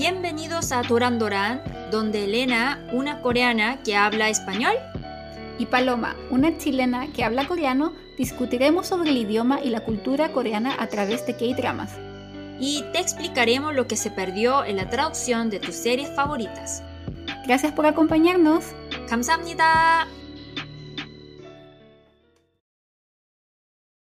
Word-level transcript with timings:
Bienvenidos 0.00 0.72
a 0.72 0.82
Duran 0.82 1.18
Duran, 1.18 1.62
donde 1.90 2.24
Elena, 2.24 2.86
una 2.92 3.20
coreana 3.20 3.82
que 3.82 3.96
habla 3.96 4.28
español, 4.28 4.74
y 5.58 5.66
Paloma, 5.66 6.16
una 6.30 6.56
chilena 6.58 7.12
que 7.12 7.24
habla 7.24 7.46
coreano, 7.46 7.92
discutiremos 8.18 8.86
sobre 8.86 9.10
el 9.10 9.16
idioma 9.16 9.60
y 9.62 9.70
la 9.70 9.80
cultura 9.80 10.32
coreana 10.32 10.76
a 10.78 10.86
través 10.88 11.26
de 11.26 11.36
K-dramas. 11.36 11.92
y 12.58 12.82
te 12.92 13.00
explicaremos 13.00 13.74
lo 13.74 13.86
que 13.86 13.96
se 13.96 14.10
perdió 14.10 14.64
en 14.64 14.76
la 14.76 14.88
traducción 14.88 15.50
de 15.50 15.60
tus 15.60 15.74
series 15.74 16.10
favoritas. 16.14 16.82
Gracias 17.46 17.72
por 17.72 17.86
acompañarnos. 17.86 18.64
감사합니다. 19.08 20.08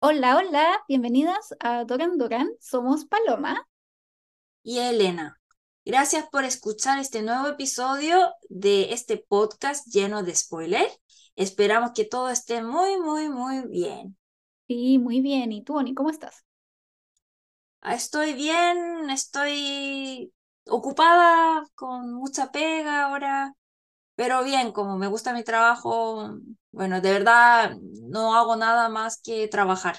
Hola, 0.00 0.36
hola, 0.36 0.84
bienvenidas 0.89 1.54
a 1.61 1.84
Duran 1.84 2.18
Duran. 2.18 2.50
Somos 2.61 3.04
Paloma. 3.07 3.66
Y 4.62 4.79
Elena, 4.79 5.36
gracias 5.87 6.27
por 6.29 6.43
escuchar 6.43 7.00
este 7.00 7.21
nuevo 7.21 7.47
episodio 7.47 8.33
de 8.50 8.93
este 8.93 9.18
podcast 9.18 9.87
lleno 9.87 10.21
de 10.21 10.36
spoiler. 10.36 10.87
Esperamos 11.36 11.91
que 11.95 12.05
todo 12.05 12.29
esté 12.29 12.61
muy, 12.61 13.00
muy, 13.00 13.29
muy 13.29 13.65
bien. 13.69 14.18
Sí, 14.68 14.97
muy 15.00 15.19
bien. 15.21 15.51
¿Y 15.51 15.64
tú, 15.64 15.75
Oni, 15.78 15.93
cómo 15.93 16.09
estás? 16.09 16.45
Ah, 17.81 17.95
Estoy 17.95 18.33
bien, 18.33 19.09
estoy 19.09 20.33
ocupada 20.65 21.64
con 21.75 22.14
mucha 22.14 22.51
pega 22.51 23.06
ahora, 23.06 23.54
pero 24.15 24.43
bien, 24.43 24.71
como 24.73 24.97
me 24.97 25.07
gusta 25.07 25.33
mi 25.33 25.43
trabajo, 25.43 26.39
bueno, 26.71 27.01
de 27.01 27.11
verdad 27.14 27.78
no 27.81 28.36
hago 28.36 28.56
nada 28.57 28.89
más 28.89 29.21
que 29.21 29.47
trabajar. 29.50 29.97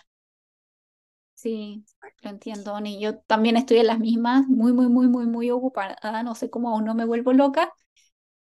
Sí, 1.38 1.84
lo 2.22 2.30
entiendo, 2.30 2.74
Oni. 2.74 3.00
Yo 3.00 3.18
también 3.20 3.56
estoy 3.56 3.76
en 3.78 3.86
las 3.86 4.00
mismas, 4.00 4.48
muy, 4.48 4.72
muy, 4.72 4.88
muy, 4.88 5.06
muy, 5.06 5.26
muy 5.26 5.50
ocupada. 5.52 5.96
No 6.24 6.34
sé 6.34 6.50
cómo 6.50 6.70
aún 6.70 6.84
no 6.84 6.96
me 6.96 7.04
vuelvo 7.04 7.32
loca, 7.32 7.72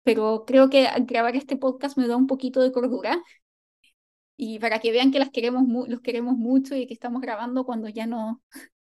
pero 0.04 0.44
creo 0.46 0.70
que 0.70 0.88
grabar 1.00 1.36
este 1.36 1.56
podcast 1.58 1.98
me 1.98 2.08
da 2.08 2.16
un 2.16 2.26
poquito 2.26 2.62
de 2.62 2.72
cordura. 2.72 3.22
Y 4.38 4.58
para 4.58 4.78
que 4.78 4.90
vean 4.92 5.10
que 5.10 5.18
las 5.18 5.30
queremos 5.30 5.64
los 5.88 6.00
queremos 6.00 6.36
mucho 6.36 6.74
y 6.74 6.86
que 6.86 6.94
estamos 6.94 7.20
grabando 7.20 7.64
cuando 7.66 7.88
ya 7.88 8.06
no 8.06 8.42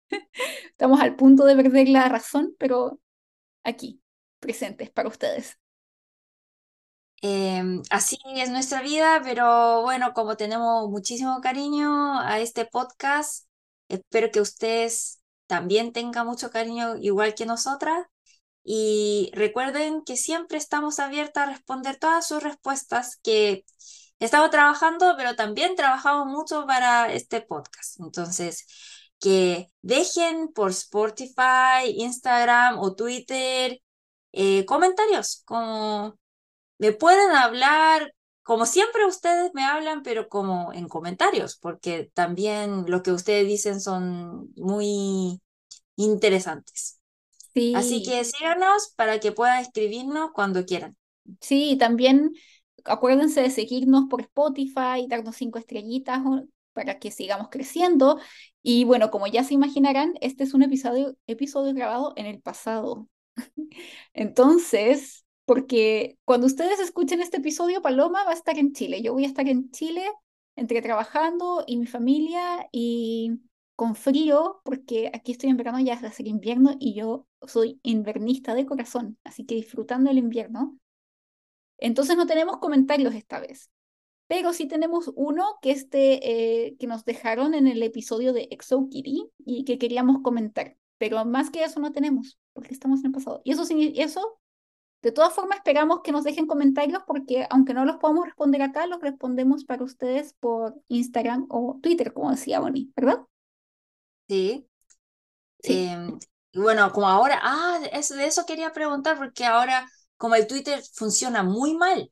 estamos 0.71 0.99
al 1.01 1.15
punto 1.15 1.45
de 1.45 1.55
perder 1.55 1.87
la 1.89 2.09
razón, 2.09 2.55
pero 2.59 2.99
aquí, 3.63 4.01
presentes 4.39 4.91
para 4.91 5.09
ustedes. 5.09 5.57
Em, 7.21 7.81
así 7.89 8.17
es 8.35 8.49
nuestra 8.51 8.81
vida, 8.81 9.21
pero 9.23 9.83
bueno, 9.83 10.13
como 10.13 10.35
tenemos 10.35 10.89
muchísimo 10.89 11.39
cariño 11.41 12.19
a 12.19 12.39
este 12.41 12.65
podcast, 12.65 13.47
espero 13.89 14.31
que 14.31 14.41
ustedes 14.41 15.21
también 15.47 15.93
tengan 15.93 16.27
mucho 16.27 16.49
cariño 16.51 16.97
igual 16.97 17.35
que 17.35 17.45
nosotras. 17.45 18.05
Y 18.63 19.31
recuerden 19.33 20.03
que 20.03 20.15
siempre 20.17 20.57
estamos 20.57 20.99
abiertas 20.99 21.43
a 21.47 21.51
responder 21.51 21.97
todas 21.97 22.27
sus 22.27 22.41
respuestas, 22.41 23.17
que 23.23 23.65
estamos 24.19 24.51
trabajando, 24.51 25.15
pero 25.17 25.35
también 25.35 25.75
trabajamos 25.75 26.27
mucho 26.27 26.65
para 26.65 27.11
este 27.13 27.41
podcast. 27.41 27.99
Entonces, 27.99 28.65
que 29.19 29.67
dejen 29.81 30.49
por 30.53 30.71
Spotify, 30.71 31.85
Instagram 31.97 32.79
o 32.79 32.95
Twitter 32.95 33.79
eh, 34.33 34.65
comentarios, 34.65 35.43
como 35.45 36.17
me 36.79 36.91
pueden 36.93 37.31
hablar, 37.31 38.13
como 38.43 38.65
siempre 38.65 39.05
ustedes 39.05 39.51
me 39.53 39.65
hablan, 39.65 40.03
pero 40.03 40.29
como 40.29 40.73
en 40.73 40.87
comentarios, 40.89 41.57
porque 41.57 42.11
también 42.13 42.85
lo 42.89 43.03
que 43.03 43.11
ustedes 43.11 43.47
dicen 43.47 43.81
son 43.81 44.51
muy 44.55 45.41
interesantes. 45.97 46.99
Así 47.71 48.01
Sí, 48.01 48.03
que 48.03 48.23
síganos 48.25 48.93
para 48.97 49.19
que 49.19 49.31
puedan 49.33 49.59
escribirnos 49.61 50.31
cuando 50.33 50.65
quieran. 50.65 50.97
sí, 51.41 51.77
también 51.79 52.31
acuérdense 52.85 53.41
de 53.41 53.49
seguirnos 53.49 54.05
por 54.09 54.21
Spotify, 54.21 55.07
darnos 55.07 55.35
cinco 55.37 55.59
estrellitas 55.59 56.21
para 56.73 56.99
que 56.99 57.11
sigamos 57.11 57.49
creciendo. 57.49 58.19
Y 58.61 58.83
bueno, 58.85 59.11
como 59.11 59.27
ya 59.27 59.43
se 59.43 59.53
imaginarán, 59.53 60.13
este 60.21 60.43
es 60.43 60.53
un 60.53 60.63
episodio, 60.63 61.15
episodio 61.27 61.73
grabado 61.73 62.13
en 62.17 62.25
el 62.25 62.41
pasado. 62.41 63.07
Entonces, 64.13 65.22
porque 65.45 66.17
cuando 66.25 66.47
ustedes 66.47 66.79
escuchen 66.79 67.21
este 67.21 67.37
episodio, 67.37 67.81
Paloma 67.81 68.23
va 68.23 68.31
a 68.31 68.35
estar 68.35 68.57
en 68.57 68.73
Chile. 68.73 69.01
Yo 69.01 69.13
voy 69.13 69.25
a 69.25 69.27
estar 69.27 69.47
en 69.47 69.71
Chile 69.71 70.03
entre 70.55 70.81
trabajando 70.81 71.63
y 71.67 71.77
mi 71.77 71.85
familia 71.87 72.67
y 72.71 73.39
con 73.75 73.95
frío, 73.95 74.61
porque 74.63 75.09
aquí 75.13 75.31
estoy 75.31 75.49
en 75.49 75.57
verano, 75.57 75.79
ya 75.79 75.93
es 75.93 76.03
hacer 76.03 76.27
invierno 76.27 76.75
y 76.79 76.93
yo 76.93 77.27
soy 77.41 77.79
invernista 77.83 78.53
de 78.53 78.65
corazón, 78.65 79.17
así 79.23 79.45
que 79.45 79.55
disfrutando 79.55 80.11
el 80.11 80.17
invierno. 80.19 80.77
Entonces 81.79 82.15
no 82.15 82.27
tenemos 82.27 82.57
comentarios 82.57 83.15
esta 83.15 83.39
vez, 83.39 83.69
pero 84.27 84.53
sí 84.53 84.67
tenemos 84.67 85.11
uno 85.15 85.57
que, 85.61 85.71
este, 85.71 86.67
eh, 86.67 86.75
que 86.77 86.87
nos 86.87 87.03
dejaron 87.03 87.55
en 87.55 87.67
el 87.67 87.81
episodio 87.81 88.31
de 88.31 88.47
Exo 88.51 88.87
Kitty 88.89 89.31
y 89.39 89.65
que 89.65 89.79
queríamos 89.79 90.21
comentar, 90.21 90.77
pero 90.99 91.25
más 91.25 91.49
que 91.49 91.63
eso 91.63 91.79
no 91.79 91.91
tenemos, 91.91 92.37
porque 92.53 92.73
estamos 92.73 92.99
en 92.99 93.07
el 93.07 93.11
pasado. 93.11 93.41
Y 93.43 93.51
eso, 93.51 93.65
eso 93.95 94.39
de 95.03 95.11
todas 95.11 95.33
formas, 95.33 95.57
esperamos 95.59 96.01
que 96.03 96.11
nos 96.13 96.23
dejen 96.25 96.47
comentarios 96.47 97.03
porque 97.07 97.47
aunque 97.51 97.73
no 97.75 97.85
los 97.85 97.97
podamos 97.97 98.25
responder 98.25 98.61
acá, 98.63 98.87
los 98.87 99.01
respondemos 99.01 99.65
para 99.65 99.83
ustedes 99.83 100.33
por 100.35 100.81
Instagram 100.89 101.47
o 101.49 101.79
Twitter, 101.83 102.13
como 102.13 102.31
decía 102.31 102.59
Bonnie, 102.61 102.91
¿verdad? 102.95 103.21
Sí. 104.27 104.67
Sí, 105.63 105.89
Em, 105.91 106.19
y 106.51 106.59
bueno, 106.59 106.91
como 106.93 107.07
ahora, 107.09 107.39
ah, 107.43 107.79
eso, 107.93 108.15
de 108.15 108.25
eso 108.27 108.45
quería 108.45 108.73
preguntar, 108.73 109.17
porque 109.17 109.45
ahora 109.45 109.87
como 110.17 110.35
el 110.35 110.47
Twitter 110.47 110.83
funciona 110.95 111.43
muy 111.43 111.75
mal 111.75 112.11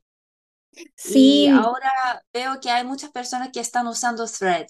y 1.04 1.46
sí, 1.46 1.48
ahora 1.48 1.90
veo 2.32 2.60
que 2.60 2.70
hay 2.70 2.84
muchas 2.84 3.10
personas 3.10 3.50
que 3.52 3.60
están 3.60 3.86
usando 3.86 4.26
Thread. 4.26 4.66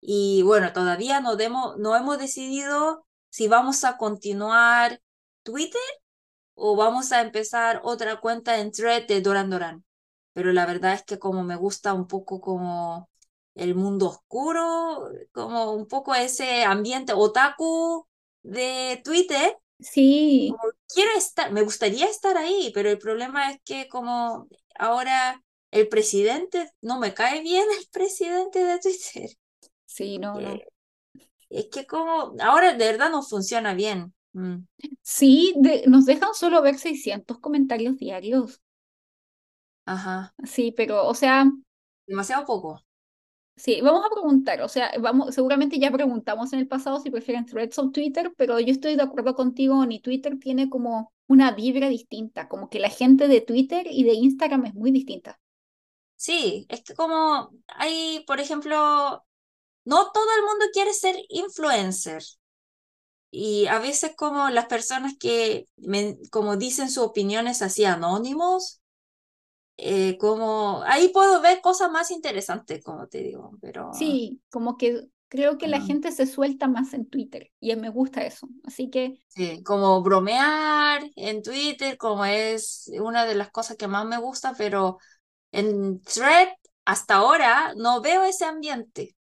Y 0.00 0.42
bueno, 0.44 0.72
todavía 0.72 1.20
no, 1.20 1.36
demo- 1.36 1.76
no 1.78 1.96
hemos 1.96 2.18
decidido 2.18 3.06
si 3.30 3.48
vamos 3.48 3.84
a 3.84 3.96
continuar 3.98 5.02
Twitter 5.44 5.80
o 6.60 6.76
vamos 6.76 7.10
a 7.12 7.22
empezar 7.22 7.80
otra 7.84 8.20
cuenta 8.20 8.58
en 8.58 8.70
Thread 8.70 9.06
de 9.06 9.20
Duran 9.22 9.50
Duran. 9.50 9.84
Pero 10.34 10.52
la 10.52 10.66
verdad 10.66 10.94
es 10.94 11.02
que 11.04 11.18
como 11.18 11.42
me 11.42 11.56
gusta 11.56 11.94
un 11.94 12.06
poco 12.06 12.40
como 12.40 13.08
el 13.54 13.74
mundo 13.74 14.08
oscuro, 14.08 15.08
como 15.32 15.72
un 15.72 15.86
poco 15.86 16.14
ese 16.14 16.64
ambiente 16.64 17.12
otaku 17.14 18.06
de 18.42 19.00
Twitter, 19.04 19.56
sí, 19.78 20.50
como 20.50 20.72
quiero 20.94 21.12
estar, 21.16 21.50
me 21.50 21.62
gustaría 21.62 22.06
estar 22.06 22.36
ahí, 22.36 22.70
pero 22.74 22.90
el 22.90 22.98
problema 22.98 23.50
es 23.50 23.58
que 23.64 23.88
como 23.88 24.46
ahora 24.78 25.42
el 25.70 25.88
presidente, 25.88 26.70
no 26.80 26.98
me 26.98 27.14
cae 27.14 27.40
bien 27.42 27.64
el 27.78 27.86
presidente 27.90 28.64
de 28.64 28.78
Twitter. 28.78 29.30
sí, 29.86 30.18
no, 30.18 30.40
no. 30.40 30.50
Eh, 30.50 30.66
es 31.48 31.66
que 31.72 31.86
como 31.86 32.34
ahora 32.40 32.74
de 32.74 32.86
verdad 32.86 33.10
no 33.10 33.22
funciona 33.22 33.74
bien. 33.74 34.14
Mm, 34.34 34.64
Sí, 35.02 35.52
de- 35.58 35.84
nos 35.88 36.06
dejan 36.06 36.32
solo 36.34 36.62
ver 36.62 36.78
600 36.78 37.38
comentarios 37.40 37.96
diarios. 37.98 38.62
ajá, 39.86 40.34
Sí, 40.44 40.72
pero, 40.76 41.06
o 41.06 41.14
sea, 41.14 41.44
demasiado 42.06 42.44
poco. 42.46 42.84
sí, 43.56 43.80
vamos 43.82 44.04
a 44.06 44.10
preguntar, 44.10 44.60
o 44.62 44.68
sea, 44.68 44.90
vamos, 45.00 45.34
seguramente 45.34 45.78
ya 45.78 45.90
preguntamos 45.90 46.52
en 46.52 46.60
el 46.60 46.68
pasado 46.68 47.00
si 47.00 47.10
prefieren 47.10 47.46
Threads 47.46 47.78
o 47.78 47.90
Twitter, 47.90 48.32
pero 48.36 48.58
yo 48.60 48.72
estoy 48.72 48.96
de 48.96 49.02
acuerdo 49.02 49.34
contigo, 49.34 49.84
ni 49.86 50.00
Twitter 50.00 50.38
tiene 50.38 50.68
como 50.70 51.12
una 51.28 51.52
vibra 51.52 51.88
distinta, 51.88 52.48
como 52.48 52.68
que 52.70 52.80
la 52.80 52.88
gente 52.90 53.28
de 53.28 53.40
Twitter 53.40 53.86
y 53.90 54.04
de 54.04 54.14
Instagram 54.14 54.66
es 54.66 54.74
muy 54.74 54.90
distinta. 54.90 55.38
Sí, 56.16 56.66
es 56.68 56.82
que 56.84 56.94
como 56.94 57.50
hay, 57.68 58.24
por 58.26 58.40
ejemplo, 58.40 59.24
no 59.84 60.12
todo 60.12 60.26
el 60.38 60.44
mundo 60.46 60.66
quiere 60.72 60.94
ser 60.94 61.16
influencer. 61.30 62.22
Y 63.30 63.66
a 63.68 63.78
veces 63.78 64.12
como 64.16 64.48
las 64.50 64.66
personas 64.66 65.14
que 65.18 65.68
me- 65.76 66.18
como 66.30 66.56
dicen 66.56 66.90
sus 66.90 67.04
opiniones 67.04 67.62
así 67.62 67.84
anónimos, 67.84 68.80
eh, 69.78 70.18
como 70.18 70.82
ahí 70.84 71.08
puedo 71.10 71.40
ver 71.42 71.60
cosas 71.62 71.90
más 71.90 72.10
interesantes, 72.10 72.82
como 72.84 73.08
te 73.08 73.18
digo, 73.22 73.52
pero 73.62 73.88
Sí, 73.90 74.40
como 74.50 74.76
que 74.76 75.08
creo 75.28 75.58
que 75.58 75.68
la 75.68 75.80
bueno, 75.80 75.80
gente 75.80 76.12
se 76.12 76.26
suelta 76.26 76.68
más 76.68 76.92
en 76.94 77.06
Twitter 77.08 77.50
y 77.60 77.74
me 77.76 77.90
gusta 77.90 78.22
eso. 78.24 78.48
Así 78.64 78.90
que 78.90 79.20
sí, 79.28 79.62
como 79.64 80.02
bromear 80.02 81.02
en 81.16 81.42
Twitter, 81.42 81.96
como 81.98 82.24
es 82.24 82.90
una 83.00 83.24
de 83.26 83.34
las 83.34 83.50
cosas 83.50 83.76
que 83.76 83.88
más 83.88 84.06
me 84.06 84.18
gusta, 84.18 84.54
pero 84.56 84.98
en 85.52 86.02
Thread 86.02 86.48
hasta 86.86 87.16
ahora 87.16 87.74
no 87.76 88.02
veo 88.02 88.24
ese 88.24 88.44
ambiente. 88.46 89.16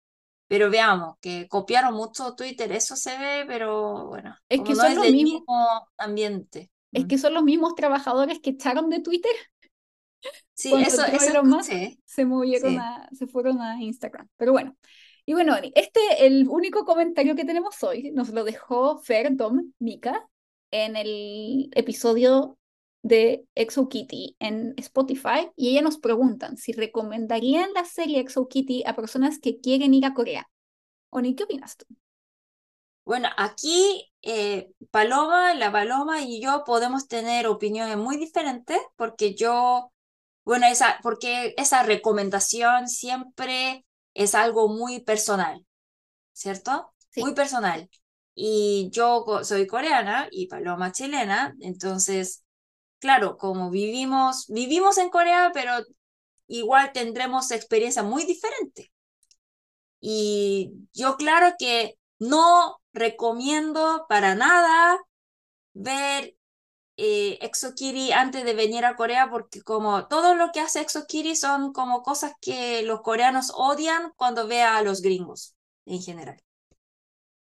Pero 0.48 0.70
veamos, 0.70 1.16
que 1.20 1.48
copiaron 1.48 1.94
mucho 1.94 2.34
Twitter, 2.34 2.72
eso 2.72 2.96
se 2.96 3.18
ve, 3.18 3.44
pero 3.46 4.06
bueno, 4.08 4.34
es 4.48 4.62
que 4.62 4.74
no 4.74 4.76
son 4.76 4.92
es 4.92 4.96
los 4.96 5.04
del 5.04 5.12
mismos, 5.12 5.42
mismo 5.42 5.88
ambiente. 5.98 6.70
es 6.92 7.04
Mm. 7.04 7.08
que 7.08 7.18
son 7.18 7.34
los 7.34 7.42
mismos 7.44 7.74
trabajadores 7.74 8.40
que 8.40 8.50
echaron 8.50 8.88
de 8.90 9.00
Twitter 9.00 9.30
Sí, 10.54 10.70
cuando 10.70 10.88
eso, 10.88 11.02
eso 11.04 11.32
escuché. 11.58 11.98
se 12.04 12.24
movieron 12.24 12.72
Sí. 12.72 12.76
a, 12.78 13.08
se 13.12 13.26
fueron 13.26 13.60
a 13.62 13.80
Instagram. 13.82 14.28
Pero 14.36 14.52
bueno. 14.52 14.76
Y 15.26 15.34
bueno, 15.34 15.54
este, 15.74 16.00
el 16.26 16.48
único 16.48 16.84
comentario 16.86 17.36
que 17.36 17.44
tenemos 17.44 17.82
hoy, 17.82 18.10
nos 18.12 18.30
lo 18.30 18.44
dejó 18.44 18.98
Fer 19.00 19.36
Dom 19.36 19.72
Mika. 19.78 20.28
en 20.70 20.96
el 20.96 21.70
episodio 21.74 22.57
de 23.08 23.44
Exo 23.54 23.88
Kitty 23.88 24.36
en 24.38 24.74
Spotify 24.76 25.50
y 25.56 25.70
ella 25.70 25.82
nos 25.82 25.98
preguntan 25.98 26.56
si 26.56 26.72
recomendarían 26.72 27.72
la 27.74 27.84
serie 27.84 28.20
Exo 28.20 28.46
Kitty 28.46 28.84
a 28.86 28.94
personas 28.94 29.38
que 29.38 29.60
quieren 29.60 29.94
ir 29.94 30.04
a 30.06 30.14
Corea. 30.14 30.48
Oni, 31.10 31.34
¿qué 31.34 31.44
opinas 31.44 31.76
tú? 31.76 31.86
Bueno, 33.04 33.28
aquí 33.38 34.12
eh, 34.20 34.70
Paloma, 34.90 35.54
la 35.54 35.72
Paloma 35.72 36.20
y 36.20 36.42
yo 36.42 36.62
podemos 36.66 37.08
tener 37.08 37.46
opiniones 37.46 37.96
muy 37.96 38.18
diferentes 38.18 38.78
porque 38.96 39.34
yo, 39.34 39.90
bueno, 40.44 40.66
esa, 40.66 40.98
porque 41.02 41.54
esa 41.56 41.82
recomendación 41.82 42.88
siempre 42.88 43.86
es 44.12 44.34
algo 44.34 44.68
muy 44.68 45.00
personal, 45.00 45.64
¿cierto? 46.32 46.92
Muy 47.16 47.34
personal. 47.34 47.88
Y 48.34 48.90
yo 48.92 49.24
soy 49.42 49.66
coreana 49.66 50.28
y 50.30 50.46
Paloma 50.46 50.92
chilena, 50.92 51.56
entonces, 51.60 52.44
claro, 52.98 53.36
como 53.36 53.70
vivimos, 53.70 54.46
vivimos 54.48 54.98
en 54.98 55.10
Corea, 55.10 55.50
pero 55.54 55.72
igual 56.46 56.92
tendremos 56.92 57.50
experiencia 57.50 58.02
muy 58.02 58.24
diferente. 58.24 58.92
Y 60.00 60.72
yo 60.92 61.16
claro 61.16 61.54
que 61.58 61.98
no 62.18 62.80
recomiendo 62.92 64.06
para 64.08 64.34
nada 64.34 64.98
ver 65.74 66.36
eh, 66.96 67.38
Exokiri 67.42 68.12
antes 68.12 68.44
de 68.44 68.54
venir 68.54 68.84
a 68.84 68.96
Corea 68.96 69.30
porque 69.30 69.62
como 69.62 70.08
todo 70.08 70.34
lo 70.34 70.50
que 70.52 70.60
hace 70.60 70.80
Exokiri 70.80 71.36
son 71.36 71.72
como 71.72 72.02
cosas 72.02 72.32
que 72.40 72.82
los 72.82 73.02
coreanos 73.02 73.52
odian 73.54 74.12
cuando 74.16 74.48
ve 74.48 74.62
a 74.62 74.82
los 74.82 75.00
gringos 75.02 75.54
en 75.86 76.02
general. 76.02 76.42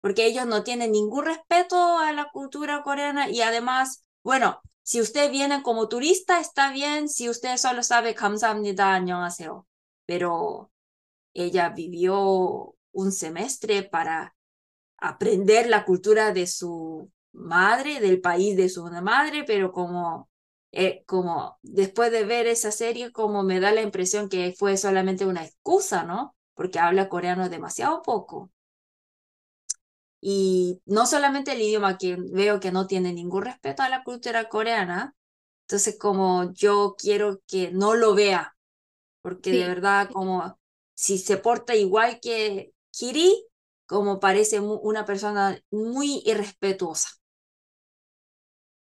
Porque 0.00 0.26
ellos 0.26 0.46
no 0.46 0.64
tienen 0.64 0.92
ningún 0.92 1.24
respeto 1.24 1.98
a 1.98 2.12
la 2.12 2.28
cultura 2.32 2.82
coreana 2.82 3.28
y 3.28 3.42
además, 3.42 4.04
bueno, 4.22 4.60
si 4.85 4.99
usted 4.99 5.31
viene 5.31 5.63
como 5.63 5.87
turista 5.87 6.39
está 6.39 6.71
bien, 6.71 7.07
si 7.07 7.29
usted 7.29 7.57
solo 7.57 7.83
sabe 7.83 8.13
감사합니다, 8.15 8.93
안녕하세요. 8.93 9.65
Pero 10.05 10.71
ella 11.33 11.69
vivió 11.69 12.75
un 12.91 13.11
semestre 13.11 13.83
para 13.83 14.35
aprender 14.97 15.67
la 15.67 15.85
cultura 15.85 16.33
de 16.33 16.47
su 16.47 17.11
madre, 17.31 17.99
del 17.99 18.21
país 18.21 18.57
de 18.57 18.69
su 18.69 18.83
madre, 18.83 19.43
pero 19.45 19.71
como, 19.71 20.29
eh, 20.71 21.03
como 21.05 21.57
después 21.61 22.11
de 22.11 22.25
ver 22.25 22.47
esa 22.47 22.71
serie, 22.71 23.11
como 23.11 23.43
me 23.43 23.59
da 23.59 23.71
la 23.71 23.81
impresión 23.81 24.29
que 24.29 24.53
fue 24.57 24.77
solamente 24.77 25.25
una 25.25 25.45
excusa, 25.45 26.03
¿no? 26.03 26.35
Porque 26.53 26.79
habla 26.79 27.09
coreano 27.09 27.49
demasiado 27.49 28.01
poco. 28.01 28.51
Y 30.28 30.82
no 30.86 31.06
solamente 31.06 31.52
el 31.52 31.60
idioma, 31.62 31.98
que 31.98 32.16
veo 32.18 32.58
que 32.60 32.72
no 32.72 32.86
tiene 32.88 33.12
ningún 33.12 33.44
respeto 33.44 33.82
a 33.82 33.88
la 33.88 34.02
cultura 34.02 34.48
coreana, 34.48 35.14
entonces 35.62 35.98
como 35.98 36.52
yo 36.52 36.96
quiero 36.98 37.42
que 37.46 37.70
no 37.72 37.94
lo 37.94 38.14
vea, 38.14 38.56
porque 39.22 39.54
de 39.54 39.66
verdad 39.68 40.10
como 40.12 40.58
si 40.94 41.18
se 41.18 41.38
porta 41.38 41.76
igual 41.76 42.20
que 42.20 42.72
Kiri, 42.92 43.46
como 43.86 44.20
parece 44.20 44.60
una 44.60 45.04
persona 45.04 45.60
muy 45.70 46.22
irrespetuosa. 46.26 47.10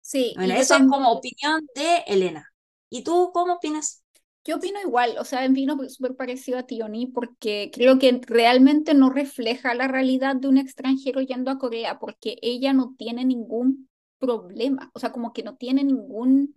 Sí. 0.01 0.33
Bueno, 0.35 0.55
eso 0.55 0.75
es 0.75 0.85
como 0.87 1.11
opinión 1.11 1.67
de 1.75 1.97
Elena. 2.07 2.51
¿Y 2.89 3.03
tú 3.03 3.31
cómo 3.33 3.55
opinas? 3.55 4.03
Yo 4.47 4.55
opino 4.55 4.79
igual, 4.81 5.17
o 5.19 5.25
sea, 5.25 5.45
opino 5.45 5.77
súper 5.89 6.15
parecido 6.15 6.57
a 6.57 6.63
Tioni 6.63 7.07
porque 7.07 7.69
creo 7.73 7.99
que 7.99 8.21
realmente 8.25 8.93
no 8.93 9.09
refleja 9.09 9.73
la 9.73 9.89
realidad 9.89 10.37
de 10.37 10.47
un 10.47 10.57
extranjero 10.57 11.19
yendo 11.19 11.51
a 11.51 11.57
Corea 11.57 11.99
porque 11.99 12.37
ella 12.41 12.71
no 12.71 12.95
tiene 12.97 13.25
ningún 13.25 13.89
problema, 14.19 14.89
o 14.93 14.99
sea, 14.99 15.11
como 15.11 15.33
que 15.33 15.43
no 15.43 15.57
tiene 15.57 15.83
ningún, 15.83 16.55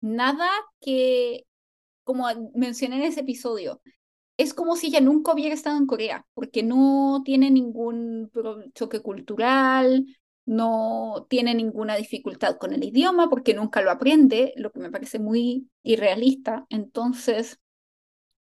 nada 0.00 0.48
que, 0.80 1.46
como 2.04 2.26
mencioné 2.54 2.98
en 2.98 3.02
ese 3.02 3.20
episodio, 3.20 3.82
es 4.36 4.54
como 4.54 4.76
si 4.76 4.86
ella 4.88 5.00
nunca 5.00 5.32
hubiera 5.32 5.54
estado 5.54 5.78
en 5.78 5.86
Corea, 5.86 6.26
porque 6.34 6.62
no 6.62 7.22
tiene 7.24 7.50
ningún 7.50 8.30
choque 8.74 9.00
cultural, 9.00 10.06
no 10.48 11.26
tiene 11.28 11.54
ninguna 11.54 11.96
dificultad 11.96 12.56
con 12.56 12.72
el 12.72 12.82
idioma, 12.82 13.28
porque 13.28 13.52
nunca 13.54 13.82
lo 13.82 13.90
aprende, 13.90 14.54
lo 14.56 14.72
que 14.72 14.80
me 14.80 14.90
parece 14.90 15.18
muy 15.18 15.68
irrealista. 15.82 16.66
Entonces, 16.70 17.60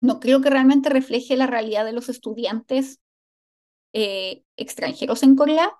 no 0.00 0.20
creo 0.20 0.40
que 0.40 0.50
realmente 0.50 0.88
refleje 0.88 1.36
la 1.36 1.46
realidad 1.46 1.84
de 1.84 1.92
los 1.92 2.08
estudiantes 2.08 3.00
eh, 3.92 4.44
extranjeros 4.56 5.22
en 5.24 5.34
Corea. 5.34 5.72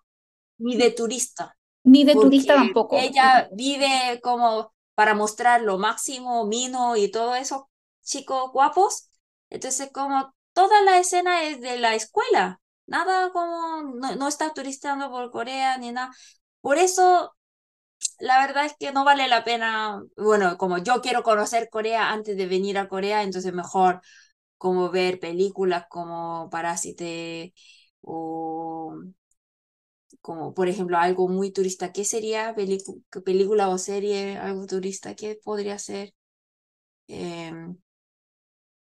Ni 0.58 0.76
de 0.76 0.90
turista. 0.90 1.56
Ni 1.84 2.04
de 2.04 2.14
turista 2.14 2.54
tampoco. 2.54 2.98
Ella 2.98 3.48
vive 3.52 4.20
como 4.20 4.74
para 4.94 5.14
mostrar 5.14 5.62
lo 5.62 5.78
máximo, 5.78 6.44
Mino 6.46 6.96
y 6.96 7.10
todo 7.10 7.36
eso, 7.36 7.70
chicos 8.02 8.50
guapos, 8.50 9.10
entonces, 9.50 9.90
como 9.92 10.34
toda 10.52 10.82
la 10.82 10.98
escena 10.98 11.44
es 11.44 11.60
de 11.60 11.78
la 11.78 11.94
escuela, 11.94 12.60
nada 12.86 13.30
como, 13.32 13.82
no, 14.16 14.28
está 14.28 14.52
turistando 14.54 15.10
por 15.10 15.30
Corea 15.30 15.78
ni 15.78 15.92
nada. 15.92 16.12
Por 16.60 16.78
eso, 16.78 17.36
la 18.20 18.40
verdad 18.46 18.66
es 18.66 18.74
que 18.78 18.92
no 18.92 19.04
vale 19.04 19.28
la 19.28 19.44
pena, 19.44 20.02
bueno, 20.16 20.58
como 20.58 20.78
yo 20.78 21.00
quiero 21.02 21.22
conocer 21.22 21.68
Corea 21.70 22.12
antes 22.12 22.36
de 22.36 22.46
venir 22.46 22.78
a 22.78 22.88
Corea, 22.88 23.22
entonces 23.22 23.52
mejor 23.52 24.00
como 24.58 24.90
ver 24.90 25.20
películas 25.20 25.86
como 25.88 26.48
Parásite 26.50 27.54
o 28.02 28.96
como 30.20 30.54
por 30.54 30.68
ejemplo 30.68 30.98
algo 30.98 31.28
muy 31.28 31.52
turista. 31.52 31.92
¿Qué 31.92 32.04
sería 32.04 32.54
película 33.24 33.68
o 33.68 33.78
serie, 33.78 34.36
algo 34.38 34.66
turista? 34.66 35.14
¿Qué 35.14 35.38
podría 35.42 35.78
ser? 35.78 36.14
Em, 37.08 37.76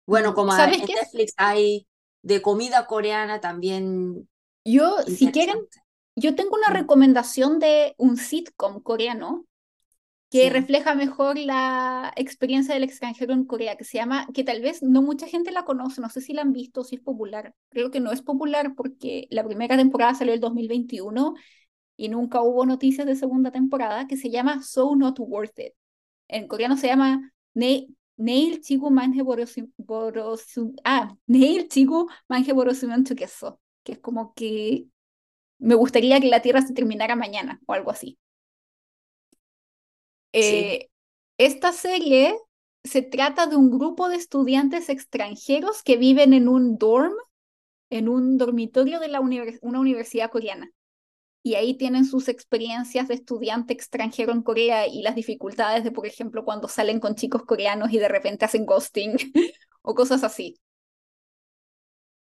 bueno, 0.06 0.34
como 0.34 0.56
en 0.58 0.72
Netflix 0.72 1.34
hay 1.38 1.88
de 2.24 2.42
comida 2.42 2.88
coreana 2.88 3.40
también. 3.40 4.28
Yo, 4.66 4.98
si 5.06 5.32
quieren, 5.32 5.58
yo 6.16 6.34
tengo 6.36 6.56
una 6.56 6.74
recomendación 6.76 7.60
de 7.60 7.94
un 7.98 8.18
sitcom 8.18 8.82
coreano 8.82 9.46
que 10.32 10.50
refleja 10.50 10.96
mejor 10.96 11.38
la 11.38 12.12
experiencia 12.16 12.74
del 12.74 12.84
extranjero 12.84 13.34
en 13.34 13.46
Corea, 13.46 13.76
que 13.78 13.84
se 13.84 14.00
llama, 14.00 14.28
que 14.34 14.44
tal 14.44 14.64
vez 14.64 14.82
no 14.82 15.04
mucha 15.04 15.28
gente 15.28 15.52
la 15.52 15.64
conoce, 15.64 16.02
no 16.02 16.10
sé 16.10 16.22
si 16.22 16.34
la 16.34 16.42
han 16.42 16.54
visto, 16.54 16.84
si 16.84 16.96
es 16.96 17.02
popular. 17.02 17.54
Creo 17.70 17.92
que 17.92 18.00
no 18.00 18.12
es 18.12 18.24
popular 18.24 18.74
porque 18.76 19.28
la 19.30 19.44
primera 19.44 19.78
temporada 19.78 20.16
salió 20.16 20.34
el 20.34 20.40
2021 20.40 21.36
y 21.98 22.10
nunca 22.10 22.42
hubo 22.42 22.66
noticias 22.66 23.06
de 23.06 23.16
segunda 23.16 23.52
temporada, 23.52 24.08
que 24.08 24.18
se 24.18 24.32
llama 24.32 24.64
So 24.64 24.96
Not 24.96 25.20
Worth 25.20 25.60
It. 25.60 25.74
En 26.28 26.48
coreano 26.48 26.78
se 26.78 26.88
llama 26.88 27.32
Ne 27.54 27.90
내일 28.17 28.63
지구만 28.63 29.15
해버렸으면 29.15 29.73
ah, 30.85 31.09
내일 31.27 31.69
지구만 31.69 32.45
해버렸으면 32.45 33.05
좋겠어. 33.05 33.59
Que 33.85 33.93
es 33.93 34.01
como 34.01 34.35
que 34.35 34.87
me 35.59 35.75
gustaría 35.75 36.21
que 36.21 36.29
la 36.29 36.43
Tierra 36.43 36.63
se 36.63 36.75
terminara 36.75 37.17
mañana 37.17 37.61
o 37.67 37.73
algo 37.73 37.91
así. 37.91 38.19
Eh, 40.33 40.89
esta 41.39 41.73
serie 41.73 42.37
se 42.85 43.03
trata 43.03 43.47
de 43.47 43.57
un 43.57 43.71
grupo 43.71 44.09
de 44.09 44.17
estudiantes 44.17 44.89
extranjeros 44.89 45.83
que 45.83 45.97
viven 45.97 46.33
en 46.33 46.49
un 46.49 46.77
dorm, 46.79 47.15
en 47.91 48.09
un 48.09 48.37
dormitorio 48.37 49.01
de 49.01 49.09
la 49.09 49.21
una 49.21 49.81
universidad 49.81 50.31
coreana 50.31 50.71
y 51.44 51.56
ahí 51.56 51.76
tienen 51.78 52.06
sus 52.06 52.30
experiencias 52.30 53.08
de 53.10 53.16
estudiante 53.16 53.74
extranjero 53.74 54.32
en 54.34 54.42
Corea 54.44 54.88
y 54.88 55.02
las 55.04 55.16
dificultades 55.16 55.84
de, 55.84 55.92
por 55.92 56.08
ejemplo, 56.08 56.46
cuando 56.46 56.68
salen 56.70 57.00
con 57.00 57.16
chicos 57.16 57.44
coreanos 57.46 57.92
y 57.94 58.00
de 58.00 58.08
repente 58.08 58.46
hacen 58.46 58.66
ghosting 58.66 59.18
o 59.82 59.94
cosas 59.96 60.24
así. 60.24 60.60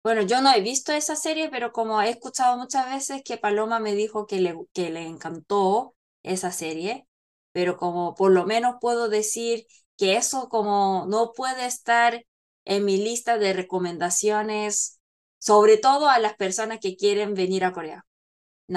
Bueno, 0.03 0.23
yo 0.23 0.41
no 0.41 0.51
he 0.51 0.61
visto 0.61 0.91
esa 0.93 1.15
serie, 1.15 1.49
pero 1.49 1.71
como 1.71 2.01
he 2.01 2.09
escuchado 2.09 2.57
muchas 2.57 2.87
veces 2.91 3.21
que 3.23 3.37
Paloma 3.37 3.79
me 3.79 3.93
dijo 3.93 4.25
que 4.25 4.39
le, 4.39 4.55
que 4.73 4.89
le 4.89 5.03
encantó 5.05 5.95
esa 6.23 6.51
serie, 6.51 7.07
pero 7.51 7.77
como 7.77 8.15
por 8.15 8.31
lo 8.31 8.45
menos 8.45 8.75
puedo 8.81 9.09
decir 9.09 9.65
que 9.97 10.17
eso 10.17 10.49
como 10.49 11.05
no 11.07 11.33
puede 11.33 11.67
estar 11.67 12.25
en 12.65 12.85
mi 12.85 12.97
lista 12.97 13.37
de 13.37 13.53
recomendaciones, 13.53 14.99
sobre 15.37 15.77
todo 15.77 16.09
a 16.09 16.17
las 16.19 16.35
personas 16.35 16.79
que 16.79 16.95
quieren 16.95 17.35
venir 17.35 17.63
a 17.63 17.71
Corea. 17.73 18.05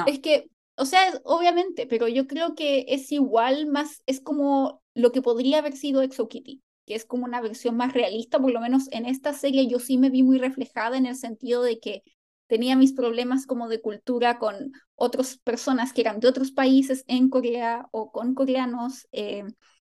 Es 0.07 0.19
que, 0.19 0.51
o 0.77 0.85
sea, 0.85 1.01
obviamente, 1.25 1.87
pero 1.87 2.09
yo 2.09 2.27
creo 2.27 2.55
que 2.55 2.87
es 2.89 3.13
igual, 3.13 3.67
más, 3.67 4.03
es 4.07 4.21
como 4.21 4.83
lo 4.95 5.13
que 5.13 5.23
podría 5.23 5.59
haber 5.59 5.77
sido 5.77 6.03
Exo 6.03 6.29
Kitty, 6.29 6.63
que 6.87 6.95
es 6.95 7.05
como 7.05 7.25
una 7.25 7.41
versión 7.41 7.77
más 7.77 7.93
realista, 7.93 8.39
por 8.39 8.53
lo 8.53 8.61
menos 8.61 8.91
en 8.93 9.07
esta 9.07 9.33
serie 9.33 9.67
yo 9.69 9.79
sí 9.79 9.99
me 9.99 10.11
vi 10.11 10.23
muy 10.23 10.39
reflejada 10.39 10.97
en 10.97 11.07
el 11.07 11.17
sentido 11.17 11.63
de 11.63 11.79
que 11.79 12.03
tenía 12.47 12.77
mis 12.77 12.93
problemas 12.93 13.47
como 13.47 13.69
de 13.69 13.81
cultura 13.81 14.39
con 14.39 14.73
otras 14.97 15.39
personas 15.39 15.93
que 15.93 16.03
eran 16.03 16.21
de 16.21 16.29
otros 16.29 16.53
países 16.53 17.05
en 17.07 17.29
Corea 17.29 17.89
o 17.91 18.13
con 18.13 18.35
coreanos, 18.35 19.09
eh, 19.13 19.45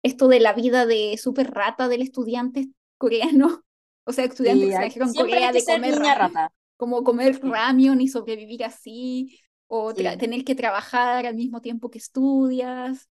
esto 0.04 0.27
de 0.27 0.39
la 0.39 0.54
vida 0.54 0.86
de 0.86 1.18
súper 1.18 1.51
rata 1.51 1.88
del 1.88 2.01
estudiante 2.01 2.70
coreano, 2.98 3.63
o 4.06 4.13
sea, 4.13 4.25
estudiante 4.25 4.68
extranjero 4.68 5.06
en 5.06 5.13
Corea, 5.13 5.51
de 5.51 5.63
comer 5.65 5.96
rata. 5.96 6.54
como 6.77 7.04
comer 7.04 7.39
ramión 7.42 8.01
y 8.01 8.08
sobrevivir 8.08 8.63
así, 8.63 9.39
o 9.67 9.93
Sí. 9.95 10.03
tener 10.17 10.43
que 10.45 10.55
trabajar 10.55 11.25
al 11.25 11.36
mismo 11.36 11.62
tiempo 11.62 11.89
que 11.91 12.00
estudias, 12.00 13.10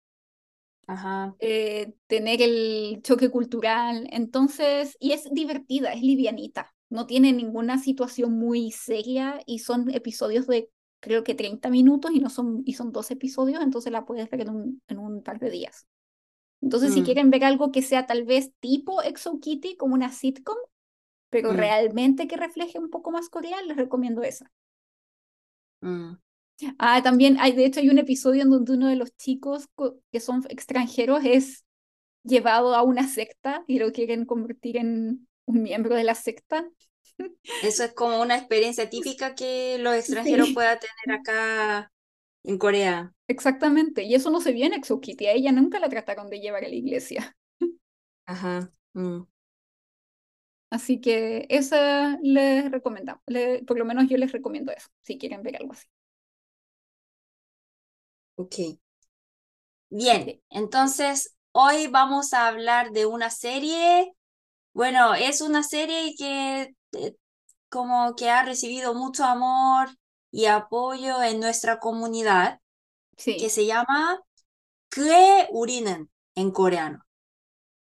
Ajá. 0.86 1.36
eh, 1.38 1.94
tener 2.06 2.42
el 2.42 3.00
choque 3.02 3.30
cultural. 3.30 4.08
Entonces, 4.12 4.96
y 5.00 5.12
es 5.12 5.28
divertida, 5.32 5.92
es 5.92 6.02
livianita, 6.02 6.74
no 6.90 7.06
tiene 7.06 7.32
ninguna 7.32 7.78
situación 7.78 8.32
muy 8.38 8.70
seria 8.72 9.40
y 9.46 9.60
son 9.60 9.90
episodios 9.90 10.46
de 10.46 10.70
creo 11.00 11.22
que 11.24 11.34
30 11.34 11.70
minutos 11.70 12.10
y, 12.12 12.18
no 12.20 12.28
son, 12.30 12.62
y 12.64 12.74
son 12.74 12.90
dos 12.92 13.10
episodios, 13.12 13.62
entonces 13.62 13.92
la 13.92 14.04
puedes 14.04 14.28
ver 14.30 14.40
en 14.42 14.50
un, 14.50 14.82
en 14.88 14.98
un 14.98 15.22
par 15.22 15.38
de 15.38 15.50
días. 15.50 15.86
Entonces, 16.62 16.92
si 16.94 17.02
Mm, 17.02 17.04
quieren 17.04 17.30
ver 17.30 17.44
algo 17.44 17.72
que 17.72 17.82
sea 17.82 18.06
tal 18.06 18.24
vez 18.24 18.52
tipo 18.60 19.02
Exo 19.02 19.40
Kitty, 19.40 19.76
como 19.76 19.94
una 19.94 20.12
sitcom, 20.12 20.56
pero 21.30 21.52
mm, 21.52 21.54
realmente 21.54 22.28
que 22.28 22.36
refleje 22.36 22.78
un 22.78 22.90
poco 22.90 23.10
más 23.12 23.28
Corea, 23.30 23.62
les 23.62 23.76
recomiendo 23.76 24.22
esa. 24.24 24.52
mm. 25.82 26.18
Ah, 26.78 27.02
también 27.02 27.36
hay, 27.38 27.52
de 27.52 27.64
hecho, 27.66 27.80
hay 27.80 27.88
un 27.90 27.98
episodio 27.98 28.42
en 28.42 28.50
donde 28.50 28.72
uno 28.74 28.88
de 28.88 28.96
los 28.96 29.14
chicos 29.16 29.68
co- 29.74 30.00
que 30.10 30.20
son 30.20 30.44
extranjeros 30.48 31.20
es 31.24 31.64
llevado 32.24 32.74
a 32.74 32.82
una 32.82 33.08
secta 33.08 33.64
y 33.68 33.78
lo 33.80 33.92
quieren 33.92 34.26
convertir 34.26 34.76
en 34.78 35.28
un 35.46 35.62
miembro 35.62 35.94
de 35.96 36.04
la 36.04 36.14
secta. 36.16 36.68
Eso 37.60 37.84
es 37.84 37.92
como 37.94 38.20
una 38.20 38.36
experiencia 38.36 38.88
típica 38.90 39.34
que 39.34 39.78
los 39.80 39.94
extranjeros 39.94 40.50
Sí, 40.50 40.52
puedan 40.52 40.78
tener 40.78 41.18
acá 41.20 41.92
en 42.44 42.58
Corea. 42.58 43.12
exactamente. 43.28 44.02
Y 44.04 44.14
eso 44.14 44.30
no 44.30 44.40
se 44.40 44.52
vio 44.52 44.66
en 44.66 44.72
Exo 44.74 45.00
Kitty. 45.00 45.26
A 45.26 45.32
ella 45.32 45.52
nunca 45.52 45.78
la 45.80 45.88
trataron 45.88 46.28
de 46.30 46.40
llevar 46.40 46.64
a 46.64 46.68
la 46.68 46.74
iglesia. 46.74 47.36
Ajá. 48.26 48.72
mm. 48.94 49.26
Así 50.70 51.00
que 51.00 51.46
esa 51.50 52.18
les 52.22 52.70
recomendamos. 52.70 53.22
Le- 53.26 53.62
por 53.64 53.78
lo 53.78 53.84
menos 53.84 54.06
yo 54.08 54.16
les 54.18 54.32
recomiendo 54.32 54.72
eso, 54.72 54.88
si 55.02 55.18
quieren 55.18 55.42
ver 55.42 55.56
algo 55.56 55.72
así. 55.72 55.86
Ok. 58.38 58.54
Bien, 59.90 60.40
entonces 60.48 61.34
hoy 61.50 61.88
vamos 61.88 62.32
a 62.32 62.46
hablar 62.46 62.92
de 62.92 63.04
una 63.04 63.30
serie. 63.30 64.12
Bueno, 64.72 65.16
es 65.16 65.40
una 65.40 65.64
serie 65.64 66.14
que 66.16 66.76
eh, 66.92 67.16
como 67.68 68.14
que 68.14 68.30
ha 68.30 68.44
recibido 68.44 68.94
mucho 68.94 69.24
amor 69.24 69.88
y 70.30 70.44
apoyo 70.44 71.20
en 71.20 71.40
nuestra 71.40 71.80
comunidad, 71.80 72.60
sí. 73.16 73.38
que 73.38 73.50
se 73.50 73.66
llama 73.66 74.20
Kue 74.94 75.48
Urinen 75.50 76.08
en 76.36 76.52
coreano. 76.52 77.04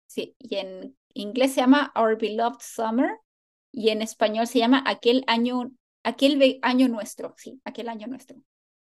Sí, 0.06 0.34
y 0.38 0.56
en 0.56 0.96
inglés 1.12 1.52
se 1.52 1.60
llama 1.60 1.92
Our 1.94 2.16
Beloved 2.16 2.60
Summer 2.60 3.10
y 3.72 3.90
en 3.90 4.00
español 4.00 4.46
se 4.46 4.60
llama 4.60 4.82
Aquel 4.86 5.22
Año, 5.26 5.70
aquel 6.02 6.58
año 6.62 6.88
Nuestro, 6.88 7.34
sí, 7.36 7.60
Aquel 7.66 7.90
Año 7.90 8.06
Nuestro. 8.06 8.42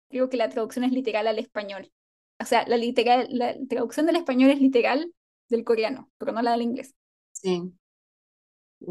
Creo 0.09 0.29
que 0.29 0.37
la 0.37 0.49
traducción 0.49 0.85
es 0.85 0.91
literal 0.91 1.27
al 1.27 1.39
español. 1.39 1.91
O 2.39 2.45
sea, 2.45 2.65
la, 2.67 2.77
literal, 2.77 3.27
la 3.31 3.55
traducción 3.69 4.05
del 4.05 4.17
español 4.17 4.51
es 4.51 4.61
literal 4.61 5.13
del 5.49 5.63
coreano, 5.63 6.11
pero 6.17 6.31
no 6.33 6.41
la 6.41 6.51
del 6.51 6.61
inglés. 6.63 6.95
Sí, 7.31 7.73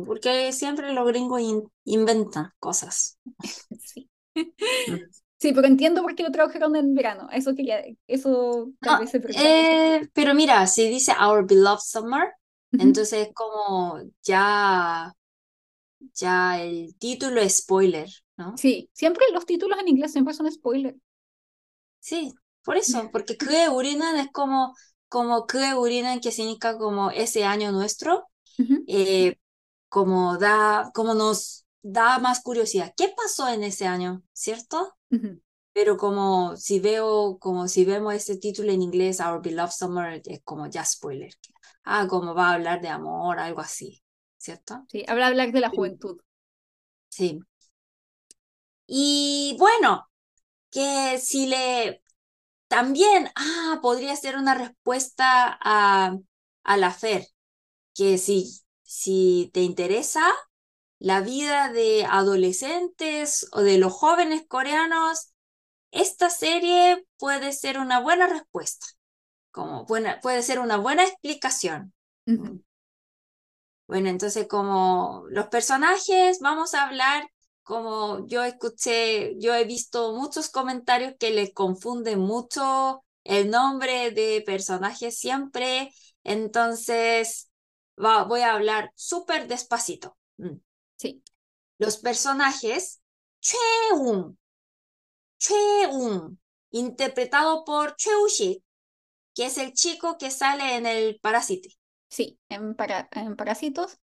porque 0.06 0.52
siempre 0.52 0.92
los 0.92 1.06
gringos 1.08 1.40
in- 1.40 1.70
inventan 1.85 2.52
cosas. 2.58 3.18
Sí. 3.78 4.11
Sí, 5.38 5.52
pero 5.52 5.66
entiendo 5.66 6.02
por 6.02 6.14
qué 6.14 6.23
lo 6.23 6.30
tradujeron 6.32 6.76
en 6.76 6.94
verano. 6.94 7.28
Eso 7.32 7.54
quería, 7.54 7.82
eso 8.06 8.73
tal 8.82 8.96
No, 8.96 8.99
vez 8.99 9.11
se 9.11 9.20
pregunta. 9.20 9.66
eh, 9.66 10.08
pero 10.14 10.35
mira, 10.35 10.66
si 10.66 10.88
dice 10.88 11.12
Our 11.20 11.46
Beloved 11.46 11.80
Summer, 11.80 12.32
entonces 12.76 13.28
como 13.35 14.00
ya, 14.23 15.12
ya 16.14 16.62
el 16.62 16.96
título 16.99 17.40
es 17.40 17.58
spoiler, 17.58 18.08
¿no? 18.38 18.56
Sí, 18.56 18.89
siempre 18.94 19.25
los 19.34 19.46
títulos 19.46 19.77
en 19.80 19.89
inglés 19.89 20.12
siempre 20.13 20.34
son 20.34 20.50
spoiler. 20.51 20.96
Sí, 22.00 22.34
por 22.63 22.77
eso, 22.77 23.10
porque 23.12 23.38
그의 23.38 23.68
우리는 23.68 24.01
es 24.18 24.30
como, 24.32 24.74
como 25.10 25.46
그의 25.48 25.74
우리는 25.74 26.20
que 26.20 26.32
significa 26.32 26.77
como 26.77 27.12
ese 27.12 27.44
año 27.46 27.72
nuestro, 27.72 28.27
Ujú, 28.60 28.88
eh, 28.88 29.38
como 29.89 30.38
da, 30.38 30.91
como 30.94 31.13
nos 31.15 31.65
da 31.84 32.20
más 32.20 32.41
curiosidad. 32.41 32.94
¿Qué 32.98 33.13
pasó 33.18 33.50
en 33.50 33.63
ese 33.63 33.88
año? 33.88 34.24
¿Cierto? 34.34 34.96
ujú, 35.12 35.41
Pero 35.74 35.98
como 35.98 36.58
si 36.58 36.80
veo, 36.80 37.38
como 37.39 37.68
si 37.68 37.86
vemos 37.86 38.13
ese 38.15 38.38
título 38.38 38.72
en 38.74 38.82
inglés, 38.84 39.20
Our 39.22 39.41
Beloved 39.41 39.72
Summer, 39.72 40.22
es 40.25 40.41
como 40.44 40.68
ya 40.70 40.86
spoiler. 40.86 41.34
Ah, 41.86 42.08
como 42.10 42.36
va 42.36 42.51
a 42.51 42.53
hablar 42.56 42.82
de 42.82 42.89
amor, 42.89 43.39
algo 43.39 43.62
así, 43.62 44.03
¿cierto? 44.38 44.88
Sí, 44.89 45.03
habla 45.08 45.25
hablar 45.25 45.51
de 45.51 45.60
la 45.60 45.70
Sí. 45.72 45.72
juventud. 45.72 46.22
Sí. 47.10 47.39
y 48.87 49.57
bueno, 49.59 50.09
que 50.71 51.19
si 51.21 51.47
le 51.47 52.02
también, 52.69 53.31
ah, 53.37 53.81
podría 53.83 54.16
ser 54.16 54.37
una 54.37 54.55
respuesta 54.55 55.59
a, 55.62 56.16
a 56.64 56.76
la 56.76 56.93
Fer, 56.93 57.26
que 57.95 58.19
si, 58.19 58.62
si 58.83 59.50
te 59.55 59.62
interesa 59.62 60.23
la 60.99 61.21
vida 61.21 61.73
de 61.73 62.07
adolescentes 62.07 63.49
o 63.52 63.62
de 63.62 63.78
los 63.78 63.93
jóvenes 63.93 64.45
coreanos, 64.49 65.33
esta 65.93 66.31
serie 66.31 67.07
puede 67.19 67.52
ser 67.52 67.78
una 67.78 68.00
buena 68.00 68.26
respuesta, 68.28 68.87
como 69.52 69.87
buena, 69.87 70.21
puede 70.21 70.43
ser 70.43 70.61
una 70.61 70.78
buena 70.78 71.05
explicación. 71.05 71.95
Bueno, 73.87 74.09
entonces 74.09 74.47
como 74.49 75.25
los 75.31 75.47
personajes, 75.49 76.40
vamos 76.40 76.75
a 76.75 76.87
hablar, 76.87 77.28
como 77.66 78.26
yo 78.28 78.44
escuché, 78.44 79.37
yo 79.40 79.54
he 79.54 79.66
visto 79.66 80.14
muchos 80.14 80.50
comentarios 80.50 81.14
que 81.20 81.32
le 81.32 81.52
confunden 81.54 82.20
mucho 82.20 83.04
el 83.25 83.50
nombre 83.50 84.12
de 84.12 84.42
personajes 84.46 85.18
siempre, 85.18 85.92
entonces 86.25 87.50
va- 88.02 88.25
voy 88.25 88.42
a 88.42 88.54
hablar 88.54 88.92
súper 88.96 89.49
despacito. 89.49 90.16
Mm. 90.38 90.56
Sí, 90.99 91.23
Los 91.78 91.96
personajes, 91.96 93.00
Cheung, 93.40 94.37
Cheung, 95.38 96.37
interpretado 96.73 97.64
por 97.64 97.96
Cheu-shik, 97.96 98.62
que 99.35 99.46
es 99.46 99.58
el 99.58 99.73
chico 99.75 100.18
que 100.18 100.30
sale 100.32 100.76
en 100.76 100.87
el 100.87 101.18
Parásite, 101.20 101.70
sí, 102.08 102.38
en, 102.49 102.75
para, 102.76 103.08
en 103.12 103.37
Parásitos. 103.37 103.99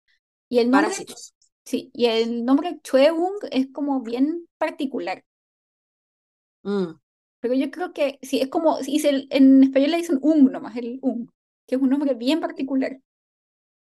Y 0.48 0.58
el 0.60 0.70
nombre, 0.70 0.96
Parásitos. 0.96 1.31
Sí, 1.64 1.90
y 1.94 2.06
el 2.06 2.44
nombre 2.44 2.80
Chueung 2.82 3.34
es 3.50 3.68
como 3.72 4.00
bien 4.02 4.48
particular. 4.58 5.24
Mm. 6.64 6.94
Pero 7.40 7.54
yo 7.54 7.70
creo 7.70 7.92
que 7.92 8.18
sí, 8.22 8.40
es 8.40 8.48
como, 8.48 8.76
se- 8.82 9.26
en 9.30 9.62
español 9.64 9.90
le 9.92 9.96
dicen 9.98 10.18
Ung 10.22 10.50
nomás, 10.50 10.76
el 10.76 10.98
Ung, 11.02 11.28
que 11.66 11.74
es 11.76 11.82
un 11.82 11.90
nombre 11.90 12.14
bien 12.14 12.40
particular. 12.40 13.00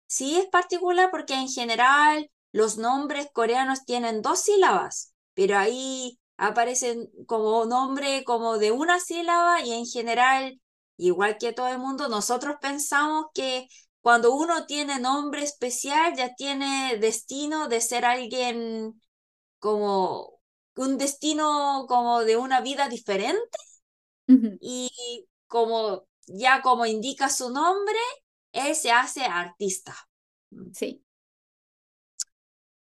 Sí, 0.07 0.37
es 0.37 0.47
particular 0.47 1.09
porque 1.11 1.33
en 1.35 1.47
general 1.47 2.29
los 2.51 2.77
nombres 2.77 3.27
coreanos 3.33 3.85
tienen 3.85 4.21
dos 4.21 4.41
sílabas, 4.41 5.13
pero 5.35 5.57
ahí 5.57 6.19
aparecen 6.37 7.09
como 7.27 7.65
nombre 7.65 8.23
como 8.23 8.57
de 8.57 8.71
una 8.71 8.99
sílaba 8.99 9.61
y 9.63 9.73
en 9.73 9.85
general, 9.85 10.59
igual 10.97 11.37
que 11.37 11.53
todo 11.53 11.67
el 11.69 11.77
mundo, 11.79 12.07
nosotros 12.09 12.55
pensamos 12.61 13.25
que 13.33 13.67
cuando 14.01 14.33
uno 14.35 14.65
tiene 14.65 14.99
nombre 14.99 15.43
especial 15.43 16.15
ya 16.15 16.33
tiene 16.35 16.97
destino 16.99 17.67
de 17.67 17.81
ser 17.81 18.05
alguien 18.05 18.99
como 19.59 20.39
un 20.77 20.97
destino 20.97 21.85
como 21.89 22.21
de 22.23 22.37
una 22.37 22.61
vida 22.61 22.89
diferente 22.89 23.57
y 24.59 25.27
como 25.47 26.07
ya 26.27 26.61
como 26.61 26.85
indica 26.85 27.29
su 27.29 27.49
nombre, 27.51 27.97
él 28.53 28.75
se 28.75 28.91
hace 28.91 29.23
artista. 29.25 29.95
Sí, 30.73 31.03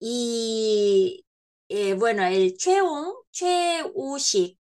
Y 0.01 1.25
eh, 1.69 1.95
bueno, 1.95 2.25
el 2.25 2.57
Cheung, 2.57 3.13
Cheu-shik, 3.33 4.59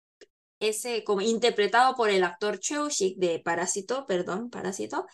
ese 0.60 1.04
como 1.04 1.20
interpretado 1.22 1.96
por 1.96 2.10
el 2.10 2.24
actor 2.24 2.58
Cheu-shik 2.60 3.16
de 3.18 3.40
Parásito, 3.40 4.06
perdón, 4.06 4.50
Parásito, 4.50 5.06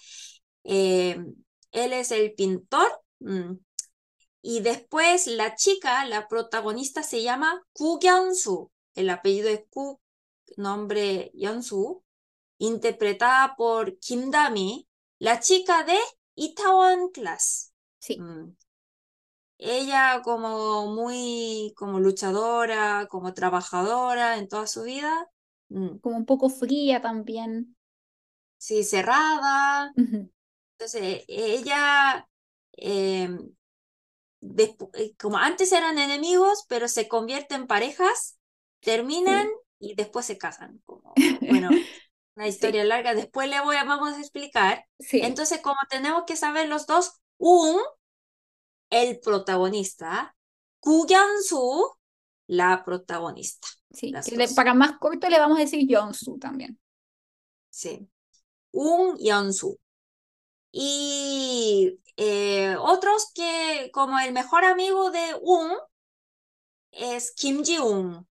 eh, 0.64 1.25
él 1.73 1.92
es 1.92 2.11
el 2.12 2.35
pintor. 2.35 2.90
mm, 3.21 3.54
Y 4.42 4.61
después 4.61 5.26
la 5.26 5.54
chica, 5.57 6.04
la 6.07 6.28
protagonista 6.28 7.02
se 7.02 7.23
llama 7.23 7.62
Gu 7.75 7.99
Gyun-soo, 8.00 8.71
el 8.95 9.11
apellido 9.11 9.49
es 9.49 9.62
Gu, 9.71 10.00
nombre 10.57 11.31
Yeon-soo, 11.35 12.04
interpretada 12.59 13.54
por 13.57 13.99
Kim 14.00 14.31
Da-mi, 14.31 14.88
la 15.19 15.40
chica 15.40 15.85
de 15.85 15.99
Itaewon 16.37 17.11
Class. 17.12 17.73
sí, 18.00 18.16
Mm. 18.16 18.52
Ella 19.59 20.21
como 20.23 20.88
muy 20.95 21.73
como 21.76 21.99
luchadora, 22.00 23.07
como 23.09 23.33
trabajadora 23.33 24.37
en 24.37 24.47
toda 24.49 24.66
su 24.66 24.83
vida. 24.83 25.26
Mm. 25.71 25.97
como 26.02 26.19
un 26.19 26.26
poco 26.26 26.50
fría 26.50 27.00
también. 27.00 27.76
Sí, 28.57 28.83
cerrada. 28.85 29.92
Entonces, 30.83 31.25
ella, 31.29 32.29
eh, 32.77 33.29
despu- 34.41 34.91
eh, 34.95 35.15
como 35.17 35.39
antes 35.39 35.71
eran 35.71 35.99
enemigos, 35.99 36.65
pero 36.69 36.89
se 36.89 37.07
convierten 37.07 37.62
en 37.62 37.67
parejas, 37.69 38.37
terminan 38.81 39.47
Sí, 39.79 39.89
y 39.91 39.95
después 39.95 40.27
se 40.27 40.39
casan. 40.39 40.83
Como, 40.85 41.12
bueno, 41.41 41.71
una 42.35 42.49
historia 42.49 42.83
larga, 42.85 43.15
después 43.15 43.49
le 43.49 43.61
voy 43.61 43.77
a, 43.77 43.85
vamos 43.85 44.15
a 44.15 44.19
explicar. 44.21 44.87
Sí, 44.99 45.21
Entonces, 45.23 45.61
como 45.61 45.77
tenemos 45.89 46.25
que 46.27 46.35
saber 46.35 46.69
los 46.69 46.87
dos, 46.87 47.21
un, 47.39 47.81
el 48.91 49.21
protagonista, 49.21 50.35
Gu 50.81 51.07
Su, 51.45 51.97
la 52.49 52.83
protagonista. 52.85 53.69
sí. 53.93 54.12
que 54.27 54.37
le- 54.37 54.49
para 54.49 54.75
más 54.75 54.99
corto 54.99 55.29
le 55.29 55.39
vamos 55.39 55.59
a 55.59 55.61
decir 55.61 55.87
Yeonsu 55.87 56.39
también. 56.39 56.77
Sí. 57.71 58.09
Un 58.73 59.17
Yeonsu. 59.17 59.79
Y 60.73 62.00
eh, 62.17 62.76
otros 62.81 63.31
que, 63.35 63.91
como 63.93 64.19
el 64.19 64.33
mejor 64.33 64.64
amigo 64.64 65.11
de 65.11 65.37
Un, 65.43 65.71
es 66.91 67.33
Kim 67.33 67.62
Ji-un. 67.64 68.26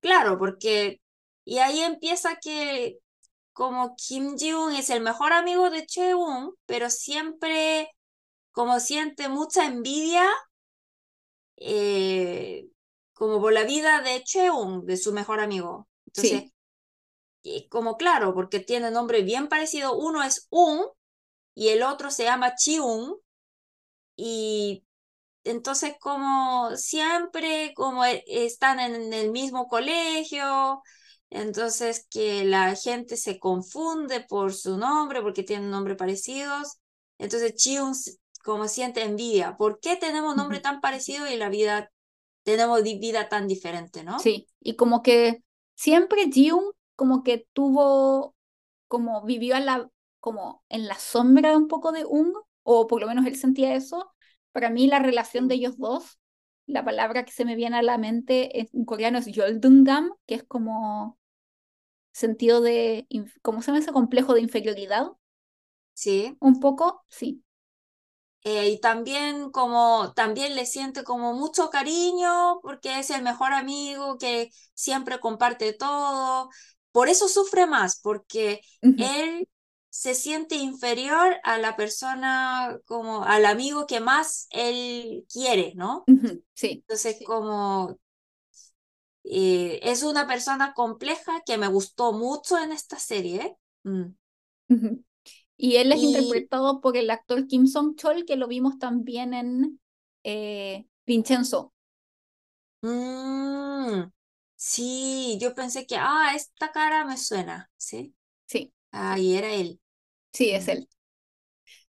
Claro, 0.00 0.38
porque, 0.38 1.00
y 1.44 1.58
ahí 1.58 1.80
empieza 1.80 2.36
que 2.36 2.98
como 3.52 3.96
Kim 3.96 4.36
Ji-un 4.36 4.74
es 4.74 4.90
el 4.90 5.00
mejor 5.00 5.32
amigo 5.32 5.70
de 5.70 5.86
Choi-un, 5.86 6.54
pero 6.66 6.90
siempre 6.90 7.90
como 8.52 8.80
siente 8.80 9.28
mucha 9.28 9.66
envidia, 9.66 10.24
eh, 11.56 12.66
como 13.14 13.40
por 13.40 13.52
la 13.52 13.64
vida 13.64 14.00
de 14.02 14.22
Choi-un, 14.24 14.86
de 14.86 14.96
su 14.96 15.12
mejor 15.12 15.40
amigo. 15.40 15.88
Entonces, 16.06 16.42
Sí, 16.42 16.52
y 17.42 17.68
como 17.68 17.96
claro, 17.96 18.34
porque 18.34 18.60
tiene 18.60 18.90
nombre 18.90 19.22
bien 19.22 19.48
parecido, 19.48 19.96
uno 19.96 20.22
es 20.22 20.46
Un 20.50 20.86
y 21.54 21.68
el 21.68 21.82
otro 21.82 22.10
se 22.10 22.24
llama 22.24 22.54
Chi-un, 22.56 23.16
y 24.16 24.84
entonces 25.44 25.94
como 26.00 26.76
siempre, 26.76 27.72
como 27.76 28.04
e- 28.04 28.24
están 28.26 28.80
en 28.80 29.12
el 29.12 29.30
mismo 29.32 29.68
colegio, 29.68 30.82
entonces 31.30 32.06
que 32.10 32.44
la 32.44 32.74
gente 32.76 33.16
se 33.16 33.38
confunde 33.38 34.20
por 34.22 34.54
su 34.54 34.78
nombre, 34.78 35.22
porque 35.22 35.42
tienen 35.42 35.70
nombres 35.70 35.96
parecidos, 35.96 36.78
entonces 37.18 37.54
Chi-un 37.56 37.94
como 38.44 38.68
siente 38.68 39.02
envidia, 39.02 39.56
¿por 39.56 39.80
qué 39.80 39.96
tenemos 39.96 40.36
nombre 40.36 40.60
tan 40.60 40.80
parecido 40.80 41.26
y 41.28 41.36
la 41.36 41.48
vida, 41.48 41.90
tenemos 42.44 42.82
vida 42.82 43.28
tan 43.28 43.48
diferente, 43.48 44.04
¿no? 44.04 44.18
sí. 44.18 44.46
Y 44.60 44.76
como 44.76 45.02
que 45.02 45.42
siempre 45.74 46.30
Jiun 46.32 46.64
como 46.96 47.22
que 47.22 47.46
tuvo, 47.52 48.34
como 48.88 49.24
vivió 49.24 49.56
a 49.56 49.60
la, 49.60 49.90
como 50.24 50.64
en 50.70 50.86
la 50.88 50.96
sombra 50.98 51.56
un 51.58 51.68
poco 51.68 51.92
de 51.92 52.04
Un, 52.06 52.32
o 52.62 52.86
por 52.86 53.00
lo 53.02 53.06
menos 53.08 53.26
él 53.26 53.36
sentía 53.36 53.74
eso. 53.74 54.14
Para 54.52 54.70
mí 54.70 54.86
la 54.86 54.98
relación 55.00 55.48
de 55.48 55.56
ellos 55.56 55.76
dos, 55.78 56.18
la 56.66 56.84
palabra 56.84 57.24
que 57.26 57.32
se 57.32 57.44
me 57.44 57.56
viene 57.56 57.76
a 57.78 57.82
la 57.82 57.98
mente 57.98 58.60
en 58.74 58.84
coreano 58.86 59.18
es 59.18 59.26
Yoldungam, 59.26 60.12
que 60.26 60.36
es 60.36 60.44
como 60.44 61.18
sentido 62.12 62.60
de, 62.62 63.08
¿cómo 63.42 63.62
se 63.62 63.68
llama 63.68 63.80
ese 63.80 63.92
complejo 63.92 64.34
de 64.34 64.42
inferioridad? 64.42 65.08
Sí. 65.94 66.36
Un 66.40 66.60
poco, 66.60 67.04
sí. 67.08 67.42
Eh, 68.46 68.68
y 68.70 68.80
también 68.80 69.50
como 69.50 70.12
también 70.14 70.54
le 70.54 70.66
siente 70.66 71.02
como 71.02 71.32
mucho 71.32 71.70
cariño 71.70 72.60
porque 72.62 72.98
es 73.00 73.08
el 73.10 73.22
mejor 73.22 73.52
amigo 73.54 74.18
que 74.18 74.50
siempre 74.74 75.18
comparte 75.20 75.72
todo. 75.72 76.50
Por 76.92 77.08
eso 77.08 77.26
sufre 77.28 77.66
más, 77.66 78.00
porque 78.02 78.60
Ujú, 78.82 78.94
él 78.96 79.48
se 79.94 80.14
siente 80.16 80.56
inferior 80.56 81.36
a 81.44 81.56
la 81.58 81.76
persona 81.76 82.80
como 82.84 83.24
al 83.24 83.46
amigo 83.46 83.86
que 83.86 84.00
más 84.00 84.48
él 84.50 85.24
quiere, 85.32 85.72
¿no? 85.76 86.08
sí. 86.54 86.84
Entonces 86.88 87.18
como 87.24 87.98
eh, 89.24 89.80
es 89.82 90.02
una 90.02 90.26
persona 90.26 90.74
compleja 90.74 91.42
que 91.46 91.58
me 91.58 91.68
gustó 91.68 92.12
mucho 92.12 92.58
en 92.58 92.72
esta 92.72 92.98
serie. 92.98 93.56
Mm. 93.84 94.14
Y 95.56 95.76
él 95.76 95.92
es 95.92 96.00
Y 96.00 96.02
interpretado 96.02 96.80
por 96.80 96.96
el 96.96 97.10
actor 97.10 97.46
Kim 97.46 97.66
Song-chol, 97.66 98.24
que 98.26 98.36
lo 98.36 98.48
vimos 98.48 98.78
también 98.78 99.34
en 99.34 99.80
eh, 100.24 100.86
Vincenzo. 101.06 101.72
Mm, 102.82 104.10
sí, 104.56 105.38
yo 105.40 105.54
pensé 105.54 105.86
que, 105.86 105.96
ah, 105.98 106.32
esta 106.34 106.70
cara 106.72 107.04
me 107.04 107.16
suena, 107.16 107.70
¿sí? 107.76 108.14
Sí, 108.46 108.72
Ah, 108.92 109.18
y 109.18 109.36
era 109.36 109.52
él. 109.54 109.80
Sí, 110.34 110.50
es 110.52 110.68
él. 110.68 110.88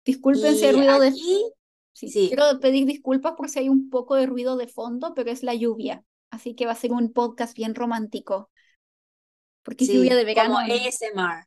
Disculpen 0.05 0.55
si 0.57 0.65
hay 0.65 0.71
Y 0.71 0.75
ruido 0.75 0.99
de... 0.99 1.07
aquí, 1.09 1.51
Sí, 1.93 2.09
sí, 2.09 2.29
quiero 2.29 2.59
pedir 2.59 2.85
disculpas 2.85 3.33
por 3.37 3.49
si 3.49 3.59
hay 3.59 3.69
un 3.69 3.89
poco 3.89 4.15
de 4.15 4.25
ruido 4.27 4.57
de 4.57 4.67
fondo, 4.67 5.13
pero 5.15 5.31
es 5.31 5.43
la 5.43 5.55
lluvia. 5.55 6.03
Así 6.31 6.55
que 6.55 6.65
va 6.65 6.73
a 6.73 6.75
ser 6.75 6.91
un 6.91 7.13
podcast 7.13 7.55
bien 7.57 7.75
romántico, 7.75 8.51
porque 9.63 9.83
es 9.85 9.91
lluvia 9.91 10.15
de 10.15 10.25
como 10.33 10.57
verano. 10.57 10.67
y- 10.67 10.71
ASMR. 10.71 11.45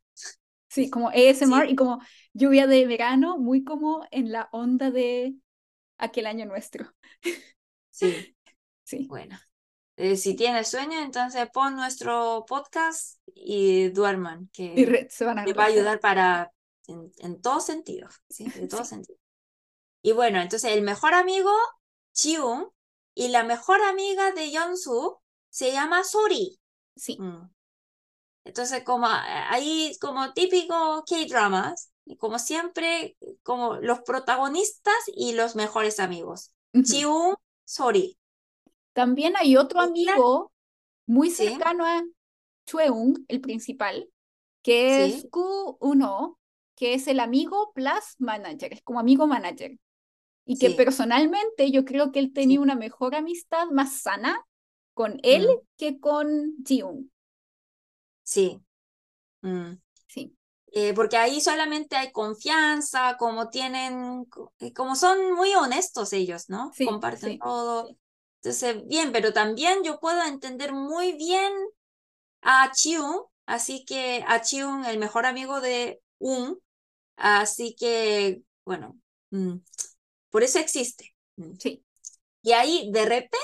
Sí, 0.68 0.90
como 0.90 1.08
ASMR 1.10 1.70
y 1.70 1.76
como 1.76 2.00
lluvia 2.34 2.66
de 2.66 2.86
verano, 2.86 3.38
muy 3.38 3.64
como 3.64 4.06
en 4.10 4.32
la 4.32 4.48
onda 4.52 4.90
de 4.90 5.34
aquel 5.98 6.26
año 6.26 6.46
nuestro. 6.46 6.94
sí, 7.90 8.36
Sí, 8.84 9.08
bueno. 9.08 9.38
Eh, 9.96 10.16
si 10.16 10.34
tienes 10.36 10.68
sueño, 10.70 11.00
entonces 11.00 11.48
pon 11.52 11.76
nuestro 11.76 12.44
podcast 12.48 13.20
y 13.34 13.90
duerman, 13.90 14.48
y 14.74 14.84
que 14.84 14.86
re- 14.86 15.08
se 15.10 15.24
van 15.24 15.38
a 15.38 15.42
les 15.44 15.56
va 15.58 15.64
a 15.64 15.66
ayudar 15.68 16.00
para, 16.00 16.52
en, 16.88 17.12
en 17.18 17.40
todos 17.42 17.66
sentidos, 17.66 18.14
¿sí? 18.30 18.52
De 18.54 18.68
todos 18.68 18.88
Sí, 18.88 18.90
sentidos. 18.90 19.20
Y 20.02 20.12
bueno, 20.12 20.40
entonces 20.40 20.72
el 20.72 20.82
mejor 20.82 21.14
amigo, 21.14 21.50
Chiun, 22.14 22.68
y 23.14 23.28
la 23.28 23.44
mejor 23.44 23.82
amiga 23.82 24.32
de 24.32 24.50
Yeonsu 24.50 25.18
se 25.50 25.72
llama 25.72 26.04
Sori. 26.04 26.60
sí, 26.96 27.22
Mm. 27.22 27.50
Entonces, 28.44 28.82
como 28.84 29.06
a- 29.06 29.52
ahí, 29.52 29.96
como 30.00 30.32
típico 30.32 31.04
K-dramas, 31.06 31.92
como 32.18 32.38
siempre, 32.38 33.16
como 33.42 33.76
los 33.76 34.00
protagonistas 34.00 34.94
y 35.14 35.32
los 35.34 35.54
mejores 35.56 36.00
amigos. 36.00 36.52
Chiun, 36.82 37.34
Sori. 37.64 38.18
También 38.92 39.34
hay 39.36 39.56
otro 39.56 39.80
amigo 39.80 40.52
muy 41.06 41.30
sí, 41.30 41.68
cercano 41.70 41.86
a 41.86 42.02
Chueung, 42.66 43.24
el 43.28 43.40
principal, 43.40 44.10
que 44.62 45.06
es 45.06 45.16
sí, 45.16 45.30
Q1, 45.30 46.38
que 46.78 46.94
es 46.94 47.08
el 47.08 47.20
amigo 47.20 47.72
plus 47.74 48.16
manager, 48.18 48.72
es 48.72 48.82
como 48.82 49.00
amigo 49.00 49.26
manager. 49.26 49.78
Y 50.46 50.58
que 50.58 50.70
personalmente 50.70 51.70
yo 51.72 51.84
creo 51.84 52.12
que 52.12 52.20
él 52.20 52.32
tenía 52.34 52.60
sí. 52.60 52.62
una 52.62 52.76
mejor 52.76 53.14
amistad 53.16 53.66
más 53.72 54.00
sana 54.02 54.44
con 54.94 55.20
él 55.22 55.46
mm, 55.46 55.58
que 55.78 56.00
con 56.00 56.56
Jiung. 56.66 57.06
sí. 58.22 58.60
mm. 59.42 59.80
Sí, 60.06 60.36
Eh, 60.72 60.92
porque 60.94 61.16
ahí 61.16 61.40
solamente 61.40 61.96
hay 61.96 62.12
confianza, 62.12 63.16
como 63.18 63.48
tienen, 63.50 64.26
eh, 64.60 64.72
como 64.74 64.96
son 64.96 65.34
muy 65.34 65.54
honestos 65.54 66.12
ellos, 66.12 66.48
¿no? 66.50 66.70
sí, 66.70 66.84
Comparten 66.84 67.30
sí, 67.30 67.38
todo. 67.38 67.96
Entonces, 68.42 68.86
bien, 68.86 69.10
pero 69.12 69.32
también 69.32 69.82
yo 69.84 69.98
puedo 70.00 70.22
entender 70.24 70.72
muy 70.72 71.12
bien 71.14 71.52
a 72.42 72.70
Chiun, 72.72 73.22
así 73.46 73.84
que 73.86 74.24
a 74.28 74.40
Chiun, 74.42 74.84
el 74.86 74.98
mejor 74.98 75.26
amigo 75.26 75.60
de 75.60 76.00
Un, 76.18 76.58
así 77.18 77.74
que, 77.78 78.42
bueno, 78.64 78.98
mm, 79.30 79.56
por 80.30 80.42
eso 80.42 80.58
existe. 80.58 81.14
Mm. 81.36 81.54
sí. 81.58 81.84
Y 82.42 82.52
ahí, 82.52 82.90
de 82.92 83.04
repente, 83.04 83.38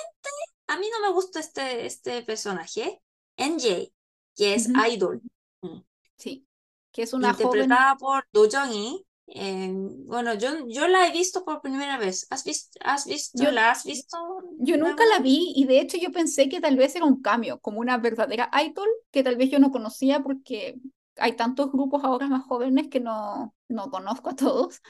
a 0.66 0.78
mí 0.78 0.86
no 0.90 1.06
me 1.06 1.12
gusta 1.12 1.40
este, 1.40 1.84
este 1.84 2.22
personaje, 2.22 3.02
NJ, 3.36 3.92
que 4.36 4.54
es 4.54 4.68
ujú, 4.68 4.86
idol. 4.90 5.22
Mm. 5.62 5.80
sí. 6.16 6.46
Que 6.92 7.02
es 7.02 7.12
una 7.12 7.34
joven. 7.34 7.62
interpretada 7.62 7.96
por 7.96 8.24
Do 8.32 8.48
Jung-hee. 8.48 9.04
Eh, 9.26 9.72
bueno, 10.06 10.34
yo, 10.34 10.50
yo 10.68 10.86
la 10.86 11.08
he 11.08 11.12
visto 11.12 11.44
por 11.44 11.60
primera 11.60 11.98
vez. 11.98 12.26
¿Has 12.30 12.44
visto, 12.44 12.78
has 12.82 13.06
visto, 13.06 13.42
Yo, 13.42 13.50
la 13.50 13.70
has 13.70 13.84
visto 13.84 14.16
yo 14.58 14.76
nunca 14.76 15.04
la 15.06 15.18
vi 15.18 15.52
y 15.56 15.64
de 15.66 15.80
hecho 15.80 15.96
yo 15.98 16.12
pensé 16.12 16.48
que 16.48 16.60
tal 16.60 16.76
vez 16.76 16.94
era 16.94 17.04
un 17.04 17.20
cambio, 17.20 17.58
como 17.60 17.80
una 17.80 17.98
verdadera 17.98 18.50
idol 18.64 18.88
que 19.10 19.22
tal 19.22 19.36
vez 19.36 19.50
yo 19.50 19.58
no 19.58 19.70
conocía 19.70 20.20
porque 20.22 20.76
hay 21.16 21.34
tantos 21.36 21.70
grupos 21.72 22.04
ahora 22.04 22.28
más 22.28 22.44
jóvenes 22.46 22.88
que 22.88 23.00
no, 23.00 23.54
no 23.68 23.90
conozco 23.90 24.30
a 24.30 24.36
todos. 24.36 24.82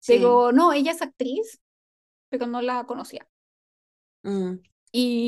Sí. 0.00 0.14
Pero 0.14 0.52
no, 0.52 0.72
ella 0.72 0.92
es 0.92 1.02
actriz, 1.02 1.60
pero 2.30 2.46
no 2.48 2.62
la 2.62 2.84
conocía. 2.86 3.28
Mm, 4.24 4.60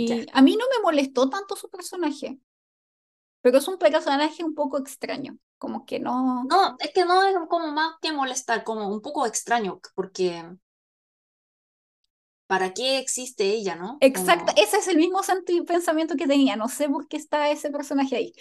ya. 0.06 0.16
Y 0.16 0.26
a 0.32 0.42
mí 0.42 0.56
no 0.56 0.64
me 0.68 0.82
molestó 0.82 1.28
tanto 1.30 1.56
su 1.56 1.68
personaje, 1.70 2.38
pero 3.40 3.58
es 3.58 3.68
un 3.68 3.78
personaje 3.78 4.44
un 4.44 4.54
poco 4.54 4.78
extraño, 4.78 5.38
como 5.58 5.84
que 5.86 5.98
no... 6.00 6.44
No, 6.44 6.76
es 6.80 6.92
que 6.92 7.04
no 7.04 7.24
es 7.24 7.34
como 7.48 7.72
más 7.72 7.94
que 8.00 8.12
molestar, 8.12 8.62
como 8.64 8.88
un 8.88 9.00
poco 9.02 9.26
extraño, 9.26 9.80
porque 9.94 10.44
¿para 12.46 12.72
qué 12.74 12.98
existe 12.98 13.44
ella, 13.44 13.74
no? 13.76 13.98
Exacto, 14.00 14.52
Como, 14.52 14.56
ese 14.56 14.78
es 14.78 14.88
el 14.88 14.96
mismo 14.96 15.22
senti- 15.22 15.62
pensamiento 15.64 16.16
que 16.16 16.26
tenía, 16.26 16.56
no 16.56 16.68
sé 16.68 16.88
por 16.88 17.06
qué 17.08 17.16
está 17.16 17.50
ese 17.50 17.70
personaje 17.70 18.16
ahí, 18.16 18.32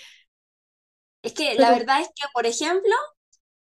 es 1.21 1.33
que 1.33 1.55
la 1.55 1.71
verdad 1.71 2.01
es 2.01 2.07
que, 2.09 2.27
por 2.33 2.45
ejemplo, 2.45 2.91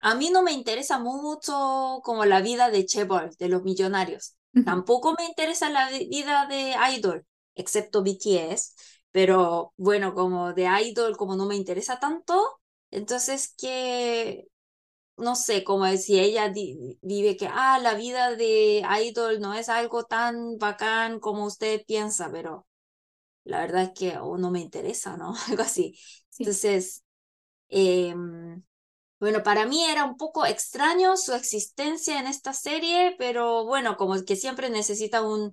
a 0.01 0.15
mí 0.15 0.31
no 0.31 0.43
me 0.43 0.53
interesa 0.53 0.99
mucho 0.99 2.01
como 2.05 2.25
la 2.25 2.41
vida 2.41 2.71
de 2.71 2.87
Chaebol, 2.87 3.31
de 3.39 3.49
los 3.49 3.63
millonarios. 3.63 4.37
Tampoco 4.65 5.15
me 5.19 5.27
interesa 5.27 5.71
la 5.71 5.91
vi- 5.91 6.09
vida 6.09 6.47
de 6.47 6.75
Idol, 6.97 7.27
excepto 7.55 8.03
BTS. 8.03 8.73
pero 9.13 9.73
bueno, 9.79 10.15
como 10.15 10.53
de 10.55 10.67
idol, 10.85 11.17
como 11.17 11.37
no 11.37 11.47
me 11.47 11.57
interesa 11.57 11.99
tanto, 12.01 12.61
entonces 12.91 13.55
que, 13.59 14.47
no 15.17 15.37
sé, 15.37 15.65
como 15.65 15.87
si 15.99 16.21
ella 16.21 16.49
vive 17.03 17.37
que, 17.37 17.49
ah, 17.53 17.79
la 17.81 17.95
vida 17.95 18.37
de 18.37 18.85
idol 19.05 19.41
no 19.41 19.55
es 19.55 19.69
algo 19.69 20.05
tan 20.05 20.59
bacán 20.59 21.21
como 21.21 21.47
usted 21.47 21.83
piensa, 21.87 22.31
pero 22.33 22.67
la 23.45 23.61
verdad 23.61 23.85
es 23.85 23.91
que 23.99 24.19
oh, 24.19 24.37
no 24.39 24.51
me 24.51 24.61
interesa, 24.61 25.17
¿no? 25.17 25.35
Algo 25.49 25.63
así. 25.63 25.99
Entonces, 26.41 27.05
em, 27.69 28.63
bueno, 29.21 29.43
para 29.43 29.67
mí 29.67 29.85
era 29.85 30.05
un 30.05 30.17
poco 30.17 30.47
extraño 30.47 31.17
su 31.17 31.35
existencia 31.35 32.21
en 32.21 32.27
esta 32.27 32.53
serie, 32.53 33.15
pero 33.19 33.65
bueno, 33.65 33.97
como 33.97 34.23
que 34.25 34.37
siempre 34.37 34.71
necesita 34.71 35.23
un, 35.23 35.53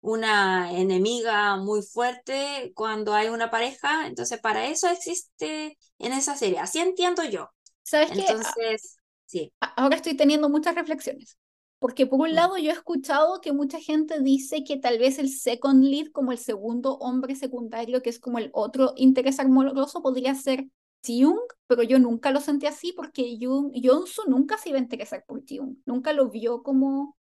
una 0.00 0.72
enemiga 0.72 1.56
muy 1.56 1.82
fuerte 1.82 2.72
cuando 2.74 3.14
hay 3.14 3.28
una 3.28 3.50
pareja, 3.50 4.06
entonces 4.06 4.40
para 4.40 4.66
eso 4.66 4.88
existe 4.88 5.78
en 5.98 6.12
esa 6.12 6.36
serie, 6.36 6.58
así 6.58 6.78
entiendo 6.78 7.24
yo. 7.24 7.50
¿Sabes 7.82 8.10
qué? 8.10 8.20
Entonces, 8.20 8.98
sí. 9.24 9.52
Ahora 9.60 9.96
estoy 9.96 10.14
teniendo 10.14 10.48
muchas 10.50 10.74
reflexiones. 10.74 11.38
Porque 11.78 12.06
por 12.06 12.20
un 12.20 12.30
mm. 12.32 12.34
lado 12.34 12.58
yo 12.58 12.70
he 12.70 12.74
escuchado 12.74 13.40
que 13.40 13.52
mucha 13.52 13.78
gente 13.78 14.20
dice 14.20 14.64
que 14.64 14.78
tal 14.78 14.98
vez 14.98 15.18
el 15.18 15.30
second 15.30 15.84
lead, 15.84 16.08
como 16.12 16.32
el 16.32 16.38
segundo 16.38 16.94
hombre 16.98 17.36
secundario, 17.36 18.02
que 18.02 18.10
es 18.10 18.18
como 18.18 18.38
el 18.38 18.50
otro 18.52 18.94
interés 18.96 19.38
amoroso, 19.38 20.02
podría 20.02 20.34
ser 20.34 20.66
Jung, 21.06 21.40
pero 21.66 21.82
yo 21.82 21.98
nunca 21.98 22.30
lo 22.30 22.40
sentí 22.40 22.66
así 22.66 22.92
porque 22.92 23.38
Jung, 23.40 23.72
Jonsu 23.82 24.22
nunca 24.28 24.58
se 24.58 24.70
iba 24.70 24.78
a 24.78 24.82
interesar 24.82 25.24
por 25.26 25.42
Jung, 25.48 25.76
nunca 25.86 26.12
lo 26.12 26.28
vio 26.28 26.62
como 26.62 27.16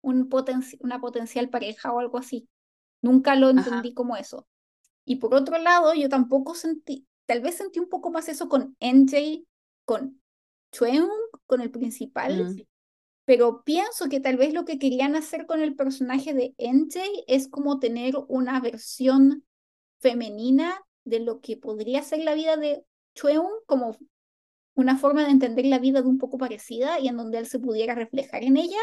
un 0.00 0.28
una 0.80 1.00
potencial 1.00 1.48
pareja 1.48 1.92
o 1.92 2.00
algo 2.00 2.18
así. 2.18 2.48
Nunca 3.02 3.34
lo 3.34 3.50
entendí 3.50 3.94
como 3.94 4.16
eso. 4.16 4.46
Y 5.04 5.16
por 5.16 5.34
otro 5.34 5.58
lado, 5.58 5.94
yo 5.94 6.08
tampoco 6.08 6.54
sentí, 6.54 7.06
tal 7.26 7.40
vez 7.40 7.56
sentí 7.56 7.80
un 7.80 7.88
poco 7.88 8.10
más 8.10 8.28
eso 8.28 8.48
con 8.48 8.76
NJ, 8.80 9.44
con 9.84 10.20
Chueung, 10.72 11.10
con 11.46 11.60
el 11.60 11.70
principal, 11.70 12.44
mm 12.44 12.62
pero 13.24 13.62
pienso 13.64 14.08
que 14.08 14.20
tal 14.20 14.36
vez 14.36 14.52
lo 14.52 14.64
que 14.64 14.78
querían 14.78 15.14
hacer 15.14 15.46
con 15.46 15.60
el 15.60 15.76
personaje 15.76 16.34
de 16.34 16.54
NJ 16.58 17.24
es 17.26 17.48
como 17.48 17.78
tener 17.78 18.14
una 18.28 18.60
versión 18.60 19.44
femenina 20.00 20.84
de 21.04 21.20
lo 21.20 21.40
que 21.40 21.56
podría 21.56 22.02
ser 22.02 22.20
la 22.20 22.34
vida 22.34 22.56
de 22.56 22.84
Como 23.66 23.96
una 24.74 24.98
forma 24.98 25.24
de 25.24 25.30
entender 25.30 25.66
la 25.66 25.78
vida 25.78 26.02
de 26.02 26.08
un 26.08 26.18
poco 26.18 26.38
parecida 26.38 26.98
y 26.98 27.08
en 27.08 27.16
donde 27.16 27.38
él 27.38 27.46
se 27.46 27.58
pudiera 27.58 27.94
reflejar 27.94 28.42
en 28.42 28.56
ella, 28.56 28.80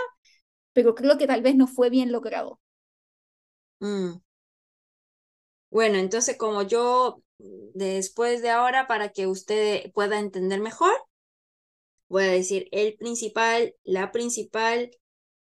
pero 0.74 0.96
creo 0.96 1.18
que 1.18 1.28
tal 1.28 1.42
vez 1.42 1.56
no 1.56 1.68
fue 1.68 1.89
bien 1.89 2.12
logrado. 2.12 2.60
Mm. 3.80 4.18
Bueno, 5.72 5.98
entonces 5.98 6.38
como 6.38 6.63
yo 6.63 7.22
después 7.74 8.42
de 8.42 8.50
ahora, 8.50 8.88
para 8.88 9.10
que 9.10 9.28
usted 9.28 9.92
pueda 9.94 10.20
entender 10.20 10.60
mejor, 10.60 10.94
voy 12.08 12.24
a 12.24 12.32
decir 12.32 12.68
el 12.72 12.96
principal, 12.96 13.76
la 13.84 14.12
principal, 14.12 14.92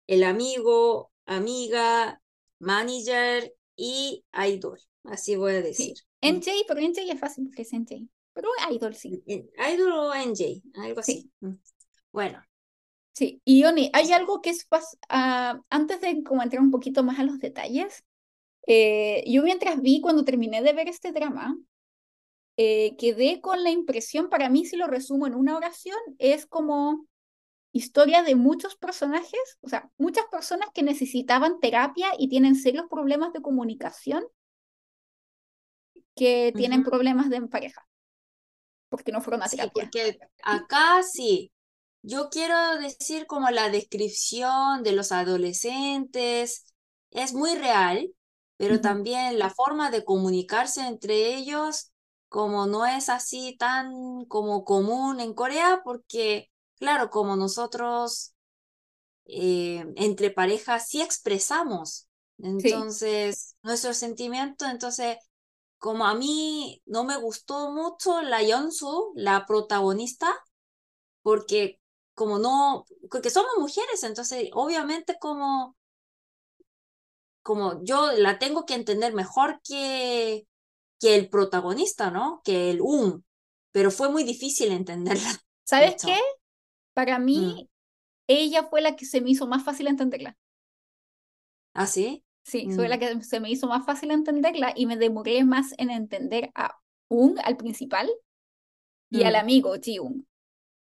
el 0.06 0.24
amigo, 0.24 1.12
amiga, 1.26 2.20
manager 2.58 3.54
y 3.76 4.24
idol. 4.32 4.80
Así 5.04 5.36
voy 5.36 5.52
a 5.52 5.62
decir. 5.62 5.94
NJ, 6.20 6.64
pero 6.66 6.80
NJ 6.80 7.12
es 7.12 7.20
fácil 7.20 7.44
porque 7.44 7.62
es 7.62 7.72
NJ. 7.72 8.08
Pero 8.34 8.48
idol 8.70 8.94
sí. 8.94 9.22
Idol 9.26 9.92
o 9.92 10.14
NJ, 10.14 10.62
algo 10.74 11.00
así. 11.00 11.30
Mm. 11.40 11.54
Bueno. 12.12 12.42
Sí, 13.12 13.40
y 13.44 13.64
Oni, 13.64 13.90
hay 13.92 14.10
algo 14.12 14.42
que 14.42 14.50
es, 14.50 14.66
uh, 14.72 15.62
antes 15.70 16.00
de 16.00 16.22
como 16.24 16.42
entrar 16.42 16.60
un 16.60 16.72
poquito 16.72 17.04
más 17.04 17.20
a 17.20 17.22
los 17.22 17.38
detalles, 17.38 18.04
eh, 18.66 19.22
yo 19.26 19.44
mientras 19.44 19.80
vi 19.80 20.00
cuando 20.00 20.24
terminé 20.24 20.62
de 20.62 20.72
ver 20.72 20.88
este 20.88 21.12
drama, 21.12 21.56
eh, 22.56 22.96
quedé 22.96 23.40
con 23.40 23.62
la 23.62 23.70
impresión, 23.70 24.28
para 24.28 24.48
mí 24.48 24.64
si 24.64 24.76
lo 24.76 24.88
resumo 24.88 25.26
en 25.26 25.34
una 25.34 25.56
oración, 25.56 25.98
es 26.18 26.46
como 26.46 27.06
historia 27.72 28.22
de 28.22 28.36
muchos 28.36 28.76
personajes, 28.76 29.58
o 29.60 29.68
sea, 29.68 29.90
muchas 29.98 30.24
personas 30.26 30.68
que 30.72 30.82
necesitaban 30.82 31.60
terapia 31.60 32.08
y 32.18 32.28
tienen 32.28 32.54
serios 32.54 32.86
problemas 32.88 33.32
de 33.32 33.42
comunicación 33.42 34.24
que 36.14 36.52
tienen 36.54 36.84
problemas 36.84 37.28
de 37.28 37.42
pareja, 37.42 37.86
porque 38.96 39.12
no 39.12 39.20
fueron 39.20 39.42
a 39.42 39.48
terapia. 39.48 39.72
porque 39.72 40.18
acá 40.42 41.02
sí, 41.02 41.50
yo 42.02 42.28
quiero 42.30 42.78
decir 42.78 43.26
como 43.26 43.50
la 43.50 43.70
descripción 43.70 44.82
de 44.82 44.92
los 44.92 45.10
adolescentes. 45.10 46.64
Es 47.10 47.32
muy 47.32 47.54
real, 47.54 48.12
pero 48.56 48.80
también 48.80 49.38
la 49.38 49.50
forma 49.50 49.90
de 49.90 50.04
comunicarse 50.04 50.86
entre 50.86 51.34
ellos 51.34 51.92
como 52.28 52.66
no 52.66 52.84
es 52.84 53.08
así 53.08 53.56
tan 53.56 54.24
como 54.24 54.64
común 54.64 55.20
en 55.20 55.34
Corea, 55.34 55.82
porque 55.84 56.50
claro, 56.80 57.08
como 57.08 57.36
nosotros 57.36 58.34
eh, 59.26 59.86
entre 59.96 60.30
parejas 60.30 60.88
sí 60.88 61.00
expresamos, 61.00 62.08
entonces 62.38 63.54
nuestro 63.62 63.94
sentimiento, 63.94 64.66
entonces 64.66 65.16
como 65.84 66.06
a 66.06 66.14
mí 66.14 66.80
no 66.86 67.04
me 67.04 67.18
gustó 67.18 67.70
mucho 67.70 68.22
la 68.22 68.42
Yeonsu, 68.42 69.12
la 69.16 69.44
protagonista, 69.44 70.34
porque 71.20 71.78
como 72.14 72.38
no, 72.38 72.86
porque 73.10 73.28
somos 73.28 73.52
mujeres, 73.58 74.02
entonces 74.02 74.48
obviamente 74.54 75.18
como 75.20 75.76
como 77.42 77.84
yo 77.84 78.12
la 78.12 78.38
tengo 78.38 78.64
que 78.64 78.72
entender 78.72 79.12
mejor 79.12 79.60
que 79.62 80.46
que 80.98 81.16
el 81.16 81.28
protagonista, 81.28 82.10
¿no? 82.10 82.40
Que 82.44 82.70
el 82.70 82.80
un, 82.80 83.22
pero 83.70 83.90
fue 83.90 84.08
muy 84.08 84.24
difícil 84.24 84.72
entenderla. 84.72 85.28
¿Sabes 85.64 86.02
qué? 86.02 86.18
Para 86.94 87.18
mí, 87.18 87.68
mm. 87.68 87.68
ella 88.28 88.62
fue 88.70 88.80
la 88.80 88.96
que 88.96 89.04
se 89.04 89.20
me 89.20 89.28
hizo 89.28 89.46
más 89.46 89.62
fácil 89.62 89.88
entenderla. 89.88 90.34
¿Ah, 91.74 91.86
sí? 91.86 92.23
Sí, 92.44 92.68
fue 92.70 92.88
la 92.88 92.96
mm. 92.96 93.00
que 93.00 93.22
se 93.22 93.40
me 93.40 93.50
hizo 93.50 93.66
más 93.66 93.84
fácil 93.84 94.10
entenderla 94.10 94.72
y 94.76 94.86
me 94.86 94.96
demoré 94.96 95.44
más 95.44 95.74
en 95.78 95.90
entender 95.90 96.50
a 96.54 96.76
un, 97.08 97.38
al 97.42 97.56
principal, 97.56 98.10
y 99.10 99.22
al 99.22 99.34
mm. 99.34 99.36
amigo 99.36 99.74
Jiung. 99.82 100.24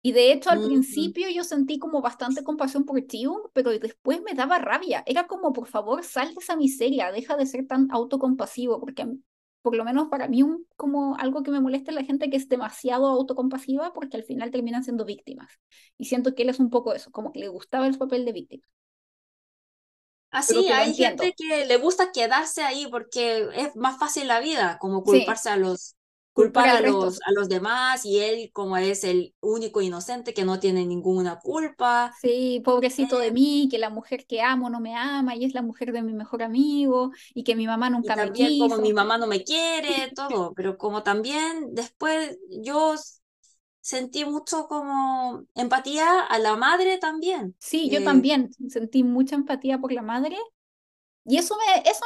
Y 0.03 0.13
de 0.13 0.33
hecho, 0.33 0.51
al 0.51 0.63
principio 0.63 1.31
yo 1.31 1.45
sentí 1.45 1.79
como 1.79 2.03
bastante 2.03 2.45
compasión 2.45 2.85
por 2.85 3.03
Jiung, 3.07 3.49
pero 3.55 3.71
después 3.71 4.21
me 4.23 4.35
daba 4.35 4.59
rabia. 4.59 5.03
Era 5.07 5.27
como, 5.27 5.55
por 5.55 5.67
favor, 5.67 6.05
sal 6.05 6.35
de 6.35 6.41
esa 6.41 6.57
miseria, 6.57 7.11
deja 7.11 7.37
de 7.39 7.47
ser 7.47 7.67
tan 7.67 7.89
autocompasivo, 7.91 8.79
porque 8.81 9.07
por 9.63 9.75
lo 9.75 9.83
menos 9.83 10.09
para 10.09 10.29
mí, 10.29 10.43
un, 10.43 10.67
como 10.77 11.17
algo 11.17 11.43
que 11.43 11.51
me 11.51 11.61
molesta 11.61 11.91
es 11.91 11.95
la 11.95 12.05
gente 12.05 12.29
que 12.29 12.37
es 12.37 12.51
demasiado 12.51 13.07
autocompasiva 13.07 13.95
porque 13.95 14.19
al 14.19 14.25
final 14.25 14.51
terminan 14.51 14.85
siendo 14.85 15.07
víctimas. 15.07 15.49
Y 15.97 16.05
siento 16.05 16.35
que 16.35 16.43
él 16.43 16.51
es 16.51 16.61
un 16.61 16.69
poco 16.69 16.93
eso, 16.93 17.11
como 17.11 17.33
que 17.33 17.41
le 17.41 17.49
gustaba 17.49 17.87
el 17.87 17.97
papel 17.97 18.27
de 18.27 18.33
víctima. 18.33 18.67
Así, 20.35 20.69
hay 20.69 20.95
gente 20.95 21.35
que 21.37 21.65
le 21.67 21.77
gusta 21.79 22.13
quedarse 22.13 22.63
ahí 22.63 22.87
porque 22.91 23.49
es 23.55 23.77
más 23.77 23.99
fácil 23.99 24.29
la 24.29 24.41
vida, 24.41 24.79
como 24.81 25.03
culparse 25.03 25.51
a 25.51 25.57
los 25.57 25.97
culpar 26.35 26.69
a 26.69 26.81
los, 26.81 27.21
a 27.25 27.33
los 27.33 27.49
demás 27.49 28.05
y 28.05 28.19
él 28.19 28.51
como 28.53 28.77
es 28.77 29.05
el 29.05 29.35
único 29.41 29.81
inocente 29.81 30.35
que 30.35 30.45
no 30.45 30.59
tiene 30.59 30.85
ninguna 30.85 31.39
culpa. 31.39 32.13
Sí, 32.21 32.61
pobrecito 32.65 33.19
de 33.19 33.29
eh, 33.29 33.33
mí, 33.33 33.69
que 33.71 33.79
la 33.79 33.89
mujer 33.89 34.27
que 34.27 34.43
amo 34.43 34.69
no 34.69 34.81
me 34.81 34.97
ama 34.97 35.37
y 35.37 35.45
es 35.45 35.55
la 35.55 35.63
mujer 35.63 35.93
de 35.93 36.03
mi 36.03 36.13
mejor 36.13 36.43
amigo 36.43 37.13
y 37.35 37.45
que 37.45 37.55
mi 37.55 37.67
mamá 37.67 37.89
nunca 37.89 38.17
me 38.17 38.33
quiso. 38.33 38.69
como 38.69 38.83
mi 38.83 38.93
mamá 38.93 39.17
no 39.17 39.29
me 39.29 39.45
quiere, 39.45 40.11
todo, 40.15 40.53
pero 40.55 40.77
como 40.77 41.05
también 41.05 41.73
después 41.73 42.37
yo 42.51 42.97
sentí 43.85 44.25
mucho 44.25 44.67
como 44.67 45.45
empatía 45.55 46.21
a 46.21 46.39
la 46.39 46.57
madre 46.57 46.97
también. 46.97 47.55
Sí, 47.61 47.91
yo 47.91 48.01
eh, 48.01 48.05
también 48.05 48.51
sentí 48.71 49.05
mucha 49.05 49.35
empatía 49.35 49.79
por 49.79 49.93
la 49.93 50.01
madre. 50.01 50.39
Y 51.27 51.37
eso 51.37 51.55
me, 51.57 51.83
eso 51.91 52.05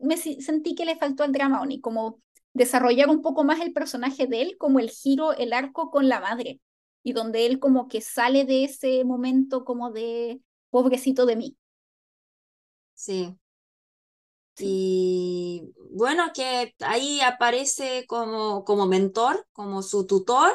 me, 0.00 0.06
me 0.08 0.16
sentí 0.16 0.76
que 0.76 0.84
le 0.84 0.94
faltó 0.96 1.24
al 1.24 1.32
drama, 1.32 1.60
Oni, 1.62 1.80
como 1.80 2.20
desarrollar 2.52 3.08
un 3.10 3.22
poco 3.22 3.42
más 3.42 3.60
el 3.60 3.72
personaje 3.72 4.28
de 4.28 4.42
él, 4.42 4.56
como 4.56 4.78
el 4.78 4.88
giro, 4.88 5.32
el 5.32 5.52
arco 5.52 5.90
con 5.90 6.08
la 6.08 6.20
madre, 6.20 6.60
y 7.02 7.12
donde 7.12 7.46
él 7.46 7.58
como 7.58 7.88
que 7.88 8.00
sale 8.00 8.44
de 8.44 8.62
ese 8.64 9.04
momento 9.04 9.64
como 9.64 9.90
de 9.90 10.40
pobrecito 10.70 11.26
de 11.26 11.36
mí. 11.36 11.56
Sí. 12.94 13.36
Y 14.58 15.74
bueno, 15.90 16.30
que 16.34 16.74
ahí 16.80 17.20
aparece 17.20 18.06
como, 18.06 18.64
como 18.64 18.86
mentor, 18.86 19.46
como 19.52 19.82
su 19.82 20.06
tutor, 20.06 20.50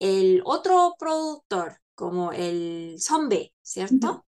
el 0.00 0.42
otro 0.46 0.96
productor, 0.98 1.78
como 1.96 2.32
el 2.32 2.96
zombie, 3.00 3.54
¿cierto? 3.62 4.26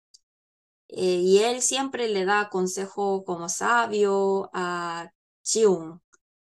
Eh, 0.89 1.19
y 1.21 1.39
él 1.39 1.61
siempre 1.61 2.07
le 2.09 2.25
da 2.25 2.49
consejo 2.49 3.25
como 3.25 3.49
sabio 3.49 4.49
a 4.53 5.11
Chiung 5.43 5.99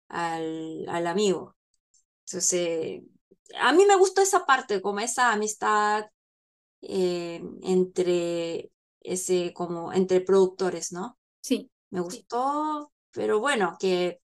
al, 0.08 0.86
al 0.88 1.06
amigo. 1.06 1.56
Entonces, 2.26 3.02
a 3.60 3.72
mí 3.72 3.84
me 3.86 3.96
gustó 3.96 4.22
esa 4.22 4.46
parte, 4.46 4.82
como 4.82 5.00
esa 5.00 5.32
amistad 5.32 6.06
eh, 6.82 7.42
entre 7.62 8.72
ese, 9.00 9.52
como 9.54 9.92
entre 9.92 10.20
productores, 10.22 10.92
¿no? 10.92 11.18
Sí. 11.40 11.70
Me 11.90 12.00
gustó, 12.00 12.92
pero 13.12 13.40
bueno, 13.40 13.76
que 13.80 14.20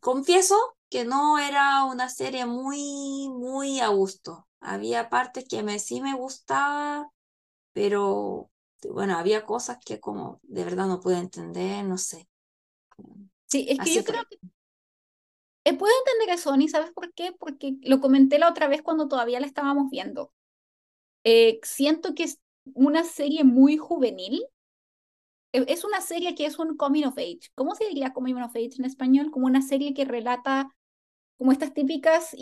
confieso 0.00 0.56
que 0.94 1.04
no 1.04 1.40
era 1.40 1.82
una 1.86 2.08
serie 2.08 2.46
muy, 2.46 3.28
muy 3.28 3.80
a 3.80 3.88
gusto. 3.88 4.46
Había 4.60 5.08
partes 5.08 5.44
que 5.48 5.64
me, 5.64 5.80
sí 5.80 6.00
me 6.00 6.14
gustaba, 6.14 7.10
pero 7.72 8.48
bueno, 8.88 9.18
había 9.18 9.44
cosas 9.44 9.78
que 9.84 9.98
como 9.98 10.38
de 10.44 10.62
verdad 10.62 10.86
no 10.86 11.00
pude 11.00 11.18
entender, 11.18 11.84
no 11.84 11.98
sé. 11.98 12.28
Sí, 13.46 13.66
es 13.68 13.80
que 13.80 13.92
yo 13.92 14.04
creo 14.04 14.22
que 14.30 14.38
eh, 15.64 15.76
puedo 15.76 15.92
entender 16.06 16.32
eso, 16.32 16.54
¿sabes 16.70 16.92
por 16.92 17.12
qué? 17.12 17.32
Porque 17.32 17.74
lo 17.82 18.00
comenté 18.00 18.38
la 18.38 18.48
otra 18.48 18.68
vez 18.68 18.80
cuando 18.80 19.08
todavía 19.08 19.40
la 19.40 19.46
estábamos 19.48 19.90
viendo. 19.90 20.32
Eh, 21.24 21.58
siento 21.64 22.14
que 22.14 22.22
es 22.22 22.38
una 22.72 23.02
serie 23.02 23.42
muy 23.42 23.78
juvenil. 23.78 24.46
E, 25.52 25.64
es 25.66 25.82
una 25.82 26.00
serie 26.00 26.36
que 26.36 26.46
es 26.46 26.60
un 26.60 26.76
coming 26.76 27.02
of 27.02 27.18
age. 27.18 27.50
¿Cómo 27.56 27.74
se 27.74 27.88
diría 27.88 28.12
coming 28.12 28.36
of 28.36 28.54
age 28.54 28.76
en 28.78 28.84
español? 28.84 29.32
Como 29.32 29.46
una 29.46 29.60
serie 29.60 29.92
que 29.92 30.04
relata 30.04 30.70
como 31.36 31.52
estas 31.52 31.74
típicas 31.74 32.34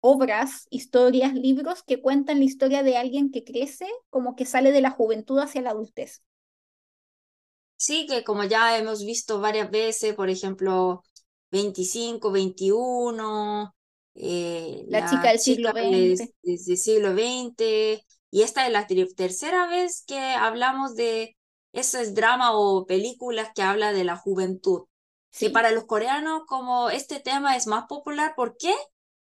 obras, 0.00 0.66
historias, 0.68 1.32
libros 1.32 1.82
que 1.82 2.02
cuentan 2.02 2.38
la 2.38 2.44
historia 2.44 2.82
de 2.82 2.98
alguien 2.98 3.30
que 3.30 3.42
crece, 3.42 3.86
como 4.10 4.36
que 4.36 4.44
sale 4.44 4.70
de 4.70 4.82
la 4.82 4.90
juventud 4.90 5.38
hacia 5.38 5.62
la 5.62 5.70
adultez. 5.70 6.22
Sí, 7.76 8.06
que 8.06 8.22
como 8.22 8.44
ya 8.44 8.76
hemos 8.76 9.04
visto 9.04 9.40
varias 9.40 9.70
veces, 9.70 10.14
por 10.14 10.28
ejemplo, 10.28 11.02
25, 11.50 12.30
21, 12.30 13.74
eh, 14.14 14.84
la, 14.88 15.08
chica 15.08 15.30
del 15.30 15.38
siglo 15.38 15.70
XX. 15.70 16.34
Del 16.42 16.78
siglo 16.78 17.12
XX, 17.12 18.04
y 18.30 18.42
esta 18.42 18.66
es 18.66 18.72
la 18.72 18.86
tercera 18.86 19.68
vez 19.68 20.04
que 20.06 20.18
hablamos 20.18 20.96
de 20.96 21.36
esos 21.72 22.14
drama 22.14 22.52
o 22.52 22.84
películas 22.86 23.50
que 23.54 23.62
habla 23.62 23.92
de 23.92 24.04
la 24.04 24.16
juventud. 24.16 24.82
Sí. 25.34 25.48
para 25.48 25.70
los 25.72 25.84
coreanos 25.84 26.42
como 26.46 26.90
este 26.90 27.20
tema 27.20 27.56
es 27.56 27.66
más 27.66 27.86
popular, 27.86 28.34
¿por 28.36 28.56
qué? 28.56 28.72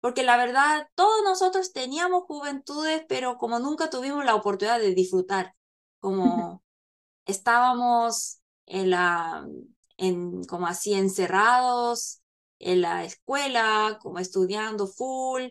porque 0.04 0.23
la 0.23 0.36
verdad 0.36 0.89
todos 0.95 1.23
nosotros 1.23 1.71
teníamos 1.71 2.23
juventudes, 2.23 3.06
pero 3.08 3.38
como 3.38 3.60
nunca 3.60 3.89
tuvimos 3.89 4.26
la 4.26 4.36
oportunidad 4.36 4.82
de 4.82 4.93
disfrutar, 4.93 5.56
como 6.02 6.62
estábamos 7.26 8.41
en 8.65 8.89
la, 8.89 9.47
en, 9.95 10.43
como 10.43 10.67
así 10.67 10.93
encerrados 10.93 12.21
en 12.60 12.82
la 12.82 13.06
escuela, 13.06 13.97
como 14.02 14.19
estudiando 14.19 14.88
full, 14.88 15.43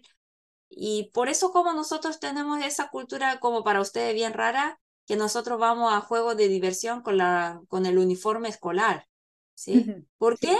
y 0.68 1.11
por 1.14 1.31
eso 1.31 1.51
como 1.51 1.72
nosotros 1.72 2.20
tenemos 2.20 2.62
esa 2.62 2.90
cultura 2.90 3.40
como 3.40 3.64
para 3.64 3.81
ustedes 3.81 4.12
bien 4.12 4.35
rara, 4.35 4.79
que 5.07 5.16
nosotros 5.16 5.59
vamos 5.59 5.94
a 5.94 6.03
juegos 6.03 6.37
de 6.37 6.48
diversión 6.48 7.01
con, 7.01 7.16
la, 7.16 7.62
con 7.68 7.87
el 7.87 7.96
uniforme 7.96 8.51
escolar, 8.51 9.09
¿sí? 9.54 9.86
¿Por 10.18 10.38
qué? 10.38 10.56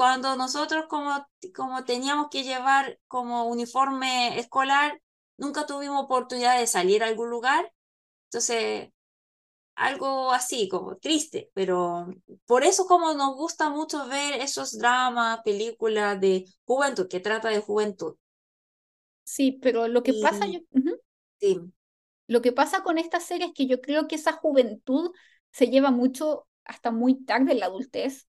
cuando 0.00 0.34
nosotros 0.34 0.86
como, 0.88 1.26
como 1.54 1.84
teníamos 1.84 2.28
que 2.30 2.42
llevar 2.42 2.98
como 3.06 3.44
uniforme 3.44 4.38
escolar, 4.38 4.98
nunca 5.36 5.66
tuvimos 5.66 6.02
oportunidad 6.02 6.58
de 6.58 6.66
salir 6.66 7.02
a 7.02 7.06
algún 7.06 7.28
lugar. 7.28 7.70
Entonces, 8.28 8.88
algo 9.74 10.32
así, 10.32 10.70
como 10.70 10.96
triste, 10.96 11.50
pero 11.52 12.06
por 12.46 12.64
eso 12.64 12.86
como 12.86 13.12
nos 13.12 13.36
gusta 13.36 13.68
mucho 13.68 14.06
ver 14.08 14.40
esos 14.40 14.78
dramas, 14.78 15.42
películas 15.44 16.18
de 16.18 16.46
juventud, 16.64 17.06
que 17.06 17.20
trata 17.20 17.50
de 17.50 17.60
juventud. 17.60 18.16
Sí, 19.24 19.58
pero 19.60 19.86
lo 19.86 20.02
que 20.02 20.14
pasa... 20.14 20.46
sí. 21.38 21.60
Lo 22.26 22.40
que 22.40 22.52
pasa 22.52 22.82
con 22.82 22.96
esta 22.96 23.20
serie 23.20 23.48
es 23.48 23.52
que 23.52 23.66
yo 23.66 23.82
creo 23.82 24.08
que 24.08 24.14
esa 24.14 24.32
juventud 24.32 25.10
se 25.50 25.66
lleva 25.66 25.90
mucho 25.90 26.46
hasta 26.64 26.90
muy 26.90 27.24
tarde 27.24 27.52
en 27.52 27.60
la 27.60 27.66
adultez. 27.66 28.28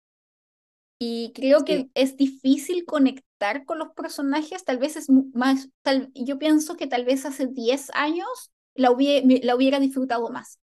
Y 0.98 1.32
creo 1.34 1.64
que 1.64 1.90
es 1.94 2.16
difícil 2.16 2.84
conectar 2.84 3.64
con 3.64 3.78
los 3.78 3.88
personajes, 3.94 4.64
tal 4.64 4.78
vez 4.78 4.96
es 4.96 5.08
más, 5.08 5.70
tal, 5.82 6.10
yo 6.14 6.38
pienso 6.38 6.76
que 6.76 6.86
tal 6.86 7.06
vez 7.06 7.24
hace 7.24 7.46
10 7.46 7.90
años 7.94 8.52
la 8.74 8.90
hubiera, 8.90 9.26
la 9.42 9.56
hubiera 9.56 9.80
disfrutado 9.80 10.28
más, 10.28 10.58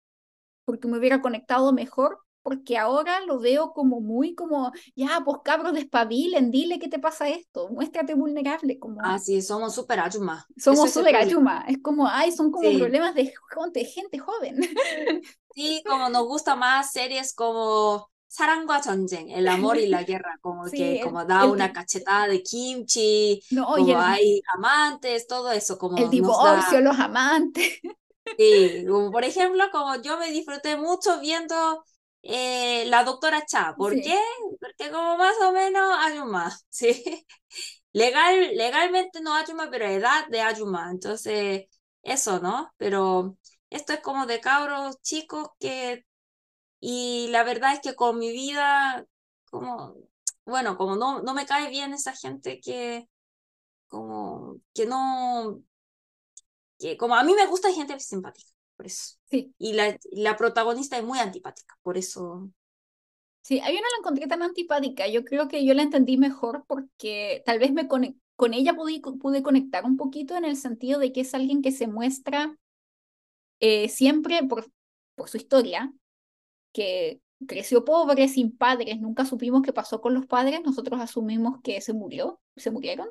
porque 0.65 0.89
me 0.89 0.99
hubiera 0.99 1.21
conectado 1.21 1.75
mejor, 1.75 2.21
porque 2.42 2.78
ahora 2.78 3.20
lo 3.26 3.40
veo 3.40 3.74
como 3.74 4.00
muy 4.00 4.34
como, 4.34 4.72
ya, 4.96 5.22
pues 5.26 5.40
cabros, 5.44 5.74
despabilen, 5.74 6.50
dile 6.50 6.80
qué 6.80 6.88
te 6.88 6.98
pasa 6.98 7.28
esto, 7.28 7.68
muéstrate 7.70 8.14
vulnerable. 8.14 8.80
Como, 8.80 9.02
ah, 9.04 9.20
sí, 9.20 9.42
somos 9.42 9.76
súper 9.76 10.00
ayuma. 10.00 10.46
Somos 10.58 10.92
súper 10.92 11.18
ayuma, 11.18 11.66
es 11.68 11.78
como, 11.82 12.08
ay, 12.08 12.32
son 12.32 12.52
como 12.52 12.72
problemas 12.78 13.16
de, 13.16 13.34
de 13.74 13.86
gente 13.86 14.20
joven. 14.20 14.62
Sí, 15.54 15.84
como 15.86 16.08
nos 16.10 16.26
gusta 16.26 16.56
más 16.56 16.92
series 16.92 17.34
como 17.34 18.10
사랑과 18.28 18.82
전쟁, 18.82 19.32
el 19.32 19.48
amor 19.48 19.78
y 19.78 19.88
la 19.88 20.04
guerra, 20.04 20.38
como 20.42 20.66
que 20.70 21.02
como 21.04 21.26
da 21.26 21.46
una 21.46 21.74
cachetada 21.74 22.28
de 22.28 22.44
kimchi, 22.44 23.42
como 23.50 24.00
hay 24.00 24.42
amantes, 24.56 25.28
todo 25.28 25.52
eso, 25.52 25.78
como 25.78 25.98
el 25.98 26.10
divorcio, 26.10 26.80
los 26.82 26.98
amantes. 27.00 27.80
Sí, 28.38 28.86
como 28.88 29.12
por 29.12 29.24
ejemplo, 29.24 29.64
como 29.72 29.96
yo 30.02 30.18
me 30.20 30.32
disfruté 30.32 30.78
mucho 30.78 31.20
viendo 31.20 31.84
eh, 32.23 32.85
la 32.87 33.05
doctora 33.05 33.45
Cha, 33.47 33.75
¿por 33.77 33.95
qué? 33.95 34.19
Porque 34.61 34.91
como 34.91 35.17
más 35.17 35.35
o 35.43 35.53
menos 35.53 35.83
Ayuma, 36.01 36.53
sí. 36.69 37.27
Legal, 37.93 38.57
legalmente 38.57 39.21
no 39.21 39.35
Ayuma, 39.35 39.69
pero 39.71 39.87
edad 39.87 40.27
de 40.29 40.41
Ayuma, 40.41 40.91
entonces 40.91 41.67
eso, 42.03 42.41
¿no? 42.41 42.73
Pero 42.79 43.37
esto 43.71 43.93
es 43.95 44.01
como 44.01 44.27
de 44.27 44.41
cabros 44.41 45.01
chicos 45.03 45.49
que 45.61 46.05
y 46.81 47.29
la 47.31 47.45
verdad 47.45 47.75
es 47.75 47.81
que 47.81 47.95
con 47.95 48.19
mi 48.19 48.33
vida, 48.33 49.07
como, 49.51 49.95
bueno, 50.45 50.77
como 50.77 50.97
no, 50.97 51.23
no 51.23 51.35
me 51.35 51.47
cae 51.47 51.71
bien 51.71 51.93
esa 51.95 52.13
gente 52.15 52.61
que, 52.61 53.09
como, 53.89 54.57
que 54.75 54.87
no, 54.87 55.63
que 56.79 56.97
como 56.97 57.15
a 57.17 57.25
mí 57.25 57.35
me 57.35 57.47
gusta 57.47 57.73
gente 57.73 57.99
simpática, 58.01 58.51
por 58.83 58.87
eso. 58.87 59.17
Sí. 59.31 59.55
Y 59.59 59.75
la, 59.75 59.97
la 60.11 60.37
protagonista 60.37 60.99
es 60.99 61.05
muy 61.05 61.19
antipática, 61.21 61.79
por 61.83 61.97
eso. 61.97 62.51
Sí, 63.43 63.61
a 63.61 63.67
mí 63.67 63.75
no 63.75 63.81
la 63.81 63.99
encontré 64.01 64.27
tan 64.27 64.43
antipática. 64.43 65.07
Yo 65.09 65.25
creo 65.25 65.49
que 65.49 65.65
yo 65.65 65.75
la 65.75 65.83
entendí 65.83 66.17
mejor 66.17 66.65
porque 66.67 67.43
tal 67.47 67.59
vez 67.59 67.73
me 67.73 67.87
con 67.87 68.55
ella 68.55 68.75
pude, 68.75 69.01
pude 69.01 69.43
conectar 69.43 69.85
un 69.85 69.97
poquito 69.97 70.37
en 70.37 70.45
el 70.45 70.57
sentido 70.57 70.99
de 70.99 71.13
que 71.13 71.21
es 71.21 71.35
alguien 71.35 71.63
que 71.63 71.71
se 71.71 71.87
muestra 71.87 72.57
eh, 73.61 73.89
siempre 73.89 74.43
por, 74.49 74.67
por 75.15 75.29
su 75.29 75.37
historia, 75.37 75.93
que 76.73 77.21
creció 77.47 77.85
pobre, 77.85 78.27
sin 78.27 78.57
padres, 78.57 79.01
nunca 79.01 79.25
supimos 79.25 79.63
qué 79.63 79.73
pasó 79.73 80.01
con 80.01 80.15
los 80.15 80.27
padres, 80.27 80.61
nosotros 80.65 81.01
asumimos 81.01 81.61
que 81.63 81.81
se 81.81 81.93
murió, 81.93 82.41
se 82.57 82.73
murieron. 82.73 83.09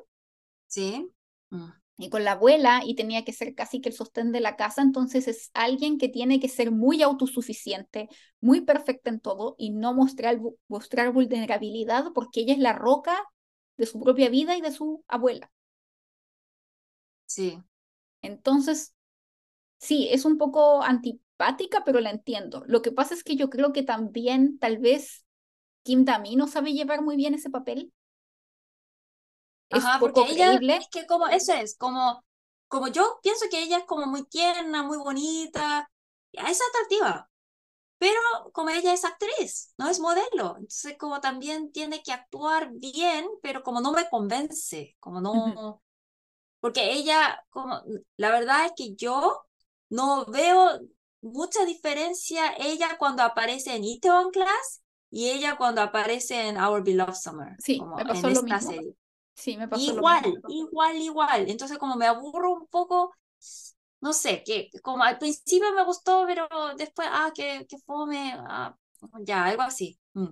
Sí. 0.66 1.08
Mm. 1.50 1.81
Y 2.02 2.10
con 2.10 2.24
la 2.24 2.32
abuela, 2.32 2.82
y 2.84 2.94
tenía 2.94 3.24
que 3.24 3.32
ser 3.32 3.54
casi 3.54 3.80
que 3.80 3.88
el 3.90 3.94
sostén 3.94 4.32
de 4.32 4.40
la 4.40 4.56
casa, 4.56 4.82
entonces 4.82 5.28
es 5.28 5.50
alguien 5.54 5.98
que 5.98 6.08
tiene 6.08 6.40
que 6.40 6.48
ser 6.48 6.70
muy 6.72 7.02
autosuficiente, 7.02 8.08
muy 8.40 8.60
perfecta 8.62 9.10
en 9.10 9.20
todo 9.20 9.54
y 9.58 9.70
no 9.70 9.94
mostrar, 9.94 10.40
mostrar 10.68 11.12
vulnerabilidad 11.12 12.06
porque 12.14 12.40
ella 12.40 12.54
es 12.54 12.58
la 12.60 12.72
roca 12.74 13.16
de 13.76 13.86
su 13.86 14.00
propia 14.00 14.28
vida 14.30 14.56
y 14.56 14.60
de 14.60 14.72
su 14.72 15.04
abuela. 15.08 15.50
Sí. 17.26 17.62
Entonces, 18.22 18.94
sí, 19.78 20.08
es 20.12 20.24
un 20.24 20.38
poco 20.38 20.82
anti, 20.82 21.20
pero 21.84 22.00
la 22.00 22.10
entiendo. 22.10 22.64
Lo 22.66 22.82
que 22.82 22.92
pasa 22.92 23.14
es 23.14 23.24
que 23.24 23.36
yo 23.36 23.50
creo 23.50 23.72
que 23.72 23.82
también 23.82 24.58
tal 24.58 24.78
vez 24.78 25.24
Kim 25.82 26.04
Dami 26.04 26.36
no 26.36 26.48
sabe 26.48 26.72
llevar 26.72 27.02
muy 27.02 27.16
bien 27.16 27.34
ese 27.34 27.50
papel. 27.50 27.92
Es 29.72 29.84
Ajá, 29.84 30.00
poco 30.00 30.24
porque 30.24 30.34
creíble. 30.34 30.76
es 30.76 30.88
que 30.88 31.06
como 31.06 31.26
eso 31.28 31.52
es, 31.54 31.76
como, 31.76 32.24
como 32.68 32.88
yo 32.88 33.18
pienso 33.22 33.46
que 33.50 33.62
ella 33.62 33.78
es 33.78 33.84
como 33.84 34.06
muy 34.06 34.24
tierna, 34.26 34.82
muy 34.82 34.98
bonita, 34.98 35.88
es 36.32 36.60
atractiva, 36.70 37.28
pero 37.98 38.20
como 38.52 38.70
ella 38.70 38.92
es 38.92 39.04
actriz, 39.04 39.74
no 39.78 39.88
es 39.88 40.00
modelo, 40.00 40.56
entonces 40.56 40.96
como 40.98 41.20
también 41.20 41.72
tiene 41.72 42.02
que 42.02 42.12
actuar 42.12 42.70
bien, 42.72 43.26
pero 43.42 43.62
como 43.62 43.80
no 43.80 43.92
me 43.92 44.08
convence, 44.08 44.96
como 45.00 45.20
no, 45.20 45.82
porque 46.60 46.92
ella, 46.92 47.44
como, 47.50 47.82
la 48.16 48.30
verdad 48.30 48.66
es 48.66 48.72
que 48.76 48.94
yo 48.94 49.42
no 49.88 50.24
veo 50.26 50.80
mucha 51.20 51.64
diferencia 51.64 52.54
ella 52.58 52.96
cuando 52.98 53.22
aparece 53.22 53.76
en 53.76 53.84
Itaewon 53.84 54.30
Class 54.30 54.82
y 55.10 55.28
ella 55.28 55.56
cuando 55.56 55.82
aparece 55.82 56.48
en 56.48 56.60
Our 56.60 56.82
Beloved 56.82 57.14
Summer. 57.14 57.54
Sí, 57.58 57.78
como 57.78 57.96
me 57.96 58.04
pasó 58.06 58.28
en 58.28 58.32
esta 58.32 58.60
serie. 58.60 58.94
Sí, 59.34 59.56
me 59.56 59.68
pasó 59.68 59.92
igual, 59.92 60.22
lo 60.24 60.30
mismo. 60.30 60.48
igual, 60.48 60.96
igual. 60.96 61.50
Entonces 61.50 61.78
como 61.78 61.96
me 61.96 62.06
aburro 62.06 62.52
un 62.52 62.66
poco, 62.66 63.14
no 64.00 64.12
sé, 64.12 64.42
que 64.44 64.70
como 64.82 65.02
al 65.02 65.18
principio 65.18 65.72
me 65.74 65.84
gustó, 65.84 66.24
pero 66.26 66.48
después, 66.76 67.08
ah, 67.10 67.32
que, 67.34 67.66
que 67.68 67.78
fome, 67.78 68.34
ah, 68.36 68.76
ya, 69.20 69.44
algo 69.44 69.62
así. 69.62 69.98
Mm. 70.14 70.30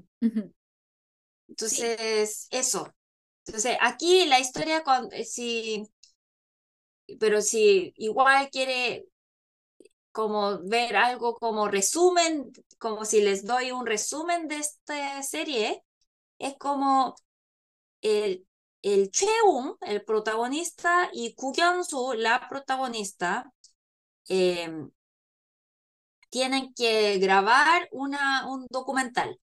Entonces, 1.49 2.47
eso. 2.51 2.93
Entonces, 3.47 3.77
aquí 3.81 4.27
la 4.27 4.39
historia, 4.39 4.83
con, 4.83 5.09
eh, 5.13 5.25
si, 5.25 5.83
pero 7.19 7.41
si 7.43 7.93
igual 7.97 8.49
quiere 8.51 9.07
como 10.13 10.61
ver 10.65 10.97
algo 10.97 11.35
como 11.35 11.69
resumen, 11.69 12.53
como 12.79 13.05
si 13.05 13.21
les 13.21 13.45
doy 13.45 13.71
un 13.73 13.87
resumen 13.87 14.49
de 14.49 14.57
esta 14.57 15.23
serie, 15.23 15.83
es 16.39 16.57
como 16.59 17.15
el, 18.03 18.47
el 18.83 19.11
Cheung, 19.11 19.77
el 19.83 20.05
protagonista, 20.05 21.11
y 21.13 21.35
Hyun-soo, 21.37 22.15
la 22.15 22.49
protagonista, 22.49 23.53
em, 24.29 24.91
tienen 26.31 26.73
que 26.75 27.19
grabar 27.19 27.89
una, 27.93 28.47
un 28.49 28.67
documental. 28.71 29.39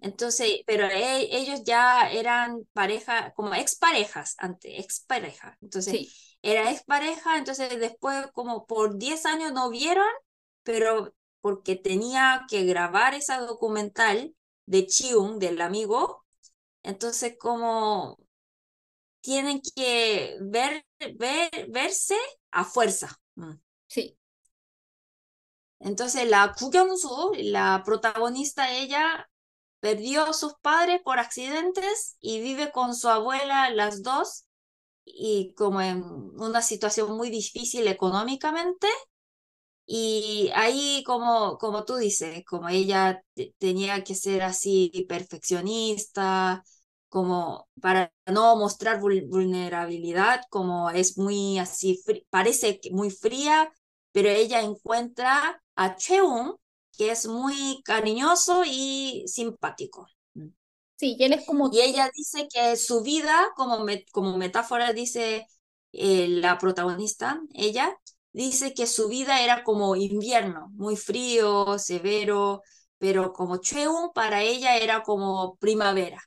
Entonces, 0.00 0.60
pero 0.66 0.86
e, 0.86 1.28
ellos 1.36 1.62
ya 1.64 2.10
eran 2.10 2.66
pareja, 2.72 3.32
como 3.34 3.54
exparejas 3.54 4.34
antes, 4.38 4.72
expareja. 4.78 5.58
Entonces, 5.60 6.36
era 6.42 6.70
expareja, 6.70 7.38
entonces 7.38 7.78
después 7.80 8.26
como 8.32 8.66
por 8.66 8.98
10 8.98 9.26
años 9.26 9.52
no 9.52 9.70
vieron, 9.70 10.06
pero 10.62 11.14
porque 11.40 11.76
tenía 11.76 12.44
que 12.48 12.64
grabar 12.64 13.14
esa 13.14 13.38
documental 13.40 14.34
de 14.66 14.86
Chiung, 14.86 15.38
del 15.38 15.60
amigo, 15.60 16.24
entonces 16.82 17.36
como 17.38 18.18
tienen 19.26 19.60
que 19.74 20.36
ver, 20.40 20.86
ver, 21.16 21.50
verse 21.68 22.14
a 22.52 22.64
fuerza. 22.64 23.08
Mm. 23.34 23.54
Sí. 23.88 24.16
Entonces 25.80 26.28
la 26.30 26.54
Kyung-soo, 26.54 27.32
la 27.34 27.82
protagonista, 27.84 28.72
ella 28.72 29.28
perdió 29.80 30.26
a 30.26 30.32
sus 30.32 30.54
padres 30.62 31.00
por 31.04 31.18
accidentes 31.18 32.16
y 32.20 32.40
vive 32.40 32.70
con 32.70 32.94
su 32.94 33.08
abuela 33.08 33.70
las 33.70 34.04
dos 34.04 34.46
y 35.04 35.54
como 35.54 35.80
en 35.80 36.04
una 36.04 36.62
situación 36.62 37.16
muy 37.16 37.30
difícil 37.30 37.88
económicamente. 37.88 38.86
Y 39.86 40.50
ahí, 40.54 41.02
como, 41.06 41.58
como 41.58 41.84
tú 41.84 41.96
dices, 41.96 42.44
como 42.44 42.68
ella 42.68 43.22
tenía 43.58 44.02
que 44.04 44.14
ser 44.16 44.42
así 44.42 45.06
perfeccionista, 45.08 46.64
como 47.08 47.68
para 47.80 48.12
no 48.26 48.56
mostrar 48.56 49.00
vulnerabilidad, 49.00 50.42
como 50.50 50.90
es 50.90 51.18
muy 51.18 51.58
así, 51.58 52.02
parece 52.30 52.80
muy 52.92 53.10
fría, 53.10 53.72
pero 54.12 54.28
ella 54.28 54.60
encuentra 54.60 55.62
a 55.76 55.96
Cheung, 55.96 56.56
que 56.96 57.10
es 57.10 57.26
muy 57.26 57.82
cariñoso 57.84 58.62
y 58.66 59.24
simpático. 59.26 60.06
Mm. 60.34 60.48
Sí, 60.96 61.16
y 61.18 61.24
él 61.24 61.34
es 61.34 61.46
como... 61.46 61.70
Y 61.72 61.80
ella 61.80 62.10
dice 62.14 62.48
que 62.52 62.76
su 62.76 63.02
vida, 63.02 63.48
como, 63.56 63.84
como 64.12 64.36
metáfora 64.38 64.92
dice 64.92 65.46
eh, 65.92 66.28
la 66.28 66.58
protagonista, 66.58 67.40
ella 67.54 67.96
dice 68.32 68.74
que 68.74 68.86
su 68.86 69.08
vida 69.08 69.42
era 69.42 69.64
como 69.64 69.96
invierno, 69.96 70.68
muy 70.74 70.96
frío, 70.96 71.78
severo, 71.78 72.62
pero 72.98 73.32
como 73.32 73.58
Cheung 73.58 74.12
para 74.14 74.42
ella 74.42 74.76
era 74.76 75.02
como 75.02 75.56
primavera. 75.56 76.22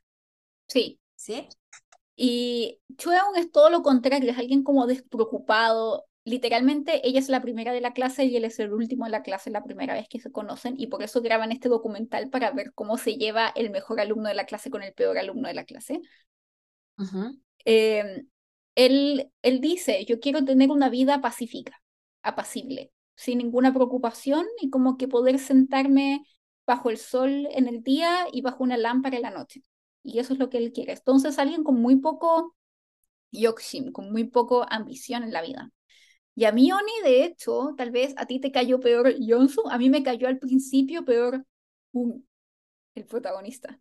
Sí. 0.69 0.99
¿Sí? 1.15 1.47
Y 2.15 2.79
Cheung 2.97 3.35
es 3.37 3.51
todo 3.51 3.69
lo 3.69 3.81
contrario, 3.81 4.31
es 4.31 4.37
alguien 4.37 4.63
como 4.63 4.87
despreocupado, 4.87 6.05
literalmente 6.25 7.07
ella 7.07 7.19
es 7.19 7.29
la 7.29 7.41
primera 7.41 7.73
de 7.73 7.81
la 7.81 7.93
clase 7.93 8.25
y 8.25 8.35
él 8.35 8.45
es 8.45 8.59
el 8.59 8.71
último 8.71 9.05
de 9.05 9.11
la 9.11 9.23
clase 9.23 9.49
la 9.49 9.63
primera 9.63 9.93
vez 9.93 10.07
que 10.07 10.19
se 10.19 10.31
conocen 10.31 10.75
y 10.77 10.87
por 10.87 11.01
eso 11.01 11.21
graban 11.21 11.51
este 11.51 11.69
documental 11.69 12.29
para 12.29 12.51
ver 12.51 12.71
cómo 12.73 12.97
se 12.97 13.15
lleva 13.15 13.47
el 13.55 13.71
mejor 13.71 13.99
alumno 13.99 14.29
de 14.29 14.35
la 14.35 14.45
clase 14.45 14.69
con 14.69 14.83
el 14.83 14.93
peor 14.93 15.17
alumno 15.17 15.47
de 15.47 15.53
la 15.53 15.63
clase. 15.63 16.01
Em, 17.65 18.27
él, 18.75 19.31
él 19.41 19.61
dice, 19.61 20.05
yo 20.05 20.19
quiero 20.19 20.43
tener 20.45 20.69
una 20.71 20.89
vida 20.89 21.21
pacífica, 21.21 21.81
apacible, 22.21 22.91
sin 23.15 23.39
ninguna 23.39 23.73
preocupación 23.73 24.45
y 24.61 24.69
como 24.69 24.97
que 24.97 25.07
poder 25.07 25.39
sentarme 25.39 26.23
bajo 26.65 26.89
el 26.89 26.97
sol 26.97 27.47
en 27.51 27.67
el 27.67 27.81
día 27.81 28.27
y 28.31 28.41
bajo 28.41 28.63
una 28.63 28.77
lámpara 28.77 29.17
en 29.17 29.23
la 29.23 29.31
noche. 29.31 29.63
Y 30.03 30.19
eso 30.19 30.33
es 30.33 30.39
lo 30.39 30.49
que 30.49 30.57
él 30.57 30.71
quiere. 30.71 30.93
Entonces 30.93 31.39
alguien 31.39 31.63
con 31.63 31.81
muy 31.81 31.97
poco 31.97 32.55
yoxim, 33.31 33.91
con 33.91 34.11
muy 34.11 34.25
poco 34.25 34.65
ambición 34.69 35.23
en 35.23 35.31
la 35.31 35.41
vida. 35.41 35.71
Y 36.35 36.45
a 36.45 36.51
mí, 36.51 36.71
Oni, 36.71 36.91
de 37.03 37.25
hecho, 37.25 37.73
tal 37.77 37.91
vez 37.91 38.13
a 38.17 38.25
ti 38.25 38.39
te 38.39 38.51
cayó 38.51 38.79
peor 38.79 39.13
Johnson, 39.19 39.65
a 39.71 39.77
mí 39.77 39.89
me 39.89 40.03
cayó 40.03 40.27
al 40.27 40.39
principio 40.39 41.03
peor 41.03 41.45
un, 41.91 42.27
el 42.95 43.05
protagonista, 43.05 43.79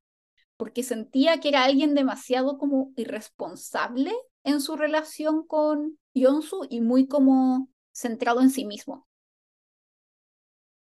porque 0.57 0.83
sentía 0.83 1.41
que 1.41 1.51
era 1.51 1.65
alguien 1.65 1.95
demasiado 1.95 2.59
como 2.59 2.93
irresponsable 2.97 4.13
en 4.45 4.61
su 4.61 4.77
relación 4.77 5.47
con 5.47 5.99
Yonsu 6.15 6.67
y 6.69 6.81
muy 6.81 7.07
como 7.07 7.71
centrado 7.93 8.41
en 8.41 8.51
sí 8.51 8.65
mismo. 8.65 9.08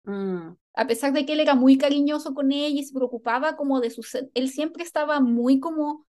Mm. 0.08 0.56
A 0.74 0.88
pesar 0.88 1.12
de 1.14 1.26
que 1.26 1.34
él 1.34 1.40
era 1.40 1.54
muy 1.54 1.78
cariñoso 1.78 2.34
con 2.34 2.52
ella 2.52 2.80
y 2.80 2.84
se 2.84 2.94
preocupaba 2.94 3.56
como 3.56 3.80
de 3.82 3.90
su... 3.90 4.02
Él 4.34 4.50
siempre 4.50 4.84
estaba 4.84 5.20
muy 5.20 5.60
como 5.60 6.08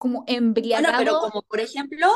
como 0.00 0.24
embriagado. 0.26 0.94
Bueno, 0.94 0.98
pero 0.98 1.20
como 1.20 1.42
por 1.42 1.60
ejemplo, 1.60 2.06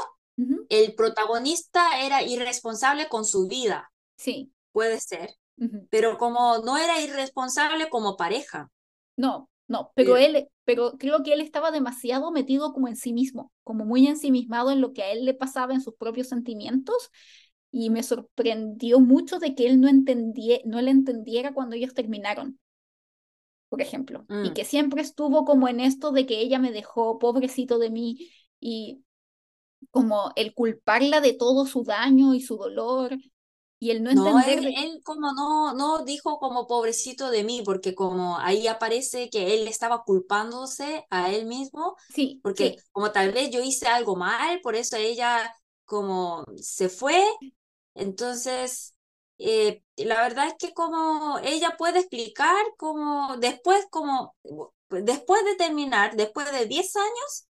el 0.70 0.94
protagonista 0.94 2.00
era 2.00 2.22
irresponsable 2.22 3.08
con 3.10 3.26
su 3.26 3.46
vida. 3.46 3.92
Sí. 4.16 4.52
Puede 4.72 5.00
ser. 5.00 5.36
Pero 5.90 6.16
como 6.16 6.58
no 6.64 6.78
era 6.78 7.00
irresponsable 7.02 7.90
como 7.90 8.16
pareja. 8.16 8.70
No, 9.16 9.50
no, 9.68 9.92
pero 9.94 10.16
él, 10.16 10.48
pero 10.64 10.94
creo 10.98 11.22
que 11.22 11.34
él 11.34 11.42
estaba 11.42 11.70
demasiado 11.70 12.32
metido 12.32 12.72
como 12.72 12.88
en 12.88 12.96
sí 12.96 13.12
mismo, 13.12 13.52
como 13.62 13.84
muy 13.84 14.06
ensimismado 14.06 14.70
en 14.70 14.80
lo 14.80 14.94
que 14.94 15.02
a 15.02 15.12
él 15.12 15.26
le 15.26 15.34
pasaba 15.34 15.74
en 15.74 15.82
sus 15.82 15.94
propios 15.94 16.28
sentimientos 16.28 17.10
y 17.76 17.90
me 17.90 18.04
sorprendió 18.04 19.00
mucho 19.00 19.40
de 19.40 19.56
que 19.56 19.66
él 19.66 19.80
no 19.80 19.88
entendía, 19.88 20.58
no 20.64 20.80
le 20.80 20.92
entendiera 20.92 21.52
cuando 21.52 21.74
ellos 21.74 21.92
terminaron, 21.92 22.60
por 23.68 23.82
ejemplo, 23.82 24.24
y 24.28 24.50
mm. 24.50 24.54
que 24.54 24.64
siempre 24.64 25.02
estuvo 25.02 25.44
como 25.44 25.66
en 25.66 25.80
esto 25.80 26.12
de 26.12 26.24
que 26.24 26.38
ella 26.38 26.60
me 26.60 26.70
dejó, 26.70 27.18
pobrecito 27.18 27.80
de 27.80 27.90
mí, 27.90 28.30
y 28.60 29.02
como 29.90 30.30
el 30.37 30.54
culparla 30.54 31.20
de 31.20 31.32
todo 31.32 31.66
su 31.66 31.82
daño 31.82 32.32
y 32.32 32.40
su 32.40 32.56
dolor 32.56 33.18
y 33.80 33.90
el 33.90 34.04
no 34.04 34.10
entender. 34.10 34.62
No, 34.62 34.68
él, 34.68 35.00
como 35.04 35.32
no, 35.32 35.74
no 35.74 36.04
dijo 36.04 36.38
como 36.38 36.68
pobrecito 36.68 37.28
de 37.30 37.42
mí, 37.42 37.62
porque 37.64 37.92
como 37.96 38.38
ahí 38.38 38.68
aparece 38.68 39.28
que 39.30 39.54
él 39.54 39.66
estaba 39.66 40.04
culpándose 40.04 41.06
a 41.10 41.32
él 41.32 41.46
mismo. 41.46 41.96
Sí. 42.14 42.38
Porque 42.40 42.76
como 42.92 43.10
tal 43.10 43.32
vez 43.32 43.50
yo 43.50 43.60
hice 43.60 43.88
algo 43.88 44.14
mal, 44.14 44.60
por 44.62 44.76
eso 44.76 44.96
ella 44.96 45.52
como 45.84 46.44
se 46.56 46.88
fue. 46.88 47.20
Entonces, 47.94 48.94
eh, 49.38 49.83
la 49.96 50.22
verdad 50.22 50.48
es 50.48 50.54
que 50.59 50.74
como 50.74 51.38
ella 51.42 51.76
puede 51.78 52.00
explicar 52.00 52.57
como 52.78 53.37
después, 53.38 53.87
como 53.90 54.35
después 54.90 55.44
de 55.44 55.57
terminar, 55.57 56.16
después 56.16 56.50
de 56.52 56.66
10 56.66 56.96
años, 56.96 57.46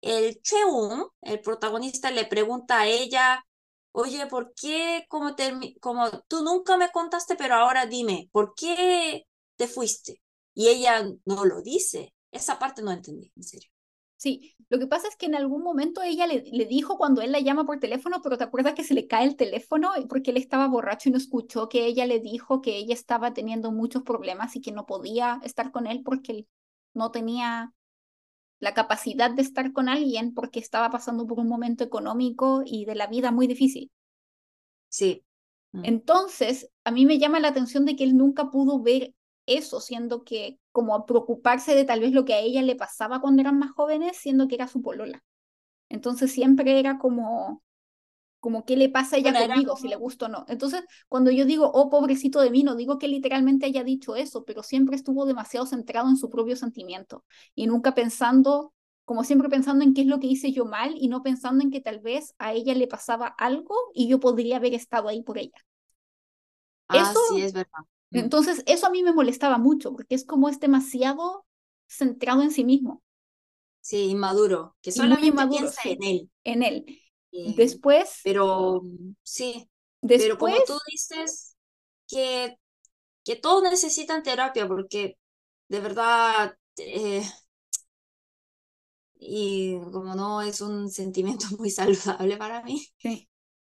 el 0.00 0.40
Cheung, 0.42 1.08
el 1.22 1.40
protagonista, 1.40 2.10
le 2.10 2.26
pregunta 2.26 2.80
a 2.80 2.86
ella, 2.86 3.44
oye, 3.92 4.26
¿por 4.26 4.52
qué 4.54 5.04
como, 5.08 5.34
como 5.80 6.10
tú 6.28 6.42
nunca 6.44 6.76
me 6.76 6.90
contaste, 6.92 7.36
pero 7.36 7.54
ahora 7.56 7.86
dime, 7.86 8.28
¿por 8.32 8.54
qué 8.54 9.26
te 9.56 9.66
fuiste? 9.68 10.22
Y 10.54 10.68
ella 10.68 11.04
no 11.24 11.44
lo 11.44 11.62
dice. 11.62 12.14
Esa 12.32 12.58
parte 12.58 12.82
no 12.82 12.92
entendí, 12.92 13.32
en 13.36 13.42
serio. 13.44 13.70
Sí, 14.16 14.56
lo 14.70 14.78
que 14.78 14.86
pasa 14.86 15.08
es 15.08 15.16
que 15.16 15.26
en 15.26 15.34
algún 15.34 15.62
momento 15.62 16.00
ella 16.02 16.26
le, 16.26 16.42
le, 16.50 16.64
dijo 16.64 16.96
cuando 16.96 17.20
él 17.20 17.32
la 17.32 17.40
llama 17.40 17.66
por 17.66 17.78
teléfono, 17.78 18.22
pero 18.22 18.38
te 18.38 18.44
acuerdas 18.44 18.74
que 18.74 18.82
se 18.82 18.94
le 18.94 19.06
cae 19.06 19.26
el 19.26 19.36
teléfono 19.36 19.90
porque 20.08 20.30
él 20.30 20.38
estaba 20.38 20.66
borracho 20.68 21.08
y 21.08 21.12
no 21.12 21.18
escuchó 21.18 21.68
que 21.68 21.84
ella 21.84 22.06
le 22.06 22.18
dijo 22.20 22.62
que 22.62 22.76
ella 22.76 22.94
estaba 22.94 23.34
teniendo 23.34 23.72
muchos 23.72 24.02
problemas 24.02 24.56
y 24.56 24.62
que 24.62 24.72
no 24.72 24.86
podía 24.86 25.38
estar 25.44 25.70
con 25.70 25.86
él 25.86 26.02
porque 26.02 26.32
él 26.32 26.48
no 26.94 27.10
tenía 27.10 27.74
la 28.58 28.74
capacidad 28.74 29.30
de 29.30 29.42
estar 29.42 29.72
con 29.72 29.88
alguien 29.88 30.32
porque 30.32 30.60
estaba 30.60 30.90
pasando 30.90 31.26
por 31.26 31.38
un 31.38 31.48
momento 31.48 31.84
económico 31.84 32.62
y 32.64 32.84
de 32.86 32.94
la 32.94 33.06
vida 33.06 33.30
muy 33.30 33.46
difícil. 33.46 33.90
Sí. 34.88 35.24
Mm. 35.72 35.84
Entonces, 35.84 36.70
a 36.84 36.90
mí 36.90 37.04
me 37.04 37.18
llama 37.18 37.40
la 37.40 37.48
atención 37.48 37.84
de 37.84 37.96
que 37.96 38.04
él 38.04 38.16
nunca 38.16 38.50
pudo 38.50 38.80
ver 38.80 39.12
eso, 39.46 39.80
siendo 39.80 40.24
que 40.24 40.58
como 40.72 41.06
preocuparse 41.06 41.74
de 41.74 41.84
tal 41.84 42.00
vez 42.00 42.12
lo 42.12 42.24
que 42.24 42.34
a 42.34 42.40
ella 42.40 42.62
le 42.62 42.76
pasaba 42.76 43.20
cuando 43.20 43.42
eran 43.42 43.58
más 43.58 43.72
jóvenes, 43.72 44.16
siendo 44.18 44.48
que 44.48 44.56
era 44.56 44.68
su 44.68 44.82
polola. 44.82 45.22
Entonces 45.88 46.32
siempre 46.32 46.78
era 46.80 46.98
como, 46.98 47.62
como 48.40 48.64
qué 48.64 48.76
le 48.76 48.88
pasa 48.88 49.16
a 49.16 49.18
ella 49.18 49.34
conmigo, 49.36 49.76
si 49.76 49.88
le 49.88 49.96
gusta 49.96 50.26
o 50.26 50.28
no. 50.28 50.44
Entonces, 50.48 50.82
cuando 51.08 51.30
yo 51.30 51.44
digo, 51.44 51.70
oh, 51.74 51.90
pobrecito 51.90 52.40
de 52.40 52.50
mí, 52.50 52.62
no 52.62 52.76
digo 52.76 52.98
que 52.98 53.08
literalmente 53.08 53.66
haya 53.66 53.82
dicho 53.84 54.16
eso, 54.16 54.44
pero 54.44 54.62
siempre 54.62 54.96
estuvo 54.96 55.26
demasiado 55.26 55.66
centrado 55.66 56.08
en 56.08 56.16
su 56.16 56.30
propio 56.30 56.56
sentimiento 56.56 57.24
y 57.54 57.66
nunca 57.66 57.94
pensando, 57.94 58.72
como 59.04 59.24
siempre 59.24 59.48
pensando 59.48 59.84
en 59.84 59.94
qué 59.94 60.02
es 60.02 60.06
lo 60.06 60.20
que 60.20 60.28
hice 60.28 60.52
yo 60.52 60.64
mal 60.64 60.94
y 60.96 61.08
no 61.08 61.22
pensando 61.22 61.64
en 61.64 61.70
que 61.70 61.80
tal 61.80 62.00
vez 62.00 62.34
a 62.38 62.52
ella 62.52 62.74
le 62.74 62.86
pasaba 62.88 63.26
algo 63.26 63.74
y 63.94 64.08
yo 64.08 64.20
podría 64.20 64.56
haber 64.58 64.74
estado 64.74 65.08
ahí 65.08 65.22
por 65.22 65.38
ella. 65.38 65.58
Ah, 66.88 67.14
sí, 67.16 67.40
es 67.42 67.52
verdad. 67.52 67.84
Mm. 68.10 68.18
Entonces, 68.18 68.62
eso 68.66 68.86
a 68.86 68.90
mí 68.90 69.02
me 69.02 69.12
molestaba 69.12 69.58
mucho, 69.58 69.92
porque 69.92 70.14
es 70.14 70.24
como 70.24 70.48
es 70.48 70.60
demasiado 70.60 71.46
centrado 71.88 72.42
en 72.42 72.50
sí 72.50 72.64
mismo. 72.64 73.02
Sí, 73.80 74.10
inmaduro, 74.10 74.76
que 74.82 74.90
solamente 74.90 75.46
piensa 75.48 75.82
en 75.84 76.02
él. 76.02 76.30
En 76.42 76.62
él. 76.62 76.84
Eh, 77.30 77.54
después. 77.56 78.20
Pero 78.24 78.82
sí. 79.22 79.68
pero 80.00 80.38
como 80.38 80.56
tú 80.66 80.74
dices, 80.90 81.56
que, 82.08 82.58
que 83.24 83.36
todos 83.36 83.62
necesitan 83.62 84.22
terapia, 84.22 84.66
porque 84.66 85.18
de 85.68 85.80
verdad. 85.80 86.56
Eh, 86.78 87.22
y 89.18 89.78
como 89.92 90.14
no 90.14 90.42
es 90.42 90.60
un 90.60 90.90
sentimiento 90.90 91.46
muy 91.58 91.70
saludable 91.70 92.36
para 92.36 92.62
mí. 92.62 92.86
Sí. 92.98 93.28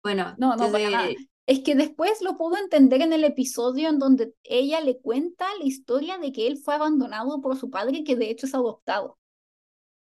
Bueno, 0.03 0.36
No, 0.38 0.55
no, 0.55 0.71
para 0.71 0.89
nada. 0.89 1.09
Es 1.51 1.59
que 1.59 1.75
después 1.75 2.21
lo 2.21 2.37
puedo 2.37 2.55
entender 2.55 3.01
en 3.01 3.11
el 3.11 3.25
episodio 3.25 3.89
en 3.89 3.99
donde 3.99 4.33
ella 4.45 4.79
le 4.79 4.99
cuenta 4.99 5.45
la 5.59 5.65
historia 5.65 6.17
de 6.17 6.31
que 6.31 6.47
él 6.47 6.55
fue 6.55 6.75
abandonado 6.75 7.41
por 7.41 7.57
su 7.57 7.69
padre, 7.69 8.05
que 8.05 8.15
de 8.15 8.29
hecho 8.29 8.45
es 8.45 8.55
adoptado. 8.55 9.19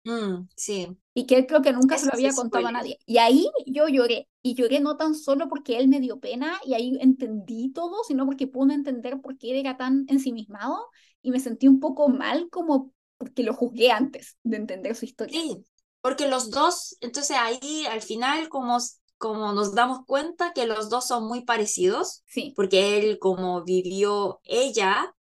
Mm, 0.03 0.47
sí, 0.55 0.95
Y 1.15 1.25
que 1.25 1.37
él 1.37 1.47
creo 1.47 1.63
que 1.63 1.73
nunca 1.73 1.97
se 1.97 2.05
lo 2.05 2.13
había 2.13 2.31
contado 2.31 2.67
a 2.67 2.71
nadie. 2.71 2.99
Y 3.07 3.17
ahí 3.17 3.49
yo 3.65 3.87
lloré. 3.87 4.29
Y 4.43 4.53
lloré 4.53 4.81
no 4.81 4.97
tan 4.97 5.15
solo 5.15 5.49
porque 5.49 5.79
él 5.79 5.87
me 5.87 5.99
dio 5.99 6.19
pena 6.19 6.59
y 6.63 6.75
ahí 6.75 6.95
entendí 7.01 7.71
todo, 7.73 8.03
sino 8.03 8.27
porque 8.27 8.45
pude 8.45 8.75
entender 8.75 9.19
por 9.19 9.39
qué 9.39 9.49
él 9.49 9.57
era 9.57 9.77
tan 9.77 10.05
ensimismado 10.09 10.89
y 11.23 11.31
me 11.31 11.39
sentí 11.39 11.67
un 11.67 11.79
poco 11.79 12.07
mal 12.07 12.49
como 12.51 12.93
porque 13.17 13.41
lo 13.41 13.55
juzgué 13.55 13.89
antes 13.89 14.37
de 14.43 14.57
entender 14.57 14.95
su 14.95 15.05
historia. 15.05 15.41
sí, 15.41 15.65
porque 16.01 16.27
los 16.27 16.51
dos, 16.51 16.97
entonces 17.01 17.35
ahí 17.39 17.85
al 17.89 18.01
final 18.01 18.47
como, 18.47 18.77
como 19.21 19.53
nos 19.53 19.75
damos 19.75 20.01
cuenta 20.07 20.53
que 20.53 20.67
los 20.67 20.89
dos 20.89 21.07
son 21.07 21.27
muy 21.27 21.45
parecidos, 21.45 22.23
Sí, 22.25 22.53
porque 22.55 22.99
él 22.99 23.19
como 23.19 23.63
vivió, 23.63 24.41
ella 24.45 25.15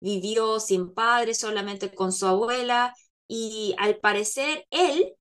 vivió 0.00 0.60
sin 0.60 0.94
padre, 0.94 1.34
solamente 1.34 1.94
con 1.94 2.12
su 2.12 2.26
abuela, 2.26 2.94
y 3.28 3.74
al 3.78 3.98
parecer 3.98 4.66
él, 4.70 5.14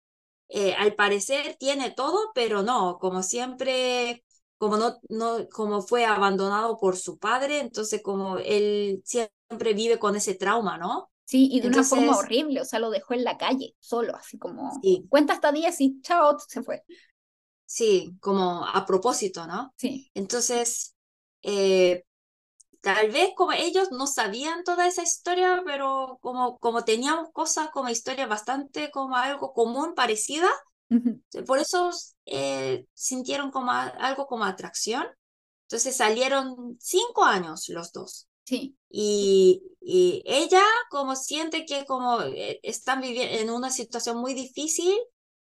eh, 0.49 0.75
al 0.75 0.95
parecer 0.95 1.55
tiene 1.59 1.91
todo, 1.91 2.31
pero 2.35 2.63
no, 2.63 2.97
como 2.99 3.23
siempre, 3.23 4.23
como 4.57 4.77
no, 4.77 4.99
no, 5.09 5.47
como 5.49 5.81
fue 5.81 6.05
abandonado 6.05 6.77
por 6.79 6.97
su 6.97 7.17
padre, 7.19 7.59
entonces 7.61 8.01
como 8.03 8.37
él 8.39 9.01
siempre 9.05 9.73
vive 9.75 9.99
con 9.99 10.15
ese 10.15 10.35
trauma, 10.35 10.77
¿no? 10.77 11.11
sí, 11.25 11.49
y 11.51 11.59
de 11.61 11.67
una 11.67 11.83
forma 11.83 12.07
Entonces, 12.07 12.17
horrible, 12.17 12.61
o 12.61 12.65
sea, 12.65 12.79
lo 12.79 12.89
dejó 12.89 13.13
en 13.13 13.23
la 13.23 13.37
calle, 13.37 13.75
solo, 13.79 14.15
así 14.15 14.37
como 14.37 14.81
sí, 14.81 15.05
cuenta 15.09 15.33
hasta 15.33 15.51
10 15.51 15.79
y 15.81 16.01
chao, 16.01 16.37
se 16.47 16.63
fue. 16.63 16.83
Sí, 17.65 18.17
como 18.21 18.65
a 18.65 18.85
propósito, 18.85 19.47
¿no? 19.47 19.73
Sí, 19.77 20.11
Entonces, 20.13 20.95
eh, 21.43 22.03
Tal 22.81 23.11
vez 23.11 23.31
como 23.35 23.53
ellos 23.53 23.91
no 23.91 24.07
sabían 24.07 24.63
toda 24.63 24.87
esa 24.87 25.03
historia, 25.03 25.63
pero 25.65 26.19
como, 26.21 26.59
como 26.59 26.85
teníamos 26.85 27.29
cosas 27.33 27.69
como 27.71 27.89
historia 27.89 28.27
bastante 28.27 28.91
como 28.91 29.15
algo 29.17 29.53
común, 29.53 29.95
parecida, 29.95 30.47
ujú, 30.89 31.19
por 31.47 31.59
eso 31.59 31.91
eh, 32.25 32.85
sintieron 32.93 33.51
como 33.51 33.71
a- 33.71 33.87
algo 33.87 34.27
como 34.27 34.45
atracción. 34.45 35.05
Entonces 35.63 35.97
salieron 35.97 36.77
cinco 36.81 37.23
años 37.25 37.69
los 37.69 37.91
dos. 37.93 38.27
sí, 38.45 38.75
Y, 38.89 39.63
y 39.81 40.23
ella 40.25 40.63
como 40.89 41.15
siente 41.15 41.65
que 41.65 41.85
como 41.85 42.21
eh, 42.23 42.59
están 42.63 43.01
viviendo 43.01 43.37
en 43.39 43.49
una 43.51 43.71
situación 43.71 44.17
muy 44.19 44.33
difícil, 44.33 44.95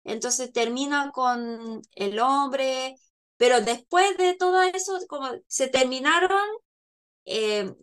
entonces 0.08 0.52
termina 0.52 1.10
con 1.12 1.82
el 1.94 2.18
hombre, 2.20 2.96
pero 3.36 3.60
después 3.60 4.16
de 4.18 4.34
todo 4.34 4.62
eso, 4.62 4.98
como 5.08 5.28
se 5.46 5.68
terminaron 5.68 6.40
eh, 7.24 7.74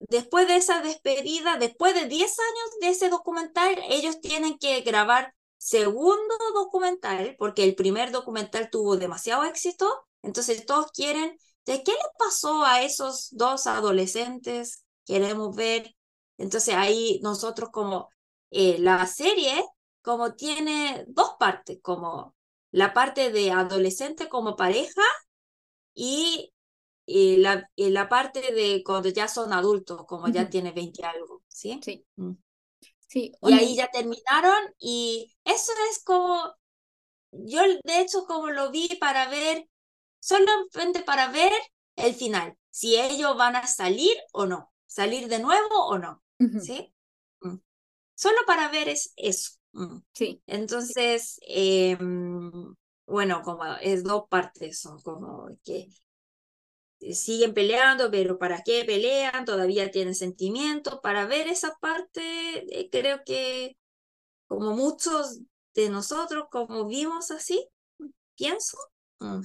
después 0.00 0.48
de 0.48 0.56
esa 0.56 0.82
despedida, 0.82 1.56
después 1.58 1.94
de 1.94 2.06
10 2.06 2.36
años 2.38 2.80
de 2.80 2.88
ese 2.88 3.08
documental, 3.10 3.76
ellos 3.88 4.20
tienen 4.20 4.58
que 4.58 4.80
grabar 4.82 5.34
segundo 5.56 6.34
documental, 6.54 7.36
porque 7.38 7.64
el 7.64 7.74
primer 7.74 8.10
documental 8.12 8.70
tuvo 8.70 8.96
demasiado 8.96 9.44
éxito, 9.44 9.88
entonces 10.22 10.66
todos 10.66 10.90
quieren, 10.92 11.36
¿de 11.66 11.82
qué 11.82 11.92
le 11.92 11.98
pasó 12.18 12.64
a 12.64 12.82
esos 12.82 13.28
dos 13.32 13.66
adolescentes? 13.66 14.84
Queremos 15.04 15.54
ver. 15.56 15.94
Entonces 16.38 16.74
ahí 16.74 17.20
nosotros 17.22 17.70
como 17.70 18.08
eh, 18.50 18.78
la 18.78 19.06
serie, 19.06 19.64
como 20.02 20.34
tiene 20.34 21.04
dos 21.08 21.32
partes, 21.38 21.78
como 21.82 22.34
la 22.70 22.92
parte 22.94 23.30
de 23.32 23.50
adolescente 23.52 24.28
como 24.28 24.56
pareja 24.56 25.02
y 25.94 26.52
y 27.06 27.38
la, 27.38 27.70
y 27.76 27.90
la 27.90 28.08
parte 28.08 28.40
de 28.54 28.82
cuando 28.84 29.10
ya 29.10 29.28
son 29.28 29.52
adultos, 29.52 30.06
como 30.06 30.28
ya 30.28 30.48
tiene 30.50 30.72
20 30.72 31.04
algo, 31.04 31.42
¿sí? 31.48 31.84
sí, 31.84 32.04
Mm. 32.16 32.32
sí, 33.08 33.32
Y 33.40 33.52
ahí 33.52 33.76
ya 33.76 33.88
terminaron 33.90 34.74
y 34.78 35.34
eso 35.44 35.72
es 35.90 36.02
como, 36.04 36.54
yo 37.32 37.62
de 37.84 38.00
hecho 38.00 38.26
como 38.26 38.50
lo 38.50 38.70
vi 38.72 38.88
para 39.00 39.28
ver, 39.28 39.68
solamente 40.20 41.02
para 41.04 41.28
ver 41.30 41.52
el 41.96 42.14
final, 42.14 42.56
si 42.70 42.96
ellos 43.00 43.36
van 43.36 43.56
a 43.56 43.66
salir 43.66 44.16
o 44.32 44.46
no, 44.46 44.72
salir 44.86 45.28
de 45.28 45.40
nuevo 45.40 45.86
o 45.86 45.98
no, 45.98 46.22
¿sí? 46.56 46.94
Mm. 47.42 47.56
Solo 48.16 48.38
para 48.46 48.68
ver 48.70 48.88
es 48.90 49.14
eso. 49.16 49.57
Mm. 49.72 49.98
sí, 50.12 50.42
Entonces, 50.46 51.38
eh, 51.46 51.96
mm, 51.98 52.74
bueno, 53.06 53.42
como 53.42 53.64
es 53.80 54.04
dos 54.04 54.24
partes, 54.28 54.80
son 54.80 55.00
como 55.02 55.48
que 55.64 55.88
siguen 57.12 57.54
peleando, 57.54 58.10
pero 58.10 58.38
¿para 58.38 58.62
qué 58.62 58.84
pelean? 58.84 59.44
Todavía 59.44 59.90
tienen 59.90 60.14
sentimientos. 60.14 61.00
Para 61.02 61.26
ver 61.26 61.48
esa 61.48 61.74
parte, 61.80 62.80
eh, 62.80 62.88
creo 62.90 63.22
que 63.24 63.76
como 64.46 64.74
muchos 64.74 65.40
de 65.74 65.90
nosotros, 65.90 66.46
como 66.50 66.86
vimos 66.86 67.30
así, 67.30 67.68
pienso. 68.36 68.78
mm. 69.20 69.42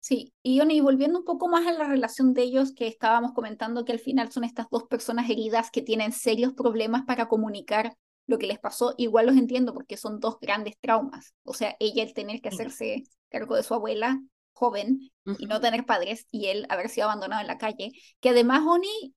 Sí, 0.00 0.34
y 0.42 0.60
Oni, 0.60 0.80
volviendo 0.80 1.20
un 1.20 1.24
poco 1.24 1.46
más 1.48 1.64
a 1.66 1.72
la 1.72 1.84
relación 1.86 2.34
de 2.34 2.42
ellos 2.42 2.72
que 2.74 2.88
estábamos 2.88 3.32
comentando 3.34 3.84
que 3.84 3.92
al 3.92 4.00
final 4.00 4.32
son 4.32 4.42
estas 4.42 4.66
dos 4.68 4.84
personas 4.84 5.30
heridas 5.30 5.70
que 5.70 5.80
tienen 5.80 6.12
serios 6.12 6.54
problemas 6.54 7.04
para 7.06 7.28
comunicar 7.28 7.96
lo 8.26 8.38
que 8.38 8.46
les 8.46 8.58
pasó, 8.58 8.94
igual 8.98 9.26
los 9.26 9.36
entiendo 9.36 9.74
porque 9.74 9.96
son 9.96 10.20
dos 10.20 10.38
grandes 10.40 10.78
traumas. 10.80 11.34
O 11.44 11.54
sea, 11.54 11.76
ella 11.80 12.02
el 12.02 12.14
tener 12.14 12.40
que 12.40 12.48
hacerse 12.48 13.04
cargo 13.28 13.56
de 13.56 13.62
su 13.62 13.74
abuela 13.74 14.20
joven 14.52 15.10
y 15.38 15.46
no 15.46 15.60
tener 15.60 15.84
padres 15.84 16.26
y 16.30 16.46
él 16.46 16.66
haber 16.68 16.88
sido 16.88 17.06
abandonado 17.06 17.40
en 17.40 17.48
la 17.48 17.58
calle, 17.58 17.92
que 18.20 18.28
además, 18.28 18.62
Oni, 18.66 19.14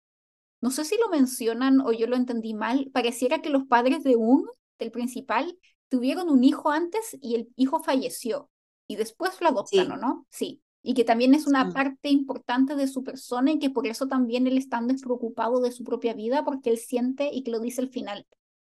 no 0.61 0.71
sé 0.71 0.85
si 0.85 0.97
lo 0.97 1.09
mencionan 1.09 1.81
o 1.81 1.91
yo 1.91 2.07
lo 2.07 2.15
entendí 2.15 2.53
mal, 2.53 2.89
pareciera 2.93 3.41
que 3.41 3.49
los 3.49 3.65
padres 3.65 4.03
de 4.03 4.15
un, 4.15 4.45
del 4.79 4.91
principal, 4.91 5.57
tuvieron 5.89 6.29
un 6.29 6.43
hijo 6.43 6.71
antes 6.71 7.15
y 7.21 7.35
el 7.35 7.49
hijo 7.55 7.83
falleció 7.83 8.49
y 8.87 8.95
después 8.95 9.39
lo 9.41 9.49
adoptan, 9.49 9.91
¿o 9.91 9.95
Sí, 9.95 10.01
no? 10.01 10.27
Sí. 10.29 10.61
Y 10.81 10.93
que 10.93 11.03
también 11.03 11.33
es 11.33 11.47
una 11.47 11.71
parte 11.71 12.09
importante 12.09 12.75
de 12.75 12.87
su 12.87 13.03
persona 13.03 13.51
y 13.51 13.59
que 13.59 13.71
por 13.71 13.87
eso 13.87 14.07
también 14.07 14.45
él 14.45 14.57
está 14.57 14.79
despreocupado 14.81 15.59
de 15.59 15.71
su 15.71 15.83
propia 15.83 16.13
vida 16.13 16.43
porque 16.45 16.69
él 16.69 16.77
siente, 16.77 17.29
y 17.33 17.43
que 17.43 17.51
lo 17.51 17.59
dice 17.59 17.81
al 17.81 17.89
final, 17.89 18.27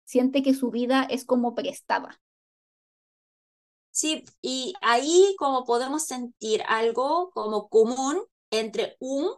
siente 0.06 0.42
que 0.42 0.54
su 0.54 0.70
vida 0.70 1.04
es 1.10 1.26
como 1.26 1.54
prestada. 1.54 2.20
sí, 3.90 4.24
y 4.42 4.74
ahí 4.82 5.34
como 5.38 5.64
podemos 5.64 6.04
sentir 6.06 6.62
algo 6.68 7.30
como 7.32 7.68
común 7.68 8.22
entre 8.50 8.96
un, 9.00 9.30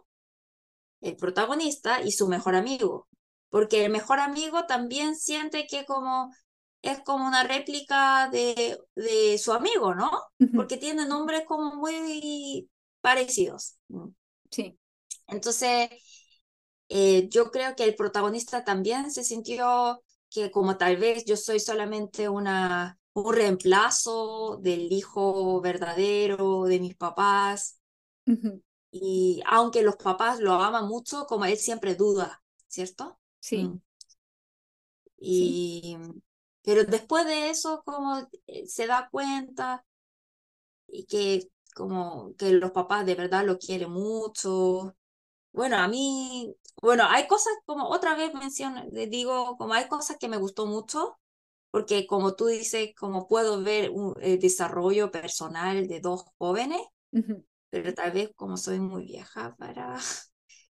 el 1.01 1.15
protagonista, 1.15 2.01
y 2.01 2.11
su 2.11 2.27
mejor 2.27 2.55
amigo, 2.55 3.07
porque 3.49 3.85
el 3.85 3.91
mejor 3.91 4.19
amigo 4.19 4.65
también 4.65 5.15
siente 5.15 5.65
que 5.67 5.85
como 5.85 6.33
es 6.81 6.99
como 7.03 7.27
una 7.27 7.43
réplica 7.43 8.29
de, 8.31 8.77
de 8.95 9.37
su 9.37 9.51
amigo, 9.53 9.95
¿no? 9.95 10.09
Porque 10.53 10.77
tiene 10.77 11.05
nombres 11.05 11.43
como 11.45 11.75
muy 11.75 12.69
parecidos. 13.01 13.77
Mm. 13.89 14.09
Sí, 14.51 14.77
Entonces, 15.27 15.89
eh, 16.89 17.27
yo 17.29 17.51
creo 17.51 17.75
que 17.75 17.83
el 17.83 17.95
protagonista 17.95 18.63
también 18.63 19.11
se 19.11 19.23
sintió 19.23 20.01
que 20.29 20.51
como 20.51 20.77
tal 20.77 20.97
vez 20.97 21.25
yo 21.25 21.37
soy 21.37 21.59
solamente 21.59 22.29
una, 22.29 22.99
un 23.13 23.33
reemplazo 23.33 24.57
del 24.61 24.91
hijo 24.91 25.61
verdadero 25.61 26.65
de 26.65 26.79
mis 26.79 26.95
papás, 26.95 27.79
y 28.91 29.41
aunque 29.47 29.81
los 29.83 29.95
papás 29.97 30.39
lo 30.39 30.53
aman 30.53 30.87
mucho, 30.87 31.25
como 31.25 31.45
él 31.45 31.57
siempre 31.57 31.95
duda, 31.95 32.43
¿cierto? 32.67 33.19
sí, 33.39 33.73
Mm. 33.73 33.79
sí. 35.29 35.59
Y, 35.81 35.97
pero 36.63 36.83
después 36.85 37.25
de 37.25 37.49
eso, 37.49 37.81
como 37.85 38.17
eh, 38.47 38.67
se 38.67 38.87
da 38.87 39.09
cuenta 39.11 39.85
y 40.87 41.05
que 41.05 41.49
como 41.75 42.35
que 42.37 42.51
los 42.53 42.71
papás 42.71 43.05
de 43.05 43.15
verdad 43.15 43.45
lo 43.45 43.57
quieren 43.59 43.91
mucho. 43.91 44.95
Bueno, 45.51 45.77
a 45.77 45.87
mí, 45.87 46.55
bueno, 46.81 47.03
hay 47.07 47.27
cosas 47.27 47.53
como 47.65 47.89
otra 47.89 48.15
vez 48.15 48.33
menciono, 48.33 48.83
digo, 48.91 49.57
como 49.57 49.73
hay 49.73 49.87
cosas 49.87 50.17
que 50.19 50.29
me 50.29 50.37
gustó 50.37 50.65
mucho, 50.67 51.19
porque 51.71 52.07
como 52.07 52.35
tú 52.35 52.47
dices, 52.47 52.91
como 52.97 53.27
puedo 53.27 53.61
ver 53.63 53.91
un, 53.91 54.15
el 54.21 54.39
desarrollo 54.39 55.11
personal 55.11 55.87
de 55.87 56.01
dos 56.01 56.25
jóvenes, 56.37 56.81
ujú. 57.13 57.43
pero 57.69 57.93
tal 57.93 58.11
vez 58.13 58.31
como 58.35 58.57
soy 58.57 58.79
muy 58.79 59.05
vieja 59.05 59.55
para, 59.57 59.99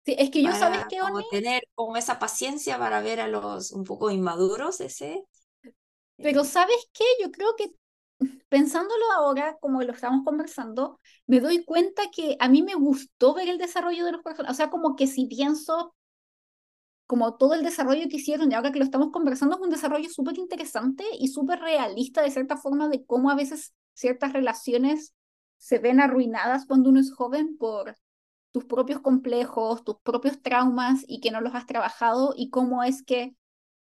Sí, 0.05 0.15
es 0.17 0.29
que 0.31 0.43
yo, 0.43 0.53
¿sabes 0.53 0.83
para 0.83 0.89
qué, 0.89 1.01
Oni? 1.01 1.15
como 1.15 1.23
tener 1.25 1.63
como 1.75 1.97
esa 1.97 2.19
paciencia 2.19 2.77
para 2.79 3.01
ver 3.01 3.19
a 3.21 3.27
los 3.27 3.71
un 3.71 3.83
poco 3.83 4.11
inmaduros 4.11 4.81
ese. 4.81 5.23
Pero 6.21 6.43
eh, 6.43 6.45
¿sabes 6.45 6.77
qué? 6.93 7.03
Yo 7.21 7.31
creo 7.31 7.55
que 7.57 7.71
pensándolo 8.49 9.11
ahora, 9.15 9.57
como 9.61 9.81
lo 9.83 9.93
estamos 9.93 10.25
conversando, 10.25 10.99
me 11.27 11.39
doy 11.39 11.63
cuenta 11.63 12.03
que 12.11 12.35
a 12.39 12.49
mí 12.49 12.63
me 12.63 12.75
gustó 12.75 13.33
ver 13.33 13.49
el 13.49 13.57
desarrollo 13.57 14.05
de 14.05 14.11
los 14.13 14.21
personajes. 14.21 14.55
O 14.55 14.57
sea, 14.57 14.69
como 14.69 14.95
que 14.95 15.07
si 15.07 15.25
pienso, 15.27 15.95
como 17.05 17.37
todo 17.37 17.53
el 17.53 17.63
desarrollo 17.63 18.07
que 18.09 18.17
hicieron, 18.17 18.51
y 18.51 18.55
ahora 18.55 18.71
que 18.71 18.79
lo 18.79 18.85
estamos 18.85 19.11
conversando, 19.11 19.55
es 19.55 19.61
un 19.61 19.69
desarrollo 19.69 20.09
súper 20.09 20.37
interesante 20.37 21.03
y 21.19 21.29
súper 21.29 21.59
realista 21.59 22.21
de 22.21 22.31
cierta 22.31 22.57
forma 22.57 22.89
de 22.89 23.05
cómo 23.05 23.29
a 23.29 23.35
veces 23.35 23.73
ciertas 23.93 24.33
relaciones 24.33 25.13
se 25.57 25.79
ven 25.79 25.99
arruinadas 25.99 26.65
cuando 26.65 26.89
uno 26.89 26.99
es 26.99 27.13
joven 27.13 27.57
por 27.57 27.95
tus 28.51 28.65
propios 28.65 29.01
complejos, 29.01 29.83
tus 29.83 29.97
propios 30.01 30.41
traumas 30.41 31.03
y 31.07 31.19
que 31.19 31.31
no 31.31 31.41
los 31.41 31.53
has 31.55 31.65
trabajado 31.65 32.33
y 32.35 32.49
cómo 32.49 32.83
es 32.83 33.03
que 33.03 33.35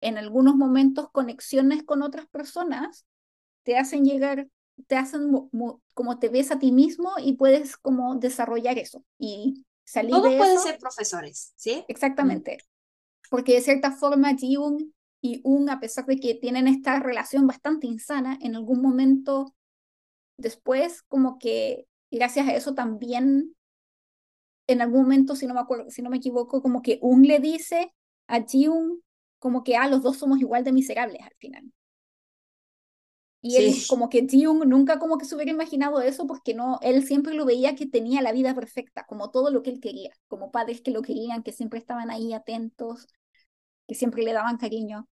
en 0.00 0.18
algunos 0.18 0.56
momentos 0.56 1.10
conexiones 1.10 1.82
con 1.82 2.02
otras 2.02 2.26
personas 2.26 3.06
te 3.62 3.76
hacen 3.76 4.04
llegar, 4.04 4.48
te 4.86 4.96
hacen 4.96 5.30
como 5.94 6.18
te 6.18 6.28
ves 6.28 6.50
a 6.50 6.58
ti 6.58 6.72
mismo 6.72 7.12
y 7.22 7.34
puedes 7.34 7.76
como 7.76 8.16
desarrollar 8.16 8.78
eso 8.78 9.04
y 9.18 9.64
salir 9.84 10.12
Todos 10.12 10.30
de 10.30 10.38
pueden 10.38 10.54
eso. 10.54 10.64
ser 10.64 10.78
profesores, 10.78 11.52
¿sí? 11.56 11.84
Exactamente. 11.88 12.58
Porque 13.28 13.54
de 13.54 13.60
cierta 13.60 13.92
forma 13.92 14.34
Jiung 14.36 14.92
y 15.22 15.40
Un, 15.44 15.68
a 15.68 15.80
pesar 15.80 16.06
de 16.06 16.16
que 16.16 16.34
tienen 16.34 16.66
esta 16.66 16.98
relación 16.98 17.46
bastante 17.46 17.86
insana, 17.86 18.38
en 18.40 18.56
algún 18.56 18.80
momento 18.80 19.54
después 20.38 21.02
como 21.02 21.38
que 21.38 21.86
gracias 22.10 22.48
a 22.48 22.54
eso 22.54 22.74
también 22.74 23.54
en 24.66 24.80
algún 24.80 25.02
momento, 25.02 25.34
si 25.36 25.46
no 25.46 25.54
me 25.54 25.60
acuerdo, 25.60 25.90
si 25.90 26.00
no 26.00 26.10
me 26.10 26.18
equivoco, 26.18 26.62
como 26.62 26.80
que 26.82 26.98
Un 27.02 27.22
le 27.22 27.40
dice 27.40 27.92
a 28.28 28.40
Jiung 28.42 29.00
como 29.38 29.64
que, 29.64 29.76
ah, 29.76 29.88
los 29.88 30.02
dos 30.02 30.18
somos 30.18 30.40
igual 30.40 30.64
de 30.64 30.72
miserables 30.72 31.22
al 31.22 31.34
final. 31.38 31.72
Y 33.42 33.56
él, 33.56 33.72
Sí. 33.74 33.86
como 33.88 34.08
que 34.10 34.26
Jiung 34.28 34.66
nunca 34.66 34.98
como 34.98 35.16
que 35.18 35.24
se 35.24 35.34
hubiera 35.34 35.50
imaginado 35.50 36.00
eso 36.02 36.26
porque 36.26 36.54
no, 36.54 36.78
él 36.82 37.04
siempre 37.06 37.34
lo 37.34 37.46
veía 37.46 37.74
que 37.74 37.86
tenía 37.86 38.20
la 38.22 38.32
vida 38.32 38.54
perfecta, 38.54 39.04
como 39.08 39.30
todo 39.30 39.50
lo 39.50 39.62
que 39.62 39.70
él 39.70 39.80
quería, 39.80 40.10
como 40.28 40.50
padres 40.50 40.82
que 40.82 40.90
lo 40.90 41.02
querían, 41.02 41.42
que 41.42 41.52
siempre 41.52 41.78
estaban 41.78 42.10
ahí 42.10 42.32
atentos, 42.34 43.06
que 43.88 43.94
siempre 43.94 44.22
le 44.24 44.32
daban 44.34 44.58
cariño. 44.58 45.08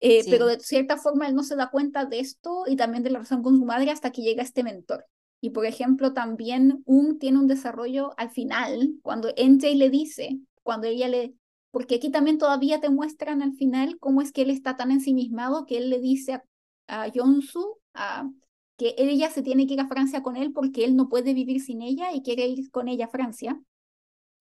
Eh, 0.00 0.22
Sí. 0.24 0.30
Pero 0.30 0.46
de 0.46 0.58
cierta 0.60 0.96
forma 0.96 1.28
él 1.28 1.34
no 1.34 1.42
se 1.42 1.56
da 1.56 1.70
cuenta 1.70 2.04
de 2.06 2.20
esto 2.20 2.64
y 2.66 2.76
también 2.76 3.02
de 3.02 3.10
la 3.10 3.18
relación 3.18 3.42
con 3.42 3.58
su 3.58 3.64
madre 3.64 3.90
hasta 3.90 4.10
que 4.12 4.22
llega 4.22 4.42
este 4.42 4.62
mentor. 4.64 5.04
Y 5.40 5.50
por 5.50 5.66
ejemplo, 5.66 6.12
también 6.12 6.82
Un 6.86 7.18
tiene 7.18 7.38
un 7.38 7.46
desarrollo 7.46 8.12
al 8.18 8.30
final, 8.30 8.94
cuando 9.02 9.28
NJ 9.36 9.74
le 9.76 9.90
dice, 9.90 10.38
cuando 10.62 10.86
ella 10.86 11.08
le, 11.08 11.34
porque 11.70 11.96
aquí 11.96 12.10
también 12.10 12.38
todavía 12.38 12.80
te 12.80 12.90
muestran 12.90 13.42
al 13.42 13.52
final 13.54 13.98
cómo 14.00 14.22
es 14.22 14.32
que 14.32 14.42
él 14.42 14.50
está 14.50 14.76
tan 14.76 14.90
ensimismado 14.90 15.66
que 15.66 15.78
él 15.78 15.90
le 15.90 16.00
dice 16.00 16.34
a, 16.34 16.44
a 16.90 17.08
Yonsu 17.08 17.78
a, 17.94 18.30
que 18.76 18.94
ella 18.98 19.30
se 19.30 19.42
tiene 19.42 19.66
que 19.66 19.74
ir 19.74 19.80
a 19.80 19.88
Francia 19.88 20.22
con 20.22 20.36
él 20.36 20.52
porque 20.52 20.84
él 20.84 20.96
no 20.96 21.08
puede 21.08 21.34
vivir 21.34 21.60
sin 21.62 21.82
ella 21.82 22.12
y 22.12 22.22
quiere 22.22 22.46
ir 22.48 22.70
con 22.70 22.88
ella 22.88 23.06
a 23.06 23.08
Francia. 23.08 23.60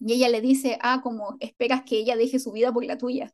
Y 0.00 0.14
ella 0.14 0.28
le 0.30 0.40
dice, 0.42 0.78
ah, 0.82 1.00
como 1.02 1.36
esperas 1.40 1.82
que 1.84 1.98
ella 1.98 2.16
deje 2.16 2.38
su 2.40 2.52
vida 2.52 2.72
por 2.72 2.84
la 2.84 2.98
tuya. 2.98 3.32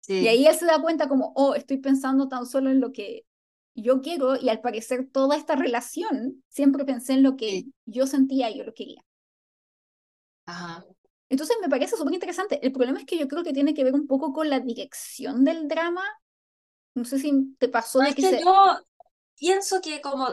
Sí. 0.00 0.14
Y 0.20 0.28
ahí 0.28 0.46
él 0.46 0.54
se 0.54 0.66
da 0.66 0.80
cuenta 0.80 1.08
como, 1.08 1.32
oh, 1.36 1.54
estoy 1.54 1.78
pensando 1.78 2.28
tan 2.28 2.46
solo 2.46 2.70
en 2.70 2.80
lo 2.80 2.92
que 2.92 3.26
yo 3.74 4.00
quiero 4.02 4.36
y 4.40 4.48
al 4.48 4.60
parecer 4.60 5.08
toda 5.12 5.36
esta 5.36 5.56
relación 5.56 6.44
siempre 6.48 6.84
pensé 6.84 7.14
en 7.14 7.22
lo 7.24 7.36
que 7.36 7.64
Sí. 7.64 7.72
yo 7.86 8.06
sentía 8.06 8.50
y 8.50 8.58
yo 8.58 8.64
lo 8.64 8.74
quería. 8.74 9.02
Ajá. 10.46 10.84
Entonces 11.28 11.56
me 11.60 11.68
parece 11.68 11.96
súper 11.96 12.14
interesante. 12.14 12.64
El 12.64 12.72
problema 12.72 12.98
es 13.00 13.06
que 13.06 13.18
yo 13.18 13.28
creo 13.28 13.42
que 13.42 13.52
tiene 13.52 13.74
que 13.74 13.84
ver 13.84 13.94
un 13.94 14.06
poco 14.06 14.32
con 14.32 14.48
la 14.50 14.60
dirección 14.60 15.44
del 15.44 15.68
drama. 15.68 16.02
No 16.94 17.04
sé 17.04 17.18
si 17.18 17.54
te 17.58 17.68
pasó 17.68 18.00
de 18.02 18.10
es 18.10 18.14
que 18.14 18.22
que 18.22 18.28
se... 18.28 18.40
yo 18.40 18.78
pienso 19.36 19.80
que 19.82 20.00
como 20.00 20.28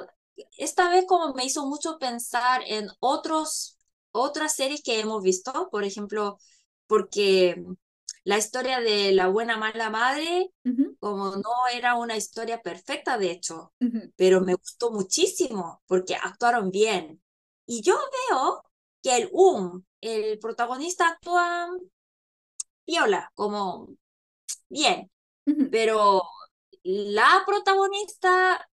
esta 0.58 0.90
vez 0.90 1.06
como 1.08 1.34
me 1.34 1.46
hizo 1.46 1.66
mucho 1.68 1.98
pensar 2.00 2.62
en 2.68 2.88
otros, 3.00 3.78
otras 4.12 4.56
series 4.56 4.82
que 4.84 5.00
hemos 5.00 5.24
visto, 5.24 5.70
por 5.72 5.84
ejemplo, 5.84 6.38
porque 6.88 7.64
la 8.24 8.38
historia 8.38 8.80
de 8.80 9.12
la 9.14 9.28
buena 9.28 9.58
mala 9.58 9.90
madre, 9.90 10.52
como 11.00 11.36
no 11.38 11.52
era 11.74 11.96
una 11.96 12.18
historia 12.18 12.62
perfecta, 12.62 13.18
de 13.18 13.32
hecho, 13.32 13.74
pero 14.16 14.42
me 14.42 14.56
gustó 14.56 14.92
muchísimo 14.92 15.82
porque 15.88 16.16
actuaron 16.16 16.72
bien. 16.72 17.22
Y 17.66 17.82
yo 17.82 17.96
veo 18.30 18.64
que 19.04 19.18
el 19.18 19.30
Um, 19.34 19.84
el 20.02 20.40
protagonista, 20.40 21.10
actúa 21.10 21.70
viola, 22.86 23.32
como 23.36 23.90
bien, 24.70 25.12
pero 25.70 26.24
la 26.84 27.44
protagonista, 27.46 28.68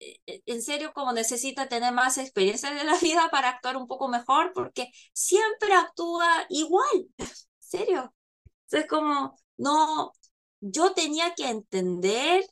eh, 0.00 0.42
en 0.46 0.62
serio, 0.62 0.92
como 0.94 1.12
necesita 1.12 1.68
tener 1.68 1.92
más 1.92 2.18
experiencia 2.18 2.70
de 2.72 2.84
la 2.84 2.98
vida 3.00 3.28
para 3.30 3.50
actuar 3.50 3.76
un 3.76 3.86
poco 3.86 4.08
mejor, 4.08 4.52
porque 4.54 4.90
siempre 5.12 5.72
actúa 5.74 6.28
igual, 6.50 7.08
en 7.18 7.28
serio. 7.58 8.14
Es 8.70 8.86
como, 8.88 9.36
no, 9.58 10.12
yo 10.60 10.92
tenía 10.94 11.34
que 11.34 11.48
entender, 11.50 12.44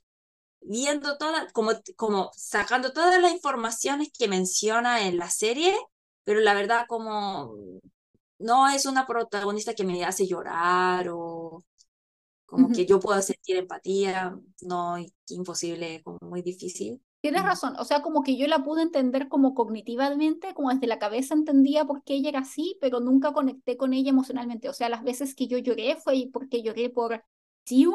viendo 0.60 1.18
todas, 1.18 1.52
como, 1.52 1.72
como 1.96 2.30
sacando 2.36 2.92
todas 2.92 3.20
las 3.20 3.32
informaciones 3.32 4.10
que 4.18 4.28
menciona 4.28 5.06
en 5.06 5.18
la 5.18 5.30
serie, 5.30 5.76
pero 6.24 6.40
la 6.40 6.54
verdad 6.54 6.86
como 6.88 7.54
no 8.38 8.68
es 8.68 8.86
una 8.86 9.06
protagonista 9.06 9.74
que 9.74 9.84
me 9.84 10.04
hace 10.04 10.26
llorar 10.26 11.08
o 11.10 11.64
como 12.54 12.70
ujú. 12.70 12.72
que 12.72 12.86
yo 12.86 13.00
puedo 13.00 13.20
sentir 13.22 13.56
empatía, 13.56 14.38
no, 14.62 14.96
imposible, 15.28 16.02
como 16.04 16.18
muy 16.22 16.42
difícil. 16.42 17.02
Tienes 17.20 17.42
Mm, 17.42 17.46
razón, 17.46 17.74
o 17.78 17.84
sea, 17.86 18.02
como 18.02 18.22
que 18.22 18.36
yo 18.36 18.46
la 18.46 18.62
pude 18.62 18.82
entender 18.82 19.28
como 19.28 19.54
cognitivamente, 19.54 20.52
como 20.54 20.68
desde 20.70 20.86
la 20.86 20.98
cabeza 20.98 21.32
entendía 21.34 21.84
por 21.86 22.02
qué 22.04 22.14
ella 22.14 22.28
era 22.28 22.40
así, 22.40 22.76
pero 22.82 23.00
nunca 23.00 23.32
conecté 23.32 23.76
con 23.78 23.94
ella 23.94 24.10
emocionalmente. 24.10 24.68
O 24.68 24.74
sea, 24.74 24.90
las 24.90 25.02
veces 25.02 25.34
que 25.34 25.46
yo 25.48 25.56
lloré 25.58 25.96
fue 25.96 26.28
porque 26.32 26.62
lloré 26.62 26.90
por 26.90 27.24
Jiung, 27.66 27.94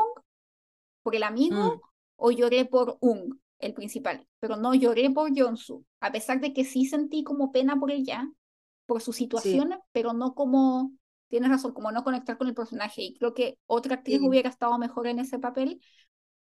por 1.03 1.15
el 1.15 1.23
amigo, 1.23 1.59
mm, 1.59 1.79
o 2.15 2.31
lloré 2.31 2.65
por 2.65 2.97
Un, 3.01 3.41
el 3.59 3.73
principal, 3.73 4.27
pero 4.39 4.55
no 4.57 4.73
lloré 4.75 5.09
por 5.11 5.31
Jonsu, 5.37 5.85
a 6.01 6.11
pesar 6.11 6.39
de 6.41 6.53
que 6.53 6.65
sí 6.65 6.85
sentí 6.85 7.23
como 7.23 7.51
pena 7.51 7.79
por 7.79 7.91
ella, 7.91 8.29
por 8.85 9.01
su 9.01 9.13
sí, 9.33 9.63
situación, 9.63 9.71
pero 9.91 10.13
no 10.13 10.33
como, 10.35 10.91
tienes 11.29 11.49
razón, 11.49 11.73
como 11.73 11.91
no 11.91 12.03
conectar 12.03 12.37
con 12.37 12.47
el 12.47 12.53
personaje. 12.53 13.01
Y 13.03 13.13
creo 13.17 13.33
que 13.33 13.57
otra 13.67 13.95
actriz 13.95 14.19
sí. 14.19 14.27
hubiera 14.27 14.49
estado 14.49 14.77
mejor 14.77 15.07
en 15.07 15.19
ese 15.19 15.39
papel. 15.39 15.81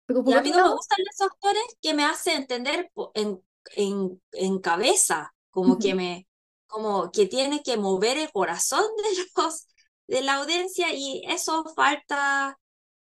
Pero 0.07 0.21
Y 0.21 0.25
por 0.25 0.37
a 0.37 0.43
mí 0.43 0.51
no 0.51 0.65
me 0.65 0.75
gustan 0.75 0.99
esos 1.11 1.29
actores 1.29 1.63
que 1.81 1.95
me 1.95 2.05
hacen 2.05 2.43
entender 2.43 2.91
en, 3.15 3.41
en, 3.77 4.23
en 4.33 4.59
cabeza, 4.59 5.33
como 5.51 5.79
que 5.79 5.95
me, 5.95 6.27
como 6.67 7.11
que 7.13 7.27
tiene 7.27 7.63
que 7.63 7.77
mover 7.77 8.19
el 8.19 8.33
corazón 8.33 8.85
de 8.97 9.25
los, 9.37 9.69
de 10.09 10.23
la 10.23 10.35
audiencia 10.37 10.93
y 10.93 11.23
eso 11.29 11.65
falta 11.77 12.59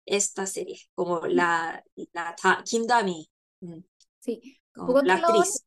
esta 0.06 0.46
serie, 0.46 0.80
como 0.94 1.26
la, 1.26 1.84
la 2.12 2.36
Kim 2.64 2.86
Dami, 2.86 3.28
mm, 3.60 3.78
sí. 4.20 4.60
Como 4.72 5.02
la 5.02 5.14
actriz. 5.14 5.65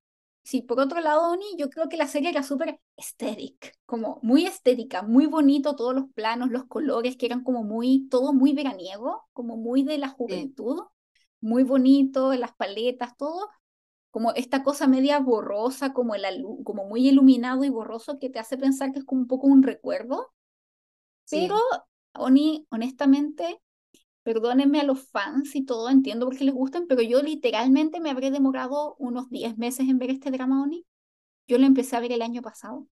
Sí, 0.49 0.63
por 0.63 0.79
otro 0.79 0.99
lado, 0.99 1.31
Oni, 1.31 1.45
yo 1.59 1.69
creo 1.69 1.89
que 1.89 1.97
la 1.97 2.07
serie 2.07 2.29
era 2.31 2.41
súper 2.41 2.79
estética, 2.97 3.69
como 3.85 4.19
muy 4.23 4.45
estética, 4.47 5.03
muy 5.03 5.27
bonito 5.27 5.75
todos 5.75 5.93
los 5.93 6.05
planos, 6.13 6.49
los 6.49 6.65
colores, 6.65 7.17
que 7.17 7.27
eran 7.27 7.43
como 7.43 7.63
muy, 7.63 8.07
todo 8.09 8.33
muy 8.33 8.53
veraniego, 8.53 9.27
como 9.33 9.57
muy 9.57 9.83
de 9.83 9.99
la 9.99 10.09
Sí, 10.27 10.49
juventud, 10.49 10.81
muy 11.39 11.61
bonito, 11.63 12.33
las 12.33 12.53
paletas, 12.55 13.15
todo, 13.15 13.47
como 14.11 14.33
esta 14.33 14.63
cosa 14.63 14.87
media 14.87 15.19
borrosa, 15.19 15.93
como, 15.93 16.15
el 16.15 16.43
como 16.65 16.85
muy 16.85 17.07
iluminado 17.09 17.63
y 17.63 17.69
borroso 17.69 18.19
que 18.19 18.29
te 18.31 18.39
hace 18.39 18.57
pensar 18.57 18.91
que 18.93 18.99
es 18.99 19.05
como 19.05 19.21
un 19.21 19.27
poco 19.27 19.47
un 19.47 19.63
recuerdo, 19.63 20.33
pero, 21.29 21.55
sí. 21.55 21.65
Oni, 22.13 22.67
honestamente, 22.71 23.61
perdónenme 24.29 24.79
a 24.79 24.83
los 24.83 25.09
fans 25.09 25.55
y 25.55 25.65
todo, 25.65 25.89
entiendo 25.89 26.27
por 26.27 26.37
qué 26.37 26.43
les 26.43 26.53
gustan, 26.53 26.85
pero 26.85 27.01
yo 27.01 27.19
literalmente 27.23 27.99
me 27.99 28.11
habré 28.11 28.29
demorado 28.29 28.95
unos 28.99 29.27
10 29.31 29.57
meses 29.57 29.89
en 29.89 29.97
ver 29.97 30.11
este 30.11 30.29
drama, 30.29 30.61
Oni. 30.61 30.85
Yo 31.47 31.57
lo 31.57 31.65
empecé 31.65 31.95
a 31.95 31.99
ver 31.99 32.11
el 32.11 32.21
año 32.21 32.43
pasado. 32.43 32.87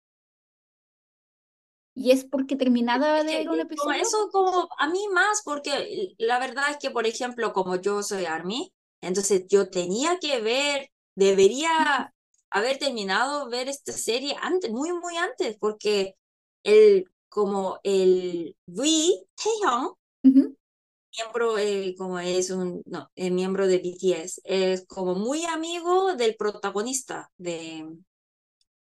Y 1.95 2.11
es 2.11 2.23
porque 2.23 2.55
terminaba 2.55 3.17
Es 3.17 3.25
de 3.25 3.37
ver 3.39 3.49
un 3.49 3.55
eh, 3.55 3.57
como 3.57 3.61
episodio. 3.63 4.01
eso 4.03 4.29
como 4.31 4.69
a 4.77 4.87
mí 4.89 5.07
más, 5.11 5.41
porque 5.43 6.13
la 6.19 6.37
verdad 6.37 6.65
es 6.69 6.77
que, 6.77 6.91
por 6.91 7.07
ejemplo, 7.07 7.51
como 7.51 7.77
yo 7.77 8.03
soy 8.03 8.25
ARMY, 8.25 8.71
entonces 9.01 9.47
yo 9.47 9.71
tenía 9.71 10.19
que 10.19 10.39
ver, 10.39 10.91
debería 11.15 12.13
haber 12.51 12.77
terminado 12.77 13.49
ver 13.49 13.69
esta 13.69 13.91
serie 13.91 14.35
antes, 14.39 14.69
muy, 14.69 14.93
muy 14.93 15.17
antes, 15.17 15.57
porque 15.59 16.15
el, 16.61 17.05
como 17.27 17.79
el 17.81 18.55
Ri 18.67 19.25
Taehyung, 19.33 19.95
miembro, 21.17 21.57
eh, 21.57 21.95
como 21.97 22.19
es 22.19 22.49
un, 22.51 22.81
no, 22.85 23.09
el 23.15 23.31
miembro 23.33 23.67
de 23.67 23.77
BTS, 23.79 24.41
es 24.45 24.85
como 24.87 25.15
muy 25.15 25.45
amigo 25.45 26.15
del 26.15 26.35
protagonista, 26.35 27.31
de, 27.37 27.87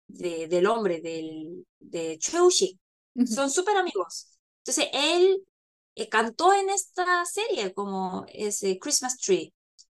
de, 0.09 0.49
del 0.49 0.67
hombre, 0.67 1.01
del, 1.01 1.67
de 1.79 2.19
Choi 2.19 2.79
ujú. 3.15 3.27
Son 3.35 3.51
súper 3.51 3.77
amigos. 3.77 4.29
Entonces, 4.59 4.89
él 4.93 5.45
eh, 5.95 6.09
cantó 6.09 6.53
en 6.53 6.71
esta 6.71 7.25
serie 7.25 7.73
como 7.75 8.25
ese 8.29 8.79
Christmas 8.79 9.19
Tree. 9.19 9.53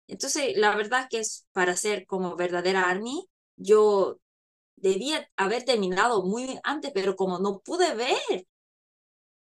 Entonces, 0.07 0.57
la 0.57 0.75
verdad 0.75 1.07
que 1.09 1.19
es 1.19 1.47
para 1.53 1.75
ser 1.77 2.05
como 2.07 2.35
verdadera 2.35 2.89
ARMY, 2.89 3.27
yo 3.57 4.19
debía 4.77 5.29
haber 5.37 5.65
terminado 5.65 6.23
muy 6.25 6.59
antes, 6.63 6.91
pero 6.93 7.15
como 7.15 7.39
no 7.39 7.59
pude 7.61 7.95
ver 7.95 8.47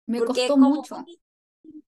Me 0.07 0.25
porque 0.25 0.47
costó 0.47 0.57
como 0.57 0.71
mucho. 0.71 1.05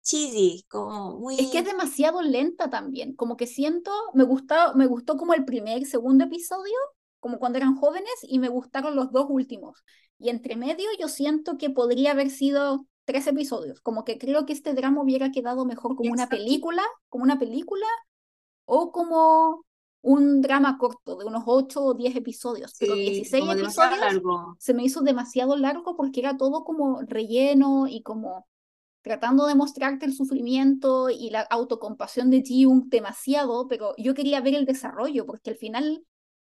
Muy 0.02 0.04
cheesy, 0.04 0.66
como 0.70 1.18
Es 1.38 1.48
que 1.48 1.60
es 1.60 1.66
muy... 1.66 1.66
demasiado 1.66 2.22
lenta 2.22 2.70
también, 2.70 3.16
como 3.16 3.38
que 3.38 3.48
siento, 3.48 3.92
me 4.14 4.24
gustó, 4.24 4.56
me 4.76 4.88
gustó 4.88 5.18
como 5.18 5.34
el 5.34 5.46
primer, 5.46 5.86
segundo 5.86 6.26
episodio, 6.26 6.76
como 7.20 7.40
cuando 7.40 7.58
eran 7.58 7.76
jóvenes, 7.76 8.12
y 8.24 8.40
me 8.40 8.50
gustaron 8.50 8.96
los 8.96 9.12
dos 9.12 9.28
últimos. 9.30 9.84
Y 10.18 10.30
entre 10.30 10.56
medio 10.58 10.90
yo 11.00 11.08
siento 11.08 11.58
que 11.58 11.70
podría 11.70 12.12
haber 12.12 12.30
sido 12.30 12.86
tres 13.06 13.28
episodios, 13.28 13.82
como 13.82 14.04
que 14.04 14.18
creo 14.18 14.46
que 14.46 14.54
este 14.54 14.74
drama 14.74 15.02
hubiera 15.02 15.32
quedado 15.32 15.66
mejor 15.66 15.96
como 15.96 16.12
una 16.12 16.24
Exacto. 16.24 16.38
película, 16.38 16.84
como 17.10 17.24
una 17.24 17.40
película, 17.40 17.86
o 18.66 18.92
como 18.92 19.66
un 20.02 20.42
drama 20.42 20.78
corto 20.78 21.18
de 21.18 21.26
unos 21.26 21.44
8 21.46 21.84
o 21.84 21.94
10 21.94 22.16
episodios, 22.16 22.76
pero 22.78 22.96
Sí, 22.96 23.02
16 23.02 23.42
como 23.42 23.56
demasiado 23.56 23.96
episodios 23.96 24.00
largo. 24.00 24.58
se 24.58 24.74
me 24.74 24.84
hizo 24.84 25.02
demasiado 25.02 25.58
largo 25.58 25.96
porque 25.96 26.20
era 26.22 26.38
todo 26.38 26.64
como 26.64 27.02
relleno 27.04 27.88
y 27.88 28.02
como 28.04 28.48
tratando 29.02 29.48
de 29.48 29.56
mostrarte 29.56 30.06
el 30.06 30.14
sufrimiento 30.14 31.10
y 31.10 31.30
la 31.30 31.42
autocompasión 31.42 32.30
de 32.30 32.42
Ji-Young 32.44 32.86
demasiado, 32.90 33.68
pero 33.68 33.94
yo 33.98 34.14
quería 34.14 34.42
ver 34.42 34.56
el 34.56 34.66
desarrollo 34.66 35.26
porque 35.26 35.52
al 35.52 35.58
final 35.58 36.06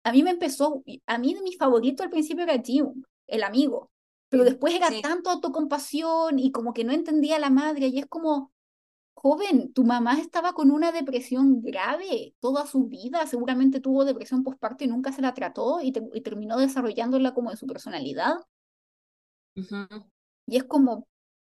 a 0.05 0.13
mí 0.13 0.23
me 0.23 0.31
empezó, 0.31 0.83
a 1.07 1.19
mí 1.19 1.37
mi 1.43 1.55
favorito 1.55 2.03
al 2.03 2.11
principio 2.11 2.45
era 2.45 2.61
Ji-Young, 2.63 3.05
el 3.27 3.43
amigo, 3.43 3.91
pero 4.29 4.45
Sí, 4.45 4.45
después 4.45 4.75
era 4.75 4.89
sí. 4.89 5.03
tanto 5.03 5.31
autocompasión 5.31 6.39
y 6.39 6.53
como 6.53 6.73
que 6.73 6.85
no 6.85 6.93
entendía 6.93 7.37
a 7.37 7.39
la 7.41 7.51
madre 7.51 7.89
y 7.89 7.99
es 7.99 8.07
como, 8.07 8.53
joven, 9.15 9.73
tu 9.75 9.85
mamá 9.85 10.19
estaba 10.21 10.53
con 10.55 10.71
una 10.71 10.93
depresión 10.93 11.61
grave 11.63 12.35
toda 12.41 12.67
su 12.67 12.87
vida, 12.87 13.27
seguramente 13.27 13.81
tuvo 13.81 14.05
depresión 14.05 14.45
postparto 14.45 14.85
y 14.85 14.89
nunca 14.89 15.13
se 15.13 15.23
la 15.23 15.35
trató 15.35 15.81
y, 15.83 15.93
te- 15.93 16.03
y 16.15 16.21
terminó 16.23 16.59
desarrollándola 16.59 17.35
como 17.35 17.51
en 17.51 17.57
su 17.59 17.67
personalidad. 17.67 18.37
Y 20.47 20.57
es 20.57 20.65
como, 20.65 21.07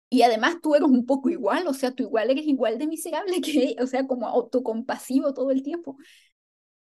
y 0.10 0.24
además 0.24 0.57
tú 0.62 0.76
eres 0.76 0.88
un 0.89 1.05
poco 1.05 1.30
igual, 1.30 1.68
o 1.68 1.74
sea, 1.74 1.91
tú 1.91 2.03
igual 2.03 2.30
eres 2.32 2.45
igual 2.47 2.78
de 2.80 2.88
miserable 2.88 3.41
que 3.41 3.51
ella, 3.51 3.84
o 3.84 3.88
sea, 3.88 4.07
como 4.07 4.28
autocompasivo 4.28 5.34
todo 5.34 5.51
el 5.51 5.64
tiempo. 5.64 5.97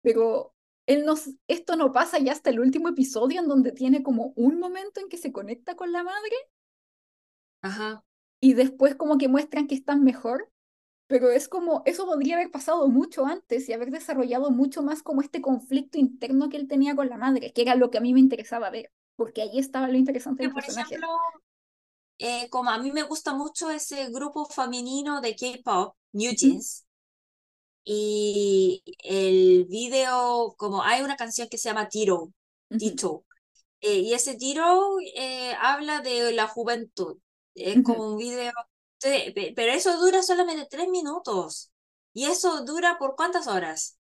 Pero 0.01 0.53
él 0.85 1.05
nos, 1.05 1.29
esto 1.47 1.75
no 1.75 1.91
pasa 1.91 2.19
ya 2.19 2.31
hasta 2.33 2.49
el 2.49 2.59
último 2.59 2.89
episodio 2.89 3.39
en 3.41 3.47
donde 3.47 3.71
tiene 3.71 4.03
como 4.03 4.33
un 4.35 4.59
momento 4.59 4.99
en 4.99 5.09
que 5.09 5.17
se 5.17 5.31
conecta 5.31 5.75
con 5.75 5.91
la 5.91 6.03
madre 6.03 6.35
Ajá. 7.61 8.03
y 8.39 8.53
después 8.53 8.95
como 8.95 9.17
que 9.17 9.27
muestran 9.27 9.67
que 9.67 9.75
están 9.75 10.03
mejor. 10.03 10.49
Pero 11.07 11.31
es 11.31 11.49
como, 11.49 11.83
eso 11.85 12.05
podría 12.05 12.35
haber 12.35 12.51
pasado 12.51 12.87
mucho 12.89 13.25
antes 13.27 13.69
y 13.69 13.73
haber 13.73 13.91
desarrollado 13.91 14.51
mucho 14.51 14.83
más 14.83 15.03
como 15.03 15.21
este 15.21 15.41
conflicto 15.41 15.99
interno 15.99 16.49
que 16.49 16.57
él 16.57 16.67
tenía 16.67 16.95
con 16.95 17.09
la 17.09 17.17
madre, 17.17 17.53
que 17.53 17.61
era 17.63 17.75
lo 17.75 17.91
que 17.91 17.99
a 17.99 18.01
mí 18.01 18.13
me 18.13 18.21
interesaba 18.21 18.71
ver, 18.71 18.91
porque 19.15 19.41
ahí 19.43 19.59
estaba 19.59 19.87
lo 19.89 19.97
interesante 19.97 20.43
del 20.43 20.53
por 20.53 20.63
personaje. 20.63 20.95
ejemplo, 20.95 21.07
eh, 22.19 22.49
como 22.49 22.69
a 22.71 22.77
mí 22.79 22.91
me 22.91 23.03
gusta 23.03 23.33
mucho 23.33 23.69
ese 23.71 24.09
grupo 24.11 24.45
femenino 24.45 25.21
de 25.21 25.35
K-pop, 25.35 25.95
New 26.13 26.33
Jeans, 26.35 26.85
y 27.85 28.83
el 29.03 29.65
video, 29.65 30.55
como 30.57 30.83
hay 30.83 31.01
una 31.01 31.17
canción 31.17 31.49
que 31.49 31.57
se 31.57 31.69
llama 31.69 31.89
Tiro, 31.89 32.31
Tito, 32.77 33.25
eh, 33.81 33.99
y 33.99 34.13
ese 34.13 34.35
Tiro 34.35 34.97
eh, 35.15 35.55
habla 35.61 36.01
de 36.01 36.33
la 36.33 36.47
juventud, 36.47 37.19
es 37.55 37.81
como 37.83 38.07
un 38.11 38.17
video, 38.17 38.53
pero 39.55 39.71
eso 39.73 39.97
dura 39.99 40.23
solamente 40.23 40.67
tres 40.69 40.89
minutos, 40.89 41.71
y 42.13 42.25
eso 42.25 42.63
dura 42.65 42.97
por 42.99 43.15
cuántas 43.15 43.47
horas. 43.47 43.97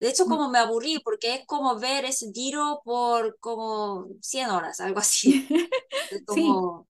De 0.00 0.08
hecho, 0.10 0.26
Mm, 0.26 0.28
como 0.28 0.50
me 0.50 0.58
aburrí, 0.58 0.98
porque 1.04 1.34
es 1.34 1.46
como 1.46 1.78
ver 1.78 2.04
ese 2.04 2.32
tiro 2.32 2.82
por 2.84 3.38
como 3.38 4.08
100 4.20 4.50
horas, 4.50 4.80
algo 4.80 4.98
así. 5.00 5.46
Como, 6.26 6.88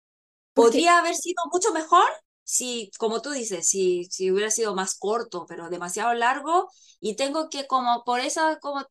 podría 0.57 0.99
haber 0.99 1.15
sido 1.15 1.43
mucho 1.51 1.73
mejor 1.73 2.05
si, 2.43 2.91
como 2.99 3.21
tú 3.21 3.31
dices, 3.31 3.67
si, 3.69 4.05
si 4.11 4.31
hubiera 4.31 4.51
sido 4.51 4.75
más 4.75 4.97
corto, 4.97 5.45
pero 5.47 5.69
demasiado 5.69 6.13
largo, 6.13 6.69
y 6.99 7.15
tengo 7.15 7.49
que 7.49 7.67
como, 7.67 8.03
por 8.05 8.19
eso, 8.21 8.41
como, 8.61 8.85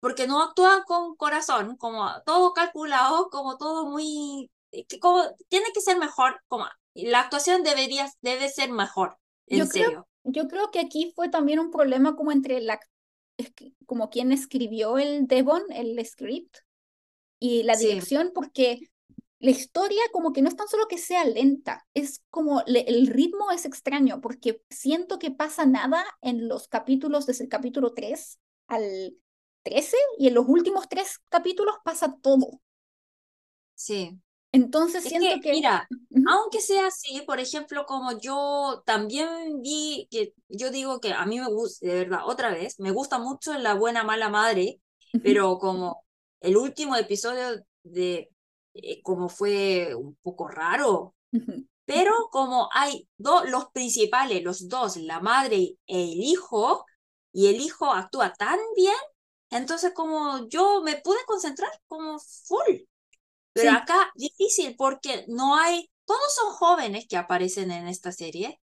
porque 0.00 0.26
no 0.26 0.42
actúa 0.42 0.84
con 0.86 1.16
corazón, 1.16 1.76
como 1.76 2.10
todo 2.26 2.52
calculado, 2.54 3.30
como 3.30 3.56
todo 3.58 3.86
muy, 3.86 4.50
que 4.88 4.98
como, 5.00 5.22
tiene 5.48 5.66
que 5.74 5.80
ser 5.80 5.98
mejor, 5.98 6.40
como, 6.48 6.66
la 6.94 7.20
actuación 7.20 7.62
debería, 7.62 8.10
debe 8.22 8.48
ser 8.50 8.70
mejor, 8.72 9.18
en 9.48 9.66
yo 9.66 9.68
creo, 9.68 9.86
serio. 9.86 10.06
yo 10.24 10.48
creo 10.48 10.70
que 10.70 10.80
aquí 10.80 11.12
fue 11.14 11.28
también 11.28 11.60
un 11.60 11.70
problema 11.70 12.16
como 12.16 12.32
entre 12.32 12.60
la, 12.60 12.80
como 13.86 14.10
quien 14.10 14.32
escribió 14.32 14.98
el 14.98 15.26
Devon, 15.26 15.62
el 15.70 16.04
script, 16.06 16.58
y 17.40 17.62
la 17.64 17.76
Sí, 17.76 17.78
dirección, 17.78 18.32
porque 18.34 18.80
la 19.44 19.50
historia 19.52 20.02
como 20.12 20.32
que 20.32 20.42
no 20.42 20.48
es 20.48 20.56
tan 20.56 20.68
solo 20.68 20.86
que 20.88 20.98
sea 20.98 21.24
lenta, 21.24 21.86
es 21.94 22.22
como 22.30 22.62
le- 22.66 22.82
el 22.88 23.06
ritmo 23.08 23.50
es 23.52 23.64
extraño, 23.66 24.20
porque 24.20 24.62
siento 24.70 25.18
que 25.18 25.30
pasa 25.30 25.66
nada 25.66 26.04
en 26.22 26.48
los 26.48 26.68
capítulos 26.68 27.26
desde 27.26 27.44
el 27.44 27.50
capítulo 27.50 27.94
3 27.94 28.40
al 28.68 29.14
13 29.62 29.96
y 30.18 30.28
en 30.28 30.34
los 30.34 30.46
últimos 30.48 30.88
tres 30.88 31.20
capítulos 31.30 31.76
pasa 31.84 32.16
todo. 32.22 32.60
sí. 33.74 34.20
Entonces 34.52 35.04
Es 35.04 35.14
siento 35.14 35.36
que, 35.36 35.42
que... 35.42 35.52
mira, 35.52 35.92
aunque 36.24 36.60
sea 36.60 36.88
así, 36.88 37.22
por 37.26 37.40
ejemplo, 37.40 37.86
como 37.86 38.18
yo 38.20 38.82
también 38.86 39.62
vi 39.62 40.08
que 40.10 40.34
yo 40.48 40.70
digo 40.70 41.00
que 41.00 41.12
a 41.14 41.26
mí 41.26 41.40
me 41.40 41.48
gusta, 41.48 41.86
de 41.88 41.94
verdad, 41.96 42.20
otra 42.26 42.50
vez, 42.52 42.80
me 42.80 42.92
gusta 42.92 43.18
mucho 43.18 43.54
La 43.58 43.74
Buena 43.74 44.04
Mala 44.04 44.30
Madre, 44.30 44.80
pero 45.22 45.58
como 45.58 46.04
el 46.40 46.56
último 46.58 46.96
episodio 46.96 47.64
de, 47.84 48.30
eh, 48.74 49.02
como 49.02 49.28
fue 49.28 49.94
un 49.94 50.16
poco 50.22 50.48
raro, 50.48 51.14
ujú. 51.32 51.66
pero 51.86 52.12
como 52.30 52.68
hay 52.72 53.08
dos, 53.18 53.48
los 53.50 53.66
principales, 53.72 54.42
los 54.42 54.68
dos, 54.68 54.96
la 54.98 55.20
madre 55.20 55.56
e 55.86 56.12
el 56.12 56.20
hijo, 56.22 56.86
y 57.32 57.48
el 57.48 57.60
hijo 57.60 57.92
actúa 57.92 58.32
tan 58.34 58.58
bien, 58.76 58.94
entonces 59.50 59.92
como 59.94 60.48
yo 60.48 60.82
me 60.82 60.96
pude 61.02 61.18
concentrar 61.26 61.70
como 61.88 62.18
full. 62.20 62.76
Pero 63.52 63.70
Sí, 63.70 63.70
acá 63.72 64.12
difícil 64.16 64.76
porque 64.76 65.24
no 65.28 65.56
hay, 65.56 65.90
todos 66.06 66.34
son 66.34 66.52
jóvenes 66.54 67.06
que 67.08 67.16
aparecen 67.16 67.70
en 67.70 67.88
esta 67.88 68.12
serie. 68.12 68.60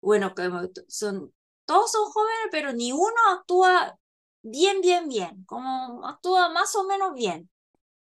Bueno, 0.00 0.34
como 0.34 0.62
son, 0.88 1.34
todos 1.66 1.92
son 1.92 2.06
jóvenes, 2.12 2.48
pero 2.52 2.72
ni 2.72 2.92
uno 2.92 3.14
actúa 3.38 3.98
bien, 4.42 4.80
bien, 4.82 5.08
bien, 5.08 5.44
como 5.46 6.06
actúa 6.06 6.50
más 6.50 6.74
o 6.76 6.84
menos 6.84 7.14
bien. 7.14 7.50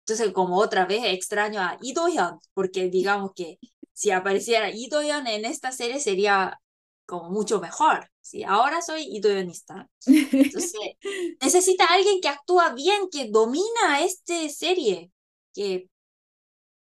Entonces, 0.07 0.31
como 0.31 0.57
otra 0.57 0.85
vez 0.85 1.01
extraño 1.03 1.59
a 1.59 1.77
Do-hyun, 1.81 2.39
porque 2.53 2.89
digamos 2.89 3.31
que 3.35 3.59
si 3.91 4.11
apareciera 4.11 4.69
Do-hyun 4.71 5.27
en 5.27 5.43
esta 5.43 5.73
serie 5.73 5.99
sería 5.99 6.61
como 7.05 7.29
mucho 7.29 7.59
mejor. 7.59 8.09
¿sí? 8.21 8.45
Ahora 8.45 8.81
soy 8.81 9.05
Lee 9.05 9.19
Do-hyunista. 9.19 9.89
Entonces, 10.05 10.71
necesita 11.41 11.85
alguien 11.85 12.21
que 12.21 12.29
actúa 12.29 12.73
bien, 12.73 13.09
que 13.11 13.29
domina 13.29 14.01
esta 14.01 14.47
serie, 14.47 15.11
que 15.53 15.89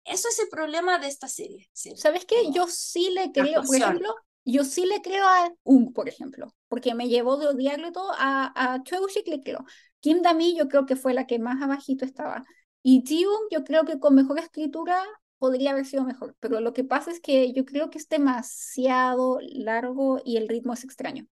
eso 0.04 0.28
es 0.28 0.40
el 0.40 0.50
problema 0.50 1.00
de 1.00 1.08
esta 1.08 1.30
serie, 1.30 1.70
¿sí? 1.72 1.96
¿Sabes 1.96 2.26
qué? 2.26 2.36
Como 2.44 2.56
Yo 2.56 2.68
sí 2.68 3.10
le 3.12 3.32
creo, 3.32 3.64
por 3.64 3.76
ejemplo, 3.76 4.16
yo 4.44 4.66
sí 4.66 4.86
le 4.86 5.02
creo 5.02 5.26
a 5.26 5.54
Ung, 5.64 5.94
por 5.94 6.10
ejemplo, 6.10 6.54
porque 6.68 6.94
me 6.94 7.08
llevó 7.08 7.38
de 7.38 7.48
odiarle 7.48 7.92
todo 7.94 8.12
a, 8.18 8.52
a 8.74 8.84
Choi-Wook 8.84 9.28
le 9.28 9.42
creo. 9.44 9.66
Kim 10.00 10.22
Da-mi 10.22 10.58
yo 10.58 10.68
creo 10.68 10.86
que 10.86 10.96
fue 10.96 11.14
la 11.14 11.26
que 11.26 11.40
más 11.40 11.62
abajito 11.62 12.06
estaba. 12.06 12.44
Y 12.84 13.04
Ji-Woong 13.06 13.50
yo 13.52 13.64
creo 13.64 13.86
que 13.86 14.00
con 14.00 14.16
mejor 14.16 14.40
escritura 14.40 15.04
podría 15.38 15.72
haber 15.72 15.86
sido 15.86 16.04
mejor, 16.04 16.36
pero 16.40 16.60
lo 16.62 16.74
que 16.74 16.84
pasa 16.84 17.12
es 17.12 17.20
que 17.20 17.54
yo 17.54 17.66
creo 17.66 17.90
que 17.90 17.98
es 17.98 18.10
demasiado 18.10 19.40
largo 19.42 20.22
y 20.24 20.38
el 20.38 20.48
ritmo 20.48 20.74
es 20.74 20.84
extraño. 20.84 21.28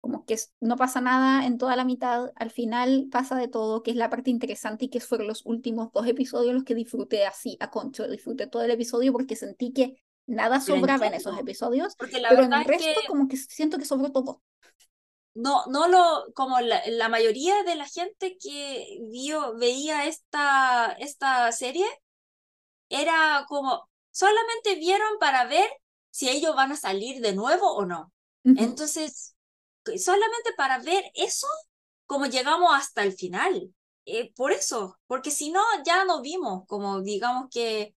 Como 0.00 0.24
que 0.24 0.36
no 0.60 0.76
pasa 0.76 1.00
nada 1.00 1.46
en 1.46 1.58
toda 1.58 1.74
la 1.74 1.84
mitad, 1.84 2.30
al 2.36 2.50
final 2.50 3.08
pasa 3.10 3.36
de 3.36 3.48
todo, 3.48 3.82
que 3.82 3.90
es 3.90 3.96
la 3.96 4.10
parte 4.10 4.30
interesante 4.30 4.84
y 4.84 4.88
que 4.88 5.00
fueron 5.00 5.26
los 5.26 5.44
últimos 5.44 5.90
dos 5.92 6.06
episodios 6.06 6.54
los 6.54 6.64
que 6.64 6.74
disfruté 6.74 7.26
así, 7.26 7.56
a 7.60 7.70
concho, 7.70 8.06
disfruté 8.06 8.46
todo 8.46 8.62
el 8.62 8.70
episodio 8.70 9.12
porque 9.12 9.34
sentí 9.34 9.72
que 9.72 9.96
nada 10.26 10.60
sobraba 10.60 11.06
en 11.06 11.14
esos 11.14 11.38
episodios, 11.38 11.96
porque 11.96 12.20
la 12.20 12.28
pero 12.28 12.44
en 12.44 12.52
el 12.52 12.60
es 12.60 12.66
que 12.66 12.72
resto 12.72 13.00
como 13.08 13.26
que 13.28 13.36
siento 13.36 13.78
que 13.78 13.84
sobró 13.84 14.12
todo. 14.12 14.42
No, 15.36 15.66
no 15.66 15.88
lo, 15.88 16.32
como 16.34 16.60
la, 16.60 16.82
la 16.88 17.08
mayoría 17.08 17.62
de 17.64 17.76
la 17.76 17.86
gente 17.86 18.38
que 18.40 18.98
vio, 19.10 19.54
veía 19.56 20.06
esta, 20.06 20.92
esta 20.98 21.52
serie, 21.52 21.86
era 22.88 23.44
como, 23.48 23.88
solamente 24.10 24.76
vieron 24.76 25.18
para 25.18 25.44
ver 25.46 25.68
si 26.10 26.28
ellos 26.28 26.54
van 26.56 26.72
a 26.72 26.76
salir 26.76 27.20
de 27.20 27.34
nuevo 27.34 27.72
o 27.72 27.84
no. 27.84 28.12
Entonces, 28.44 29.34
solamente 29.84 30.52
para 30.56 30.78
ver 30.78 31.04
eso, 31.14 31.48
como 32.06 32.26
llegamos 32.26 32.70
hasta 32.74 33.02
el 33.02 33.12
final. 33.12 33.74
Eh, 34.04 34.32
por 34.34 34.52
eso, 34.52 34.98
porque 35.08 35.32
si 35.32 35.50
no, 35.50 35.62
ya 35.84 36.04
no 36.04 36.22
vimos, 36.22 36.62
como 36.68 37.02
digamos 37.02 37.48
que, 37.50 37.94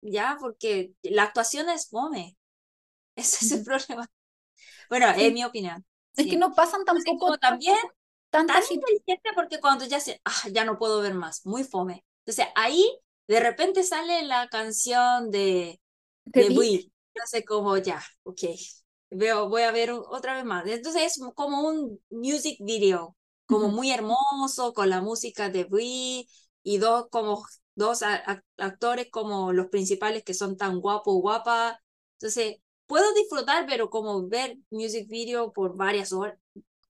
ya, 0.00 0.36
porque 0.40 0.92
la 1.02 1.24
actuación 1.24 1.68
es 1.68 1.88
fome. 1.88 2.36
Ese 3.16 3.44
es 3.46 3.52
el 3.52 3.64
problema. 3.64 4.08
Bueno, 4.88 5.06
es 5.18 5.32
mi 5.32 5.44
opinión. 5.44 5.84
es 6.16 6.26
que 6.28 6.36
no 6.36 6.54
pasan 6.54 6.84
Entonces, 6.86 7.12
tampoco 7.14 7.18
como 7.26 7.38
también 7.38 7.76
tan 8.30 8.48
inteligente 8.70 9.30
porque 9.34 9.60
cuando 9.60 9.84
ya 9.86 10.00
se, 10.00 10.20
ah, 10.24 10.48
ya 10.52 10.64
no 10.64 10.78
puedo 10.78 11.00
ver 11.00 11.14
más, 11.14 11.44
muy 11.46 11.64
fome. 11.64 12.04
Entonces 12.24 12.46
ahí 12.56 12.84
de 13.28 13.40
repente 13.40 13.82
sale 13.84 14.22
la 14.24 14.48
canción 14.48 15.30
de, 15.30 15.80
¿De? 16.24 16.48
Bee. 16.50 16.92
Entonces 17.14 17.44
como 17.46 17.76
ya, 17.78 18.02
ok, 18.24 18.40
veo, 19.10 19.48
voy 19.48 19.62
a 19.62 19.72
ver 19.72 19.90
otra 19.92 20.34
vez 20.36 20.44
más. 20.44 20.66
Entonces 20.66 21.02
es 21.18 21.20
como 21.34 21.62
un 21.68 22.00
music 22.10 22.58
video, 22.60 23.16
como 23.46 23.68
muy 23.68 23.90
hermoso, 23.90 24.72
con 24.74 24.90
la 24.90 25.00
música 25.00 25.48
de 25.50 25.64
Brie 25.64 26.26
y 26.62 26.78
dos 26.78 27.06
como 27.10 27.44
dos 27.74 28.02
a- 28.02 28.16
a- 28.16 28.42
actores 28.58 29.08
como 29.10 29.52
los 29.52 29.68
principales 29.68 30.24
que 30.24 30.34
son 30.34 30.56
tan 30.56 30.80
guapos, 30.80 31.14
guapa. 31.20 31.80
Entonces, 32.14 32.56
puedo 32.88 33.14
disfrutar, 33.14 33.66
pero 33.68 33.88
como 33.90 34.26
ver 34.26 34.58
music 34.70 35.06
video 35.08 35.52
por 35.52 35.76
varias 35.76 36.12
horas. 36.12 36.36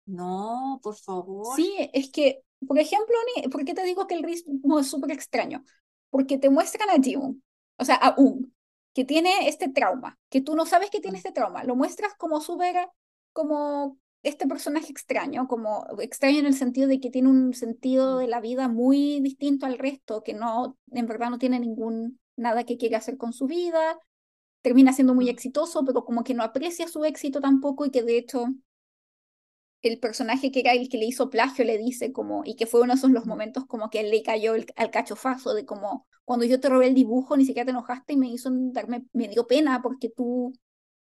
No, 0.07 0.81
por 0.83 0.97
favor. 0.97 1.55
Sí, 1.55 1.71
es 1.93 2.11
que, 2.11 2.43
por 2.67 2.79
ejemplo, 2.79 3.15
¿por 3.51 3.65
qué 3.67 3.75
te 3.75 3.85
digo 3.85 4.07
que 4.07 4.15
el 4.15 4.23
ritmo 4.23 4.79
es 4.79 4.89
súper 4.89 5.11
extraño? 5.11 5.63
Porque 6.09 6.39
te 6.39 6.49
muestran 6.49 6.89
a 6.89 7.03
Jim, 7.03 7.43
o 7.77 7.85
sea, 7.85 7.97
a 7.97 8.15
Un, 8.17 8.55
que 8.95 9.05
tiene 9.05 9.49
este 9.49 9.69
trauma, 9.69 10.19
que 10.31 10.41
tú 10.41 10.57
no 10.57 10.65
sabes 10.65 10.89
que 10.89 11.01
tiene 11.01 11.19
este 11.19 11.33
trauma, 11.33 11.65
lo 11.65 11.77
muestras 11.77 12.15
como 12.15 12.41
súper, 12.41 12.89
como 13.35 13.99
este 14.23 14.47
personaje 14.47 14.91
extraño, 14.91 15.47
como 15.47 15.87
extraño 16.01 16.39
en 16.39 16.47
el 16.47 16.55
sentido 16.55 16.89
de 16.89 17.01
que 17.01 17.11
tiene 17.11 17.29
un 17.29 17.53
sentido 17.55 18.19
de 18.19 18.29
la 18.29 18.41
vida 18.41 18.69
muy 18.69 19.21
distinto 19.21 19.67
al 19.67 19.79
resto, 19.79 20.23
que 20.23 20.33
no, 20.33 20.79
en 20.93 21.07
verdad 21.07 21.29
no 21.31 21.39
tiene 21.39 21.61
ningún, 21.61 22.19
nada 22.37 22.65
que 22.65 22.79
quiera 22.79 22.99
hacer 22.99 23.17
con 23.17 23.33
su 23.33 23.47
vida, 23.47 23.99
termina 24.63 24.93
siendo 24.93 25.15
muy 25.15 25.29
exitoso, 25.29 25.85
pero 25.85 26.05
como 26.05 26.25
que 26.25 26.35
no 26.35 26.43
aprecia 26.45 26.89
su 26.89 27.05
éxito 27.05 27.41
tampoco 27.41 27.87
y 27.87 27.91
que 27.91 28.03
de 28.03 28.19
hecho 28.19 28.47
el 29.83 29.99
personaje 30.01 30.51
que 30.51 30.61
era 30.61 30.73
el 30.73 30.89
que 30.89 30.99
le 30.99 31.07
hizo 31.07 31.31
plagio 31.31 31.65
le 31.65 31.79
dice 31.79 32.13
como, 32.13 32.43
y 32.45 32.57
que 32.57 32.67
fue 32.67 32.81
uno 32.81 32.93
de 32.95 32.99
esos 32.99 33.11
los 33.11 33.27
momentos 33.27 33.65
como 33.67 33.91
que 33.91 34.01
él 34.01 34.11
le 34.11 34.23
cayó 34.23 34.55
el- 34.55 34.67
al 34.77 34.91
cachofazo 34.91 35.55
de 35.55 35.65
como, 35.67 36.07
cuando 36.25 36.45
yo 36.45 36.61
te 36.61 36.69
robé 36.69 36.89
el 36.89 36.95
dibujo 36.95 37.37
ni 37.37 37.45
siquiera 37.45 37.65
te 37.67 37.71
enojaste 37.71 38.13
y 38.15 38.17
me 38.17 38.29
hizo 38.29 38.51
darme, 38.73 39.05
me 39.13 39.29
dio 39.29 39.47
pena 39.47 39.81
porque 39.83 40.11
tú 40.11 40.53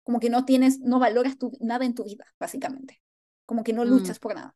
como 0.03 0.20
que 0.20 0.30
no 0.30 0.45
tienes, 0.45 0.80
no 0.80 0.99
valoras 0.99 1.38
tu, 1.38 1.51
nada 1.62 1.86
en 1.86 1.95
tu 1.95 2.03
vida, 2.03 2.26
básicamente. 2.39 3.01
Como 3.45 3.64
que 3.64 3.74
no 3.74 3.86
Mm. 3.86 3.89
luchas 3.89 4.20
por 4.20 4.36
nada. 4.36 4.56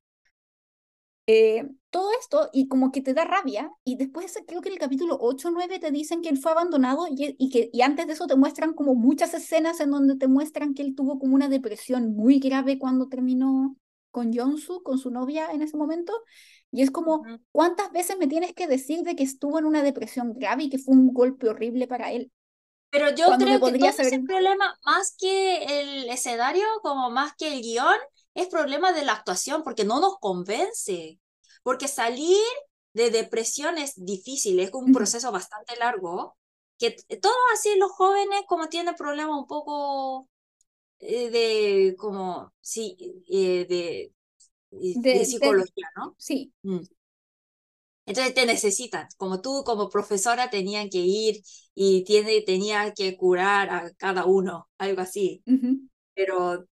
Eh, 1.32 1.64
todo 1.92 2.10
esto 2.20 2.50
y 2.54 2.68
como 2.68 2.92
que 2.92 3.02
te 3.02 3.14
da 3.14 3.24
rabia 3.24 3.72
y 3.84 3.98
después 3.98 4.34
creo 4.48 4.62
que 4.62 4.70
en 4.70 4.74
el 4.74 4.80
capítulo 4.80 5.16
8 5.22 5.50
o 5.50 5.52
9 5.52 5.78
te 5.78 5.92
dicen 5.92 6.24
que 6.24 6.30
él 6.30 6.40
fue 6.40 6.52
abandonado 6.52 7.06
y, 7.08 7.36
y 7.38 7.50
que 7.52 7.70
y 7.72 7.82
antes 7.84 8.08
de 8.08 8.14
eso 8.14 8.26
te 8.26 8.36
muestran 8.36 8.74
como 8.74 8.96
muchas 8.96 9.36
escenas 9.36 9.80
en 9.80 9.92
donde 9.92 10.16
te 10.18 10.28
muestran 10.28 10.74
que 10.74 10.82
él 10.82 10.96
tuvo 10.96 11.20
como 11.20 11.36
una 11.36 11.48
depresión 11.48 12.16
muy 12.16 12.40
grave 12.40 12.80
cuando 12.80 13.10
terminó 13.10 13.76
con 14.10 14.34
Jonsu, 14.34 14.82
con 14.82 14.98
su 14.98 15.12
novia 15.12 15.52
en 15.52 15.62
ese 15.62 15.78
momento 15.78 16.14
y 16.72 16.82
es 16.82 16.90
como. 16.90 17.24
¿cuántas 17.52 17.92
veces 17.92 18.18
me 18.18 18.28
tienes 18.28 18.54
que 18.54 18.68
decir 18.68 19.04
de 19.04 19.16
que 19.16 19.24
estuvo 19.24 19.60
en 19.60 19.66
una 19.66 19.84
depresión 19.84 20.34
grave 20.34 20.64
y 20.64 20.70
que 20.70 20.80
fue 20.80 20.96
un 20.96 21.14
golpe 21.14 21.48
horrible 21.48 21.88
para 21.88 22.12
él? 22.12 22.32
Pero 22.92 23.10
yo 23.16 23.38
creo 23.38 23.62
que 23.62 23.74
todo 23.74 23.90
ese 23.90 24.04
saber- 24.04 24.24
problema, 24.26 24.76
más 24.84 25.16
que 25.20 25.64
el 25.82 26.10
escenario, 26.10 26.66
como 26.82 27.12
más 27.12 27.34
que 27.36 27.54
el 27.54 27.62
guion, 27.62 27.98
es 28.42 28.48
problema 28.50 28.92
de 28.94 29.06
la 29.06 29.14
actuación, 29.14 29.64
porque 29.64 29.84
no 29.86 30.00
nos 30.00 30.18
convence. 30.20 31.20
Porque 31.64 31.88
salir 31.88 32.38
de 32.94 33.12
depresión 33.12 33.78
es 33.78 33.94
difícil, 33.96 34.60
es 34.60 34.72
un 34.74 34.92
proceso 34.92 35.32
bastante 35.32 35.76
largo, 35.78 36.38
que 36.78 36.92
todos 37.22 37.36
así 37.54 37.78
los 37.78 37.92
jóvenes 37.92 38.42
como 38.48 38.68
tienen 38.70 38.96
problemas 38.96 39.38
un 39.38 39.48
poco 39.48 40.30
eh, 41.00 41.30
de, 41.32 41.96
como, 41.98 42.54
sí, 42.62 42.98
eh, 43.30 43.66
de, 43.70 44.14
de, 44.72 45.04
De- 45.04 45.26
de- 45.26 45.26
psicología, 45.26 45.88
¿no? 45.98 46.16
Sí, 46.20 46.54
Mm. 46.64 46.80
Entonces 48.06 48.34
te 48.34 48.46
necesitan, 48.46 49.08
como 49.18 49.40
tú 49.42 49.64
como 49.66 49.90
profesora 49.90 50.50
tenían 50.50 50.90
que 50.90 50.98
ir 51.00 51.42
y 51.76 52.04
tiene, 52.06 52.42
tenía 52.42 52.94
que 52.94 53.16
curar 53.18 53.70
a 53.70 53.92
cada 53.98 54.26
uno, 54.26 54.68
algo 54.80 55.02
así. 55.02 55.44
ujú. 55.48 55.90
Pero 56.16 56.36
y- 56.56 56.66
y 56.66 56.79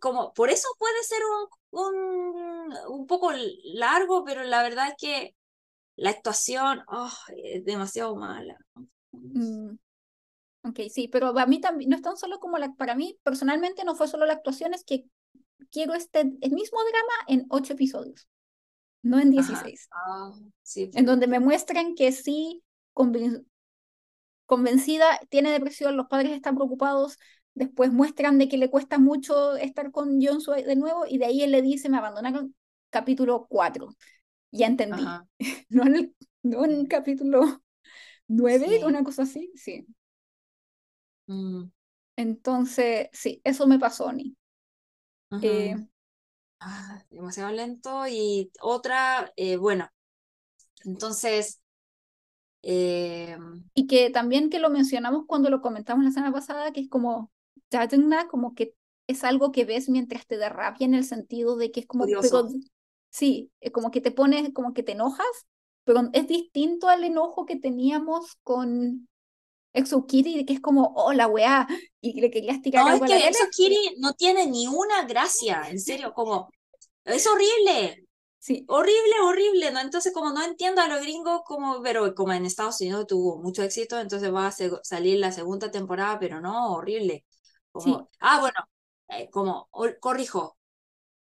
como, 0.00 0.32
por 0.34 0.50
eso 0.50 0.68
puede 0.78 1.02
ser 1.04 1.20
un, 1.72 1.80
un, 1.80 2.74
un 2.88 3.06
poco 3.06 3.30
largo, 3.74 4.24
pero 4.24 4.42
la 4.44 4.62
verdad 4.62 4.88
es 4.88 4.94
que 4.98 5.36
la 5.96 6.10
actuación 6.10 6.82
oh, 6.88 7.12
es 7.36 7.64
demasiado 7.64 8.16
mala. 8.16 8.56
Mm, 9.12 9.76
Ok, 10.64 10.80
sí, 10.92 11.08
pero 11.08 11.38
a 11.38 11.46
mí 11.46 11.60
también, 11.60 11.90
no 11.90 11.96
es 11.96 12.02
tan 12.02 12.16
solo 12.16 12.40
como 12.40 12.58
la, 12.58 12.72
para 12.74 12.94
mí 12.94 13.18
personalmente 13.24 13.84
no 13.84 13.96
fue 13.96 14.08
solo 14.08 14.26
la 14.26 14.34
actuación, 14.34 14.74
es 14.74 14.84
que 14.84 15.06
quiero 15.72 15.94
este, 15.94 16.20
el 16.20 16.52
mismo 16.52 16.78
drama 16.84 17.14
en 17.28 17.46
ocho 17.50 17.74
episodios, 17.74 18.28
no 19.02 19.20
en 19.20 19.30
Ajá. 19.36 19.62
16, 19.62 19.90
Ah, 19.92 20.32
sí, 20.62 20.90
en 20.92 21.06
donde 21.06 21.26
me 21.26 21.40
muestran 21.40 21.94
que 21.94 22.12
sí, 22.12 22.62
conven- 22.94 23.46
convencida, 24.46 25.18
tiene 25.30 25.50
depresión, 25.52 25.96
los 25.96 26.06
padres 26.08 26.32
están 26.32 26.56
preocupados, 26.56 27.18
después 27.54 27.92
muestran 27.92 28.38
de 28.38 28.48
que 28.48 28.58
le 28.58 28.70
cuesta 28.70 28.98
mucho 28.98 29.56
estar 29.56 29.90
con 29.92 30.20
Jonsu 30.22 30.52
de 30.52 30.76
nuevo 30.76 31.04
y 31.08 31.18
de 31.18 31.26
ahí 31.26 31.42
él 31.42 31.52
le 31.52 31.62
dice, 31.62 31.88
me 31.88 31.98
abandonaron, 31.98 32.54
capítulo 32.90 33.46
4, 33.48 33.96
ya 34.52 34.66
entendí, 34.66 35.04
Ajá. 35.06 35.26
no 35.70 35.84
en 35.84 35.96
el, 35.96 36.16
no 36.42 36.64
en 36.64 36.72
el 36.72 36.88
capítulo 36.88 37.62
9, 38.28 38.66
Sí. 38.68 38.84
una 38.84 39.04
cosa 39.04 39.22
así, 39.24 39.52
sí. 39.56 39.86
Mm, 41.28 41.70
Entonces, 42.16 43.08
sí, 43.12 43.40
eso 43.44 43.66
me 43.66 43.78
pasó, 43.78 44.12
Ni. 44.12 44.36
Eh, 45.42 45.76
Ah, 46.60 47.04
demasiado 47.10 47.52
lento. 47.52 48.06
Y 48.08 48.52
otra, 48.60 49.32
eh, 49.36 49.56
bueno, 49.56 49.88
entonces, 50.84 51.60
eh, 52.62 53.36
y 53.74 53.86
que 53.86 54.10
también 54.10 54.50
que 54.50 54.58
lo 54.60 54.70
mencionamos 54.70 55.24
cuando 55.26 55.50
lo 55.50 55.60
comentamos 55.60 56.04
la 56.04 56.10
semana 56.12 56.32
pasada, 56.32 56.72
que 56.72 56.80
es 56.82 56.88
como 56.88 57.31
Como 58.30 58.54
que 58.54 58.74
es 59.06 59.24
algo 59.24 59.52
que 59.52 59.64
ves 59.64 59.88
mientras 59.88 60.26
te 60.26 60.36
da 60.36 60.48
rabia 60.48 60.84
en 60.84 60.94
el 60.94 61.04
sentido 61.04 61.56
de 61.56 61.70
que 61.70 61.80
es 61.80 61.86
como, 61.86 62.06
pero 62.06 62.48
sí, 63.10 63.50
es 63.60 63.72
como 63.72 63.90
que 63.90 64.00
te 64.00 64.10
pones, 64.10 64.52
como 64.52 64.72
que 64.72 64.82
te 64.82 64.92
enojas, 64.92 65.26
pero 65.84 66.08
es 66.12 66.26
distinto 66.28 66.88
al 66.88 67.04
enojo 67.04 67.44
que 67.44 67.56
teníamos 67.56 68.36
con 68.42 69.08
Exo 69.72 70.06
Kitty, 70.06 70.44
que 70.44 70.54
es 70.54 70.60
como, 70.60 70.92
oh, 70.96 71.12
la 71.12 71.26
weá, 71.26 71.66
y 72.00 72.20
le 72.20 72.30
querías 72.30 72.62
tirar 72.62 72.86
No, 72.86 72.94
es 72.94 73.00
que 73.00 73.06
tele. 73.06 73.28
eso 73.28 73.44
Kiri 73.50 73.96
no 73.98 74.12
tiene 74.14 74.46
ni 74.46 74.66
una 74.68 75.04
gracia, 75.06 75.64
en 75.68 75.80
serio, 75.80 76.12
como, 76.14 76.50
es 77.04 77.26
horrible, 77.26 78.06
Sí, 78.42 78.64
horrible, 78.66 79.20
horrible, 79.22 79.70
¿no? 79.70 79.78
Entonces, 79.78 80.12
como 80.12 80.32
no 80.32 80.42
entiendo 80.44 80.80
a 80.80 80.88
los 80.88 81.00
gringos, 81.00 81.42
como, 81.44 81.80
pero 81.80 82.12
como 82.12 82.32
en 82.32 82.44
Estados 82.44 82.80
Unidos 82.80 83.06
tuvo 83.06 83.40
mucho 83.40 83.62
éxito, 83.62 84.00
entonces 84.00 84.34
va 84.34 84.48
a 84.48 84.52
salir 84.82 85.20
la 85.20 85.30
segunda 85.30 85.70
temporada, 85.70 86.18
pero 86.18 86.40
no, 86.40 86.74
horrible. 86.74 87.24
Como, 87.72 88.08
sí, 88.08 88.08
ah, 88.20 88.40
bueno, 88.40 88.56
eh, 89.08 89.30
como, 89.30 89.68
o- 89.72 89.88
corrijo, 90.00 90.58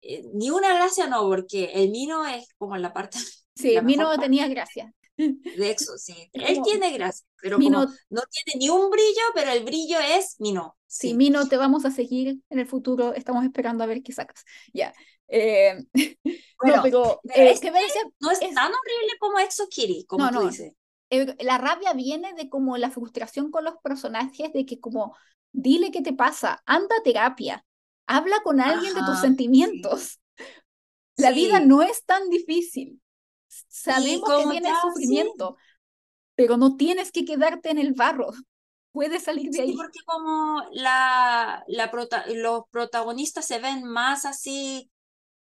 eh, 0.02 0.24
ni 0.34 0.52
una 0.52 0.74
gracia 0.76 1.08
no, 1.08 1.24
porque 1.30 1.66
el 1.76 1.92
Mino 1.92 2.26
es 2.28 2.48
como 2.58 2.78
la 2.78 2.94
parte, 2.94 3.18
sí, 3.56 3.82
la 3.82 3.84
no 3.98 4.18
parte 4.18 4.20
tenía 4.20 4.48
gracia. 4.48 4.94
de 5.54 5.72
Exo, 5.72 5.98
sí. 5.98 6.34
Es 6.34 6.44
Él 6.44 6.62
como, 6.62 6.72
tiene 6.72 6.92
gracia, 6.92 7.26
pero 7.42 7.62
como 7.62 7.84
Mino, 7.84 7.88
no 8.10 8.22
tiene 8.32 8.60
ni 8.60 8.70
un 8.70 8.90
brillo, 8.90 9.22
pero 9.36 9.52
el 9.52 9.64
brillo 9.66 10.00
es 10.00 10.38
Mino, 10.40 10.78
sí, 10.88 11.14
sí. 11.14 11.14
Mino, 11.14 11.48
te 11.48 11.58
vamos 11.58 11.86
a 11.86 11.92
seguir 11.92 12.42
en 12.50 12.60
el 12.60 12.68
futuro, 12.68 13.14
estamos 13.14 13.44
esperando 13.44 13.84
a 13.84 13.88
ver 13.88 14.04
qué 14.04 14.12
sacas. 14.14 14.44
Ya. 14.74 14.94
Eh, 15.28 15.76
no, 16.64 16.74
Bueno, 16.74 16.82
pero, 16.82 17.24
pero 17.34 17.50
eh, 17.50 17.52
este 17.52 17.68
¿qué 17.68 17.72
me 17.72 17.82
decía? 17.82 18.02
no 18.20 18.32
es 18.32 18.40
Es, 18.40 18.54
tan 18.54 18.72
horrible 18.72 19.18
como 19.20 19.40
Exo 19.40 19.68
Kitty, 19.70 20.06
como 20.06 20.30
no, 20.30 20.32
tú 20.32 20.40
no, 20.40 20.42
dices. 20.42 20.74
eh, 21.10 21.36
la 21.44 21.58
rabia 21.58 21.94
viene 21.94 22.34
de 22.34 22.50
como 22.50 22.78
la 22.78 22.92
frustración 22.92 23.52
con 23.52 23.64
los 23.66 23.76
personajes, 23.84 24.54
de 24.54 24.66
que 24.66 24.80
como, 24.80 25.16
dile 25.54 25.92
qué 25.92 26.02
te 26.02 26.14
pasa, 26.14 26.62
anda 26.66 26.96
a 26.98 27.04
terapia, 27.04 27.66
habla 28.08 28.38
con 28.44 28.60
alguien 28.62 28.94
de 28.94 29.04
tus 29.04 29.20
sí, 29.20 29.20
sentimientos. 29.20 30.20
La 31.18 31.32
vida 31.32 31.60
no 31.62 31.82
es 31.84 32.06
tan 32.06 32.30
difícil. 32.30 33.02
Sabemos 33.48 34.34
que 34.36 34.48
tienes 34.48 34.64
ya, 34.64 34.92
sí, 34.96 35.18
sufrimiento, 35.20 35.58
pero 36.36 36.58
no 36.58 36.78
tienes 36.78 37.12
que 37.12 37.26
quedarte 37.26 37.72
en 37.72 37.80
el 37.80 37.94
barro. 37.94 38.32
Puedes 38.94 39.24
salir 39.24 39.52
de 39.52 39.62
sí, 39.62 39.64
ahí. 39.64 39.78
porque 39.78 40.00
como 40.06 40.64
la, 40.72 41.64
la 41.68 41.92
prota- 41.92 42.26
los 42.28 42.64
protagonistas 42.72 43.46
se 43.48 43.60
ven 43.60 43.84
más 43.86 44.26
así 44.26 44.92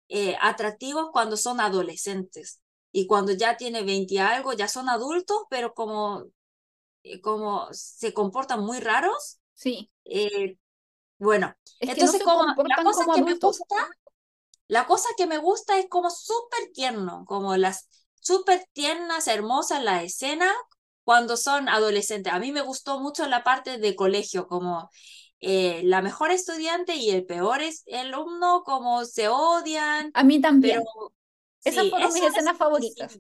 eh, 0.09 0.37
atractivos 0.41 1.09
cuando 1.13 1.37
son 1.37 1.59
adolescentes. 1.61 2.61
Y 2.93 3.07
cuando 3.07 3.33
ya 3.33 3.57
tiene 3.57 3.83
20 3.83 4.15
y 4.15 4.17
algo, 4.19 4.53
ya 4.53 4.67
son 4.69 4.89
adultos, 4.89 5.39
pero 5.49 5.73
como, 5.75 6.25
eh, 7.03 7.21
como 7.21 7.69
se 7.73 8.13
comportan 8.13 8.61
muy 8.65 8.79
raros. 8.81 9.38
Sí, 9.59 9.91
eh, 10.05 10.57
bueno, 11.17 11.53
es 11.81 11.93
que 11.95 12.01
no 12.01 12.11
entonces 12.11 12.23
como 12.23 12.45
la 12.45 12.83
cosa 12.83 13.03
como 13.03 13.13
que 13.13 13.21
me 13.23 13.33
gusta 13.35 13.89
La 14.69 14.87
cosa 14.87 15.09
que 15.17 15.27
me 15.27 15.37
gusta 15.37 15.77
es 15.77 15.87
como 15.89 16.09
súper 16.09 16.71
tierno, 16.73 17.25
como 17.25 17.57
las 17.57 17.89
súper 18.15 18.65
tiernas, 18.71 19.27
hermosas 19.27 19.83
la 19.83 20.01
escena 20.01 20.49
cuando 21.03 21.35
son 21.35 21.67
adolescentes. 21.67 22.31
A 22.31 22.39
mí 22.39 22.51
me 22.53 22.61
gustó 22.61 22.99
mucho 22.99 23.27
la 23.27 23.43
parte 23.43 23.79
de 23.79 23.95
colegio, 23.95 24.47
como 24.47 24.89
eh, 25.41 25.81
la 25.83 26.01
mejor 26.01 26.31
estudiante 26.31 26.95
y 26.95 27.09
el 27.09 27.25
peor 27.25 27.61
es 27.61 27.83
el 27.85 28.13
alumno, 28.13 28.63
como 28.63 29.03
se 29.03 29.27
odian, 29.27 30.11
A 30.13 30.23
mí 30.23 30.35
pero 30.35 30.49
también. 30.49 30.81
Esas 31.65 31.83
sí, 31.83 31.89
fueron 31.89 32.13
mis 32.13 32.23
escenas 32.23 32.57
favoritas. 32.57 33.19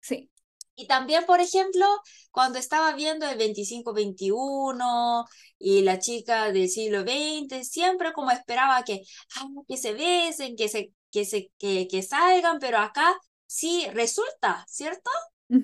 Sí. 0.00 0.30
Y 0.76 0.86
también, 0.86 1.24
por 1.26 1.40
ejemplo, 1.40 1.86
cuando 2.30 2.58
estaba 2.58 2.92
viendo 2.94 3.26
el 3.28 3.38
25-21 3.38 5.24
y 5.58 5.82
la 5.82 5.98
chica 5.98 6.52
del 6.52 6.68
siglo 6.68 7.02
XX, 7.02 7.64
siempre 7.64 8.12
como 8.12 8.30
esperaba 8.30 8.84
que, 8.84 9.02
ah, 9.36 9.46
que 9.66 9.76
se 9.78 9.94
besen, 9.94 10.54
que, 10.56 10.68
se, 10.68 10.92
que, 11.10 11.24
se, 11.24 11.50
que, 11.58 11.88
que 11.88 12.02
salgan, 12.02 12.58
pero 12.60 12.78
acá 12.78 13.16
sí 13.46 13.86
resulta, 13.92 14.64
¿cierto? 14.68 15.10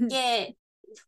Que 0.09 0.57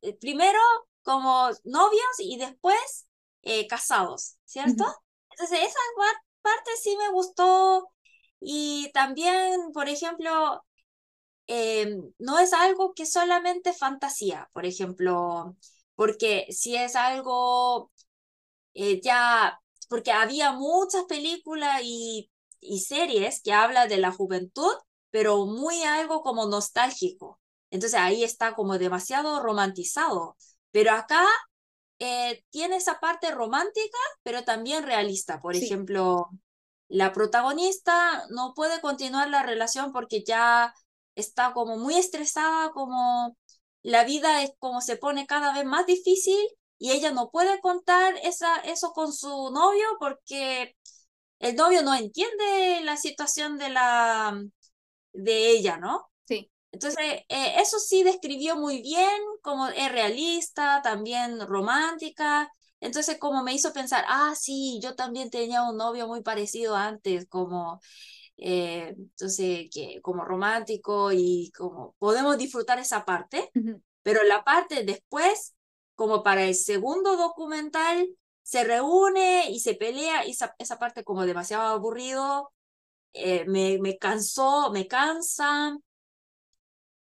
eh, 0.03 0.17
primero 0.21 0.59
como 1.03 1.51
novios 1.65 2.19
y 2.19 2.37
después 2.39 3.07
eh, 3.43 3.67
casados, 3.67 4.37
¿cierto? 4.45 4.85
Entonces, 5.31 5.61
esa 5.61 5.79
parte 6.43 6.71
sí 6.83 6.97
me 6.97 7.11
gustó. 7.11 7.89
Y 8.41 8.91
también, 8.93 9.73
por 9.73 9.89
ejemplo, 9.89 10.65
Em, 11.47 12.13
no 12.19 12.39
es 12.39 12.53
algo 12.55 12.95
que 12.95 13.07
solamente 13.07 13.73
fantasía, 13.75 14.49
por 14.53 14.65
ejemplo, 14.67 15.57
porque 15.95 16.47
si 16.51 16.77
es 16.77 16.97
algo 16.97 17.91
eh, 18.75 19.01
ya, 19.03 19.61
porque 19.89 20.13
había 20.13 20.53
muchas 20.53 21.05
películas 21.05 21.81
y, 21.85 22.31
y 22.61 22.81
series 22.81 23.43
que 23.43 23.53
hablan 23.53 23.89
de 23.89 23.99
la 23.99 24.13
juventud, 24.13 24.73
pero 25.11 25.47
muy 25.47 25.83
algo 25.83 26.23
como 26.23 26.47
nostálgico. 26.47 27.41
Entonces 27.71 27.99
ahí 28.01 28.25
está 28.25 28.55
como 28.55 28.79
demasiado 28.79 29.41
romantizado. 29.43 30.37
Pero 30.73 30.93
acá 30.93 31.25
eh, 31.99 32.45
tiene 32.51 32.77
esa 32.77 33.01
parte 33.01 33.31
romántica, 33.33 33.99
pero 34.23 34.45
también 34.45 34.85
realista. 34.85 35.41
Por 35.41 35.57
ejemplo, 35.57 36.31
la 36.89 37.13
protagonista 37.13 38.25
no 38.31 38.55
puede 38.55 38.81
continuar 38.81 39.29
la 39.31 39.43
relación 39.43 39.93
porque 39.93 40.23
ya 40.25 40.75
está 41.15 41.53
como 41.53 41.77
muy 41.77 41.97
estresada, 41.97 42.71
como 42.73 43.37
la 43.83 44.05
vida 44.05 44.43
es 44.43 44.53
como 44.59 44.81
se 44.81 44.97
pone 44.97 45.27
cada 45.27 45.53
vez 45.55 45.65
más 45.65 45.87
difícil 45.87 46.39
y 46.79 46.93
ella 46.93 47.12
no 47.12 47.31
puede 47.31 47.61
contar 47.61 48.15
esa, 48.23 48.57
eso 48.59 48.93
con 48.93 49.12
su 49.12 49.51
novio 49.51 49.85
porque 49.99 50.77
el 51.39 51.57
novio 51.57 51.83
no 51.83 51.95
entiende 51.95 52.81
la 52.83 52.97
situación 52.97 53.59
de 53.59 53.69
la 53.71 54.43
de 55.12 55.51
ella, 55.51 55.79
¿no? 55.79 56.11
Sí. 56.27 56.51
Entonces, 56.73 57.05
eh, 57.29 57.55
eso 57.61 57.79
sí 57.79 58.03
describió 58.03 58.57
muy 58.57 58.83
bien, 58.83 59.21
como 59.43 59.69
es 59.69 59.93
realista, 59.93 60.83
también 60.83 61.41
romántica. 61.47 62.51
Entonces, 62.81 63.19
como 63.19 63.43
me 63.43 63.55
hizo 63.55 63.73
pensar, 63.73 64.05
ah, 64.09 64.35
sí, 64.37 64.81
yo 64.83 64.95
también 64.97 65.31
tenía 65.31 65.62
un 65.62 65.77
novio 65.77 66.09
muy 66.09 66.23
parecido 66.23 66.75
antes, 66.77 67.27
como 67.29 67.81
eh, 68.37 68.95
entonces, 68.97 69.68
que 69.72 70.01
como 70.03 70.24
romántico 70.24 71.12
y 71.12 71.51
como 71.57 71.95
podemos 71.99 72.37
disfrutar 72.39 72.78
esa 72.78 73.05
parte, 73.05 73.51
pero 74.03 74.22
la 74.24 74.45
parte 74.45 74.85
después, 74.85 75.55
como 75.95 76.22
para 76.22 76.45
el 76.45 76.55
segundo 76.55 77.16
documental, 77.16 78.09
se 78.43 78.64
reúne 78.64 79.51
y 79.51 79.61
se 79.61 79.74
pelea, 79.74 80.26
y 80.26 80.32
esa, 80.32 80.55
esa 80.59 80.78
parte 80.78 81.05
como 81.05 81.24
demasiado 81.26 81.64
aburrido, 81.74 82.53
eh, 83.14 83.45
me, 83.47 83.78
me 83.80 83.99
cansó, 83.99 84.70
me 84.72 84.89
cansa, 84.89 85.76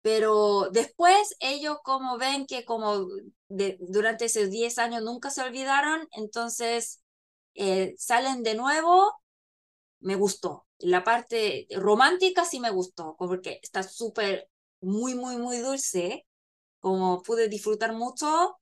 pero 0.02 0.70
después 0.70 1.34
ellos 1.40 1.78
como 1.82 2.16
ven 2.18 2.46
que 2.46 2.64
como 2.64 3.08
de, 3.48 3.76
durante 3.80 4.26
esos 4.26 4.50
10 4.50 4.78
años 4.78 5.02
nunca 5.02 5.30
se 5.30 5.42
olvidaron, 5.42 6.06
entonces 6.12 7.02
eh, 7.54 7.94
salen 7.98 8.42
de 8.42 8.54
nuevo, 8.54 9.14
me 10.00 10.16
gustó. 10.16 10.65
La 10.78 11.04
parte 11.04 11.66
romántica 11.70 12.44
sí 12.44 12.60
me 12.60 12.70
gustó, 12.70 13.16
porque 13.18 13.60
está 13.62 13.82
súper, 13.82 14.48
muy, 14.80 15.14
muy, 15.14 15.36
muy 15.36 15.58
dulce, 15.58 16.26
como 16.80 17.22
pude 17.22 17.48
disfrutar 17.48 17.92
mucho, 17.92 18.58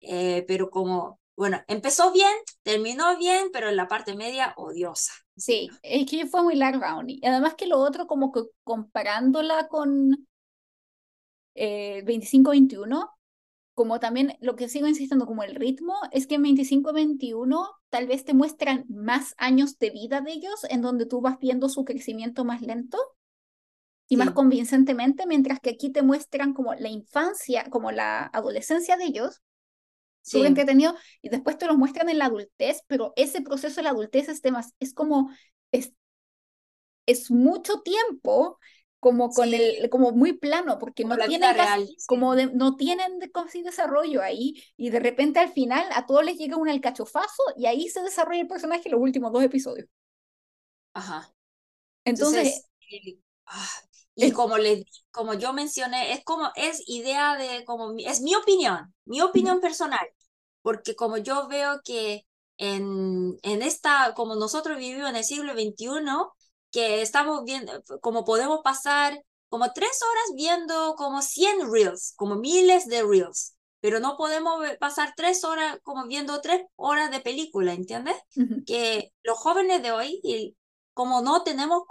eh, 0.00 0.44
pero 0.46 0.70
como, 0.70 1.20
bueno, 1.36 1.62
empezó 1.68 2.12
bien, 2.12 2.32
terminó 2.62 3.16
bien, 3.16 3.48
pero 3.52 3.68
en 3.68 3.76
la 3.76 3.88
parte 3.88 4.14
media, 4.14 4.52
odiosa. 4.56 5.12
Sí, 5.36 5.70
es 5.82 6.10
que 6.10 6.26
fue 6.26 6.42
muy 6.42 6.54
larga, 6.56 6.96
y 7.06 7.24
además 7.26 7.54
que 7.54 7.66
lo 7.66 7.78
otro, 7.78 8.06
como 8.06 8.30
que 8.30 8.42
comparándola 8.64 9.68
con 9.68 10.26
eh, 11.54 12.02
25-21, 12.04 13.10
como 13.74 14.00
también 14.00 14.36
lo 14.40 14.56
que 14.56 14.68
sigo 14.68 14.86
insistiendo 14.86 15.26
como 15.26 15.42
el 15.42 15.54
ritmo, 15.54 15.94
es 16.12 16.26
que 16.26 16.34
en 16.34 16.42
25-21 16.42 17.70
tal 17.88 18.06
vez 18.06 18.24
te 18.24 18.34
muestran 18.34 18.84
más 18.88 19.34
años 19.38 19.78
de 19.78 19.90
vida 19.90 20.20
de 20.20 20.32
ellos, 20.32 20.64
en 20.68 20.82
donde 20.82 21.06
tú 21.06 21.20
vas 21.20 21.38
viendo 21.38 21.68
su 21.68 21.84
crecimiento 21.84 22.44
más 22.44 22.60
lento 22.60 22.98
y 24.08 24.16
más 24.16 24.32
convincentemente, 24.32 25.26
mientras 25.26 25.58
que 25.58 25.70
aquí 25.70 25.90
te 25.90 26.02
muestran 26.02 26.52
como 26.52 26.74
la 26.74 26.90
infancia, 26.90 27.64
como 27.70 27.92
la 27.92 28.26
adolescencia 28.26 28.98
de 28.98 29.04
ellos, 29.04 29.40
súper 30.20 30.48
entretenido, 30.48 30.94
y 31.22 31.30
después 31.30 31.56
te 31.56 31.66
los 31.66 31.78
muestran 31.78 32.10
en 32.10 32.18
la 32.18 32.26
adultez, 32.26 32.82
pero 32.86 33.14
ese 33.16 33.40
proceso 33.40 33.76
de 33.76 33.84
la 33.84 33.90
adultez 33.90 34.28
es, 34.28 34.42
más, 34.52 34.74
es 34.80 34.92
como, 34.92 35.30
es, 35.70 35.94
es 37.06 37.30
mucho 37.30 37.80
tiempo 37.80 38.58
como 39.02 39.30
con 39.30 39.52
el 39.52 39.90
como 39.90 40.12
muy 40.12 40.34
plano 40.34 40.78
porque 40.78 41.04
no 41.04 41.16
tienen 41.16 41.56
como 42.06 42.36
no 42.36 42.76
tienen 42.76 43.18
de, 43.18 43.32
desarrollo 43.64 44.22
ahí 44.22 44.62
y 44.76 44.90
de 44.90 45.00
repente 45.00 45.40
al 45.40 45.52
final 45.52 45.84
a 45.92 46.06
todos 46.06 46.24
les 46.24 46.38
llega 46.38 46.56
un 46.56 46.68
alcachofazo 46.68 47.42
y 47.56 47.66
ahí 47.66 47.88
se 47.88 48.00
desarrolla 48.00 48.42
el 48.42 48.46
personaje 48.46 48.82
en 48.84 48.92
los 48.92 49.00
últimos 49.00 49.32
dos 49.32 49.42
episodios. 49.42 49.88
Ajá. 50.94 51.34
Entonces, 52.04 52.68
eh, 52.92 53.18
ah, 53.46 53.68
y 54.14 54.30
como 54.30 54.56
le 54.56 54.84
como 55.10 55.34
yo 55.34 55.52
mencioné 55.52 56.12
es 56.12 56.22
como 56.22 56.52
es 56.54 56.84
idea 56.86 57.36
de 57.36 57.64
como 57.64 57.94
es 57.98 58.20
mi 58.20 58.36
opinión 58.36 58.94
mi 59.04 59.20
opinión 59.20 59.60
personal 59.60 60.06
porque 60.62 60.94
como 60.94 61.16
yo 61.16 61.48
veo 61.48 61.80
que 61.82 62.24
en, 62.56 63.36
en 63.42 63.62
esta 63.62 64.14
como 64.14 64.36
nosotros 64.36 64.78
vivimos 64.78 65.10
en 65.10 65.16
el 65.16 65.24
siglo 65.24 65.54
XXI 65.54 65.88
que 66.72 67.02
estamos 67.02 67.44
viendo, 67.44 67.72
como 68.00 68.24
podemos 68.24 68.60
pasar 68.64 69.22
como 69.48 69.72
tres 69.74 70.00
horas 70.02 70.24
viendo 70.34 70.94
como 70.96 71.20
100 71.20 71.70
reels, 71.70 72.14
como 72.16 72.36
miles 72.36 72.86
de 72.86 73.02
reels, 73.02 73.54
pero 73.80 74.00
no 74.00 74.16
podemos 74.16 74.64
pasar 74.80 75.12
tres 75.14 75.44
horas 75.44 75.78
como 75.82 76.06
viendo 76.06 76.40
tres 76.40 76.62
horas 76.76 77.10
de 77.10 77.20
película, 77.20 77.74
¿entiendes? 77.74 78.16
Que 78.64 79.12
los 79.22 79.38
jóvenes 79.38 79.82
de 79.82 79.92
hoy, 79.92 80.56
como 80.94 81.20
no 81.20 81.42
tenemos 81.42 81.82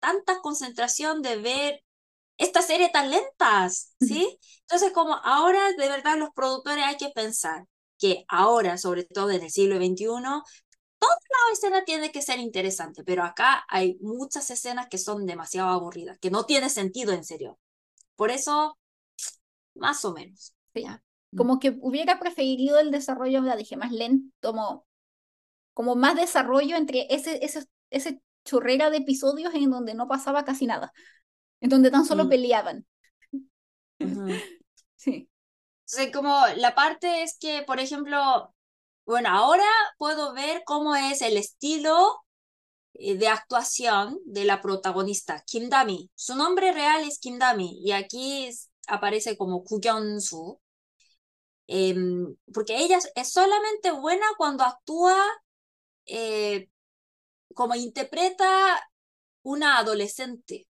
tanta 0.00 0.40
concentración 0.40 1.20
de 1.20 1.36
ver 1.36 1.84
estas 2.38 2.66
series 2.66 2.90
tan 2.90 3.10
lentas, 3.10 3.94
¿sí? 4.00 4.38
Entonces, 4.62 4.92
como 4.92 5.14
ahora 5.22 5.60
de 5.76 5.88
verdad 5.88 6.16
los 6.16 6.30
productores 6.34 6.84
hay 6.84 6.96
que 6.96 7.10
pensar 7.10 7.66
que 7.98 8.24
ahora, 8.28 8.78
sobre 8.78 9.04
todo 9.04 9.30
en 9.30 9.42
el 9.42 9.50
siglo 9.50 9.76
XXI, 9.76 10.06
toda 11.02 11.16
la 11.48 11.52
escena 11.52 11.84
tiene 11.84 12.12
que 12.12 12.22
ser 12.22 12.38
interesante, 12.38 13.02
pero 13.02 13.24
acá 13.24 13.64
hay 13.68 13.98
muchas 14.00 14.48
escenas 14.50 14.86
que 14.88 14.98
son 14.98 15.26
demasiado 15.26 15.70
aburridas, 15.70 16.16
que 16.20 16.30
no 16.30 16.46
tiene 16.46 16.70
sentido 16.70 17.12
en 17.12 17.24
serio. 17.24 17.58
Por 18.14 18.30
eso, 18.30 18.78
más 19.74 20.04
o 20.04 20.12
menos. 20.12 20.54
Como 21.36 21.58
que 21.58 21.76
hubiera 21.80 22.20
preferido 22.20 22.78
el 22.78 22.92
desarrollo, 22.92 23.44
ya 23.44 23.56
dije, 23.56 23.76
más 23.76 23.90
lento, 23.90 24.30
como, 24.40 24.86
como 25.74 25.96
más 25.96 26.14
desarrollo 26.14 26.76
entre 26.76 27.08
ese, 27.10 27.44
ese, 27.44 27.66
ese 27.90 28.22
chorrera 28.44 28.90
de 28.90 28.98
episodios 28.98 29.52
en 29.54 29.70
donde 29.70 29.94
no 29.94 30.06
pasaba 30.06 30.44
casi 30.44 30.66
nada, 30.66 30.92
en 31.60 31.70
donde 31.70 31.90
tan 31.90 32.04
solo 32.04 32.26
mm. 32.26 32.28
peleaban. 32.28 32.86
sí. 34.96 35.28
O 35.84 36.12
como 36.12 36.46
la 36.56 36.76
parte 36.76 37.22
es 37.22 37.36
que, 37.40 37.64
por 37.66 37.80
ejemplo, 37.80 38.54
bueno, 39.04 39.28
ahora 39.30 39.64
puedo 39.98 40.32
ver 40.34 40.62
cómo 40.64 40.94
es 40.94 41.22
el 41.22 41.36
estilo 41.36 42.22
eh, 42.94 43.16
de 43.16 43.28
actuación 43.28 44.18
de 44.24 44.44
la 44.44 44.60
protagonista, 44.60 45.42
Kim 45.46 45.68
Dami. 45.68 46.10
Su 46.14 46.36
nombre 46.36 46.72
real 46.72 47.02
es 47.02 47.18
Kim 47.18 47.38
Dami 47.38 47.80
y 47.84 47.92
aquí 47.92 48.50
aparece 48.86 49.36
como 49.36 49.64
Koo 49.64 49.80
Su. 50.20 50.60
Em, 51.66 52.36
porque 52.52 52.76
ella 52.78 52.98
es 53.14 53.32
solamente 53.32 53.92
buena 53.92 54.26
cuando 54.36 54.64
actúa 54.64 55.16
eh, 56.06 56.68
como 57.54 57.74
interpreta 57.74 58.46
una 59.42 59.78
adolescente. 59.78 60.66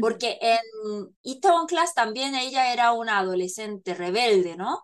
Porque 0.00 0.38
en 0.42 1.16
Itaewon 1.22 1.66
Class 1.66 1.94
también 1.94 2.34
ella 2.34 2.72
era 2.72 2.92
una 2.92 3.18
adolescente 3.18 3.94
rebelde, 3.94 4.56
¿no? 4.56 4.82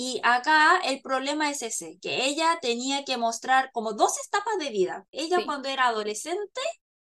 Y 0.00 0.20
acá 0.22 0.78
el 0.84 1.02
problema 1.02 1.50
es 1.50 1.60
ese, 1.62 1.98
que 2.00 2.26
ella 2.26 2.60
tenía 2.62 3.04
que 3.04 3.16
mostrar 3.16 3.72
como 3.72 3.94
dos 3.94 4.14
etapas 4.24 4.56
de 4.60 4.70
vida. 4.70 5.04
Ella 5.10 5.38
cuando 5.44 5.68
era 5.68 5.88
adolescente 5.88 6.60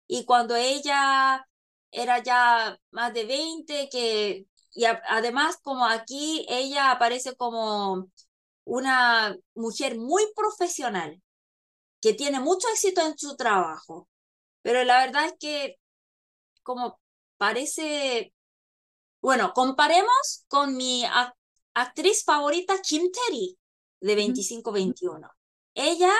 y 0.07 0.23
cuando 0.23 0.55
ella 0.55 1.45
era 1.91 2.23
ya 2.23 2.79
más 2.91 3.13
de 3.13 3.25
20, 3.25 3.89
que, 3.89 4.45
y 4.71 4.85
además 4.85 5.57
como 5.61 5.85
aquí 5.85 6.45
ella 6.47 6.91
aparece 6.91 7.35
como 7.35 8.09
una 8.63 9.35
mujer 9.53 9.97
muy 9.97 10.23
profesional, 10.33 11.21
que 12.01 12.13
tiene 12.13 12.39
mucho 12.39 12.69
éxito 12.69 13.01
en 13.01 13.17
su 13.17 13.35
trabajo. 13.35 14.07
Pero 14.61 14.85
la 14.85 14.99
verdad 15.05 15.25
es 15.25 15.33
que 15.37 15.75
como 16.63 17.01
parece 17.37 18.33
bueno, 19.21 19.51
comparemos 19.53 20.45
con 20.47 20.77
mi 20.77 21.03
actriz 21.81 22.23
favorita 22.23 22.81
Kim 22.81 23.11
Terry 23.11 23.57
de 24.01 24.15
2521. 24.15 25.29
Ella 25.75 26.13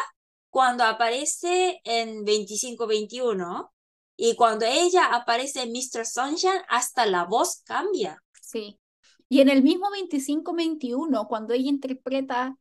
cuando 0.49 0.83
aparece 0.83 1.81
en 1.83 2.23
2521 2.25 3.73
y 4.15 4.35
cuando 4.35 4.65
ella 4.65 5.13
aparece 5.15 5.63
en 5.63 5.71
Mr. 5.71 6.05
Sunshine, 6.05 6.61
hasta 6.69 7.05
la 7.05 7.25
voz 7.25 7.61
cambia. 7.65 8.23
Sí. 8.41 8.79
Y 9.29 9.41
en 9.41 9.49
el 9.49 9.61
mismo 9.63 9.89
2521, 9.89 11.27
cuando 11.27 11.53
ella 11.53 11.69
interpreta 11.69 12.55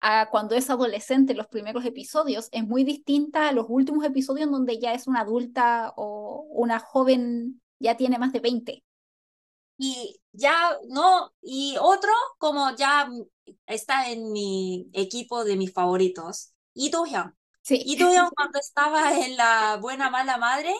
a 0.00 0.30
cuando 0.30 0.54
es 0.54 0.68
adolescente, 0.68 1.34
los 1.34 1.46
primeros 1.46 1.84
episodios, 1.84 2.48
es 2.52 2.66
muy 2.66 2.84
distinta 2.84 3.48
a 3.48 3.52
los 3.52 3.66
últimos 3.68 4.04
episodios 4.04 4.50
donde 4.50 4.78
ya 4.78 4.94
es 4.94 5.06
una 5.06 5.20
adulta 5.20 5.92
o 5.96 6.46
una 6.50 6.80
joven, 6.80 7.60
ya 7.78 7.96
tiene 7.96 8.18
más 8.18 8.32
de 8.32 8.40
20. 8.40 8.84
Y 9.82 10.20
ya 10.32 10.76
no, 10.90 11.32
y 11.40 11.76
otro, 11.80 12.12
como 12.36 12.76
ya 12.76 13.08
está 13.64 14.10
en 14.10 14.30
mi 14.30 14.90
equipo 14.92 15.42
de 15.42 15.56
mis 15.56 15.72
favoritos, 15.72 16.52
Lee 16.74 16.90
Do-hyun. 16.90 17.34
Sí. 17.62 17.96
Do-hyun 17.96 18.28
cuando 18.36 18.58
estaba 18.58 19.18
en 19.18 19.38
La 19.38 19.78
Buena 19.80 20.10
Mala 20.10 20.36
Madre, 20.36 20.74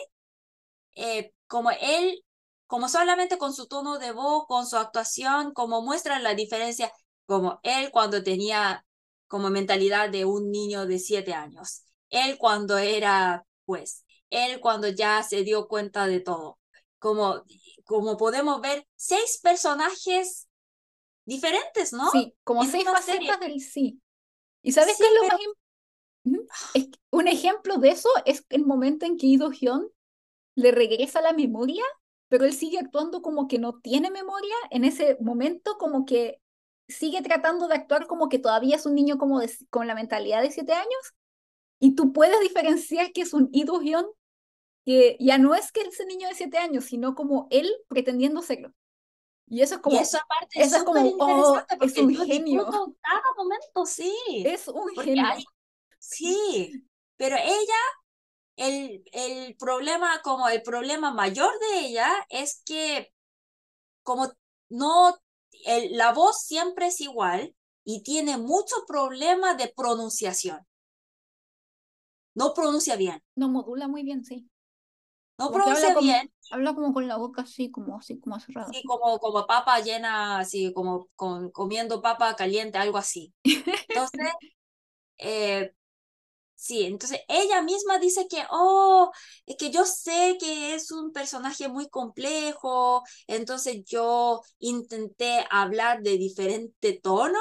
eh, 0.93 1.33
como 1.47 1.71
él, 1.71 2.23
como 2.67 2.87
solamente 2.89 3.39
con 3.39 3.55
su 3.55 3.67
tono 3.67 3.97
de 3.97 4.11
voz, 4.11 4.45
con 4.47 4.67
su 4.67 4.77
actuación, 4.77 5.51
como 5.53 5.81
muestra 5.81 6.19
la 6.19 6.35
diferencia, 6.35 6.91
como 7.25 7.59
él 7.63 7.89
cuando 7.91 8.21
tenía 8.21 8.85
como 9.27 9.49
mentalidad 9.49 10.11
de 10.11 10.25
un 10.25 10.51
niño 10.51 10.85
de 10.85 10.99
siete 10.99 11.33
años, 11.33 11.85
él 12.11 12.37
cuando 12.37 12.77
era 12.77 13.47
pues, 13.65 14.05
él 14.29 14.59
cuando 14.61 14.89
ya 14.89 15.23
se 15.23 15.43
dio 15.43 15.67
cuenta 15.67 16.05
de 16.05 16.19
todo, 16.19 16.59
como, 17.01 17.43
como 17.83 18.15
podemos 18.15 18.61
ver, 18.61 18.87
seis 18.95 19.39
personajes 19.41 20.47
diferentes, 21.25 21.93
¿no? 21.93 22.11
Sí, 22.11 22.35
como 22.43 22.63
seis 22.63 22.83
facetas 22.85 23.39
del 23.39 23.59
sí. 23.59 23.99
¿Y 24.61 24.71
sabes 24.71 24.97
qué 24.97 25.05
es 25.05 25.13
lo 25.19 25.27
más 25.27 25.39
es 26.75 26.89
un 27.09 27.27
ejemplo 27.27 27.77
de 27.77 27.89
eso 27.89 28.09
es 28.25 28.45
el 28.49 28.63
momento 28.63 29.07
en 29.07 29.17
que 29.17 29.25
Ido 29.25 29.49
Hyun 29.49 29.89
le 30.53 30.71
regresa 30.71 31.21
la 31.21 31.33
memoria, 31.33 31.83
pero 32.27 32.45
él 32.45 32.53
sigue 32.53 32.77
actuando 32.77 33.23
como 33.23 33.47
que 33.47 33.57
no 33.57 33.79
tiene 33.79 34.11
memoria. 34.11 34.53
En 34.69 34.83
ese 34.83 35.17
momento, 35.19 35.79
como 35.79 36.05
que 36.05 36.39
sigue 36.87 37.23
tratando 37.23 37.67
de 37.67 37.73
actuar 37.73 38.05
como 38.05 38.29
que 38.29 38.37
todavía 38.37 38.75
es 38.75 38.85
un 38.85 38.93
niño 38.93 39.17
como 39.17 39.41
con 39.71 39.87
la 39.87 39.95
mentalidad 39.95 40.43
de 40.43 40.51
siete 40.51 40.73
años. 40.73 41.15
Y 41.79 41.95
tú 41.95 42.13
puedes 42.13 42.39
diferenciar 42.41 43.11
que 43.11 43.21
es 43.21 43.33
un 43.33 43.49
Ido 43.51 43.81
Hyun 43.81 44.05
que 44.85 45.17
ya 45.19 45.37
no 45.37 45.53
es 45.55 45.71
que 45.71 45.81
ese 45.81 46.05
niño 46.05 46.27
de 46.27 46.35
siete 46.35 46.57
años, 46.57 46.85
sino 46.85 47.15
como 47.15 47.47
él 47.51 47.71
pretendiendo 47.87 48.41
serlo. 48.41 48.73
Y 49.47 49.61
eso 49.61 49.75
es 49.75 49.81
como, 49.81 49.99
eso 49.99 50.17
aparte 50.17 50.61
es, 50.61 50.83
como, 50.83 51.01
oh, 51.19 51.61
es 51.81 51.97
un 51.97 52.15
genio. 52.15 52.65
Cada 52.65 53.33
momento, 53.37 53.85
sí. 53.85 54.15
Es 54.45 54.67
un 54.67 54.89
genio. 54.95 55.25
Sí, 55.99 56.83
pero 57.17 57.35
ella, 57.35 57.81
el, 58.55 59.03
el 59.11 59.55
problema, 59.57 60.21
como 60.23 60.47
el 60.47 60.63
problema 60.63 61.13
mayor 61.13 61.51
de 61.59 61.79
ella 61.79 62.09
es 62.29 62.63
que 62.65 63.11
como 64.03 64.31
no, 64.69 65.17
el, 65.65 65.97
la 65.97 66.13
voz 66.13 66.43
siempre 66.43 66.87
es 66.87 67.01
igual 67.01 67.55
y 67.83 68.03
tiene 68.03 68.37
mucho 68.37 68.75
problema 68.87 69.53
de 69.55 69.71
pronunciación. 69.75 70.65
No 72.33 72.53
pronuncia 72.53 72.95
bien. 72.95 73.21
No 73.35 73.49
modula 73.49 73.87
muy 73.87 74.03
bien, 74.03 74.23
sí. 74.23 74.49
No 75.41 75.51
pronuncia 75.51 75.97
bien. 75.99 76.31
Habla 76.51 76.73
como 76.75 76.93
con 76.93 77.07
la 77.07 77.17
boca 77.17 77.43
así, 77.43 77.71
como 77.71 77.97
así, 77.97 78.19
como 78.19 78.39
cerrada. 78.39 78.71
Sí, 78.71 78.83
como, 78.83 79.19
como 79.19 79.47
papa 79.47 79.79
llena, 79.79 80.39
así, 80.39 80.71
como 80.73 81.07
con, 81.15 81.49
comiendo 81.51 82.01
papa 82.01 82.35
caliente, 82.35 82.77
algo 82.77 82.97
así. 82.97 83.33
Entonces, 83.43 84.27
eh, 85.17 85.73
Sí, 86.61 86.83
entonces 86.83 87.21
ella 87.27 87.63
misma 87.63 87.97
dice 87.97 88.27
que, 88.29 88.43
oh, 88.51 89.11
es 89.47 89.55
que 89.57 89.71
yo 89.71 89.83
sé 89.83 90.37
que 90.39 90.75
es 90.75 90.91
un 90.91 91.11
personaje 91.11 91.67
muy 91.69 91.89
complejo, 91.89 93.01
entonces 93.25 93.83
yo 93.83 94.43
intenté 94.59 95.43
hablar 95.49 96.03
de 96.03 96.19
diferente 96.19 96.99
tono 97.01 97.39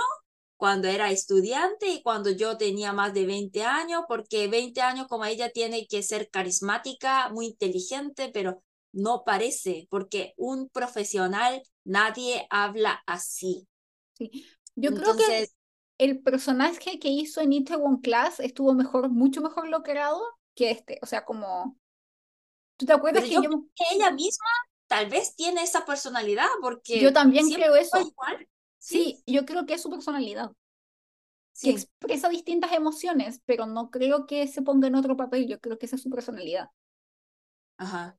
cuando 0.60 0.88
era 0.88 1.10
estudiante 1.10 1.88
y 1.88 2.02
cuando 2.02 2.30
yo 2.30 2.58
tenía 2.58 2.92
más 2.92 3.14
de 3.14 3.24
20 3.24 3.64
años, 3.64 4.02
porque 4.06 4.46
20 4.46 4.82
años 4.82 5.06
como 5.08 5.24
ella 5.24 5.50
tiene 5.50 5.86
que 5.86 6.02
ser 6.02 6.28
carismática, 6.28 7.30
muy 7.30 7.46
inteligente, 7.46 8.30
pero 8.32 8.62
no 8.92 9.24
parece, 9.24 9.88
porque 9.88 10.34
un 10.36 10.68
profesional 10.68 11.62
nadie 11.84 12.46
habla 12.50 13.02
así. 13.06 13.66
Sí, 14.18 14.46
yo 14.76 14.94
creo 14.94 15.16
que 15.16 15.48
el 15.96 16.20
personaje 16.20 16.98
que 16.98 17.08
hizo 17.08 17.40
en 17.40 17.54
Itaewon 17.54 18.02
Class 18.02 18.38
estuvo 18.38 18.74
mejor, 18.74 19.08
mucho 19.08 19.40
mejor 19.40 19.66
logrado 19.66 20.20
que 20.54 20.72
este. 20.72 20.98
O 21.00 21.06
sea, 21.06 21.24
como. 21.24 21.78
¿Tú 22.76 22.84
te 22.84 22.92
acuerdas 22.92 23.24
que 23.24 23.30
yo, 23.30 23.40
ella 23.92 24.10
misma 24.10 24.48
tal 24.88 25.08
vez 25.08 25.34
tiene 25.36 25.62
esa 25.62 25.86
personalidad? 25.86 26.48
Porque. 26.60 27.00
Yo 27.00 27.14
también 27.14 27.48
creo 27.48 27.76
eso. 27.76 27.98
Igual. 27.98 28.46
¿Sí? 28.80 29.22
yo 29.26 29.44
creo 29.44 29.66
que 29.66 29.74
es 29.74 29.82
su 29.82 29.90
personalidad. 29.90 30.50
Sí. 31.52 31.68
Que 31.68 31.76
expresa 31.76 32.28
distintas 32.28 32.72
emociones, 32.72 33.40
pero 33.44 33.66
no 33.66 33.90
creo 33.90 34.26
que 34.26 34.48
se 34.48 34.62
ponga 34.62 34.88
en 34.88 34.94
otro 34.94 35.16
papel. 35.16 35.46
Yo 35.46 35.60
creo 35.60 35.78
que 35.78 35.86
esa 35.86 35.96
es 35.96 36.02
su 36.02 36.10
personalidad. 36.10 36.70
Ajá. 37.76 38.18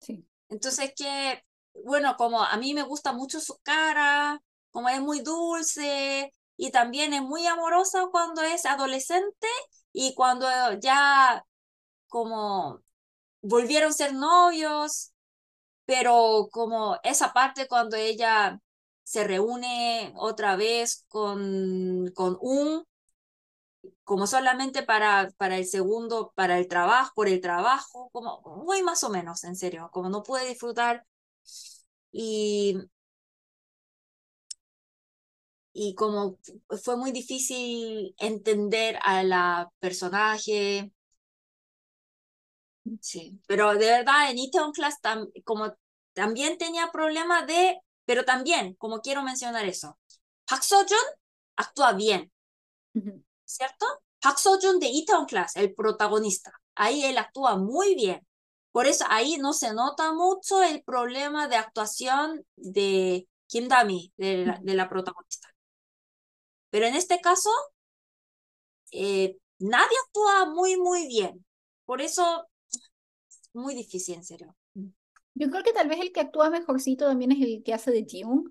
Sí. 0.00 0.26
Entonces, 0.48 0.92
que. 0.96 1.42
Bueno, 1.84 2.16
como 2.16 2.42
a 2.42 2.56
mí 2.56 2.74
me 2.74 2.82
gusta 2.82 3.12
mucho 3.12 3.40
su 3.40 3.56
cara, 3.62 4.42
como 4.70 4.88
es 4.88 5.00
muy 5.00 5.20
dulce, 5.20 6.34
y 6.56 6.70
también 6.72 7.14
es 7.14 7.22
muy 7.22 7.46
amorosa 7.46 8.08
cuando 8.10 8.42
es 8.42 8.66
adolescente 8.66 9.46
y 9.92 10.14
cuando 10.14 10.46
ya 10.80 11.42
como 12.08 12.82
volvieron 13.42 13.90
a 13.90 13.94
ser 13.94 14.12
novios, 14.14 15.12
pero 15.86 16.48
como 16.52 16.98
esa 17.02 17.32
parte 17.32 17.66
cuando 17.66 17.96
ella 17.96 18.60
se 19.04 19.24
reúne 19.24 20.12
otra 20.16 20.56
vez 20.56 21.04
con, 21.08 22.10
con 22.14 22.38
un, 22.40 22.84
como 24.04 24.26
solamente 24.26 24.82
para, 24.82 25.30
para 25.38 25.56
el 25.56 25.66
segundo, 25.66 26.32
para 26.34 26.58
el 26.58 26.68
trabajo, 26.68 27.12
por 27.14 27.28
el 27.28 27.40
trabajo, 27.40 28.10
como 28.12 28.40
muy 28.64 28.82
más 28.82 29.04
o 29.04 29.10
menos, 29.10 29.44
en 29.44 29.56
serio, 29.56 29.90
como 29.92 30.08
no 30.10 30.22
puede 30.22 30.48
disfrutar. 30.48 31.06
Y 32.12 32.76
y 35.72 35.94
como 35.94 36.38
fue 36.82 36.96
muy 36.96 37.12
difícil 37.12 38.14
entender 38.18 38.98
a 39.02 39.22
la 39.22 39.70
personaje. 39.80 40.92
Sí, 43.00 43.40
pero 43.46 43.72
de 43.74 43.86
verdad 43.86 44.30
en 44.30 44.38
Itaewon 44.38 44.72
Class 44.72 44.96
como 45.44 45.74
también 46.12 46.58
tenía 46.58 46.90
problemas 46.92 47.46
de, 47.46 47.78
pero 48.10 48.24
también, 48.24 48.74
como 48.74 49.02
quiero 49.02 49.22
mencionar 49.22 49.64
eso, 49.66 49.96
Park 50.44 50.64
Seo-joon 50.64 51.06
actúa 51.54 51.92
bien, 51.92 52.32
¿cierto? 53.44 53.86
Park 54.20 54.36
Seo-joon 54.36 54.80
de 54.80 54.88
Itaewon 54.88 55.26
Class, 55.26 55.54
el 55.54 55.72
protagonista, 55.76 56.50
ahí 56.74 57.04
él 57.04 57.18
actúa 57.18 57.54
muy 57.54 57.94
bien. 57.94 58.26
Por 58.72 58.88
eso 58.88 59.04
ahí 59.08 59.36
no 59.36 59.52
se 59.52 59.72
nota 59.74 60.12
mucho 60.12 60.60
el 60.60 60.82
problema 60.82 61.46
de 61.46 61.54
actuación 61.54 62.44
de 62.56 63.28
Kim 63.46 63.68
Dami, 63.68 64.12
de 64.16 64.56
de 64.60 64.74
la 64.74 64.88
protagonista. 64.88 65.46
Pero 66.70 66.86
en 66.86 66.96
este 66.96 67.20
caso, 67.20 67.50
eh, 68.90 69.36
nadie 69.60 69.96
actúa 70.04 70.46
muy, 70.46 70.76
muy 70.76 71.06
bien. 71.06 71.46
Por 71.84 72.02
eso, 72.02 72.48
muy 73.52 73.76
difícil, 73.76 74.16
en 74.16 74.24
serio. 74.24 74.56
Yo 75.40 75.48
creo 75.48 75.62
que 75.62 75.72
tal 75.72 75.88
vez 75.88 75.98
el 76.00 76.12
que 76.12 76.20
actúa 76.20 76.50
mejorcito 76.50 77.06
también 77.06 77.32
es 77.32 77.40
el 77.40 77.62
que 77.64 77.72
hace 77.72 77.90
de 77.90 78.06
Jung. 78.06 78.50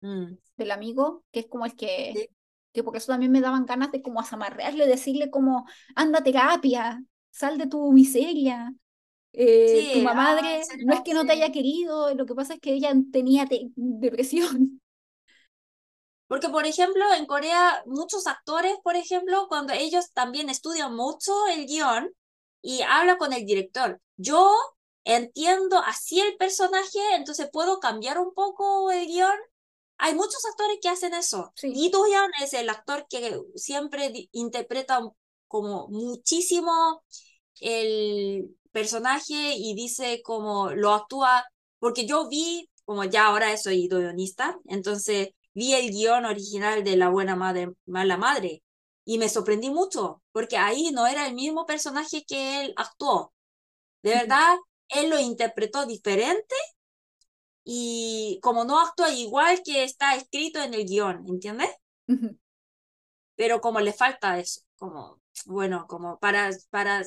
Mm. 0.00 0.36
Del 0.56 0.70
amigo, 0.70 1.24
que 1.32 1.40
es 1.40 1.46
como 1.48 1.66
el 1.66 1.74
que, 1.74 2.30
que 2.72 2.84
por 2.84 2.96
eso 2.96 3.10
también 3.10 3.32
me 3.32 3.40
daban 3.40 3.66
ganas 3.66 3.90
de 3.90 4.00
como 4.00 4.20
asamarrearle, 4.20 4.86
decirle 4.86 5.28
como, 5.28 5.66
anda 5.96 6.22
terapia, 6.22 7.02
sal 7.32 7.58
de 7.58 7.66
tu 7.66 7.90
miseria. 7.90 8.72
Eh, 9.32 9.90
tu 9.94 10.02
mamá 10.02 10.40
no 10.84 10.94
es 10.94 11.00
que 11.00 11.14
no 11.14 11.26
te 11.26 11.32
haya 11.32 11.50
querido, 11.50 12.14
lo 12.14 12.24
que 12.24 12.36
pasa 12.36 12.54
es 12.54 12.60
que 12.60 12.74
ella 12.74 12.92
tenía 13.10 13.44
depresión. 13.74 14.80
Porque, 16.28 16.48
por 16.48 16.64
ejemplo, 16.64 17.02
en 17.12 17.26
Corea, 17.26 17.82
muchos 17.86 18.28
actores, 18.28 18.76
por 18.84 18.94
ejemplo, 18.94 19.46
cuando 19.48 19.72
ellos 19.72 20.12
también 20.12 20.48
estudian 20.48 20.94
mucho 20.94 21.32
el 21.48 21.66
guion 21.66 22.12
y 22.62 22.82
hablan 22.82 23.16
con 23.16 23.32
el 23.32 23.44
director, 23.44 24.00
yo 24.18 24.54
entiendo 25.04 25.78
así 25.78 26.20
el 26.20 26.36
personaje, 26.36 26.98
entonces 27.14 27.48
puedo 27.50 27.80
cambiar 27.80 28.18
un 28.18 28.34
poco 28.34 28.90
el 28.90 29.06
guion. 29.06 29.38
Hay 29.96 30.14
muchos 30.14 30.44
actores 30.44 30.78
que 30.82 30.90
hacen 30.90 31.14
eso. 31.14 31.52
Sí. 31.56 31.68
Lee 31.72 31.90
do 31.90 32.04
es 32.42 32.52
el 32.52 32.68
actor 32.68 33.06
que 33.08 33.40
siempre 33.54 34.28
interpreta 34.32 35.00
como 35.48 35.88
muchísimo 35.88 37.02
el 37.60 38.56
personaje 38.70 39.54
y 39.56 39.74
dice 39.74 40.22
como 40.22 40.70
lo 40.70 40.92
actúa, 40.92 41.44
porque 41.78 42.06
yo 42.06 42.28
vi, 42.28 42.70
como 42.84 43.04
ya 43.04 43.26
ahora 43.26 43.56
soy 43.56 43.88
guionista, 43.88 44.58
entonces 44.66 45.30
vi 45.54 45.74
el 45.74 45.90
guion 45.90 46.26
original 46.26 46.84
de 46.84 46.96
La 46.96 47.08
Buena 47.08 47.34
Madre, 47.34 47.72
Mala 47.86 48.16
Madre 48.16 48.62
y 49.04 49.18
me 49.18 49.28
sorprendí 49.30 49.70
mucho, 49.70 50.22
porque 50.32 50.58
ahí 50.58 50.90
no 50.92 51.06
era 51.06 51.26
el 51.26 51.34
mismo 51.34 51.64
personaje 51.64 52.24
que 52.26 52.60
él 52.60 52.74
actuó. 52.76 53.32
De 54.02 54.10
verdad, 54.10 54.56
él 54.88 55.10
lo 55.10 55.18
interpretó 55.18 55.86
diferente 55.86 56.54
y 57.64 58.38
como 58.42 58.64
no 58.64 58.80
actúa 58.80 59.12
igual 59.12 59.62
que 59.62 59.84
está 59.84 60.14
escrito 60.14 60.62
en 60.62 60.74
el 60.74 60.86
guion, 60.86 61.24
¿entiendes? 61.28 61.68
Pero 63.36 63.60
como 63.60 63.80
le 63.80 63.92
falta 63.92 64.38
eso, 64.38 64.62
como, 64.76 65.20
bueno, 65.46 65.86
como 65.86 66.18
para, 66.18 66.50
para, 66.70 67.02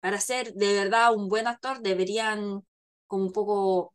para 0.00 0.20
ser 0.20 0.54
de 0.54 0.72
verdad 0.72 1.14
un 1.14 1.28
buen 1.28 1.46
actor 1.46 1.80
deberían 1.80 2.62
como 3.06 3.24
un 3.24 3.32
poco, 3.32 3.94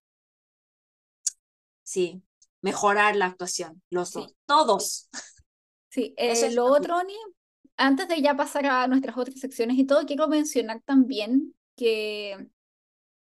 sí, 1.83 2.21
mejorar 2.61 3.15
la 3.15 3.27
actuación, 3.27 3.81
los 3.89 4.11
dos, 4.11 4.35
todos. 4.45 5.09
Sí, 5.89 6.13
eh, 6.17 6.51
lo 6.51 6.65
otro, 6.65 6.97
Oni, 6.97 7.15
antes 7.77 8.07
de 8.07 8.21
ya 8.21 8.35
pasar 8.35 8.65
a 8.65 8.87
nuestras 8.87 9.17
otras 9.17 9.39
secciones 9.39 9.77
y 9.77 9.85
todo, 9.85 10.05
quiero 10.05 10.27
mencionar 10.27 10.81
también 10.81 11.55
que 11.75 12.49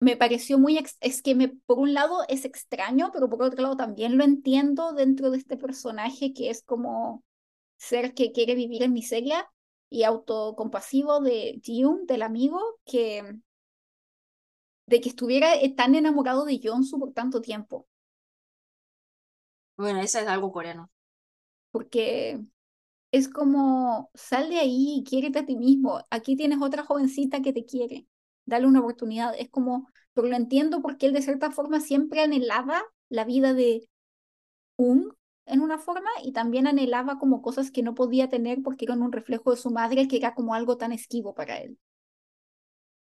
me 0.02 0.16
pareció 0.16 0.58
muy, 0.58 0.78
es 1.00 1.22
que 1.22 1.34
me, 1.36 1.48
por 1.48 1.78
un 1.78 1.94
lado 1.94 2.24
es 2.28 2.44
extraño, 2.44 3.10
pero 3.12 3.28
por 3.28 3.40
otro 3.42 3.62
lado 3.62 3.76
también 3.76 4.18
lo 4.18 4.24
entiendo 4.24 4.92
dentro 4.92 5.30
de 5.30 5.38
este 5.38 5.56
personaje 5.56 6.32
que 6.32 6.50
es 6.50 6.64
como 6.64 7.22
ser 7.76 8.12
que 8.12 8.32
quiere 8.32 8.56
vivir 8.56 8.82
en 8.82 8.92
miseria 8.92 9.48
y 9.88 10.02
autocompasivo 10.02 11.20
de 11.20 11.60
Jung, 11.64 12.06
del 12.06 12.22
amigo, 12.22 12.60
que 12.84 13.38
de 14.86 15.00
que 15.00 15.08
estuviera 15.08 15.54
eh, 15.54 15.72
tan 15.72 15.94
enamorado 15.94 16.44
de 16.44 16.60
Jonsu 16.62 16.98
por 16.98 17.12
tanto 17.12 17.40
tiempo. 17.40 17.86
Bueno, 19.76 20.00
eso 20.00 20.18
es 20.18 20.26
algo 20.26 20.50
coreano. 20.50 20.90
Porque 21.70 22.40
es 23.12 23.28
como, 23.28 24.10
sal 24.14 24.50
de 24.50 24.58
ahí 24.58 24.96
y 24.98 25.04
quiérete 25.04 25.38
a 25.38 25.46
ti 25.46 25.56
mismo. 25.56 26.04
Aquí 26.10 26.36
tienes 26.36 26.60
otra 26.60 26.84
jovencita 26.84 27.40
que 27.40 27.52
te 27.52 27.64
quiere 27.64 28.06
dale 28.44 28.66
una 28.66 28.80
oportunidad. 28.80 29.34
Es 29.38 29.50
como, 29.50 29.88
pero 30.14 30.28
lo 30.28 30.36
entiendo 30.36 30.82
porque 30.82 31.06
él 31.06 31.12
de 31.12 31.22
cierta 31.22 31.50
forma 31.50 31.80
siempre 31.80 32.20
anhelaba 32.22 32.82
la 33.08 33.24
vida 33.24 33.54
de 33.54 33.88
un 34.76 35.14
en 35.44 35.60
una 35.60 35.78
forma 35.78 36.08
y 36.22 36.32
también 36.32 36.66
anhelaba 36.66 37.18
como 37.18 37.42
cosas 37.42 37.70
que 37.70 37.82
no 37.82 37.94
podía 37.94 38.28
tener 38.28 38.62
porque 38.62 38.84
eran 38.84 39.02
un 39.02 39.12
reflejo 39.12 39.50
de 39.50 39.56
su 39.56 39.70
madre 39.70 40.06
que 40.08 40.16
era 40.16 40.34
como 40.34 40.54
algo 40.54 40.76
tan 40.76 40.92
esquivo 40.92 41.34
para 41.34 41.58
él. 41.58 41.78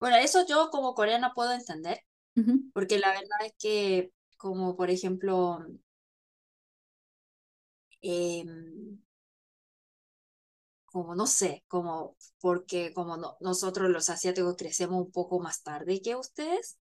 Bueno, 0.01 0.17
eso 0.17 0.45
yo 0.47 0.69
como 0.71 0.95
coreana 0.95 1.33
puedo 1.35 1.53
entender, 1.53 2.01
porque 2.73 2.99
la 2.99 3.11
verdad 3.11 3.39
es 3.47 3.55
que 3.59 4.13
como 4.37 4.77
por 4.77 4.91
ejemplo, 4.91 5.65
eh, 8.03 8.45
como 10.93 11.15
no 11.15 11.27
sé, 11.27 11.65
como 11.69 12.17
porque 12.41 12.93
como 12.95 13.17
nosotros 13.41 13.91
los 13.91 14.11
asiáticos 14.11 14.57
crecemos 14.57 15.05
un 15.07 15.13
poco 15.13 15.41
más 15.41 15.63
tarde 15.63 16.01
que 16.03 16.17
ustedes. 16.17 16.79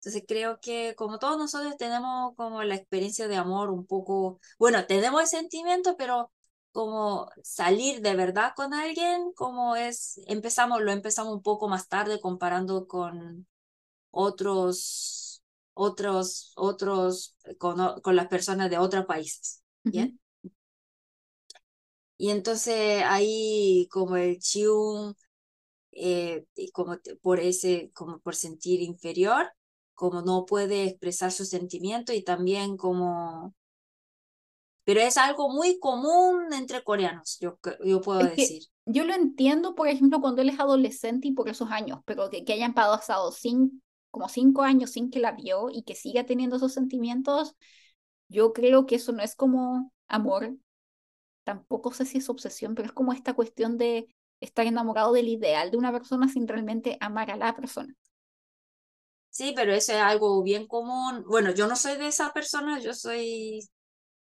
Entonces 0.00 0.24
creo 0.28 0.60
que 0.60 0.94
como 0.96 1.18
todos 1.18 1.38
nosotros 1.38 1.76
tenemos 1.76 2.34
como 2.36 2.62
la 2.62 2.76
experiencia 2.76 3.28
de 3.28 3.36
amor 3.36 3.70
un 3.70 3.86
poco, 3.86 4.40
bueno, 4.58 4.86
tenemos 4.86 5.22
el 5.22 5.26
sentimiento, 5.28 5.96
pero 5.96 6.32
como 6.72 7.30
salir 7.42 8.02
de 8.02 8.14
verdad 8.14 8.52
con 8.54 8.74
alguien, 8.74 9.32
como 9.34 9.76
es, 9.76 10.20
empezamos, 10.26 10.82
lo 10.82 10.92
empezamos 10.92 11.34
un 11.34 11.42
poco 11.42 11.68
más 11.68 11.88
tarde 11.88 12.20
comparando 12.20 12.86
con 12.86 13.46
otros, 14.10 15.42
otros, 15.74 16.52
otros, 16.56 17.36
con, 17.58 18.00
con 18.02 18.16
las 18.16 18.28
personas 18.28 18.70
de 18.70 18.78
otros 18.78 19.06
países. 19.06 19.62
¿Bien? 19.82 20.20
Y 22.18 22.30
entonces 22.30 23.02
ahí 23.04 23.88
como 23.90 24.16
el 24.16 24.38
chiung, 24.38 25.14
eh, 25.92 26.44
como 26.72 26.96
por 27.20 27.40
ese, 27.40 27.90
como 27.94 28.18
por 28.20 28.34
sentir 28.34 28.80
inferior, 28.82 29.50
como 29.94 30.22
no 30.22 30.44
puede 30.44 30.84
expresar 30.84 31.32
su 31.32 31.44
sentimiento 31.44 32.12
y 32.12 32.22
también 32.22 32.76
como... 32.76 33.54
Pero 34.84 35.00
es 35.00 35.16
algo 35.16 35.48
muy 35.48 35.80
común 35.80 36.52
entre 36.52 36.84
coreanos, 36.84 37.38
yo, 37.40 37.58
yo 37.84 38.00
puedo 38.00 38.20
decir. 38.20 38.62
Yo 38.84 39.04
lo 39.04 39.14
entiendo, 39.14 39.74
por 39.74 39.88
ejemplo, 39.88 40.20
cuando 40.20 40.42
él 40.42 40.50
es 40.50 40.60
adolescente 40.60 41.26
y 41.26 41.32
por 41.32 41.48
esos 41.48 41.72
años, 41.72 42.00
pero 42.04 42.30
que, 42.30 42.44
que 42.44 42.52
hayan 42.52 42.72
pasado 42.72 43.32
sin, 43.32 43.82
como 44.12 44.28
cinco 44.28 44.62
años 44.62 44.90
sin 44.90 45.10
que 45.10 45.18
la 45.18 45.32
vio 45.32 45.70
y 45.70 45.82
que 45.82 45.96
siga 45.96 46.24
teniendo 46.24 46.56
esos 46.56 46.72
sentimientos, 46.72 47.56
yo 48.28 48.52
creo 48.52 48.86
que 48.86 48.94
eso 48.96 49.10
no 49.10 49.24
es 49.24 49.34
como 49.34 49.92
amor, 50.06 50.56
tampoco 51.46 51.92
sé 51.92 52.04
si 52.04 52.18
es 52.18 52.28
obsesión, 52.28 52.74
pero 52.74 52.86
es 52.86 52.92
como 52.92 53.12
esta 53.12 53.32
cuestión 53.32 53.78
de 53.78 54.08
estar 54.40 54.66
enamorado 54.66 55.12
del 55.12 55.28
ideal 55.28 55.70
de 55.70 55.76
una 55.76 55.92
persona 55.92 56.28
sin 56.28 56.48
realmente 56.48 56.98
amar 57.00 57.30
a 57.30 57.36
la 57.36 57.54
persona. 57.54 57.94
Sí, 59.30 59.52
pero 59.54 59.72
eso 59.72 59.92
es 59.92 59.98
algo 59.98 60.42
bien 60.42 60.66
común. 60.66 61.24
Bueno, 61.28 61.52
yo 61.52 61.68
no 61.68 61.76
soy 61.76 61.96
de 61.98 62.08
esa 62.08 62.32
persona, 62.32 62.80
yo 62.80 62.94
soy, 62.94 63.68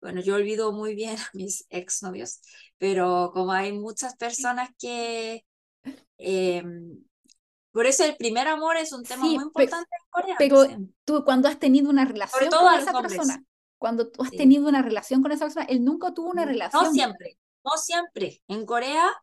bueno, 0.01 0.21
yo 0.21 0.35
olvido 0.35 0.73
muy 0.73 0.97
bien 0.97 1.17
a 1.21 1.31
mis 1.33 1.65
exnovios, 1.71 2.41
pero 2.77 3.31
como 3.33 3.53
hay 3.53 3.73
muchas 3.73 4.17
personas 4.17 4.69
que... 4.79 5.45
Em, 6.19 7.05
por 7.71 7.87
eso 7.87 8.05
el 8.05 8.17
primer 8.17 8.49
amor 8.49 8.77
es 8.79 8.93
un 8.93 9.05
tema 9.05 9.27
muy 9.27 9.35
importante 9.35 9.91
en 9.97 10.11
Corea. 10.11 10.37
Pero 10.39 10.67
tú 11.05 11.25
cuando 11.25 11.47
has 11.47 11.59
tenido 11.61 11.89
una 11.89 12.05
relación 12.05 12.51
con 12.51 12.75
esa 12.75 13.01
persona, 13.01 13.45
cuando 13.87 14.09
tú 14.09 14.25
has 14.25 14.33
tenido 14.33 14.67
una 14.67 14.83
relación 14.83 15.23
con 15.23 15.31
esa 15.31 15.45
persona, 15.45 15.65
él 15.67 15.85
nunca 15.85 16.13
tuvo 16.13 16.31
una 16.31 16.45
relación. 16.45 16.83
No 16.83 16.93
siempre, 16.93 17.39
no 17.65 17.71
siempre. 17.77 18.43
En 18.49 18.67
Corea 18.67 19.15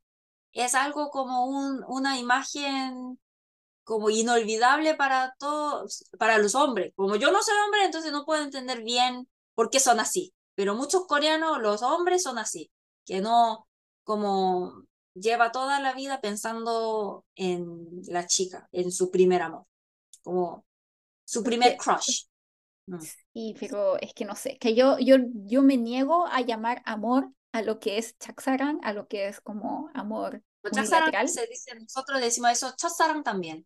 es 0.53 0.73
algo 0.73 1.09
como 1.09 1.47
un, 1.47 1.83
una 1.85 2.17
imagen 2.17 3.19
como 3.83 4.09
inolvidable 4.09 4.95
para 4.95 5.35
todos, 5.37 6.05
para 6.17 6.37
los 6.37 6.55
hombres. 6.55 6.93
Como 6.95 7.17
yo 7.17 7.29
no 7.33 7.43
soy 7.43 7.55
hombre, 7.65 7.83
entonces 7.83 8.13
no 8.13 8.23
puedo 8.23 8.41
entender 8.41 8.83
bien 8.83 9.27
por 9.53 9.69
qué 9.69 9.81
son 9.81 9.99
así. 9.99 10.33
Pero 10.55 10.75
muchos 10.75 11.07
coreanos, 11.07 11.59
los 11.59 11.81
hombres 11.81 12.23
son 12.23 12.37
así, 12.37 12.71
que 13.03 13.19
no, 13.19 13.67
como 14.05 14.85
lleva 15.13 15.51
toda 15.51 15.81
la 15.81 15.93
vida 15.93 16.21
pensando 16.21 17.25
en 17.35 18.01
la 18.07 18.27
chica, 18.27 18.69
en 18.71 18.93
su 18.93 19.11
primer 19.11 19.41
amor, 19.41 19.65
como 20.23 20.63
su 21.25 21.43
primer 21.43 21.75
crush. 21.75 22.27
Mm. 22.87 22.99
Sí, 22.99 23.55
pero 23.59 23.99
es 23.99 24.13
que 24.13 24.25
no 24.25 24.35
sé, 24.35 24.57
que 24.57 24.75
yo, 24.75 24.99
yo, 24.99 25.17
yo 25.45 25.61
me 25.61 25.77
niego 25.77 26.25
a 26.27 26.41
llamar 26.41 26.81
amor 26.85 27.31
a 27.51 27.61
lo 27.61 27.79
que 27.79 27.97
es 27.97 28.17
chaksaran, 28.17 28.79
a 28.83 28.93
lo 28.93 29.07
que 29.07 29.27
es 29.27 29.39
como 29.39 29.89
amor 29.93 30.43
unilateral. 30.63 31.29
Se 31.29 31.47
dice, 31.47 31.75
nosotros 31.75 32.19
decimos 32.19 32.51
eso, 32.51 32.73
chaksaran 32.75 33.23
también. 33.23 33.65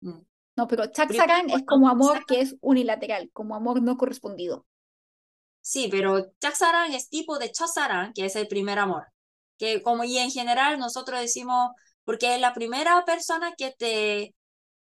Mm. 0.00 0.20
No, 0.56 0.68
pero 0.68 0.86
chaksaran 0.86 1.50
es 1.50 1.64
como 1.66 1.88
amor 1.88 2.24
que 2.26 2.40
es 2.40 2.56
unilateral, 2.60 3.30
como 3.32 3.54
amor 3.54 3.82
no 3.82 3.96
correspondido. 3.96 4.66
Sí, 5.60 5.88
pero 5.90 6.32
chaksaran 6.40 6.92
es 6.92 7.08
tipo 7.08 7.38
de 7.38 7.52
chaksaran, 7.52 8.12
que 8.12 8.26
es 8.26 8.36
el 8.36 8.48
primer 8.48 8.78
amor. 8.78 9.06
Que 9.58 9.82
como 9.82 10.04
y 10.04 10.18
en 10.18 10.30
general 10.30 10.78
nosotros 10.78 11.20
decimos, 11.20 11.70
porque 12.04 12.34
es 12.34 12.40
la 12.40 12.52
primera 12.52 13.04
persona 13.04 13.52
que 13.56 13.72
te 13.78 14.34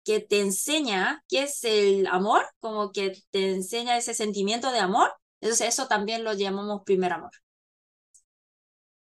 que 0.08 0.20
te 0.20 0.40
enseña 0.40 1.22
qué 1.28 1.42
es 1.42 1.64
el 1.64 2.06
amor, 2.06 2.40
como 2.60 2.92
que 2.92 3.12
te 3.30 3.52
enseña 3.52 3.98
ese 3.98 4.14
sentimiento 4.14 4.72
de 4.72 4.78
amor, 4.78 5.12
entonces 5.42 5.68
eso 5.68 5.86
también 5.86 6.24
lo 6.24 6.32
llamamos 6.32 6.80
primer 6.86 7.12
amor. 7.12 7.32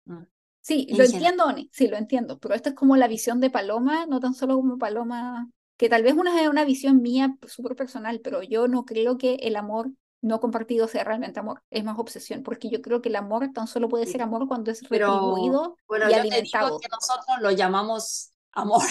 Mm. 0.06 0.24
Sí, 0.60 0.88
lo 0.90 1.04
entiendo, 1.04 1.46
Oni, 1.46 1.70
sí, 1.72 1.88
lo 1.88 1.98
entiendo, 1.98 2.40
pero 2.40 2.56
esto 2.56 2.70
es 2.70 2.76
como 2.76 2.98
la 2.98 3.08
visión 3.08 3.40
de 3.40 3.52
Paloma, 3.52 4.08
no 4.08 4.20
tan 4.20 4.34
solo 4.34 4.56
como 4.56 4.80
Paloma, 4.80 5.52
que 5.78 5.88
tal 5.88 6.02
vez 6.02 6.16
una 6.16 6.42
es 6.42 6.50
una 6.50 6.66
visión 6.66 7.00
mía 7.04 7.38
súper 7.46 7.76
personal, 7.76 8.20
pero 8.24 8.42
yo 8.42 8.68
no 8.68 8.84
creo 8.84 9.20
que 9.20 9.36
el 9.36 9.56
amor 9.56 9.92
no 10.22 10.40
compartido 10.40 10.88
sea 10.88 11.04
realmente 11.04 11.40
amor, 11.40 11.62
es 11.70 11.84
más 11.84 12.00
obsesión, 12.00 12.42
porque 12.42 12.72
yo 12.72 12.82
creo 12.82 13.04
que 13.04 13.10
el 13.10 13.18
amor 13.18 13.52
tan 13.54 13.68
solo 13.68 13.88
puede 13.88 14.08
ser 14.08 14.24
amor 14.24 14.48
cuando 14.48 14.72
es 14.72 14.82
retribuido 14.82 15.78
bueno, 15.88 16.10
y 16.10 16.14
yo 16.14 16.22
alimentado. 16.22 16.66
Te 16.66 16.72
digo 16.72 16.80
que 16.80 16.88
nosotros 16.90 17.38
lo 17.40 17.52
llamamos 17.52 18.32
amor. 18.52 18.82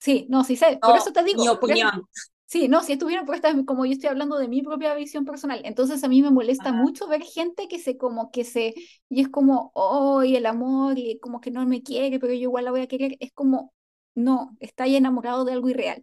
Sí, 0.00 0.26
no, 0.30 0.44
sí 0.44 0.56
sé, 0.56 0.78
por 0.80 0.96
eso 0.96 1.12
te 1.12 1.22
digo. 1.22 1.42
Mi 1.42 1.48
opinión. 1.48 2.08
sí, 2.46 2.68
no, 2.68 2.82
si 2.82 2.94
estuvieron, 2.94 3.26
porque 3.26 3.42
como 3.66 3.84
yo 3.84 3.92
estoy 3.92 4.08
hablando 4.08 4.38
de 4.38 4.48
mi 4.48 4.62
propia 4.62 4.94
visión 4.94 5.26
personal, 5.26 5.60
entonces 5.64 6.02
a 6.02 6.08
mí 6.08 6.22
me 6.22 6.30
molesta 6.30 6.72
mucho 6.72 7.06
ver 7.06 7.22
gente 7.22 7.68
que 7.68 7.78
se 7.78 7.98
como 7.98 8.30
que 8.30 8.44
se, 8.44 8.74
y 9.10 9.20
es 9.20 9.28
como, 9.28 9.70
oh, 9.74 10.24
y 10.24 10.36
el 10.36 10.46
amor, 10.46 10.98
y 10.98 11.18
como 11.20 11.40
que 11.40 11.50
no 11.50 11.64
me 11.66 11.82
quiere, 11.82 12.18
pero 12.18 12.32
yo 12.32 12.40
igual 12.40 12.64
la 12.64 12.70
voy 12.70 12.80
a 12.80 12.88
querer, 12.88 13.18
es 13.20 13.30
como, 13.32 13.74
no, 14.14 14.56
está 14.58 14.84
ahí 14.84 14.96
enamorado 14.96 15.44
de 15.44 15.52
algo 15.52 15.68
irreal, 15.68 16.02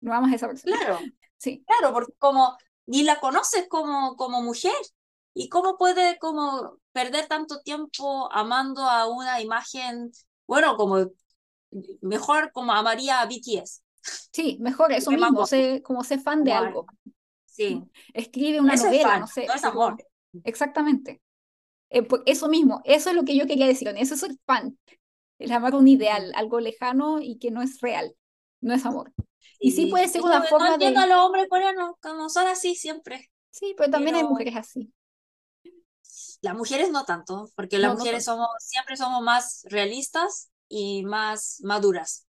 no 0.00 0.10
vamos 0.10 0.32
a 0.32 0.34
esa 0.34 0.48
persona. 0.48 0.76
Claro, 0.76 0.98
sí. 1.36 1.64
Claro, 1.66 1.94
porque 1.94 2.14
como 2.18 2.58
ni 2.86 3.04
la 3.04 3.20
conoces 3.20 3.68
como, 3.68 4.16
como 4.16 4.42
mujer, 4.42 4.74
¿y 5.34 5.48
cómo 5.48 5.78
puede 5.78 6.18
como 6.18 6.78
perder 6.90 7.28
tanto 7.28 7.60
tiempo 7.60 8.28
amando 8.32 8.82
a 8.82 9.06
una 9.06 9.40
imagen, 9.40 10.10
bueno, 10.48 10.76
como 10.76 11.10
mejor 12.00 12.50
como 12.52 12.72
amaría 12.72 13.20
a 13.20 13.26
BTS. 13.26 13.82
Sí, 14.32 14.58
mejor, 14.60 14.92
eso 14.92 15.10
De 15.10 15.16
mismo, 15.16 15.46
sé, 15.46 15.82
como 15.82 16.04
sé 16.04 16.18
fan 16.18 16.44
de 16.44 16.52
algo. 16.52 16.86
Sí, 17.46 17.82
Escribe 18.12 18.60
una 18.60 18.74
eso 18.74 18.84
es 18.86 18.92
novela, 18.92 19.08
fan, 19.08 19.20
no 19.20 19.26
sé. 19.26 19.46
no 19.46 19.54
es 19.54 19.64
amor. 19.64 19.96
Exactamente. 20.44 21.22
Eh, 21.90 22.02
por- 22.02 22.22
eso 22.26 22.48
mismo, 22.48 22.82
eso 22.84 23.10
es 23.10 23.16
lo 23.16 23.24
que 23.24 23.36
yo 23.36 23.46
quería 23.46 23.66
decir, 23.66 23.88
eso 23.96 24.14
es 24.14 24.20
ser 24.20 24.36
fan. 24.46 24.78
El 25.38 25.52
amar 25.52 25.74
un 25.74 25.88
ideal, 25.88 26.32
algo 26.34 26.60
lejano 26.60 27.20
y 27.20 27.38
que 27.38 27.50
no 27.50 27.62
es 27.62 27.80
real, 27.80 28.14
no 28.60 28.74
es 28.74 28.84
amor. 28.86 29.12
Y 29.60 29.72
sí 29.72 29.86
puede 29.86 30.08
ser 30.08 30.22
una 30.22 30.42
forma 30.42 30.70
no 30.70 30.78
de... 30.78 30.86
entiendo 30.86 31.00
a 31.00 31.06
los 31.06 31.24
hombres 31.26 31.46
coreanos, 31.48 31.94
como 32.00 32.28
son 32.28 32.46
así 32.46 32.74
siempre. 32.74 33.30
Sí, 33.50 33.74
pero 33.76 33.90
también 33.90 34.14
hay 34.16 34.22
pero- 34.22 34.30
mujeres 34.30 34.56
así. 34.56 34.92
Las 36.42 36.54
mujeres 36.54 36.90
no 36.90 37.04
tanto, 37.04 37.48
porque 37.56 37.78
las 37.78 37.90
No, 37.90 37.94
no 37.94 37.98
mujeres 38.00 38.24
somos, 38.24 38.48
siempre 38.60 38.96
somos 38.96 39.22
más 39.22 39.62
realistas 39.68 40.50
y 40.68 41.04
más 41.04 41.60
maduras. 41.62 42.26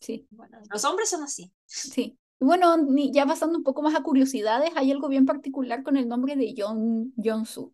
Sí, 0.00 0.26
Bueno, 0.30 0.58
los 0.70 0.84
hombres 0.84 1.10
son 1.10 1.22
así. 1.22 1.52
sí. 1.66 2.18
Bueno, 2.40 2.76
ya 3.12 3.24
pasando 3.24 3.56
un 3.56 3.62
poco 3.64 3.82
más 3.82 3.94
a 3.94 4.02
curiosidades, 4.02 4.72
hay 4.74 4.90
algo 4.90 5.08
bien 5.08 5.26
particular 5.26 5.84
con 5.84 5.96
el 5.96 6.08
nombre 6.08 6.34
de 6.34 6.54
Jon, 6.56 7.12
Su, 7.46 7.72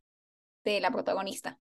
de 0.65 0.81
la 0.81 0.91
protagonista. 0.91 1.59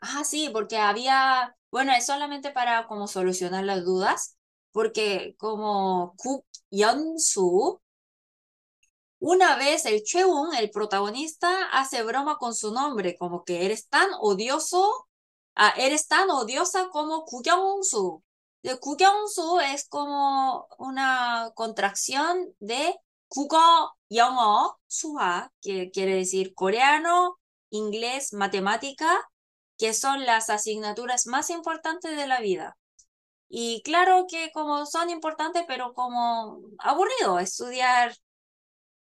Ah, 0.00 0.22
sí, 0.24 0.50
porque 0.52 0.76
había, 0.76 1.56
bueno, 1.70 1.92
es 1.92 2.06
solamente 2.06 2.50
para 2.52 2.86
como 2.86 3.08
solucionar 3.08 3.64
las 3.64 3.84
dudas, 3.84 4.36
porque 4.72 5.34
como 5.38 6.14
Kuk 6.18 6.44
Yeon-soo, 6.70 7.80
una 9.18 9.56
vez 9.56 9.86
el 9.86 10.02
Cheun, 10.02 10.54
el 10.54 10.70
protagonista, 10.70 11.64
hace 11.72 12.02
broma 12.02 12.36
con 12.38 12.54
su 12.54 12.72
nombre, 12.72 13.16
como 13.18 13.44
que 13.44 13.64
eres 13.64 13.88
tan 13.88 14.08
odioso, 14.20 15.08
Eres 15.76 16.08
tan 16.08 16.30
odiosa 16.30 16.88
como 16.90 17.24
Kugyongsu. 17.24 18.22
Kugyongsu 18.80 19.60
es 19.60 19.88
como 19.88 20.66
una 20.78 21.50
contracción 21.54 22.54
de 22.60 22.96
Kugo 23.28 23.94
Yongo 24.08 24.78
Suha, 24.86 25.52
que 25.60 25.90
quiere 25.90 26.14
decir 26.14 26.54
coreano, 26.54 27.38
inglés, 27.70 28.32
matemática, 28.32 29.28
que 29.78 29.92
son 29.92 30.24
las 30.24 30.50
asignaturas 30.50 31.26
más 31.26 31.50
importantes 31.50 32.16
de 32.16 32.26
la 32.26 32.40
vida. 32.40 32.76
Y 33.48 33.82
claro 33.82 34.26
que 34.28 34.50
como 34.52 34.86
son 34.86 35.10
importantes, 35.10 35.64
pero 35.68 35.92
como 35.94 36.60
aburrido 36.78 37.38
estudiar 37.38 38.14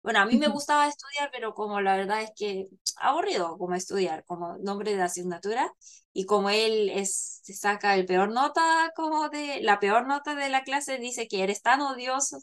bueno, 0.08 0.22
a 0.22 0.26
mí 0.26 0.38
me 0.38 0.48
gustaba 0.48 0.88
estudiar, 0.88 1.30
pero 1.34 1.54
como 1.54 1.82
la 1.82 1.98
verdad 1.98 2.22
es 2.22 2.32
que 2.34 2.70
aburrido 2.96 3.58
como 3.58 3.76
estudiar, 3.76 4.24
como 4.26 4.58
nombre 4.60 4.96
de 4.96 5.02
asignatura. 5.02 5.70
Y 6.14 6.26
como 6.26 6.50
él 6.50 6.90
es, 6.90 7.42
se 7.44 7.54
saca 7.54 7.94
el 7.96 8.06
peor 8.06 8.32
nota, 8.32 8.94
como 8.96 9.28
de 9.28 9.60
la 9.62 9.80
peor 9.82 10.08
nota 10.08 10.34
de 10.34 10.48
la 10.50 10.64
clase, 10.64 10.98
dice 10.98 11.28
que 11.28 11.44
eres 11.44 11.62
tan 11.62 11.82
odioso, 11.82 12.38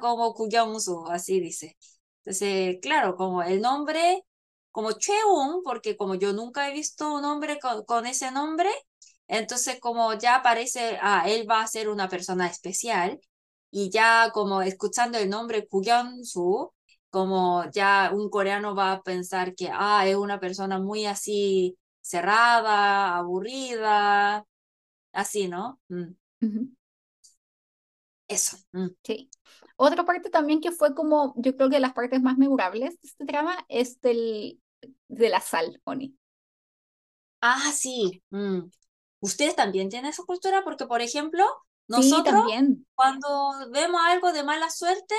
como 0.00 0.34
Kuyonsu, 0.34 1.06
así 1.08 1.40
dice. 1.40 1.76
Entonces, 2.24 2.76
claro, 2.80 3.16
como 3.16 3.42
el 3.42 3.60
nombre, 3.60 4.22
como 4.70 4.92
Cheun, 4.92 5.62
porque 5.64 5.96
como 5.96 6.14
yo 6.14 6.32
nunca 6.32 6.68
he 6.68 6.72
visto 6.72 7.12
un 7.12 7.24
hombre 7.24 7.58
con, 7.60 7.84
con 7.86 8.06
ese 8.06 8.30
nombre, 8.30 8.70
entonces 9.26 9.80
como 9.80 10.14
ya 10.14 10.42
parece, 10.42 10.96
ah, 11.02 11.24
él 11.28 11.48
va 11.50 11.62
a 11.62 11.66
ser 11.66 11.88
una 11.88 12.08
persona 12.08 12.46
especial, 12.46 13.18
y 13.70 13.90
ya 13.90 14.30
como 14.32 14.62
escuchando 14.62 15.18
el 15.18 15.28
nombre 15.30 15.66
Kuyonsu, 15.68 16.72
como 17.10 17.64
ya 17.72 18.10
un 18.14 18.30
coreano 18.30 18.74
va 18.74 18.92
a 18.92 19.02
pensar 19.02 19.54
que, 19.54 19.70
ah, 19.72 20.06
es 20.06 20.16
una 20.16 20.40
persona 20.40 20.78
muy 20.78 21.06
así 21.06 21.76
cerrada, 22.00 23.16
aburrida, 23.16 24.44
así, 25.12 25.48
¿no? 25.48 25.80
Mm. 25.88 26.14
Eso. 28.28 28.56
mm. 28.72 28.88
Sí. 29.04 29.30
Otra 29.76 30.04
parte 30.04 30.30
también 30.30 30.60
que 30.60 30.72
fue 30.72 30.94
como, 30.94 31.34
yo 31.36 31.56
creo 31.56 31.70
que 31.70 31.80
las 31.80 31.92
partes 31.92 32.20
más 32.22 32.36
memorables 32.38 33.00
de 33.00 33.08
este 33.08 33.24
drama 33.24 33.56
es 33.68 34.00
del, 34.00 34.60
de 35.08 35.28
la 35.28 35.40
sal, 35.40 35.80
Oni. 35.84 36.16
Ah, 37.40 37.72
sí. 37.72 38.22
mm. 38.30 38.60
¿Ustedes 39.20 39.54
también 39.56 39.88
tienen 39.88 40.10
esa 40.10 40.22
cultura? 40.24 40.62
Porque, 40.64 40.86
por 40.86 41.02
ejemplo, 41.02 41.44
nosotros 41.88 42.44
cuando 42.94 43.52
vemos 43.70 44.00
algo 44.06 44.32
de 44.32 44.44
mala 44.44 44.70
suerte, 44.70 45.14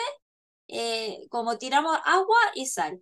eh, 0.71 1.27
como 1.29 1.57
tiramos 1.57 1.97
agua 2.05 2.37
y 2.55 2.65
sal. 2.67 3.01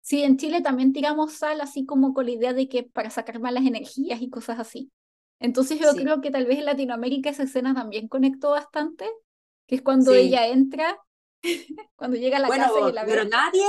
Sí, 0.00 0.22
en 0.22 0.36
Chile 0.36 0.60
también 0.62 0.92
tiramos 0.92 1.32
sal 1.34 1.60
así 1.60 1.86
como 1.86 2.12
con 2.12 2.26
la 2.26 2.32
idea 2.32 2.52
de 2.52 2.68
que 2.68 2.82
para 2.82 3.10
sacar 3.10 3.40
malas 3.40 3.64
energías 3.64 4.20
y 4.20 4.28
cosas 4.30 4.58
así. 4.58 4.92
Entonces 5.40 5.78
yo 5.80 5.92
Sí. 5.92 6.00
creo 6.02 6.20
que 6.20 6.30
tal 6.30 6.46
vez 6.46 6.58
en 6.58 6.66
Latinoamérica 6.66 7.30
esa 7.30 7.44
escena 7.44 7.74
también 7.74 8.08
conectó 8.08 8.50
bastante, 8.50 9.06
que 9.66 9.76
es 9.76 9.82
cuando 9.82 10.10
Sí. 10.10 10.16
ella 10.20 10.46
entra, 10.48 10.98
cuando 11.96 12.16
llega 12.18 12.38
a 12.38 12.40
la 12.40 12.48
Bueno, 12.48 12.66
casa 12.66 12.80
y 12.82 12.92
la 12.92 13.04
pero 13.06 13.24
ve. 13.24 13.30
nadie 13.30 13.64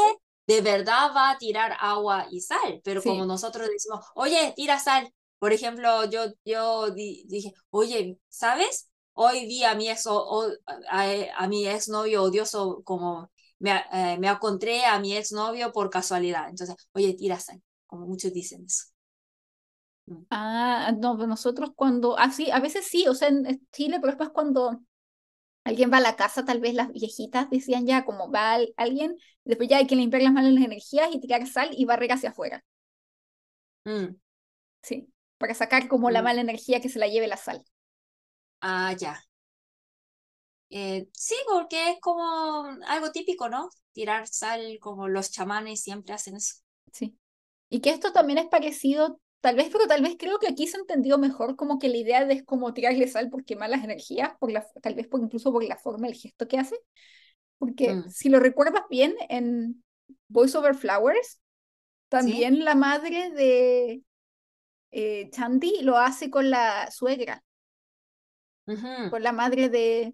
de 0.48 0.62
verdad 0.62 1.12
va 1.16 1.32
a 1.32 1.38
tirar 1.38 1.76
agua 1.80 2.28
y 2.32 2.42
sal, 2.42 2.82
pero 2.84 3.02
Sí. 3.02 3.10
como 3.10 3.26
nosotros 3.26 3.68
decimos, 3.70 4.06
oye, 4.16 4.54
tira 4.56 4.80
sal. 4.80 5.12
Por 5.40 5.54
ejemplo, 5.54 6.06
yo, 6.10 6.26
yo 6.46 6.92
di- 6.92 7.24
dije, 7.28 7.54
oye, 7.72 8.20
¿sabes? 8.30 8.90
Hoy 9.16 9.46
vi 9.48 9.64
a 9.64 9.76
mi 9.76 9.90
ex, 9.90 10.08
o- 10.08 10.14
o- 10.38 10.52
a, 10.90 11.04
a 11.38 11.48
mi 11.48 11.68
exnovio 11.68 12.24
odioso, 12.24 12.84
como 12.84 13.32
me, 13.60 13.72
eh, 13.94 14.18
me 14.20 14.28
encontré 14.30 14.86
a 14.86 15.00
mi 15.00 15.16
exnovio 15.16 15.72
por 15.74 15.90
casualidad. 15.90 16.50
Entonces, 16.50 16.76
oye, 16.94 17.14
tira 17.16 17.40
sal, 17.40 17.62
como 17.88 18.08
muchos 18.08 18.34
dicen 18.34 18.66
eso. 18.66 18.86
Ah, 20.30 20.92
no, 21.00 21.16
pues 21.16 21.28
nosotros 21.28 21.72
cuando, 21.76 22.18
así, 22.20 22.52
a 22.52 22.60
veces 22.60 22.88
sí, 22.88 23.08
o 23.08 23.14
sea, 23.16 23.30
en 23.30 23.66
Chile, 23.72 23.98
pero 24.00 24.08
después 24.08 24.30
cuando 24.32 24.82
alguien 25.66 25.92
va 25.94 25.98
a 25.98 26.02
la 26.02 26.16
casa, 26.18 26.46
tal 26.46 26.62
vez 26.62 26.74
las 26.76 26.92
viejitas 26.92 27.50
decían 27.50 27.86
ya, 27.88 28.06
como 28.06 28.32
va 28.32 28.54
al- 28.56 28.74
alguien, 28.78 29.18
después 29.46 29.70
ya 29.70 29.78
hay 29.80 29.88
que 29.88 29.96
limpiar 29.98 30.24
las 30.24 30.34
malas 30.34 30.64
energías 30.66 31.10
y 31.14 31.20
tirar 31.22 31.48
sal 31.48 31.70
y 31.74 31.86
barrer 31.86 32.14
hacia 32.14 32.32
afuera, 32.32 32.64
Mm, 33.88 34.16
sí, 34.82 35.12
para 35.38 35.54
sacar 35.54 35.88
como 35.90 36.12
la 36.12 36.22
Mm. 36.22 36.26
mala 36.26 36.40
energía 36.42 36.80
que 36.82 36.90
se 36.90 37.00
la 37.00 37.08
lleve 37.08 37.28
la 37.28 37.38
sal. 37.38 37.64
Ah, 38.68 38.96
ya. 39.00 39.16
Eh, 40.72 41.08
sí, 41.14 41.36
porque 41.48 41.92
es 41.92 42.00
como 42.02 42.66
algo 42.88 43.12
típico, 43.12 43.48
¿no? 43.48 43.70
Tirar 43.94 44.28
sal, 44.28 44.80
como 44.82 45.08
los 45.08 45.32
chamanes 45.32 45.82
siempre 45.82 46.14
hacen 46.16 46.36
eso. 46.38 46.56
Sí. 46.92 47.16
Y 47.70 47.82
que 47.82 47.92
esto 47.92 48.12
también 48.12 48.40
es 48.40 48.48
parecido, 48.48 49.20
tal 49.42 49.56
vez, 49.56 49.70
pero 49.72 49.86
tal 49.86 50.02
vez 50.02 50.16
creo 50.18 50.40
que 50.40 50.48
aquí 50.48 50.66
se 50.66 50.78
entendió 50.78 51.20
mejor 51.20 51.56
como 51.56 51.78
que 51.78 51.90
la 51.90 51.98
idea 51.98 52.26
de 52.26 52.34
es 52.34 52.44
como 52.44 52.74
tirarle 52.74 53.08
sal 53.08 53.30
porque 53.30 53.56
malas 53.56 53.84
energías, 53.84 54.32
por 54.40 54.52
la, 54.52 54.66
tal 54.82 54.96
vez 54.96 55.08
por, 55.08 55.22
incluso 55.22 55.52
por 55.52 55.64
la 55.64 55.78
forma, 55.78 56.08
el 56.08 56.16
gesto 56.16 56.48
que 56.48 56.58
hace. 56.58 56.76
Porque 57.60 57.94
Mm. 57.94 58.10
si 58.10 58.30
lo 58.30 58.40
recuerdas 58.40 58.84
bien, 58.90 59.16
en 59.30 59.84
Voice 60.28 60.58
Over 60.58 60.74
Flowers, 60.74 61.40
también 62.10 62.66
la 62.66 62.74
madre 62.74 63.30
de 63.32 64.02
eh, 64.92 65.30
lo 65.82 65.98
hace 65.98 66.30
con 66.30 66.50
la 66.50 66.90
suegra, 66.92 67.44
Ujú. 68.68 69.10
con 69.10 69.24
la 69.24 69.32
madre 69.32 69.70
de, 69.70 70.14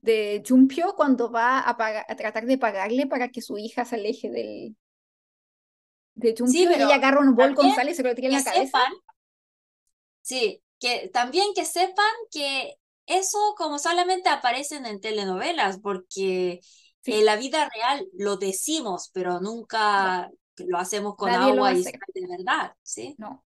de 0.00 0.42
Jumpio 0.46 0.94
cuando 0.96 1.30
va 1.30 1.58
a, 1.60 1.70
a 2.08 2.16
tratar 2.16 2.46
de 2.46 2.58
pagarle 2.58 3.06
para 3.06 3.28
que 3.30 3.42
su 3.42 3.58
hija 3.58 3.84
se 3.84 3.94
aleje 3.96 4.28
del, 4.30 4.76
de 6.14 6.34
Jumpio 6.36 6.70
y 6.72 6.74
pero 6.74 6.84
ella 6.84 6.96
agarra 6.96 7.20
un 7.20 7.34
bol 7.34 7.54
con 7.54 7.70
sal 7.70 7.88
y 7.88 7.94
se 7.94 8.02
lo 8.02 8.14
tira 8.14 8.26
en 8.28 8.34
la 8.34 8.44
cabeza. 8.44 8.72
sepan, 8.72 8.92
sí, 10.20 10.62
que 10.80 11.08
también 11.12 11.48
que 11.54 11.64
sepan 11.64 12.06
que 12.30 12.74
eso 13.06 13.38
como 13.56 13.78
solamente 13.78 14.28
aparecen 14.28 14.86
en 14.86 15.00
telenovelas, 15.00 15.78
porque 15.80 16.60
Sí. 17.02 17.12
en 17.12 17.24
la 17.24 17.36
vida 17.36 17.68
real 17.74 18.06
lo 18.14 18.36
decimos, 18.36 19.10
pero 19.12 19.40
nunca 19.40 20.30
lo 20.58 20.78
hacemos 20.78 21.16
con 21.16 21.30
Nadie 21.30 21.50
agua 21.50 21.72
y 21.74 21.82
sal 21.84 22.00
de 22.14 22.26
verdad, 22.26 22.72
¿sí? 22.82 23.18
No, 23.18 23.44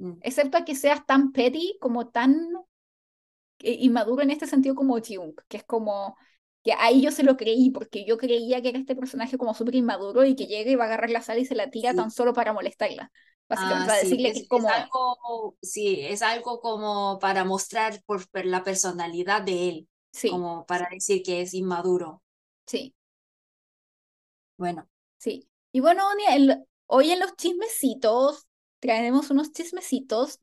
Mm. 0.00 0.20
excepto 0.20 0.58
a 0.58 0.64
que 0.64 0.74
seas 0.74 1.06
tan 1.06 1.32
petty 1.32 1.78
como 1.80 2.08
tan 2.08 2.32
eh, 3.60 3.76
inmaduro 3.80 4.22
en 4.22 4.30
este 4.30 4.46
sentido 4.46 4.74
como 4.74 4.98
Jung, 5.00 5.34
que 5.48 5.58
es 5.58 5.64
como 5.64 6.16
que 6.62 6.72
ahí 6.74 7.00
yo 7.02 7.10
se 7.12 7.22
lo 7.22 7.36
creí 7.36 7.70
porque 7.70 8.04
yo 8.06 8.18
creía 8.18 8.60
que 8.62 8.70
era 8.70 8.78
este 8.78 8.96
personaje 8.96 9.38
como 9.38 9.54
súper 9.54 9.76
inmaduro 9.76 10.24
y 10.24 10.34
que 10.36 10.46
llega 10.46 10.70
y 10.70 10.74
va 10.74 10.84
a 10.84 10.86
agarrar 10.88 11.10
la 11.10 11.22
sal 11.22 11.38
y 11.38 11.44
se 11.46 11.54
la 11.54 11.70
tira 11.70 11.94
Sí. 11.94 11.96
tan 11.96 12.10
solo 12.10 12.32
para 12.34 12.52
molestarla. 12.52 13.12
Básicamente, 13.48 13.86
Ah, 13.86 13.88
para 13.88 13.98
sí, 13.98 14.00
decirle 14.00 14.32
es, 14.32 14.34
que 14.34 14.40
es 14.40 14.48
es 14.48 14.48
como, 14.48 14.68
algo, 14.68 15.56
sí, 15.62 16.00
es 16.02 16.20
algo 16.22 16.60
como 16.60 17.18
para 17.18 17.44
mostrar 17.44 18.02
por, 18.04 18.28
por 18.28 18.44
la 18.44 18.62
personalidad 18.62 19.40
de 19.42 19.68
él, 19.70 19.88
sí, 20.12 20.26
como 20.26 20.66
para 20.66 20.88
decir 20.90 21.22
que 21.22 21.40
es 21.40 21.54
inmaduro. 21.54 22.22
sí, 22.66 22.94
Bueno, 24.58 24.88
sí. 25.18 25.48
Y 25.72 25.80
bueno, 25.80 26.02
hoy 26.86 27.10
en 27.10 27.20
los 27.20 27.36
chismecitos 27.36 28.46
traemos 28.80 29.30
unos 29.30 29.52
chismecitos, 29.52 30.38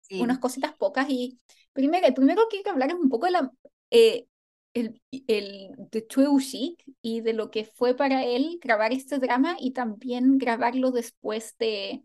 sí. 0.00 0.18
unas 0.18 0.38
cositas 0.38 0.74
pocas 0.76 1.06
y 1.10 1.40
primero, 1.72 2.06
el 2.06 2.14
primero 2.14 2.42
que 2.50 2.58
hay 2.58 2.62
que 2.62 2.70
hablar 2.70 2.90
es 2.90 2.96
un 2.96 3.08
poco 3.08 3.26
de 3.26 3.32
la, 3.32 3.52
eh, 3.90 4.26
el, 4.74 5.00
el 5.28 5.70
de 5.90 6.06
Choi 6.06 6.26
Woo-sik 6.26 6.84
y 7.02 7.20
de 7.22 7.32
lo 7.34 7.50
que 7.50 7.64
fue 7.64 7.94
para 7.96 8.24
él 8.24 8.58
grabar 8.62 8.92
este 8.92 9.18
drama 9.18 9.56
y 9.60 9.72
también 9.72 10.38
grabarlo 10.38 10.90
después 10.92 11.56
de 11.58 12.04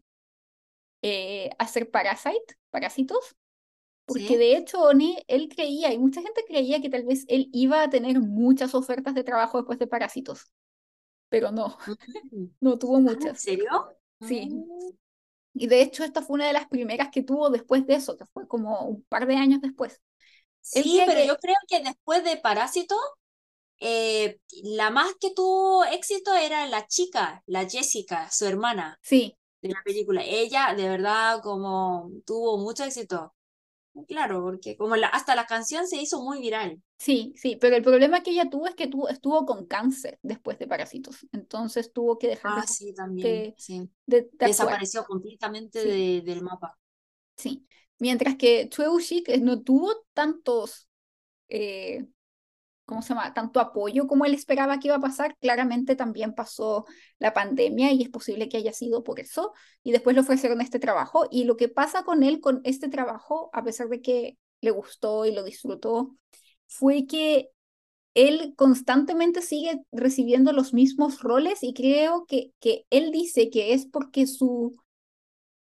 eh, 1.02 1.50
hacer 1.60 1.90
Parasite, 1.92 2.56
Parásitos. 2.72 3.36
Porque 4.06 4.38
¿Sí? 4.38 4.38
de 4.38 4.58
hecho, 4.58 4.82
Oni, 4.84 5.18
él 5.28 5.50
creía, 5.50 5.94
y 5.94 6.00
mucha 6.00 6.22
gente 6.22 6.44
creía 6.48 6.82
que 6.82 6.90
tal 6.90 7.06
vez 7.06 7.26
él 7.30 7.50
iba 7.54 7.84
a 7.84 7.90
tener 7.90 8.20
muchas 8.22 8.76
ofertas 8.76 9.16
de 9.16 9.24
trabajo 9.24 9.60
después 9.60 9.80
de 9.80 9.88
Parásitos, 9.88 10.52
pero 11.30 11.52
no, 11.52 11.78
Mm. 12.32 12.48
no 12.62 12.78
tuvo 12.80 13.00
Ah, 13.06 13.16
¿en 13.22 13.36
muchas. 13.36 13.38
serio? 13.38 13.70
Sí. 14.22 14.50
Y 15.58 15.68
de 15.68 15.82
hecho, 15.82 16.04
esta 16.04 16.22
fue 16.22 16.36
una 16.36 16.48
de 16.48 16.54
las 16.54 16.68
primeras 16.68 17.10
que 17.12 17.24
tuvo 17.24 17.50
después 17.50 17.86
de 17.86 17.96
eso, 17.96 18.18
que 18.18 18.26
fue 18.26 18.48
como 18.48 18.82
un 18.82 19.04
par 19.04 19.28
de 19.28 19.36
años 19.36 19.62
después. 19.62 20.02
Sí, 20.62 21.02
pero 21.06 21.22
que, 21.22 21.28
yo 21.28 21.38
creo 21.38 21.56
que 21.68 21.82
después 21.82 22.24
de 22.24 22.38
Parásito, 22.38 22.96
eh, 23.80 24.40
la 24.64 24.90
más 24.90 25.14
que 25.20 25.32
tuvo 25.32 25.86
éxito 25.86 26.34
era 26.34 26.68
la 26.68 26.88
chica, 26.88 27.44
la 27.46 27.70
Jessica, 27.70 28.30
su 28.32 28.46
hermana 28.46 29.00
sí, 29.02 29.36
de 29.62 29.70
la 29.70 29.82
película. 29.84 30.24
Ella 30.26 30.74
de 30.76 30.90
verdad 30.90 31.42
como 31.42 32.12
tuvo 32.26 32.58
mucho 32.58 32.84
éxito. 32.84 33.34
Claro, 34.07 34.41
porque 34.41 34.78
como 34.78 34.95
la, 34.95 35.07
hasta 35.07 35.36
la 35.36 35.45
canción 35.45 35.88
se 35.88 35.98
hizo 36.02 36.22
muy 36.24 36.40
viral. 36.40 36.82
sí, 36.98 37.34
sí, 37.38 37.57
pero 37.60 37.76
el 37.76 37.84
problema 37.84 38.24
que 38.24 38.32
ella 38.32 38.49
tuvo 38.49 38.68
es 38.68 38.76
que 38.76 38.88
tuvo, 38.88 39.10
estuvo 39.10 39.45
con 39.45 39.65
cáncer 39.68 40.19
después 40.22 40.60
de 40.60 40.68
Parásitos, 40.68 41.28
entonces 41.32 41.94
tuvo 41.94 42.18
que 42.19 42.28
dejar 42.28 42.53
de, 42.53 42.61
Ah, 42.61 42.65
sí, 42.68 42.94
también, 42.95 43.45
de, 43.52 43.57
sí. 43.57 43.90
de- 44.06 44.30
de 44.34 44.45
actuar. 44.45 44.80
Desapareció 44.80 45.06
completamente 45.06 45.80
Sí, 45.80 45.88
de- 45.88 46.22
del 46.26 46.41
mapa. 46.44 46.78
sí. 47.36 47.68
Mientras 47.99 48.36
que 48.38 48.69
Woo-sik 48.78 49.30
eh, 49.30 49.40
no 49.40 49.61
tuvo 49.64 50.06
tantos, 50.14 50.88
eh, 51.49 52.07
¿cómo 52.88 53.01
se 53.03 53.09
llama? 53.09 53.34
Tanto 53.34 53.59
apoyo 53.59 54.07
como 54.07 54.26
él 54.26 54.34
esperaba 54.34 54.80
que 54.80 54.88
iba 54.88 54.95
a 54.95 55.01
pasar. 55.01 55.38
Claramente 55.39 55.95
también 55.95 56.34
pasó 56.34 56.85
la 57.19 57.34
pandemia 57.34 57.91
y 57.91 58.01
es 58.01 58.09
posible 58.09 58.49
que 58.49 58.57
haya 58.57 58.73
sido 58.73 59.03
por 59.03 59.19
eso. 59.19 59.53
Y 59.84 59.91
después 59.91 60.15
le 60.15 60.22
ofrecieron 60.22 60.61
este 60.61 60.80
trabajo. 60.80 61.27
Y 61.30 61.43
lo 61.43 61.57
que 61.57 61.69
pasa 61.69 62.03
con 62.03 62.23
él, 62.23 62.39
con 62.39 62.61
este 62.64 62.89
trabajo, 62.89 63.49
a 63.53 63.64
pesar 63.64 63.89
de 63.89 64.01
que 64.01 64.38
le 64.61 64.72
gustó 64.72 65.26
y 65.26 65.34
lo 65.34 65.43
disfrutó, 65.43 66.15
fue 66.65 67.05
que 67.05 67.49
él 68.15 68.53
constantemente 68.55 69.41
sigue 69.41 69.84
recibiendo 69.91 70.51
los 70.53 70.73
mismos 70.73 71.22
roles 71.22 71.59
y 71.61 71.73
creo 71.73 72.26
que, 72.26 72.51
que 72.59 72.85
él 72.89 73.11
dice 73.11 73.51
que 73.51 73.73
es 73.73 73.85
porque 73.85 74.26
su, 74.26 74.76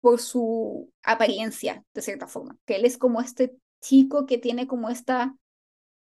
por 0.00 0.20
su 0.20 0.92
apariencia, 1.02 1.82
de 1.94 2.02
cierta 2.02 2.28
forma, 2.28 2.56
que 2.66 2.76
él 2.76 2.84
es 2.84 2.98
como 2.98 3.20
este 3.20 3.56
chico 3.80 4.26
que 4.26 4.38
tiene 4.38 4.66
como 4.68 4.88
esta, 4.88 5.34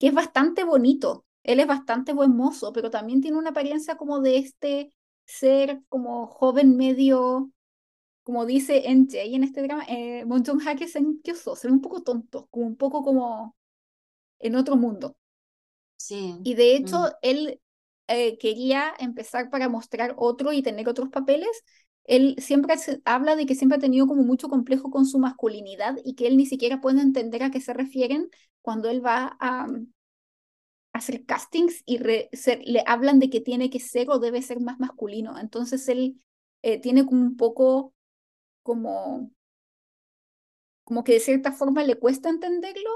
que 0.00 0.08
es 0.08 0.14
bastante 0.14 0.64
bonito, 0.64 1.26
él 1.44 1.60
es 1.60 1.68
bastante 1.68 2.14
buen 2.14 2.36
mozo, 2.36 2.72
pero 2.74 2.90
también 2.90 3.22
tiene 3.22 3.38
una 3.38 3.52
apariencia 3.52 3.98
como 3.98 4.20
de 4.22 4.38
este 4.38 4.92
ser 5.26 5.82
como 5.90 6.28
joven 6.28 6.76
medio, 6.78 7.52
como 8.24 8.46
dice 8.46 8.90
NJ 8.90 9.20
en 9.36 9.44
este 9.44 9.62
drama, 9.62 9.84
eh, 9.88 10.24
Mon 10.26 10.44
Joon-ha 10.44 10.76
que 10.76 10.88
se 10.88 11.00
se 11.56 11.68
ve 11.68 11.74
un 11.74 11.80
poco 11.82 12.02
tonto, 12.02 12.48
como 12.50 12.66
un 12.66 12.76
poco 12.76 13.02
como 13.04 13.56
en 14.40 14.56
otro 14.56 14.76
mundo. 14.76 15.16
Sí. 15.96 16.34
Y 16.42 16.54
de 16.54 16.74
Mm. 16.76 16.76
hecho, 16.76 17.12
él 17.22 17.60
eh, 18.08 18.38
quería 18.38 18.94
empezar 18.98 19.50
para 19.50 19.68
mostrar 19.68 20.14
otro 20.16 20.52
y 20.52 20.62
tener 20.62 20.88
otros 20.88 21.10
papeles. 21.10 21.48
Él 22.10 22.36
siempre 22.38 22.76
se- 22.78 23.02
habla 23.06 23.36
de 23.36 23.46
que 23.46 23.54
siempre 23.56 23.78
ha 23.78 23.80
tenido 23.80 24.06
como 24.08 24.24
mucho 24.24 24.48
complejo 24.50 24.90
con 24.90 25.06
su 25.06 25.18
masculinidad 25.20 25.96
y 26.04 26.14
que 26.16 26.26
él 26.28 26.36
ni 26.38 26.46
siquiera 26.46 26.80
puede 26.82 27.00
entender 27.02 27.42
a 27.44 27.50
qué 27.52 27.60
se 27.62 27.74
refieren 27.74 28.30
cuando 28.62 28.90
él 28.90 29.04
va 29.06 29.36
a, 29.40 29.66
mm, 29.68 29.88
hacer 30.92 31.24
castings 31.26 31.82
y 31.86 31.98
re- 31.98 32.28
ser- 32.32 32.62
le 32.64 32.82
hablan 32.86 33.18
de 33.20 33.30
que 33.30 33.40
tiene 33.40 33.70
que 33.70 33.80
ser 33.80 34.10
o 34.10 34.18
debe 34.18 34.42
ser 34.42 34.60
más 34.60 34.78
masculino. 34.80 35.38
Entonces 35.38 35.88
él 35.88 36.20
eh, 36.62 36.80
tiene 36.80 37.06
como 37.06 37.22
un 37.22 37.36
poco 37.36 37.94
como, 38.64 39.30
como 40.84 41.04
que 41.04 41.14
de 41.14 41.20
cierta 41.20 41.52
forma 41.52 41.84
le 41.84 41.98
cuesta 41.98 42.28
entenderlo 42.28 42.90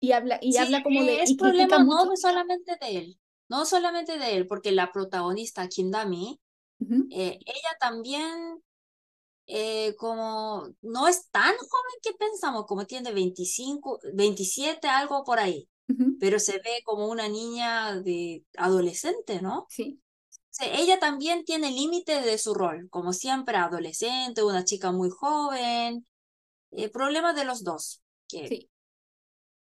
y 0.00 0.12
habla, 0.12 0.38
y 0.42 0.56
Sí, 0.56 0.58
habla 0.58 0.82
como 0.82 1.04
de, 1.04 1.22
es 1.22 1.34
y 1.34 1.36
problema 1.36 1.78
no 1.78 2.08
mucho. 2.08 2.16
solamente 2.16 2.76
de 2.80 2.98
él, 2.98 3.20
no 3.48 3.64
solamente 3.66 4.18
de 4.18 4.36
él, 4.36 4.46
porque 4.46 4.72
la 4.72 4.92
protagonista, 4.92 5.68
Kim 5.68 5.90
Dami, 5.90 6.38
Eh, 7.10 7.38
ella 7.44 7.76
también 7.78 8.62
eh, 9.52 9.96
como 9.96 10.68
no 10.80 11.08
es 11.08 11.28
tan 11.30 11.56
joven 11.56 11.94
que 12.02 12.12
pensamos, 12.12 12.66
como 12.66 12.86
tiene 12.86 13.12
25, 13.12 13.98
27, 14.14 14.86
algo 14.86 15.24
por 15.24 15.40
ahí, 15.40 15.68
pero 16.20 16.38
se 16.38 16.58
ve 16.58 16.82
como 16.84 17.08
una 17.08 17.28
niña 17.28 18.00
de 18.00 18.44
adolescente, 18.56 19.42
¿no? 19.42 19.66
Sí. 19.68 20.00
O 20.30 20.52
sea, 20.52 20.72
ella 20.78 21.00
también 21.00 21.44
tiene 21.44 21.72
límites 21.72 22.24
de 22.24 22.38
su 22.38 22.54
rol, 22.54 22.88
como 22.90 23.12
siempre, 23.12 23.56
adolescente, 23.56 24.44
una 24.44 24.64
chica 24.64 24.92
muy 24.92 25.10
joven, 25.10 26.06
eh, 26.70 26.88
problema 26.88 27.32
de 27.32 27.44
los 27.44 27.64
dos, 27.64 28.02
que 28.28 28.46
Sí, 28.46 28.70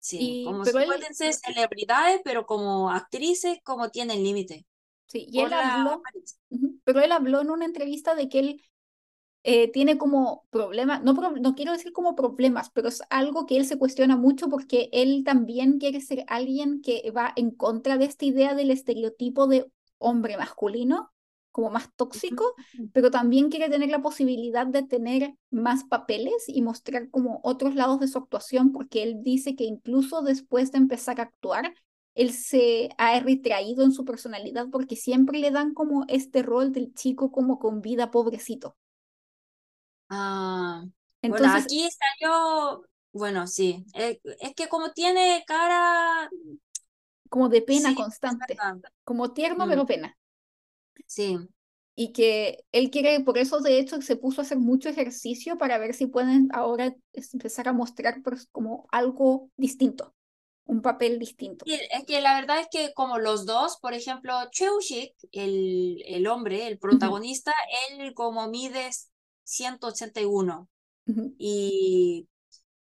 sí, 0.00 0.18
y, 0.20 0.44
como 0.46 0.64
él, 0.64 0.72
pueden 0.86 1.14
ser 1.14 1.32
celebridades, 1.32 2.22
pero 2.24 2.44
como 2.44 2.90
actrices, 2.90 3.58
como 3.62 3.90
tienen 3.90 4.24
límite 4.24 4.66
sí, 5.10 5.26
y 5.28 5.40
él 5.40 5.50
la 5.50 5.74
habló, 5.74 6.02
pero 6.84 7.00
él 7.00 7.12
habló 7.12 7.40
en 7.40 7.50
una 7.50 7.64
entrevista 7.64 8.14
de 8.14 8.28
que 8.28 8.38
él 8.38 8.62
eh, 9.42 9.72
tiene 9.72 9.96
como 9.96 10.46
problemas, 10.50 11.02
no, 11.02 11.14
no 11.14 11.54
quiero 11.54 11.72
decir 11.72 11.92
como 11.92 12.14
problemas, 12.14 12.70
pero 12.70 12.88
es 12.88 13.02
algo 13.10 13.46
que 13.46 13.56
él 13.56 13.64
se 13.64 13.78
cuestiona 13.78 14.16
mucho 14.16 14.48
porque 14.48 14.90
él 14.92 15.22
también 15.24 15.78
quiere 15.78 16.00
ser 16.00 16.24
alguien 16.28 16.82
que 16.82 17.10
va 17.10 17.32
en 17.36 17.50
contra 17.50 17.96
de 17.96 18.04
esta 18.04 18.26
idea 18.26 18.54
del 18.54 18.70
estereotipo 18.70 19.46
de 19.46 19.70
hombre 19.98 20.36
masculino, 20.36 21.10
como 21.52 21.70
más 21.70 21.90
tóxico, 21.96 22.44
pero 22.92 23.10
también 23.10 23.50
quiere 23.50 23.68
tener 23.68 23.88
la 23.88 24.02
posibilidad 24.02 24.66
de 24.66 24.82
tener 24.82 25.34
más 25.50 25.84
papeles 25.84 26.44
y 26.46 26.62
mostrar 26.62 27.10
como 27.10 27.40
otros 27.42 27.74
lados 27.74 27.98
de 27.98 28.08
su 28.08 28.18
actuación, 28.18 28.72
porque 28.72 29.02
él 29.02 29.22
dice 29.22 29.56
que 29.56 29.64
incluso 29.64 30.22
después 30.22 30.70
de 30.70 30.78
empezar 30.78 31.18
a 31.20 31.24
actuar, 31.24 31.74
él 32.14 32.32
se 32.32 32.90
ha 32.98 33.18
retraído 33.20 33.84
en 33.84 33.92
su 33.92 34.04
personalidad 34.04 34.68
porque 34.70 34.96
siempre 34.96 35.38
le 35.38 35.50
dan 35.50 35.74
como 35.74 36.04
este 36.08 36.42
rol 36.42 36.72
del 36.72 36.94
chico 36.94 37.32
como 37.32 37.58
con 37.58 37.80
vida 37.82 38.10
pobrecito. 38.10 38.76
Ah, 40.08 40.84
bueno, 41.26 41.48
Entonces, 41.50 41.54
aquí 41.54 41.88
salió, 41.90 42.84
bueno, 43.12 43.46
sí, 43.46 43.84
eh, 43.94 44.20
es 44.40 44.54
que 44.54 44.68
como 44.68 44.92
tiene 44.92 45.44
cara, 45.46 46.32
como 47.30 47.48
de 47.48 47.62
pena 47.62 47.94
constante, 47.94 48.66
como 49.04 49.32
tierno 49.32 49.66
Mm, 49.66 49.68
pero 49.68 49.86
pena. 49.86 50.18
sí, 51.06 51.36
Y 51.94 52.12
que 52.12 52.64
él 52.72 52.90
quiere, 52.90 53.20
por 53.20 53.36
eso 53.38 53.60
de 53.60 53.78
hecho 53.78 54.00
se 54.00 54.16
puso 54.16 54.40
a 54.40 54.44
hacer 54.44 54.58
mucho 54.58 54.88
ejercicio 54.88 55.58
para 55.58 55.76
ver 55.78 55.92
si 55.94 56.06
pueden 56.06 56.48
ahora 56.54 56.94
empezar 57.12 57.68
a 57.68 57.72
mostrar 57.74 58.22
pues, 58.22 58.46
como 58.52 58.88
algo 58.90 59.50
distinto, 59.56 60.14
un 60.74 60.80
papel 60.82 61.18
distinto. 61.18 61.66
Sí, 61.66 61.78
es 61.90 62.04
que 62.06 62.20
la 62.22 62.34
verdad 62.40 62.60
es 62.60 62.68
que 62.70 62.92
como 62.94 63.18
los 63.18 63.44
dos, 63.46 63.76
por 63.80 63.92
ejemplo, 63.94 64.32
Cheushik, 64.50 65.14
el, 65.32 66.02
el 66.06 66.26
hombre, 66.26 66.66
el 66.66 66.78
protagonista, 66.78 67.52
él 67.90 68.14
como 68.14 68.48
mide 68.48 68.90
181 69.44 70.68
ujú, 71.06 71.34
y, 71.38 72.28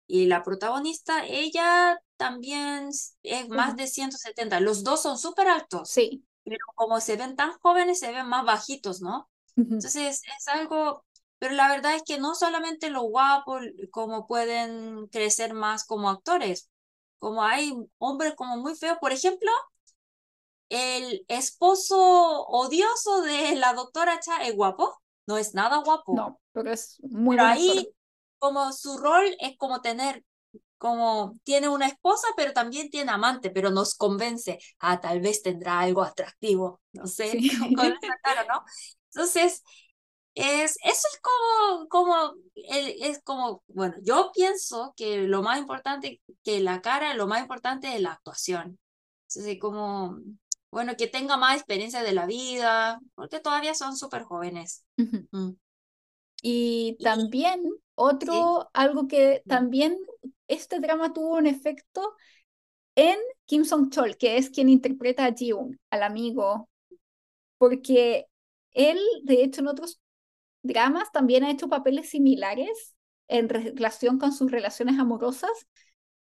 y 0.06 0.26
la 0.26 0.42
protagonista, 0.42 1.26
ella 1.26 2.00
también 2.16 2.90
es 3.22 3.48
más 3.50 3.76
ujú. 3.76 3.76
de 3.76 3.86
170. 3.88 4.60
Los 4.60 4.84
dos 4.84 5.02
son 5.02 5.18
súper 5.18 5.48
altos, 5.48 5.94
Sí. 5.94 6.24
pero 6.44 6.58
como 6.76 7.00
se 7.00 7.16
ven 7.16 7.36
tan 7.36 7.52
jóvenes, 7.60 8.00
se 8.00 8.12
ven 8.12 8.28
más 8.28 8.44
bajitos, 8.46 9.00
¿no? 9.02 9.30
Entonces 9.78 10.22
es 10.38 10.48
algo, 10.48 11.04
pero 11.38 11.54
la 11.54 11.68
verdad 11.68 11.94
es 11.96 12.02
que 12.04 12.18
no 12.18 12.34
solamente 12.34 12.90
los 12.90 13.04
guapos 13.04 13.62
como 13.90 14.26
pueden 14.26 15.06
crecer 15.08 15.54
más 15.54 15.84
como 15.86 16.10
actores, 16.10 16.70
como 17.24 17.42
hay 17.42 17.72
hombres 17.98 18.34
como 18.36 18.56
muy 18.58 18.74
feos, 18.76 18.98
por 19.00 19.12
ejemplo, 19.12 19.50
el 20.68 21.24
esposo 21.28 21.96
odioso 22.46 23.22
de 23.22 23.54
la 23.56 23.74
doctora 23.74 24.18
Cha 24.20 24.42
es 24.44 24.54
guapo, 24.56 25.00
no 25.26 25.38
es 25.38 25.54
nada 25.54 25.78
guapo, 25.78 26.14
No, 26.16 26.40
pero 26.52 26.70
es 26.72 26.98
muy 27.10 27.36
pero 27.36 27.48
ahí 27.48 27.88
como 28.38 28.72
su 28.72 28.98
rol 28.98 29.24
es 29.40 29.56
como 29.56 29.80
tener, 29.80 30.24
como 30.78 31.38
tiene 31.44 31.68
una 31.68 31.86
esposa, 31.86 32.28
pero 32.36 32.52
también 32.52 32.90
tiene 32.90 33.12
amante, 33.12 33.50
pero 33.50 33.70
nos 33.70 33.94
convence, 33.94 34.58
ah, 34.80 35.00
tal 35.00 35.20
vez 35.20 35.42
tendrá 35.42 35.80
algo 35.80 36.02
atractivo, 36.02 36.80
no 36.92 37.06
sé, 37.06 37.38
Sí. 37.40 37.74
con 37.76 37.86
esa 37.86 38.18
cara, 38.22 38.44
¿no? 38.44 38.64
Entonces, 39.14 39.62
es, 40.34 40.76
eso 40.84 41.08
es 41.12 41.20
como, 41.20 41.88
como, 41.88 42.34
el- 42.54 43.02
es 43.02 43.22
como, 43.22 43.62
bueno, 43.68 43.94
yo 44.02 44.30
pienso 44.34 44.94
que 44.96 45.22
lo 45.28 45.42
más 45.42 45.58
importante 45.58 46.20
que 46.42 46.60
la 46.60 46.80
cara, 46.82 47.14
lo 47.14 47.26
más 47.26 47.40
importante 47.42 47.94
es 47.94 48.00
la 48.00 48.12
actuación. 48.12 48.78
Entonces, 49.28 49.58
como, 49.60 50.18
bueno, 50.70 50.96
que 50.96 51.06
tenga 51.06 51.36
más 51.36 51.56
experiencia 51.56 52.02
de 52.02 52.12
la 52.12 52.26
vida, 52.26 53.00
porque 53.14 53.40
todavía 53.40 53.74
son 53.74 53.96
súper 53.96 54.24
jóvenes. 54.24 54.84
Mm. 54.96 55.50
Y 56.42 56.96
Y, 56.98 57.04
también 57.04 57.62
sí, 57.62 57.70
otro, 57.94 58.70
algo 58.74 59.08
que 59.08 59.42
también 59.46 59.98
este 60.48 60.80
drama 60.80 61.12
tuvo 61.12 61.36
un 61.36 61.46
efecto 61.46 62.14
en 62.96 63.16
Kim 63.46 63.64
Song-chol, 63.64 64.16
que 64.16 64.36
es 64.36 64.50
quien 64.50 64.68
interpreta 64.68 65.24
a 65.24 65.32
Ji-woong, 65.32 65.78
al 65.90 66.02
amigo, 66.02 66.68
porque 67.58 68.26
él, 68.72 68.98
de 69.24 69.42
hecho, 69.42 69.60
en 69.60 69.68
otros 69.68 70.00
dramas 70.64 71.12
también 71.12 71.44
ha 71.44 71.50
hecho 71.50 71.68
papeles 71.68 72.08
similares 72.08 72.96
en 73.28 73.48
relación 73.48 74.18
con 74.18 74.32
sus 74.32 74.50
relaciones 74.50 74.98
amorosas. 74.98 75.68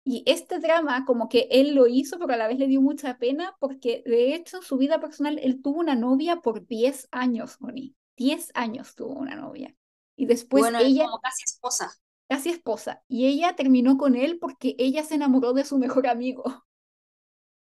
Y 0.05 0.23
este 0.25 0.59
drama, 0.59 1.03
como 1.05 1.27
que 1.27 1.49
él 1.51 1.75
lo 1.75 1.87
hizo, 1.87 2.17
pero 2.17 2.33
a 2.33 2.37
la 2.37 2.47
vez 2.47 2.57
le 2.57 2.67
dio 2.67 2.79
mucha 2.79 3.17
pena, 3.17 3.57
porque 3.59 4.03
de 4.05 4.35
hecho 4.35 4.57
en 4.57 4.63
su 4.63 4.77
vida 4.77 5.01
personal 5.01 5.37
él 5.39 5.61
tuvo 5.61 5.81
una 5.81 5.95
novia 5.95 6.37
por 6.37 6.65
10 6.65 7.09
años, 7.11 7.57
Oni. 7.59 7.93
10 8.15 8.51
años 8.55 8.95
tuvo 8.95 9.13
una 9.13 9.35
novia. 9.35 9.75
Y 10.15 10.25
después 10.25 10.63
bueno, 10.63 10.79
ella... 10.79 11.05
como 11.05 11.19
casi 11.19 11.43
esposa. 11.43 11.91
Casi 12.29 12.49
esposa. 12.49 13.03
Y 13.07 13.27
ella 13.27 13.55
terminó 13.55 13.97
con 13.97 14.15
él 14.15 14.39
porque 14.39 14.75
ella 14.79 15.03
se 15.03 15.15
enamoró 15.15 15.53
de 15.53 15.65
su 15.65 15.77
mejor 15.77 16.07
amigo. 16.07 16.43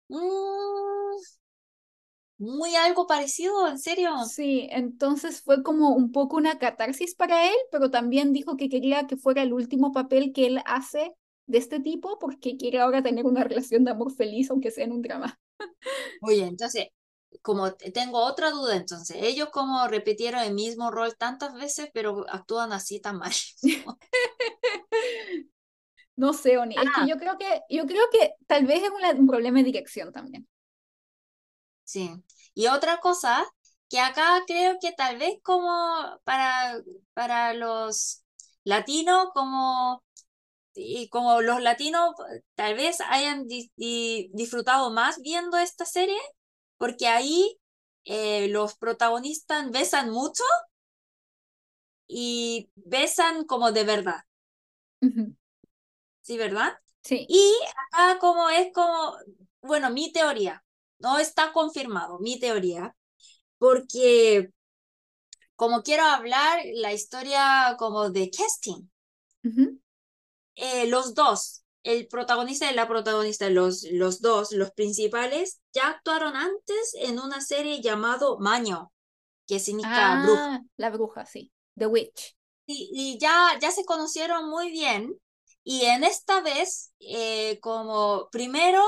Mm, 0.08 0.91
muy 2.42 2.74
algo 2.76 3.06
parecido, 3.06 3.68
¿en 3.68 3.78
serio? 3.78 4.10
Sí, 4.24 4.66
entonces 4.70 5.42
fue 5.42 5.62
como 5.62 5.90
un 5.90 6.10
poco 6.12 6.36
una 6.36 6.58
catarsis 6.58 7.14
para 7.14 7.46
él, 7.46 7.54
pero 7.70 7.90
también 7.90 8.32
dijo 8.32 8.56
que 8.56 8.68
quería 8.68 9.06
que 9.06 9.16
fuera 9.16 9.42
el 9.42 9.52
último 9.52 9.92
papel 9.92 10.32
que 10.32 10.46
él 10.46 10.60
hace 10.66 11.14
de 11.46 11.58
este 11.58 11.80
tipo 11.80 12.18
porque 12.18 12.56
quiere 12.56 12.80
ahora 12.80 13.02
tener 13.02 13.26
una 13.26 13.44
relación 13.44 13.84
de 13.84 13.92
amor 13.92 14.12
feliz, 14.12 14.50
aunque 14.50 14.70
sea 14.70 14.84
en 14.84 14.92
un 14.92 15.02
drama. 15.02 15.38
Oye, 16.22 16.44
entonces, 16.46 16.88
como 17.42 17.72
tengo 17.74 18.18
otra 18.24 18.50
duda, 18.50 18.76
entonces, 18.76 19.16
ellos 19.20 19.50
como 19.50 19.86
repitieron 19.88 20.42
el 20.42 20.54
mismo 20.54 20.90
rol 20.90 21.16
tantas 21.16 21.54
veces, 21.54 21.90
pero 21.92 22.24
actúan 22.28 22.72
así 22.72 23.00
tan 23.00 23.18
mal. 23.18 23.32
no 26.16 26.32
sé, 26.32 26.58
Oni, 26.58 26.74
es 26.76 26.82
que 26.82 26.90
Ah. 26.94 27.06
yo 27.08 27.16
creo 27.16 27.38
que, 27.38 27.60
yo 27.70 27.86
creo 27.86 28.02
que 28.12 28.34
tal 28.46 28.66
vez 28.66 28.82
es 28.82 28.90
un 29.18 29.26
problema 29.26 29.58
de 29.58 29.64
dirección 29.64 30.12
también. 30.12 30.46
Sí. 31.92 32.10
Y 32.54 32.66
otra 32.68 32.98
cosa, 33.00 33.44
que 33.88 34.00
acá 34.00 34.40
creo 34.46 34.76
que 34.80 34.92
tal 34.92 35.18
vez 35.18 35.38
como 35.42 35.70
para, 36.24 36.80
para 37.14 37.52
los 37.54 38.24
latinos, 38.64 39.28
como, 39.34 40.02
y 40.74 41.08
como 41.10 41.42
los 41.42 41.62
latinos 41.62 42.10
tal 42.56 42.76
vez 42.76 43.00
hayan 43.02 43.46
di- 43.48 43.72
di- 43.76 44.30
disfrutado 44.34 44.92
más 44.92 45.20
viendo 45.22 45.58
esta 45.58 45.86
serie, 45.86 46.18
porque 46.78 47.08
ahí 47.08 47.58
eh, 48.04 48.48
los 48.48 48.76
protagonistas 48.76 49.70
besan 49.72 50.10
mucho 50.10 50.44
y 52.06 52.70
besan 52.76 53.44
como 53.44 53.72
de 53.72 53.82
verdad, 53.84 54.20
¿sí, 56.20 56.36
verdad? 56.38 56.72
Sí. 57.02 57.26
Y 57.28 57.52
acá 57.92 58.18
como 58.18 58.48
es 58.50 58.72
como, 58.72 59.16
bueno, 59.62 59.90
mi 59.90 60.12
teoría, 60.12 60.64
no 61.02 61.18
está 61.18 61.52
confirmado, 61.52 62.18
mi 62.20 62.38
teoría, 62.38 62.94
porque 63.58 64.50
como 65.56 65.82
quiero 65.82 66.04
hablar 66.04 66.60
la 66.74 66.92
historia 66.92 67.76
como 67.78 68.10
de 68.10 68.30
casting, 68.30 68.88
eh, 70.54 70.86
los 70.88 71.14
dos, 71.14 71.64
el 71.82 72.06
protagonista 72.08 72.70
y 72.70 72.74
la 72.74 72.88
protagonista, 72.88 73.50
los, 73.50 73.84
los 73.90 74.20
dos, 74.20 74.52
los 74.52 74.70
principales, 74.72 75.60
ya 75.72 75.88
actuaron 75.88 76.36
antes 76.36 76.94
en 76.94 77.18
una 77.18 77.40
serie 77.40 77.80
llamado 77.80 78.38
Maño, 78.38 78.92
que 79.46 79.58
significa 79.58 80.22
bruja. 80.22 80.54
Ah, 80.54 80.60
la 80.76 80.90
bruja, 80.90 81.26
sí. 81.26 81.52
The 81.76 81.86
Witch. 81.86 82.36
Y, 82.66 82.90
y 82.92 83.18
ya, 83.18 83.58
ya 83.60 83.70
se 83.70 83.84
conocieron 83.84 84.48
muy 84.48 84.70
bien. 84.70 85.14
Y 85.64 85.84
en 85.84 86.04
esta 86.04 86.40
vez, 86.40 86.92
eh, 87.00 87.58
como 87.60 88.28
primero 88.30 88.82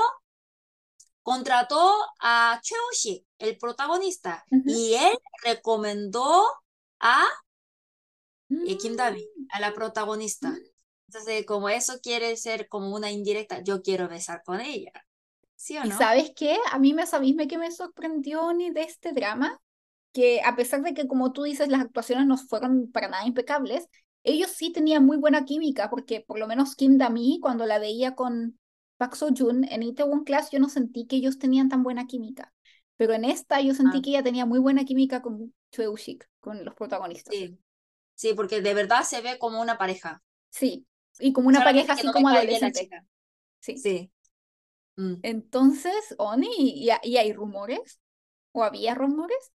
contrató 1.25 1.91
a 2.21 2.61
Cheushi, 2.61 3.25
el 3.39 3.57
protagonista, 3.57 4.45
y 4.67 4.93
él 4.93 5.17
recomendó 5.43 6.45
a 6.99 7.25
eh, 8.63 8.77
Kim 8.77 8.93
Mm. 8.93 8.97
Davi, 8.97 9.27
a 9.49 9.59
la 9.59 9.73
protagonista. 9.73 10.53
Entonces, 11.07 11.45
como 11.45 11.69
eso 11.69 11.99
quiere 12.01 12.35
ser 12.37 12.67
como 12.67 12.95
una 12.95 13.11
indirecta, 13.11 13.61
yo 13.63 13.81
quiero 13.81 14.07
besar 14.07 14.43
con 14.43 14.61
ella. 14.61 14.91
¿Sí 15.55 15.77
o 15.77 15.83
¿Y 15.83 15.89
no? 15.89 15.97
sabes 15.97 16.31
qué? 16.35 16.57
A 16.71 16.79
mí 16.79 16.93
me 16.93 17.05
sabéis 17.07 17.35
que 17.47 17.57
me 17.57 17.71
sorprendió 17.71 18.53
ni 18.53 18.71
de 18.71 18.81
este 18.83 19.13
drama, 19.13 19.59
que 20.13 20.41
a 20.43 20.55
pesar 20.55 20.81
de 20.83 20.93
que, 20.93 21.07
como 21.07 21.31
tú 21.33 21.43
dices, 21.43 21.67
las 21.69 21.81
actuaciones 21.81 22.25
no 22.27 22.37
fueron 22.37 22.91
para 22.91 23.07
nada 23.09 23.25
impecables, 23.25 23.87
ellos 24.23 24.51
sí 24.51 24.71
tenían 24.71 25.05
muy 25.05 25.17
buena 25.17 25.45
química, 25.45 25.89
porque 25.89 26.21
por 26.21 26.39
lo 26.39 26.47
menos 26.47 26.75
Kim 26.75 26.97
Dami, 26.97 27.39
cuando 27.41 27.65
la 27.65 27.79
veía 27.79 28.15
con 28.15 28.59
Park 28.97 29.15
Seo 29.15 29.29
Joon 29.35 29.65
en 29.65 29.83
Itaewon 29.83 30.23
Class, 30.23 30.51
yo 30.51 30.59
no 30.59 30.69
sentí 30.69 31.05
que 31.05 31.17
ellos 31.17 31.37
tenían 31.39 31.69
tan 31.69 31.83
buena 31.83 32.07
química. 32.07 32.53
Pero 32.97 33.13
en 33.13 33.25
esta 33.25 33.59
yo 33.61 33.73
sentí 33.73 33.97
Ah. 33.97 34.01
que 34.01 34.09
ella 34.11 34.23
tenía 34.23 34.45
muy 34.45 34.59
buena 34.59 34.85
química 34.85 35.21
con 35.21 35.53
Choi 35.71 35.87
Woo-sik, 35.87 36.29
con 36.39 36.63
los 36.63 36.73
protagonistas. 36.75 37.35
Sí. 37.35 37.57
Sí, 38.15 38.33
porque 38.33 38.61
de 38.61 38.73
verdad 38.73 39.03
se 39.03 39.19
ve 39.21 39.37
como 39.37 39.61
una 39.61 39.77
pareja. 39.77 40.23
Sí, 40.49 40.87
y 41.19 41.33
como 41.33 41.49
una 41.49 41.59
Solamente 41.59 41.87
pareja 41.87 41.99
así 41.99 42.07
no 42.07 42.13
como 42.13 42.29
la 42.29 42.37
adolescente. 42.39 42.89
Sí. 43.59 43.77
Sí. 43.77 44.11
Mm. 44.95 45.15
Entonces, 45.23 46.15
Oni, 46.17 46.47
¿y, 46.57 46.89
y 47.03 47.17
hay 47.17 47.33
rumores? 47.33 47.99
¿O 48.53 48.63
había 48.63 48.95
rumores? 48.95 49.51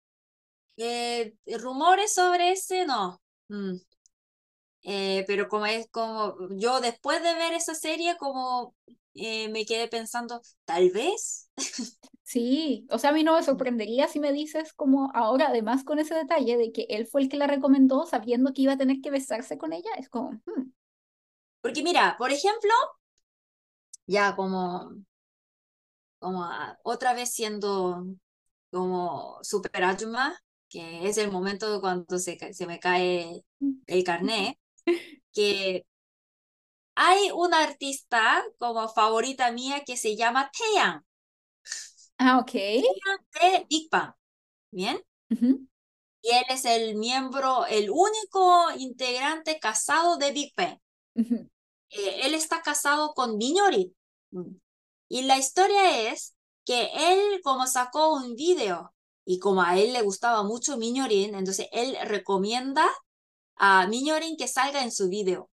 Eh, 0.76 1.34
rumores 1.58 2.12
sobre 2.12 2.52
ese, 2.52 2.84
no. 2.86 3.22
Mm. 3.48 3.76
Eh, 4.82 5.24
pero 5.26 5.48
como 5.48 5.66
es 5.66 5.88
como, 5.90 6.36
yo 6.50 6.80
después 6.80 7.22
de 7.22 7.34
ver 7.34 7.52
esa 7.52 7.74
serie, 7.74 8.16
como 8.18 8.74
eh, 9.14 9.48
me 9.48 9.64
quedé 9.66 9.88
pensando, 9.88 10.40
tal 10.64 10.90
vez. 10.90 11.50
Sí, 12.22 12.86
o 12.90 12.98
sea, 12.98 13.10
a 13.10 13.12
mí 13.12 13.24
no 13.24 13.34
me 13.34 13.42
sorprendería 13.42 14.06
si 14.08 14.20
me 14.20 14.32
dices 14.32 14.72
como 14.72 15.10
ahora, 15.14 15.48
además 15.48 15.84
con 15.84 15.98
ese 15.98 16.14
detalle 16.14 16.56
de 16.56 16.70
que 16.72 16.86
él 16.88 17.06
fue 17.06 17.22
el 17.22 17.28
que 17.28 17.36
la 17.36 17.46
recomendó 17.48 18.06
sabiendo 18.06 18.52
que 18.52 18.62
iba 18.62 18.74
a 18.74 18.76
tener 18.78 19.00
que 19.02 19.10
besarse 19.10 19.58
con 19.58 19.72
ella, 19.72 19.90
es 19.98 20.08
como, 20.08 20.30
hmm, 20.46 20.70
Porque 21.62 21.82
mira, 21.82 22.16
por 22.18 22.30
ejemplo, 22.32 22.70
ya 24.06 24.34
como, 24.36 24.92
como 26.18 26.46
otra 26.82 27.14
vez 27.14 27.32
siendo 27.32 28.06
como 28.70 29.38
super 29.42 29.84
Ajuma, 29.84 30.38
que 30.68 31.08
es 31.08 31.18
el 31.18 31.30
momento 31.32 31.80
cuando 31.80 32.18
se, 32.18 32.38
se 32.54 32.66
me 32.66 32.80
cae 32.80 33.44
el 33.86 34.04
carnet, 34.04 34.58
que 35.32 35.86
hay 36.94 37.30
una 37.32 37.62
artista 37.62 38.44
como 38.58 38.88
favorita 38.88 39.52
mía 39.52 39.82
que 39.84 39.96
se 39.96 40.16
llama 40.16 40.50
Taeyang, 40.50 41.04
ah, 42.18 42.38
ok, 42.38 42.52
de 42.52 43.66
Big 43.68 43.88
Bang, 43.90 44.12
¿bien? 44.70 45.00
Y 46.22 46.28
él 46.34 46.44
es 46.50 46.64
el 46.64 46.96
miembro, 46.96 47.64
el 47.66 47.90
único 47.90 48.70
integrante 48.76 49.58
casado 49.58 50.18
de 50.18 50.32
Big 50.32 50.52
Bang. 50.56 50.78
Eh, 51.92 52.26
él 52.26 52.34
está 52.34 52.62
casado 52.62 53.14
con 53.14 53.36
Minori. 53.36 53.94
Mm. 54.30 54.56
Y 55.08 55.22
la 55.22 55.38
historia 55.38 56.12
es 56.12 56.36
que 56.64 56.88
él 56.94 57.40
como 57.42 57.66
sacó 57.66 58.14
un 58.14 58.36
video 58.36 58.94
y 59.24 59.38
como 59.38 59.62
a 59.62 59.78
él 59.78 59.92
le 59.92 60.02
gustaba 60.02 60.42
mucho 60.42 60.76
Minorin, 60.76 61.34
entonces 61.34 61.68
él 61.72 61.96
recomienda 62.04 62.88
a 63.56 63.86
Minorin 63.88 64.36
que 64.36 64.48
salga 64.48 64.82
en 64.82 64.92
su 64.92 65.08
video. 65.08 65.50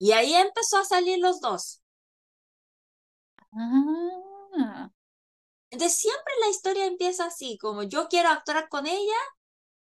Y 0.00 0.10
ahí 0.12 0.34
empezó 0.34 0.78
a 0.78 0.84
salir 0.84 1.20
los 1.20 1.40
dos. 1.40 1.80
ah, 3.52 4.90
Entonces 5.70 5.98
siempre 6.00 6.34
la 6.42 6.50
historia 6.50 6.86
empieza 6.86 7.26
así, 7.26 7.58
como 7.58 7.82
yo 7.84 8.08
quiero 8.08 8.30
actuar 8.30 8.68
con 8.68 8.86
ella, 8.86 9.16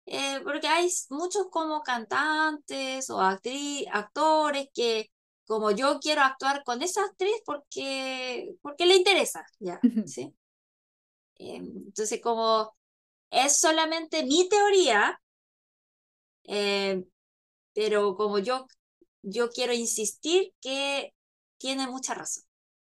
eh, 0.07 0.41
porque 0.45 0.69
hay 0.69 0.89
muchos 1.11 1.49
como 1.51 1.83
cantantes 1.83 3.11
o 3.11 3.21
actriz, 3.23 3.87
actores 3.93 4.69
que 4.75 5.11
como 5.47 5.73
yo 5.73 5.99
quiero 6.01 6.23
actuar 6.23 6.65
con 6.65 6.83
esa 6.83 7.03
actriz 7.05 7.35
porque, 7.47 8.57
porque 8.63 8.87
le 8.87 8.97
interesa, 8.97 9.45
ya, 9.61 9.85
¿sí? 10.05 10.35
Entonces 11.39 12.21
como 12.23 12.77
es 13.31 13.59
solamente 13.61 14.25
mi 14.25 14.49
teoría, 14.49 15.21
eh, 16.45 17.05
pero 17.75 18.17
como 18.17 18.39
yo, 18.41 18.67
yo 19.23 19.51
quiero 19.51 19.73
insistir 19.73 20.53
que 20.61 21.15
tiene 21.59 21.87
mucha 21.87 22.15
razón, 22.15 22.45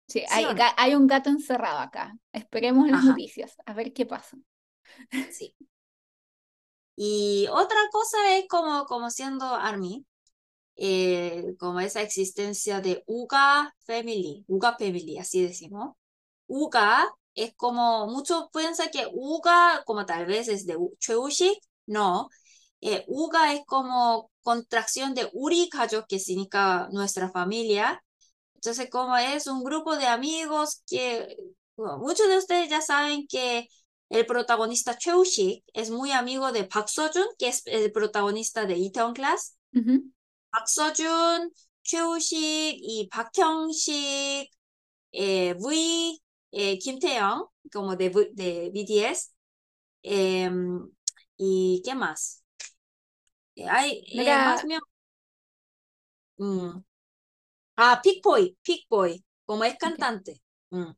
sí, 0.07 0.19
¿sí 0.19 0.25
hay, 0.29 0.45
no? 0.45 0.63
hay 0.77 0.95
un 0.95 1.07
gato 1.07 1.29
encerrado 1.29 1.79
acá, 1.79 2.17
esperemos 2.31 2.87
las 2.87 2.99
Ajá. 2.99 3.11
noticias, 3.11 3.55
a 3.65 3.73
ver 3.73 3.93
qué 3.93 4.05
pasa. 4.05 4.37
Sí. 5.31 5.55
Y 6.95 7.47
otra 7.49 7.77
cosa 7.91 8.17
es 8.37 8.47
como, 8.47 8.85
como 8.85 9.09
siendo 9.09 9.45
Army, 9.45 10.05
eh, 10.75 11.55
como 11.59 11.79
esa 11.79 12.01
existencia 12.01 12.81
de 12.81 13.03
Uga 13.07 13.75
Family, 13.85 14.45
Uga 14.47 14.77
Family, 14.77 15.17
así 15.17 15.43
decimos. 15.43 15.95
Uga 16.47 17.13
es 17.35 17.53
como, 17.55 18.07
muchos 18.07 18.47
piensan 18.53 18.89
que 18.91 19.07
Uga, 19.13 19.83
como 19.85 20.05
tal 20.05 20.25
vez 20.25 20.47
es 20.49 20.65
de 20.65 20.77
Cheushik, 20.99 21.59
no. 21.87 22.29
Eh, 22.81 23.05
Uga 23.07 23.53
es 23.53 23.61
como 23.65 24.30
contracción 24.42 25.14
de 25.14 25.28
Uri 25.32 25.68
Kajok, 25.70 26.06
que 26.08 26.18
significa 26.18 26.88
nuestra 26.92 27.30
familia. 27.30 28.02
Entonces, 28.54 28.88
como 28.90 29.16
es 29.16 29.46
un 29.46 29.62
grupo 29.62 29.96
de 29.96 30.06
amigos 30.06 30.82
que 30.86 31.36
bueno, 31.76 31.98
muchos 31.98 32.28
de 32.28 32.38
ustedes 32.38 32.68
ya 32.70 32.80
saben 32.80 33.26
que 33.28 33.68
el 34.08 34.24
protagonista 34.26 34.96
Cheushik 34.96 35.64
es 35.74 35.90
muy 35.90 36.10
amigo 36.12 36.52
de 36.52 36.64
Park 36.64 36.88
Seo-joon, 36.88 37.26
que 37.38 37.48
es 37.48 37.62
el 37.66 37.92
protagonista 37.92 38.64
de 38.66 38.76
Itaewon 38.76 39.14
Class. 39.14 39.56
Ujú, 39.74 40.10
박서준, 40.50 41.50
최우식, 41.82 42.78
이 42.80 43.08
박형식, 43.10 44.48
eh, 45.12 45.54
V, 45.58 46.18
eh, 46.52 46.78
Kim 46.78 46.98
Taeyong, 46.98 47.46
como 47.72 47.94
de, 47.96 48.08
V- 48.08 48.30
de 48.32 48.70
BTS. 48.72 49.32
em, 50.02 50.88
¿y 51.36 51.82
qué 51.84 51.94
más? 51.94 52.39
Eh, 53.67 54.03
¿No 54.15 54.23
eh, 54.23 54.25
más. 54.37 54.63
Mm. 56.39 56.83
Ah, 57.77 57.99
Pick 58.03 58.23
Boy, 58.23 58.57
Pick 58.63 58.87
Boy, 58.89 59.23
como 59.45 59.63
es 59.63 59.77
cantante. 59.77 60.41
Mm. 60.71 60.91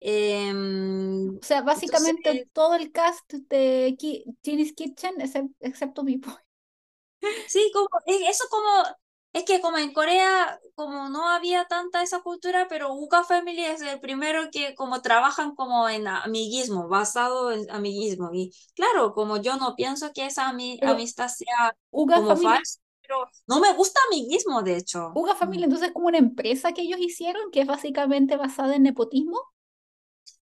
Em, 0.00 1.36
O 1.38 1.42
sea, 1.42 1.62
básicamente 1.62 2.30
entonces, 2.30 2.52
todo 2.52 2.74
el 2.74 2.92
cast 2.92 3.32
de 3.32 3.96
Ki 3.98 4.24
Kitchen, 4.42 5.16
excep- 5.20 5.54
excepto 5.60 6.04
B-Boy. 6.04 6.34
sí, 7.48 7.70
como, 7.72 7.88
es- 8.06 8.28
eso 8.30 8.44
como, 8.50 8.68
es 9.38 9.44
que 9.44 9.60
como 9.60 9.78
en 9.78 9.92
Corea, 9.92 10.58
como 10.74 11.08
no 11.10 11.28
había 11.28 11.66
tanta 11.66 12.02
esa 12.02 12.20
cultura, 12.22 12.66
pero 12.68 12.94
Uka 12.94 13.24
Family 13.24 13.64
es 13.64 13.82
el 13.82 14.00
primero 14.00 14.50
que 14.52 14.74
como 14.74 15.02
trabajan 15.02 15.54
como 15.54 15.88
en 15.88 16.06
amiguismo, 16.08 16.88
basado 16.88 17.52
en 17.52 17.70
amiguismo. 17.70 18.30
Y 18.32 18.52
claro, 18.74 19.12
como 19.14 19.36
yo 19.38 19.56
no 19.56 19.74
pienso 19.76 20.12
que 20.14 20.26
esa 20.26 20.50
ami- 20.52 20.80
Pero 20.80 20.92
amistad 20.92 21.28
sea 21.28 21.76
como 22.12 22.34
Family, 22.34 22.42
falsa, 22.42 22.80
pero 23.02 23.28
no 23.46 23.60
me 23.60 23.72
gusta 23.74 24.00
amiguismo, 24.08 24.62
de 24.62 24.76
hecho. 24.78 25.10
Uga 25.14 25.34
Mm. 25.34 25.36
Family 25.36 25.64
entonces 25.64 25.88
es 25.88 25.94
como 25.94 26.06
una 26.06 26.18
empresa 26.18 26.72
que 26.72 26.82
ellos 26.82 27.00
hicieron 27.00 27.50
que 27.50 27.60
es 27.62 27.66
básicamente 27.66 28.36
basada 28.36 28.76
en 28.76 28.84
nepotismo. 28.84 29.36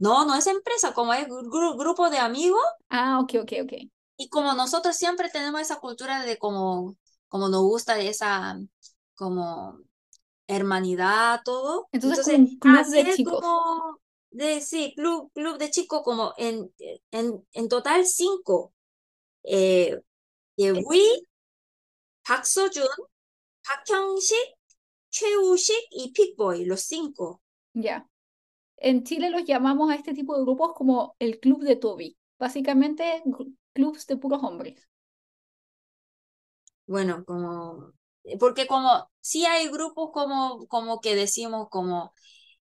No, 0.01 0.25
no 0.27 0.35
es 0.35 0.47
empresa, 0.49 0.93
como 0.95 1.13
es 1.15 1.29
gru- 1.29 1.79
grupo 1.79 2.11
de 2.11 2.19
amigos. 2.19 2.61
Ah, 2.89 3.19
ok, 3.21 3.35
ok, 3.43 3.53
ok. 3.65 3.73
Y 4.17 4.29
como 4.29 4.53
nosotros 4.55 4.97
siempre 4.97 5.31
tenemos 5.31 5.61
esa 5.63 5.77
cultura 5.81 6.23
de 6.25 6.37
como, 6.39 6.97
como 7.31 7.49
nos 7.49 7.63
gusta 7.63 7.99
esa 8.01 8.61
como 9.15 9.79
hermanidad, 10.47 11.41
todo. 11.45 11.89
Entonces, 11.93 12.27
club 12.61 12.85
ah, 12.85 12.89
de 12.91 13.15
chicos. 13.15 13.41
Como 13.41 14.01
de, 14.33 14.61
sí, 14.61 14.93
club, 14.97 15.31
club 15.33 15.57
de 15.59 15.71
chicos, 15.71 16.03
como 16.03 16.35
en, 16.37 16.73
en, 17.11 17.47
en 17.53 17.69
total 17.69 18.05
cinco. 18.05 18.75
Eh, 19.45 19.99
Yewi, 20.57 21.27
Park 22.27 22.45
Sojun, 22.45 22.89
Park 23.65 23.85
Hyung-sik, 23.87 24.57
Cheushik 25.11 25.87
y 25.91 26.13
Pigboy, 26.13 26.65
los 26.65 26.83
cinco. 26.83 27.43
Ya. 27.73 28.09
En 28.77 29.05
Chile 29.05 29.31
los 29.31 29.45
llamamos 29.45 29.91
a 29.91 29.95
este 29.95 30.15
tipo 30.15 30.37
de 30.37 30.43
grupos 30.43 30.73
como 30.75 31.15
el 31.21 31.39
club 31.39 31.63
de 31.63 31.77
Toby. 31.77 32.17
Básicamente, 32.39 33.23
clubs 33.73 34.07
de 34.07 34.17
puros 34.17 34.43
hombres. 34.43 34.90
Bueno, 36.91 37.25
como, 37.25 37.93
porque 38.41 38.67
como 38.67 39.09
sí 39.21 39.47
hay 39.47 39.69
grupos 39.69 40.11
como, 40.13 40.67
como 40.67 41.01
que 41.01 41.15
decimos 41.15 41.69
como 41.71 42.13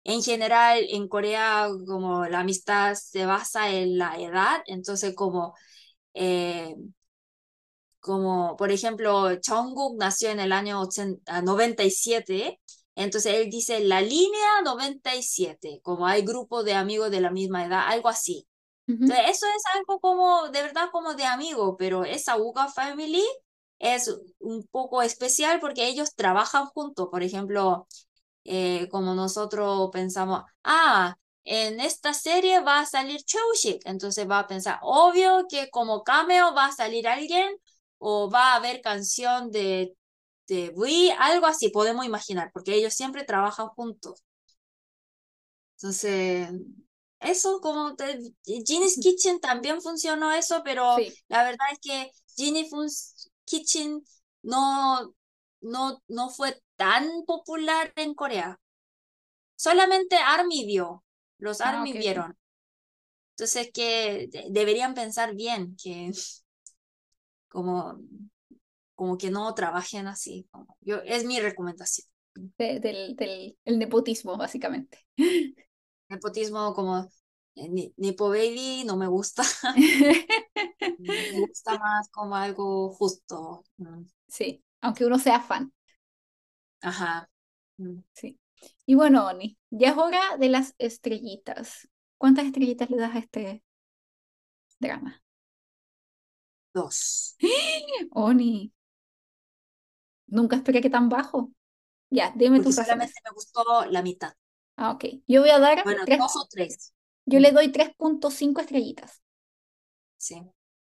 en 0.04 0.22
general 0.22 0.84
en 0.90 1.08
Corea 1.08 1.68
como 1.86 2.26
la 2.26 2.40
amistad 2.40 2.94
se 2.96 3.26
basa 3.26 3.70
en 3.72 3.98
la 3.98 4.16
edad, 4.20 4.62
entonces 4.66 5.14
como, 5.16 5.54
eh, 6.14 6.76
como 8.00 8.56
por 8.56 8.70
ejemplo 8.72 9.28
Jungkook 9.44 9.96
nació 9.98 10.30
en 10.30 10.40
el 10.40 10.52
año 10.52 10.80
80 10.80 11.42
97, 11.42 12.60
entonces 12.94 13.34
él 13.34 13.50
dice 13.50 13.80
la 13.80 14.00
línea 14.00 14.62
97, 14.64 15.80
como 15.82 16.06
hay 16.06 16.22
grupos 16.22 16.64
de 16.64 16.74
amigos 16.74 17.10
de 17.10 17.20
la 17.20 17.30
misma 17.30 17.64
edad, 17.66 17.84
algo 17.88 18.08
así. 18.08 18.46
Ujú. 18.88 19.02
Entonces, 19.04 19.26
eso 19.30 19.46
es 19.56 19.62
algo 19.74 20.00
como, 20.00 20.48
de 20.50 20.62
verdad, 20.62 20.88
como 20.92 21.14
de 21.14 21.24
amigo, 21.24 21.76
pero 21.78 22.04
esa 22.04 22.36
Uga 22.38 22.68
Family 22.68 23.24
es 23.78 24.10
un 24.40 24.64
poco 24.70 25.02
especial 25.02 25.60
porque 25.60 25.86
ellos 25.88 26.14
trabajan 26.14 26.66
juntos. 26.66 27.08
Por 27.10 27.22
ejemplo, 27.22 27.86
eh, 28.44 28.88
como 28.90 29.14
nosotros 29.14 29.90
pensamos, 29.92 30.42
ah, 30.64 31.16
en 31.44 31.80
esta 31.80 32.12
serie 32.14 32.60
va 32.60 32.80
a 32.80 32.86
salir 32.86 33.22
Cheushik, 33.24 33.82
entonces 33.86 34.28
va 34.28 34.40
a 34.40 34.46
pensar, 34.46 34.78
obvio 34.82 35.46
que 35.48 35.70
como 35.70 36.02
cameo 36.04 36.54
va 36.54 36.66
a 36.66 36.72
salir 36.72 37.06
alguien 37.08 37.56
o 37.98 38.30
va 38.30 38.52
a 38.52 38.56
haber 38.56 38.80
canción 38.80 39.50
de, 39.50 39.94
de 40.48 40.72
V, 40.74 41.12
algo 41.18 41.46
así, 41.46 41.70
podemos 41.70 42.04
imaginar, 42.06 42.50
porque 42.52 42.74
ellos 42.74 42.94
siempre 42.94 43.24
trabajan 43.24 43.68
juntos. 43.68 44.22
Entonces, 45.76 46.48
eso 47.20 47.60
como 47.60 47.96
te, 47.96 48.18
Ginny's 48.44 48.98
Kitchen 49.00 49.40
también 49.40 49.80
funcionó 49.82 50.32
eso, 50.32 50.62
pero 50.64 50.96
Sí. 50.96 51.14
la 51.28 51.44
verdad 51.44 51.66
es 51.72 51.78
que 51.80 52.10
Ginny's 52.36 52.70
Kitchen 53.46 54.02
no, 54.42 55.14
no, 55.62 56.02
no 56.08 56.30
fue 56.30 56.62
tan 56.76 57.08
popular 57.26 57.92
en 57.96 58.14
Corea. 58.14 58.60
Solamente 59.56 60.16
ARMY 60.16 60.66
vio, 60.66 61.04
los 61.38 61.60
Ah, 61.60 61.70
ARMY 61.70 61.92
vieron. 61.94 62.36
Entonces 63.32 63.70
que 63.72 64.28
de- 64.32 64.46
deberían 64.50 64.94
pensar 64.94 65.34
bien, 65.34 65.76
que 65.82 66.12
como, 67.48 67.98
como 68.94 69.18
que 69.18 69.30
no 69.30 69.54
trabajen 69.54 70.06
así. 70.06 70.48
yo, 70.80 70.98
es 71.04 71.24
mi 71.24 71.40
recomendación. 71.40 72.06
De- 72.58 72.80
del, 72.80 73.16
del 73.16 73.56
el 73.64 73.78
nepotismo, 73.78 74.36
básicamente. 74.36 74.98
Nepotismo 76.08 76.74
como 76.74 77.08
Ni- 77.56 77.92
Nipo 77.96 78.28
Baby 78.28 78.84
no 78.86 78.96
me 78.96 79.06
gusta. 79.06 79.42
Me 80.98 81.30
gusta 81.32 81.78
más 81.78 82.08
como 82.10 82.36
algo 82.36 82.90
justo. 82.92 83.64
Mm, 83.78 84.04
Sí, 84.28 84.64
aunque 84.80 85.04
uno 85.06 85.18
sea 85.18 85.40
fan. 85.40 85.72
Ajá. 86.80 87.28
Mm, 87.78 88.00
Sí. 88.14 88.38
Y 88.86 88.94
bueno, 88.94 89.26
Oni, 89.26 89.58
ya 89.70 89.90
es 89.90 89.96
hora 89.98 90.20
de 90.38 90.48
las 90.48 90.74
estrellitas. 90.78 91.88
¿Cuántas 92.18 92.46
estrellitas 92.46 92.90
le 92.90 92.96
das 92.96 93.14
a 93.14 93.18
este 93.18 93.62
drama? 94.80 95.20
Dos. 96.74 97.34
Oni, 98.14 98.72
nunca 100.28 100.56
esperé 100.56 100.80
que 100.80 100.90
tan 100.90 101.08
bajo. 101.08 101.50
Ya, 102.10 102.32
dime 102.36 102.56
Porque 102.56 102.64
tus 102.68 102.76
razones. 102.76 103.12
solamente 103.12 103.20
me 103.24 103.30
gustó 103.34 103.64
la 103.90 104.02
mitad. 104.02 104.32
Ah, 104.76 104.90
ok. 104.92 105.04
Yo 105.26 105.40
voy 105.42 105.50
a 105.50 105.58
dar 105.58 105.84
Bueno, 105.84 106.04
tres, 106.04 106.18
dos 106.18 106.36
o 106.36 106.46
tres. 106.50 106.92
Yo 107.26 107.38
Mm, 107.38 107.40
le 107.40 107.52
doy 107.52 107.70
3.5 107.72 108.60
estrellitas. 108.62 109.22
Sí. 110.18 110.36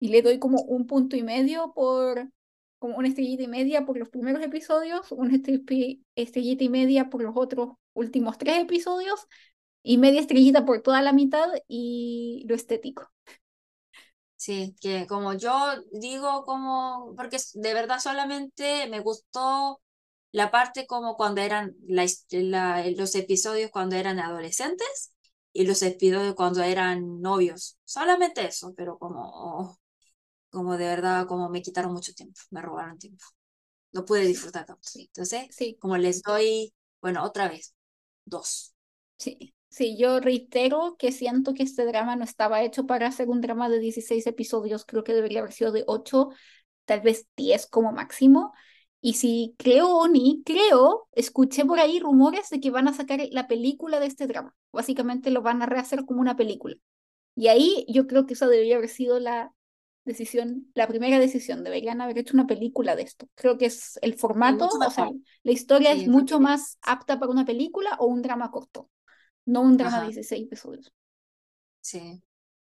Y 0.01 0.09
le 0.09 0.23
doy 0.23 0.39
como 0.39 0.63
un 0.63 0.87
punto 0.87 1.17
y 1.17 1.23
medio 1.23 1.73
por, 1.75 2.31
como 2.79 2.97
una 2.97 3.09
estrellita 3.09 3.43
y 3.43 3.49
media 3.49 3.85
por 3.85 3.99
los 3.99 4.09
primeros 4.11 4.43
episodios, 4.43 5.11
una 5.13 5.33
estre- 5.37 6.01
estrellita 6.15 6.65
y 6.65 6.69
media 6.69 7.11
por 7.11 7.23
los 7.23 7.33
otros 7.37 7.71
últimos 7.95 8.39
tres 8.39 8.59
episodios, 8.61 9.27
y 9.83 9.99
media 9.99 10.21
estrellita 10.21 10.65
por 10.67 10.83
toda 10.83 11.03
la 11.03 11.13
mitad 11.13 11.49
y 11.69 12.45
lo 12.49 12.55
estético. 12.57 13.11
Sí, 14.37 14.77
que 14.81 15.07
como 15.09 15.35
yo 15.35 15.53
digo, 15.93 16.45
como, 16.45 17.15
porque 17.17 17.39
de 17.55 17.75
verdad 17.75 17.99
solamente 17.99 18.87
me 18.89 19.01
gustó 19.01 19.81
la 20.33 20.51
parte 20.51 20.87
como 20.87 21.17
cuando 21.17 21.41
eran 21.41 21.75
la, 21.89 22.07
la- 22.31 22.87
los 22.97 23.15
episodios 23.17 23.71
cuando 23.73 23.97
eran 23.97 24.21
adolescentes 24.21 25.13
y 25.53 25.67
los 25.67 25.83
episodios 25.83 26.35
cuando 26.35 26.63
eran 26.63 27.21
novios. 27.21 27.79
Solamente 27.85 28.47
eso, 28.47 28.75
pero 28.77 28.99
como, 28.99 29.79
como 30.51 30.77
de 30.79 30.87
verdad, 30.87 31.27
como 31.27 31.49
me 31.51 31.63
quitaron 31.63 31.93
mucho 31.93 32.15
tiempo, 32.15 32.41
me 32.51 32.63
robaron 32.63 32.99
tiempo. 32.99 33.25
No 33.93 34.05
pude 34.05 34.23
disfrutar 34.27 34.67
tanto. 34.67 34.89
Entonces, 34.97 35.49
sí, 35.51 35.77
como 35.81 35.97
les 35.99 36.23
doy, 36.23 36.75
bueno, 37.03 37.25
otra 37.25 37.49
vez, 37.49 37.75
dos. 38.25 38.75
sí. 39.19 39.55
Sí, 39.71 39.99
yo 39.99 40.19
reitero 40.21 40.97
que 40.99 41.13
siento 41.13 41.53
que 41.53 41.63
este 41.63 41.85
drama 41.85 42.17
no 42.17 42.25
estaba 42.25 42.63
hecho 42.63 42.87
para 42.87 43.13
ser 43.13 43.29
un 43.29 43.43
drama 43.43 43.69
de 43.69 43.79
16 43.79 44.27
episodios, 44.27 44.87
creo 44.87 45.05
que 45.05 45.13
debería 45.13 45.41
haber 45.41 45.53
sido 45.53 45.73
de 45.73 45.85
8, 45.87 46.31
tal 46.87 47.03
vez 47.03 47.29
10 47.37 47.67
como 47.67 47.93
máximo. 47.93 48.55
Y 49.01 49.15
si 49.15 49.55
creo 49.59 49.89
o 49.91 50.09
ni 50.09 50.43
creo, 50.45 51.09
escuché 51.13 51.65
por 51.65 51.79
ahí 51.81 52.01
rumores 52.01 52.49
de 52.51 52.61
que 52.61 52.71
van 52.71 52.89
a 52.89 52.93
sacar 52.95 53.21
la 53.31 53.47
película 53.49 54.01
de 54.01 54.07
este 54.07 54.27
drama. 54.27 54.55
Básicamente 54.73 55.31
lo 55.31 55.43
van 55.43 55.63
a 55.63 55.67
rehacer 55.67 56.05
como 56.05 56.21
una 56.21 56.37
película. 56.37 56.77
Y 57.37 57.49
ahí 57.49 57.87
yo 57.89 58.07
creo 58.07 58.27
que 58.27 58.35
esa 58.35 58.49
debería 58.49 58.77
haber 58.77 58.89
sido 58.89 59.21
la 59.21 59.53
decisión, 60.05 60.71
la 60.75 60.89
primera 60.89 61.21
decisión. 61.21 61.65
Deberían 61.65 62.01
haber 62.01 62.19
hecho 62.19 62.35
una 62.35 62.47
película 62.47 62.97
de 62.97 63.03
esto. 63.03 63.29
Creo 63.37 63.59
que 63.59 63.67
es 63.67 63.99
el 64.03 64.15
formato, 64.15 64.69
o 64.83 64.91
sea, 64.91 65.11
la 65.45 65.53
historia 65.53 65.93
Sí, 65.93 65.99
es 66.03 66.07
mucho 66.07 66.41
más 66.41 66.79
apta 66.83 67.19
para 67.21 67.31
una 67.33 67.45
película 67.45 67.97
o 68.01 68.07
un 68.07 68.23
drama 68.23 68.51
corto, 68.51 68.91
no 69.47 69.63
un 69.63 69.77
drama 69.77 69.99
de 70.01 70.05
Ajá, 70.05 70.09
16 70.09 70.45
episodios. 70.47 70.93
sí. 71.81 72.23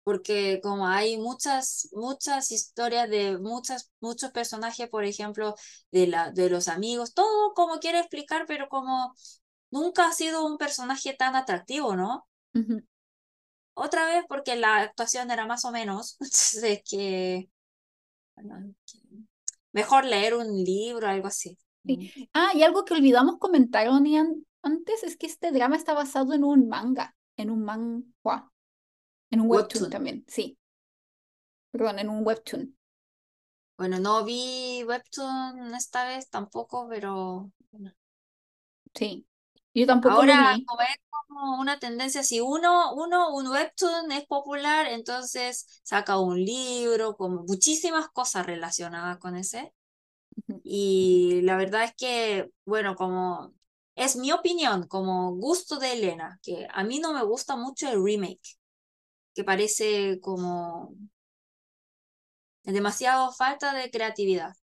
Porque 0.05 0.61
como 0.63 0.87
hay 0.89 1.19
muchas, 1.19 1.89
muchas 1.93 2.51
historias 2.51 3.09
de 3.11 3.39
muchas, 3.39 3.91
muchos 4.01 4.31
personajes, 4.33 4.89
por 4.89 5.05
ejemplo, 5.05 5.55
de 5.93 6.07
la, 6.07 6.31
de 6.33 6.51
los 6.51 6.69
amigos, 6.69 7.15
todo 7.15 7.53
como 7.55 7.79
quiere 7.81 8.01
explicar, 8.01 8.45
pero 8.49 8.69
como 8.69 9.15
nunca 9.71 10.09
ha 10.09 10.13
sido 10.13 10.45
un 10.47 10.59
personaje 10.59 11.15
tan 11.15 11.37
atractivo, 11.37 11.97
¿no? 11.97 12.27
Otra 13.75 14.07
vez 14.07 14.25
porque 14.29 14.57
la 14.57 14.77
actuación 14.79 15.31
era 15.31 15.47
más 15.47 15.65
o 15.65 15.73
menos, 15.73 16.17
entonces 16.21 16.83
que, 16.89 17.51
bueno, 18.37 18.75
mejor 19.73 20.05
leer 20.05 20.35
un 20.35 20.47
libro, 20.65 21.09
algo 21.09 21.29
así. 21.29 21.59
Sí. 21.87 22.13
Ah, 22.35 22.51
y 22.55 22.63
algo 22.63 22.85
que 22.85 22.95
olvidamos 22.95 23.39
comentar 23.39 23.89
Oni, 23.89 24.17
an- 24.19 24.47
antes 24.63 25.03
es 25.03 25.17
que 25.17 25.27
este 25.27 25.51
drama 25.51 25.77
está 25.77 25.95
basado 25.95 26.35
en 26.35 26.45
un 26.45 26.69
manga, 26.69 27.17
en 27.37 27.51
un 27.51 27.65
manhwa, 27.65 28.50
en 29.31 29.41
un 29.41 29.51
webtoon 29.51 29.89
Webtoon. 29.89 29.91
también, 29.91 30.25
sí. 30.29 30.59
Perdón, 31.73 31.99
en 31.99 32.09
un 32.11 32.25
webtoon. 32.25 32.77
Bueno, 33.77 33.99
no 33.99 34.25
vi 34.25 34.85
Webtoon 34.87 35.75
esta 35.75 36.05
vez 36.07 36.29
tampoco, 36.31 36.87
pero 36.89 37.51
bueno. 37.73 37.93
Sí. 38.95 39.27
Yo 39.75 39.87
tampoco 39.87 40.23
lo 40.23 40.37
Ahora, 40.37 40.37
vi. 40.37 40.67
como 40.67 40.83
es 40.83 40.97
como 41.29 41.61
una 41.61 41.79
tendencia, 41.79 42.23
si 42.23 42.41
uno, 42.41 42.95
uno, 42.95 43.35
un 43.35 43.47
webtoon 43.49 44.11
es 44.13 44.27
popular, 44.27 44.87
entonces 44.89 45.81
saca 45.85 46.19
un 46.19 46.45
libro, 46.45 47.17
como 47.17 47.45
muchísimas 47.45 48.09
cosas 48.11 48.47
relacionadas 48.47 49.19
con 49.19 49.37
ese. 49.37 49.73
Y 50.65 51.43
la 51.43 51.57
verdad 51.57 51.85
es 51.85 51.95
que, 51.97 52.51
bueno, 52.67 52.97
como 52.97 53.55
es 53.97 54.17
mi 54.17 54.33
opinión, 54.33 54.87
como 54.89 55.35
gusto 55.37 55.79
de 55.79 55.95
Elena, 55.95 56.39
que 56.43 56.69
a 56.73 56.85
mí 56.85 57.01
no 57.01 57.13
me 57.15 57.25
gusta 57.25 57.57
mucho 57.57 57.89
el 57.91 58.03
remake, 58.05 58.41
que 59.35 59.45
parece 59.45 60.21
como 60.21 60.95
demasiado 62.65 63.33
falta 63.33 63.75
de 63.75 63.91
creatividad. 63.91 64.55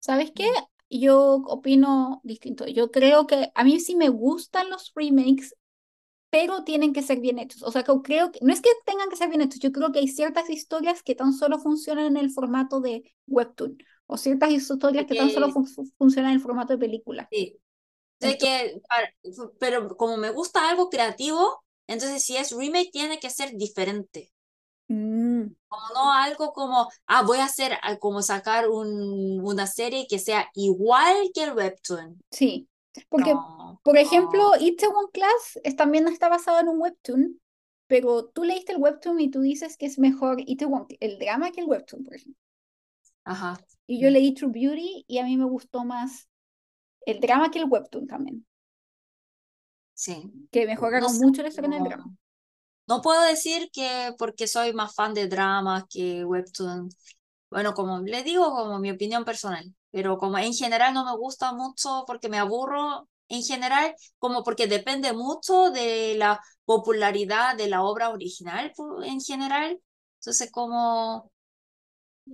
¿Sabes 0.00 0.32
qué? 0.34 0.48
Yo 0.90 1.36
opino 1.46 2.20
distinto. 2.24 2.66
Yo 2.66 2.90
creo 2.90 3.26
que 3.26 3.50
a 3.54 3.64
mí 3.64 3.80
sí 3.80 3.96
me 3.96 4.08
gustan 4.08 4.68
los 4.70 4.92
remakes, 4.94 5.54
pero 6.30 6.64
tienen 6.64 6.92
que 6.92 7.02
ser 7.02 7.20
bien 7.20 7.38
hechos. 7.38 7.62
O 7.64 7.72
sea, 7.72 7.84
que 7.84 7.92
creo 8.04 8.32
que 8.32 8.40
no 8.42 8.52
es 8.52 8.60
que 8.62 8.70
tengan 8.86 9.10
que 9.10 9.16
ser 9.16 9.28
bien 9.30 9.42
hechos, 9.42 9.60
yo 9.60 9.72
creo 9.72 9.92
que 9.92 10.00
hay 10.00 10.08
ciertas 10.08 10.50
historias 10.50 11.02
que 11.02 11.14
tan 11.14 11.32
solo 11.34 11.58
funcionan 11.60 12.06
en 12.06 12.16
el 12.18 12.30
formato 12.30 12.80
de 12.80 13.14
webtoon 13.28 13.78
o 14.06 14.16
ciertas 14.18 14.50
historias 14.52 15.06
que 15.06 15.16
tan 15.16 15.30
solo 15.30 15.50
fun- 15.50 15.66
funcionan 15.98 16.32
en 16.32 16.36
el 16.38 16.42
formato 16.42 16.74
de 16.74 16.78
película. 16.80 17.32
Sí. 18.20 18.38
Que, 18.38 18.80
para- 18.88 19.12
pero 19.60 19.96
como 19.96 20.16
me 20.16 20.30
gusta 20.30 20.68
algo 20.70 20.88
creativo, 20.90 21.64
entonces 21.86 22.24
si 22.24 22.36
es 22.36 22.52
remake 22.52 22.90
tiene 22.92 23.18
que 23.20 23.30
ser 23.30 23.52
diferente. 23.56 24.32
Mm, 24.90 25.54
Como 25.68 25.82
no 25.94 26.12
algo 26.12 26.52
como, 26.52 26.88
ah, 27.06 27.22
voy 27.22 27.38
a 27.38 27.46
hacer 27.46 27.72
ah, 27.82 27.96
como 27.98 28.22
sacar 28.22 28.68
un, 28.68 29.40
una 29.42 29.66
serie 29.66 30.06
que 30.08 30.18
sea 30.18 30.48
igual 30.54 31.30
que 31.34 31.44
el 31.44 31.52
webtoon. 31.54 32.22
sí, 32.30 32.68
porque 33.08 33.34
No, 33.34 33.80
por 33.82 33.96
no. 33.98 33.98
ejemplo, 33.98 34.52
Itaewon 34.60 35.06
Class 35.12 35.58
es, 35.64 35.76
también 35.76 36.06
está 36.08 36.28
basado 36.28 36.60
en 36.60 36.68
un 36.68 36.80
webtoon, 36.80 37.40
pero 37.86 38.26
tú 38.28 38.44
leíste 38.44 38.72
el 38.72 38.78
webtoon 38.78 39.20
y 39.20 39.30
tú 39.30 39.40
dices 39.40 39.76
que 39.76 39.86
es 39.86 39.98
mejor 39.98 40.38
Itaewon, 40.46 40.86
el 41.00 41.18
drama 41.18 41.50
que 41.52 41.60
el 41.62 41.66
webtoon, 41.68 42.04
por 42.04 42.14
ejemplo. 42.14 42.40
Ajá. 43.24 43.58
Y 43.86 44.00
yo 44.00 44.10
Mm. 44.10 44.10
leí 44.10 44.34
True 44.34 44.50
Beauty 44.52 45.04
y 45.06 45.18
a 45.18 45.24
mí 45.24 45.36
me 45.36 45.44
gustó 45.44 45.84
más 45.84 46.28
el 47.06 47.20
drama 47.20 47.50
que 47.50 47.60
el 47.60 47.66
webtoon 47.66 48.06
también, 48.08 48.46
Sí. 50.02 50.32
que 50.50 50.66
No 50.98 51.08
mejoraron 51.08 51.08
sé, 51.08 51.24
mucho 51.24 51.42
la 51.42 51.48
historia 51.48 51.68
en 51.68 51.74
el 51.74 51.84
no, 51.84 51.84
drama. 51.84 52.16
no 52.88 53.02
puedo 53.02 53.22
decir 53.22 53.70
que 53.72 54.14
porque 54.18 54.48
soy 54.48 54.74
más 54.74 54.94
fan 54.94 55.14
de 55.14 55.28
dramas 55.28 55.84
que 55.90 56.24
webtoon. 56.24 56.90
Bueno, 57.50 57.74
como 57.74 58.00
le 58.00 58.24
digo, 58.24 58.50
como 58.52 58.80
mi 58.80 58.92
opinión 58.92 59.24
personal, 59.26 59.64
pero 59.92 60.18
como 60.18 60.38
en 60.38 60.54
general 60.54 60.94
no 60.94 61.06
me 61.06 61.16
gusta 61.18 61.54
mucho 61.54 62.04
porque 62.08 62.30
me 62.30 62.38
aburro, 62.38 63.08
en 63.28 63.42
general, 63.44 63.94
como 64.18 64.44
porque 64.44 64.68
depende 64.68 65.14
mucho 65.14 65.70
de 65.72 66.16
la 66.16 66.40
popularidad 66.66 67.56
de 67.56 67.68
la 67.68 67.84
obra 67.84 68.10
original 68.10 68.72
en 69.04 69.20
general. 69.22 69.80
Entonces, 70.20 70.52
como, 70.52 71.31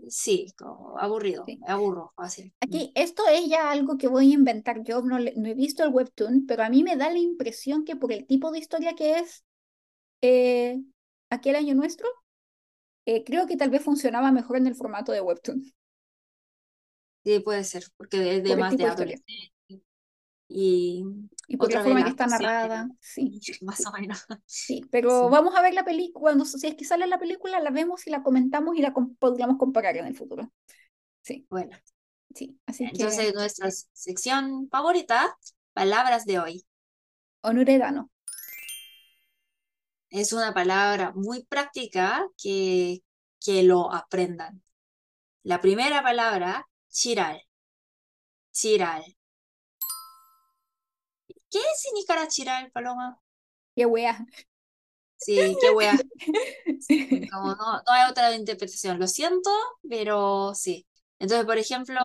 sí, 0.09 0.53
como 0.57 0.99
aburrido, 0.99 1.45
Sí. 1.47 1.59
me 1.61 1.73
aburro 1.73 2.13
fácil. 2.17 2.53
Aquí, 2.61 2.93
esto 2.97 3.23
es 3.29 3.49
ya 3.49 3.71
algo 3.71 3.99
que 3.99 4.09
voy 4.09 4.31
a 4.33 4.35
inventar. 4.35 4.83
Yo 4.85 5.03
no, 5.03 5.19
no 5.19 5.49
he 5.49 5.55
visto 5.55 5.85
el 5.85 5.91
webtoon, 5.93 6.47
pero 6.47 6.65
a 6.65 6.71
mí 6.71 6.83
me 6.83 6.97
da 6.97 7.11
la 7.11 7.19
impresión 7.19 7.85
que 7.85 7.97
por 7.97 8.13
el 8.13 8.27
tipo 8.27 8.51
de 8.51 8.59
historia 8.59 8.95
que 8.97 9.19
es 9.21 9.45
eh, 10.23 10.81
aquel 11.31 11.57
año 11.57 11.75
nuestro, 11.75 12.09
eh, 13.07 13.25
creo 13.25 13.47
que 13.49 13.57
tal 13.57 13.71
vez 13.71 13.83
funcionaba 13.83 14.31
mejor 14.33 14.57
en 14.59 14.67
el 14.69 14.77
formato 14.77 15.13
de 15.13 15.21
webtoon, 15.21 15.65
Sí, 17.25 17.39
puede 17.41 17.63
ser, 17.65 17.85
porque 17.97 18.37
es 18.37 18.43
de 18.45 18.57
por 18.57 18.57
más 18.57 18.77
de 18.77 18.77
de 18.77 18.87
y 20.49 21.05
Y 21.47 21.57
por 21.57 21.71
la 21.73 21.81
forma 21.83 22.03
que 22.05 22.11
está 22.11 22.27
narrada, 22.27 22.89
sí, 23.01 23.41
más 23.63 23.87
o 23.87 23.93
menos. 23.93 24.27
sí. 24.47 24.89
Pero 24.91 25.29
Sí. 25.29 25.31
vamos 25.31 25.55
a 25.57 25.63
ver 25.63 25.75
la 25.75 25.85
película, 25.85 26.21
cuando 26.21 26.45
si 26.45 26.67
es 26.67 26.75
que 26.77 26.85
sale 26.85 27.07
la 27.07 27.19
película, 27.19 27.61
la 27.61 27.71
vemos 27.71 28.07
y 28.07 28.11
la 28.11 28.23
comentamos 28.23 28.77
y 28.77 28.83
la 28.83 28.93
com- 28.93 29.15
podríamos 29.17 29.59
comparar 29.59 29.97
en 29.97 30.07
el 30.07 30.17
futuro. 30.17 30.53
Sí, 31.23 31.47
Bueno, 31.51 31.77
sí. 32.35 32.61
Así 32.67 32.91
que, 32.93 33.01
entonces 33.01 33.35
nuestra 33.35 33.71
sección 33.93 34.69
favorita, 34.71 35.37
palabras 35.75 36.25
de 36.27 36.39
hoy. 36.39 36.67
Onuredano. 37.49 38.11
Es 40.11 40.33
una 40.35 40.53
palabra 40.55 41.13
muy 41.15 41.45
práctica 41.45 42.27
que, 42.43 43.03
que 43.41 43.63
lo 43.63 43.93
aprendan. 43.93 44.63
La 45.45 45.61
primera 45.61 46.03
palabra, 46.03 46.69
chiral. 46.91 47.43
Chiral. 48.53 49.03
¿Qué 51.51 51.61
significará 51.77 52.29
chiral, 52.29 52.71
Paloma? 52.73 53.21
Qué 53.75 53.87
wea. 53.87 54.27
Sí, 55.17 55.57
qué 55.61 55.71
wea. 55.71 55.99
Como 57.33 57.55
no, 57.55 57.57
no 57.57 57.93
hay 57.93 58.11
otra 58.11 58.35
interpretación. 58.35 58.99
Lo 58.99 59.07
siento, 59.07 59.51
pero 59.89 60.55
sí. 60.55 60.87
Entonces, 61.19 61.47
por 61.47 61.59
ejemplo, 61.59 62.01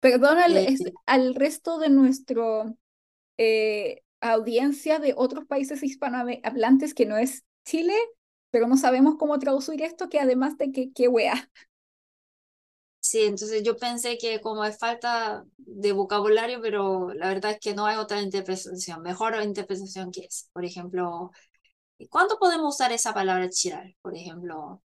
Perdón 0.00 0.38
al, 0.38 0.56
eh, 0.56 0.76
al 1.06 1.34
resto 1.34 1.78
de 1.78 1.88
nuestro 1.88 2.76
eh, 3.38 4.02
audiencia 4.20 4.98
de 4.98 5.14
otros 5.16 5.46
países 5.46 5.82
hispanohablantes 5.82 6.94
que 6.94 7.06
no 7.06 7.16
es 7.16 7.44
Chile, 7.64 7.94
pero 8.50 8.66
no 8.66 8.76
sabemos 8.76 9.16
cómo 9.18 9.38
traducir 9.38 9.82
esto, 9.82 10.08
que 10.08 10.20
además 10.20 10.58
de 10.58 10.72
que 10.72 10.92
qué 10.92 11.08
wea. 11.08 11.50
Sí, 13.10 13.24
entonces 13.24 13.62
yo 13.62 13.76
pensé 13.76 14.18
que 14.18 14.40
como 14.40 14.64
es 14.64 14.78
falta 14.78 15.44
de 15.56 15.92
vocabulario, 15.92 16.60
pero 16.60 17.12
la 17.14 17.28
verdad 17.28 17.52
es 17.52 17.60
que 17.60 17.74
no 17.74 17.86
hay 17.86 17.96
otra 17.96 18.20
interpretación. 18.22 19.02
Mejor 19.02 19.40
interpretación 19.42 20.10
que 20.10 20.22
es. 20.26 20.48
Por 20.52 20.64
ejemplo, 20.64 21.30
¿cuándo 22.10 22.38
podemos 22.38 22.74
usar 22.76 22.92
esa 22.92 23.14
palabra 23.14 23.50
chiral? 23.50 23.96
Por 24.02 24.16
ejemplo, 24.16 24.82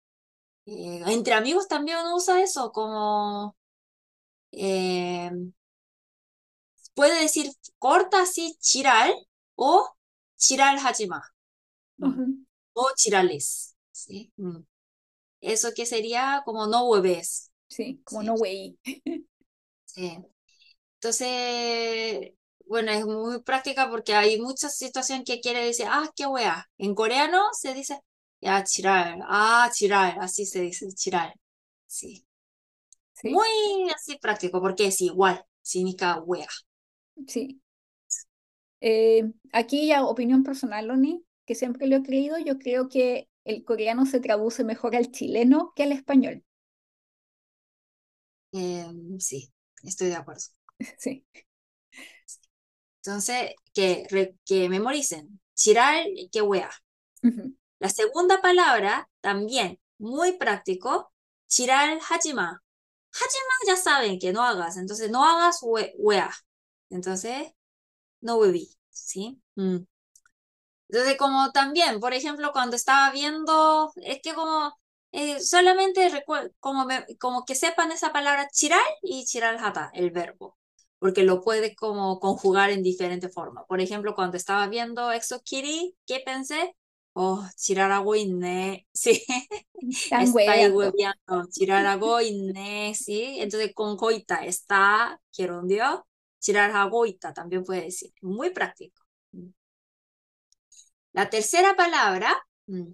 eh, 0.68 1.02
entre 1.08 1.34
amigos 1.36 1.68
también 1.68 2.00
uno 2.00 2.16
usa 2.18 2.42
eso, 2.44 2.72
como 2.74 3.56
eh, 4.52 5.32
puede 6.94 7.22
decir 7.22 7.52
corta 7.80 8.22
así 8.22 8.58
chiral 8.60 9.14
o 9.56 9.90
chiral 10.38 10.78
hajima 10.80 11.24
mm, 12.00 12.20
Ujú, 12.22 12.46
o 12.74 12.90
chirales. 12.96 13.76
¿sí? 13.92 14.34
Mm. 14.38 14.60
Eso 15.42 15.70
que 15.76 15.86
sería 15.86 16.44
como 16.46 16.68
no 16.68 16.86
hueves. 16.88 17.47
Sí, 17.70 18.02
como 18.04 18.24
Sí, 18.24 18.28
no 18.28 18.34
wey. 18.36 18.78
sí. 19.86 20.18
Entonces, 20.96 22.34
bueno, 22.68 22.92
es 22.92 23.06
muy 23.06 23.42
práctica 23.44 23.90
porque 23.90 24.16
hay 24.16 24.42
muchas 24.42 24.78
situaciones 24.78 25.26
que 25.26 25.42
quiere 25.42 25.66
decir, 25.66 25.88
ah, 25.90 26.10
qué 26.16 26.28
wea. 26.28 26.68
En 26.78 26.96
coreano 26.96 27.44
se 27.54 27.74
dice, 27.74 28.00
ya, 28.42 28.64
chiral, 28.66 29.22
ah, 29.28 29.70
chiral, 29.74 30.18
así 30.22 30.46
se 30.46 30.62
dice, 30.62 30.88
chiral. 30.94 31.34
Sí. 31.88 32.26
Sí, 33.14 33.30
Muy 33.30 33.90
así 33.96 34.18
práctico 34.18 34.60
porque 34.62 34.88
es 34.88 35.02
igual, 35.02 35.44
significa 35.62 36.20
wea. 36.20 36.48
sí. 37.28 37.62
Eh, 38.82 39.32
aquí 39.54 39.88
ya 39.88 40.04
opinión 40.06 40.44
personal, 40.44 40.88
Loni, 40.88 41.24
que 41.46 41.56
siempre 41.56 41.88
lo 41.88 41.98
he 41.98 42.04
creído, 42.04 42.38
yo 42.40 42.58
creo 42.60 42.90
que 42.90 43.30
el 43.44 43.64
coreano 43.64 44.06
se 44.06 44.20
traduce 44.20 44.64
mejor 44.64 44.96
al 44.96 45.12
chileno 45.12 45.74
que 45.76 45.84
al 45.84 45.92
español. 45.92 46.44
Em, 48.52 49.20
sí, 49.20 49.52
estoy 49.84 50.08
de 50.10 50.16
acuerdo. 50.16 50.44
Sí. 51.00 51.26
Entonces, 53.04 53.52
que, 53.74 54.06
que 54.46 54.70
memoricen, 54.70 55.40
chiral, 55.56 56.06
qué 56.32 56.42
wea. 56.42 56.70
La 57.80 57.90
segunda 57.90 58.42
palabra, 58.42 59.10
también 59.22 59.80
muy 59.98 60.38
práctico, 60.38 61.12
chiral 61.48 62.00
hajima. 62.10 62.62
Hajima 63.14 63.54
ya 63.68 63.76
saben 63.78 64.20
que 64.20 64.34
no 64.34 64.44
hagas, 64.44 64.78
entonces 64.78 65.10
no 65.12 65.26
hagas 65.26 65.60
we- 65.64 65.94
wea. 65.98 66.32
Entonces, 66.90 67.52
no 68.22 68.40
bebí, 68.40 68.70
¿sí? 68.92 69.42
Mm. 69.56 69.80
Entonces, 70.90 71.18
como 71.18 71.52
también, 71.52 72.00
por 72.00 72.14
ejemplo, 72.14 72.52
cuando 72.54 72.76
estaba 72.76 73.12
viendo, 73.12 73.92
es 73.98 74.22
que 74.22 74.34
como 74.34 74.74
eh, 75.12 75.40
solamente 75.42 76.10
como, 76.60 76.86
me- 76.86 77.06
como 77.20 77.46
que 77.46 77.56
sepan 77.56 77.92
esa 77.92 78.12
palabra 78.14 78.48
chiral 78.50 78.80
y 79.02 79.26
chiral 79.26 79.58
hata, 79.60 79.90
el 79.94 80.12
verbo, 80.12 80.58
porque 81.00 81.24
lo 81.24 81.42
puedes 81.42 81.76
como 81.76 82.20
conjugar 82.20 82.70
en 82.72 82.84
diferentes 82.84 83.34
formas. 83.34 83.66
Por 83.68 83.82
ejemplo, 83.82 84.16
cuando 84.16 84.38
estaba 84.38 84.68
viendo 84.68 85.12
Exo 85.12 85.42
Kitty, 85.44 85.96
¿qué 86.06 86.22
pensé? 86.26 86.76
Oh, 87.16 87.44
chirarago 87.58 88.16
inne. 88.16 88.88
Sí, 88.94 89.24
Están 90.00 90.28
hueveando. 90.34 91.48
Chirarago 91.52 92.22
inne, 92.22 92.94
sí. 92.96 93.38
Entonces 93.40 93.74
con 93.74 93.96
goita 93.98 94.46
está, 94.46 95.20
gerundio. 95.32 96.08
Chirarago 96.40 97.06
ita 97.06 97.34
también 97.34 97.64
puede 97.64 97.84
decir. 97.86 98.12
Muy 98.22 98.52
práctico. 98.52 99.04
La 101.14 101.30
tercera 101.30 101.76
palabra, 101.76 102.34
mm, 102.68 102.92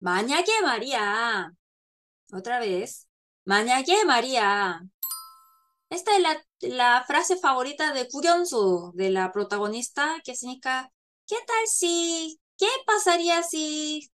만약에 0.00 0.60
María. 0.62 1.50
Otra 2.32 2.60
vez. 2.60 3.06
만약에 3.44 4.04
María. 4.04 4.80
Esta 5.90 6.16
es 6.16 6.22
la, 6.22 6.42
la 6.60 7.04
frase 7.06 7.36
favorita 7.36 7.92
de 7.92 8.08
Kuryonsu, 8.08 8.92
de 8.94 9.10
la 9.10 9.30
protagonista, 9.32 10.16
que 10.24 10.34
significa, 10.34 10.90
¿qué 11.26 11.36
tal 11.46 11.66
si? 11.68 12.40
¿Qué 12.56 12.66
pasaría 12.86 13.42
si? 13.42 14.10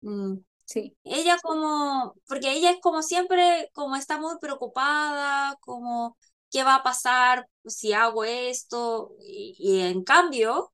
Mm, 0.00 0.38
Sí, 0.64 0.96
ella 1.04 1.36
como, 1.42 2.14
porque 2.26 2.52
ella 2.52 2.70
es 2.70 2.80
como 2.80 3.02
siempre, 3.02 3.68
como 3.74 3.96
está 3.96 4.18
muy 4.18 4.38
preocupada, 4.40 5.56
como, 5.60 6.16
¿qué 6.50 6.64
va 6.64 6.76
a 6.76 6.82
pasar 6.82 7.46
si 7.66 7.92
hago 7.92 8.24
esto? 8.24 9.14
Y, 9.20 9.54
y 9.58 9.80
en 9.82 10.02
cambio, 10.04 10.72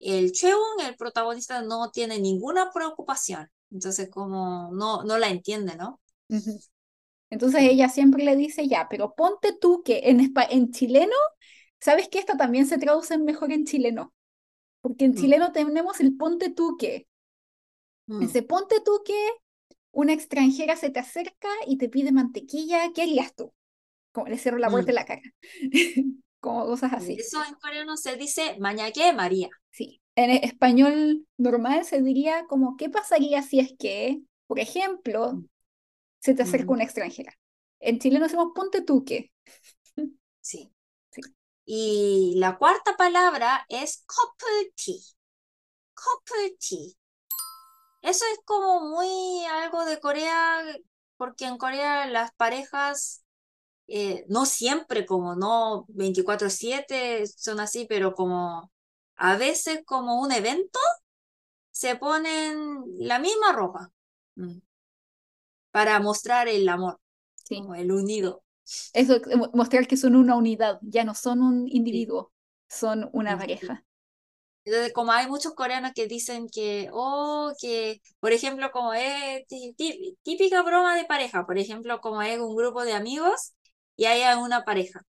el 0.00 0.32
Cheung, 0.32 0.80
el 0.86 0.96
protagonista, 0.96 1.62
no 1.62 1.90
tiene 1.90 2.18
ninguna 2.20 2.70
preocupación. 2.72 3.50
Entonces, 3.70 4.10
como, 4.10 4.70
no, 4.74 5.02
no 5.04 5.18
la 5.18 5.28
entiende, 5.30 5.76
¿no? 5.76 6.00
Entonces 7.30 7.62
ella 7.62 7.88
siempre 7.88 8.24
le 8.24 8.36
dice, 8.36 8.68
ya, 8.68 8.86
pero 8.88 9.14
ponte 9.14 9.52
tú 9.60 9.82
que 9.84 10.00
en, 10.04 10.32
en 10.50 10.70
chileno, 10.72 11.12
¿sabes 11.80 12.08
que 12.08 12.18
esta 12.18 12.36
también 12.36 12.66
se 12.66 12.78
traduce 12.78 13.18
mejor 13.18 13.52
en 13.52 13.64
chileno? 13.66 14.14
Porque 14.82 15.04
en 15.06 15.14
Mm, 15.14 15.16
chileno 15.16 15.52
tenemos 15.52 16.00
el 16.00 16.16
ponte 16.16 16.50
tú 16.50 16.76
que. 16.78 17.08
mm, 18.08 18.28
Dice, 18.28 18.42
ponte 18.42 18.76
tú 18.84 19.02
que 19.04 19.14
una 19.92 20.12
extranjera 20.12 20.76
se 20.76 20.90
te 20.90 21.00
acerca 21.00 21.48
y 21.66 21.78
te 21.78 21.88
pide 21.88 22.12
mantequilla, 22.12 22.92
¿qué 22.94 23.02
harías 23.02 23.34
tú? 23.34 23.52
Como 24.12 24.28
le 24.28 24.38
cierro 24.38 24.58
la 24.58 24.70
puerta 24.70 24.92
en 24.92 24.94
mm. 24.94 24.96
la 24.96 25.06
cara. 25.06 25.22
como 26.44 26.66
cosas 26.66 26.92
así. 26.92 27.16
Eso 27.18 27.42
en 27.42 27.54
coreano 27.54 27.96
se 27.96 28.16
dice 28.16 28.58
mañaque 28.60 29.14
María. 29.14 29.48
Sí. 29.70 30.02
En 30.14 30.30
español 30.30 31.26
normal 31.38 31.86
se 31.86 32.02
diría 32.02 32.44
como, 32.46 32.76
¿qué 32.76 32.90
pasaría 32.90 33.40
si 33.42 33.60
es 33.60 33.72
que, 33.78 34.20
por 34.46 34.60
ejemplo, 34.60 35.42
se 36.20 36.34
te 36.34 36.42
acerca 36.42 36.72
una 36.72 36.84
extranjera? 36.84 37.32
En 37.80 37.94
Chile 37.94 38.00
chileno 38.02 38.26
hacemos 38.26 38.48
ponte 38.54 38.82
tú 38.82 39.04
que. 39.04 39.32
Sí. 40.40 40.70
sí. 41.10 41.22
Y 41.64 42.34
la 42.36 42.58
cuarta 42.58 42.94
palabra 42.98 43.64
es 43.70 44.04
couple 44.04 44.72
tea. 44.76 45.00
Couple 45.94 46.56
tea. 46.60 46.92
Eso 48.02 48.26
es 48.34 48.40
como 48.44 48.90
muy 48.90 49.46
algo 49.46 49.86
de 49.86 49.98
Corea, 49.98 50.62
porque 51.16 51.46
en 51.46 51.56
Corea 51.56 52.06
las 52.06 52.34
parejas 52.34 53.23
eh, 53.88 54.24
no 54.28 54.46
siempre 54.46 55.06
como 55.06 55.36
no 55.36 55.84
24/7 55.88 57.26
son 57.26 57.60
así, 57.60 57.86
pero 57.88 58.14
como 58.14 58.70
a 59.16 59.36
veces 59.36 59.80
como 59.86 60.20
un 60.20 60.32
evento, 60.32 60.78
se 61.72 61.96
ponen 61.96 62.84
la 62.98 63.18
misma 63.18 63.52
ropa 63.52 63.90
mm, 64.36 64.58
para 65.70 66.00
mostrar 66.00 66.48
el 66.48 66.68
amor, 66.68 66.98
Sí. 67.44 67.56
como 67.56 67.74
el 67.74 67.92
unido. 67.92 68.42
Eso, 68.94 69.16
eh, 69.16 69.36
mo- 69.36 69.50
mostrar 69.54 69.86
que 69.86 69.96
son 69.98 70.16
una 70.16 70.36
unidad, 70.36 70.78
ya 70.82 71.04
no 71.04 71.14
son 71.14 71.42
un 71.42 71.68
Sí. 71.90 72.06
individuo, 72.08 72.32
son 72.68 73.10
una 73.12 73.36
pareja. 73.38 73.84
Entonces, 74.64 74.92
como 74.94 75.12
hay 75.12 75.28
muchos 75.28 75.54
coreanos 75.54 75.92
que 75.94 76.06
dicen 76.06 76.48
que, 76.48 76.88
oh, 76.92 77.52
que, 77.60 78.00
por 78.20 78.32
ejemplo, 78.32 78.70
como 78.72 78.94
es 78.94 79.46
tí- 79.46 79.74
tí- 79.76 80.16
típica 80.22 80.62
broma 80.62 80.96
de 80.96 81.04
pareja, 81.04 81.44
por 81.46 81.58
ejemplo, 81.58 82.00
como 82.00 82.22
es 82.22 82.38
un 82.38 82.56
grupo 82.56 82.82
de 82.84 82.94
amigos 82.94 83.54
y 83.96 84.06
hay 84.06 84.22
una 84.38 84.64
pareja. 84.64 85.02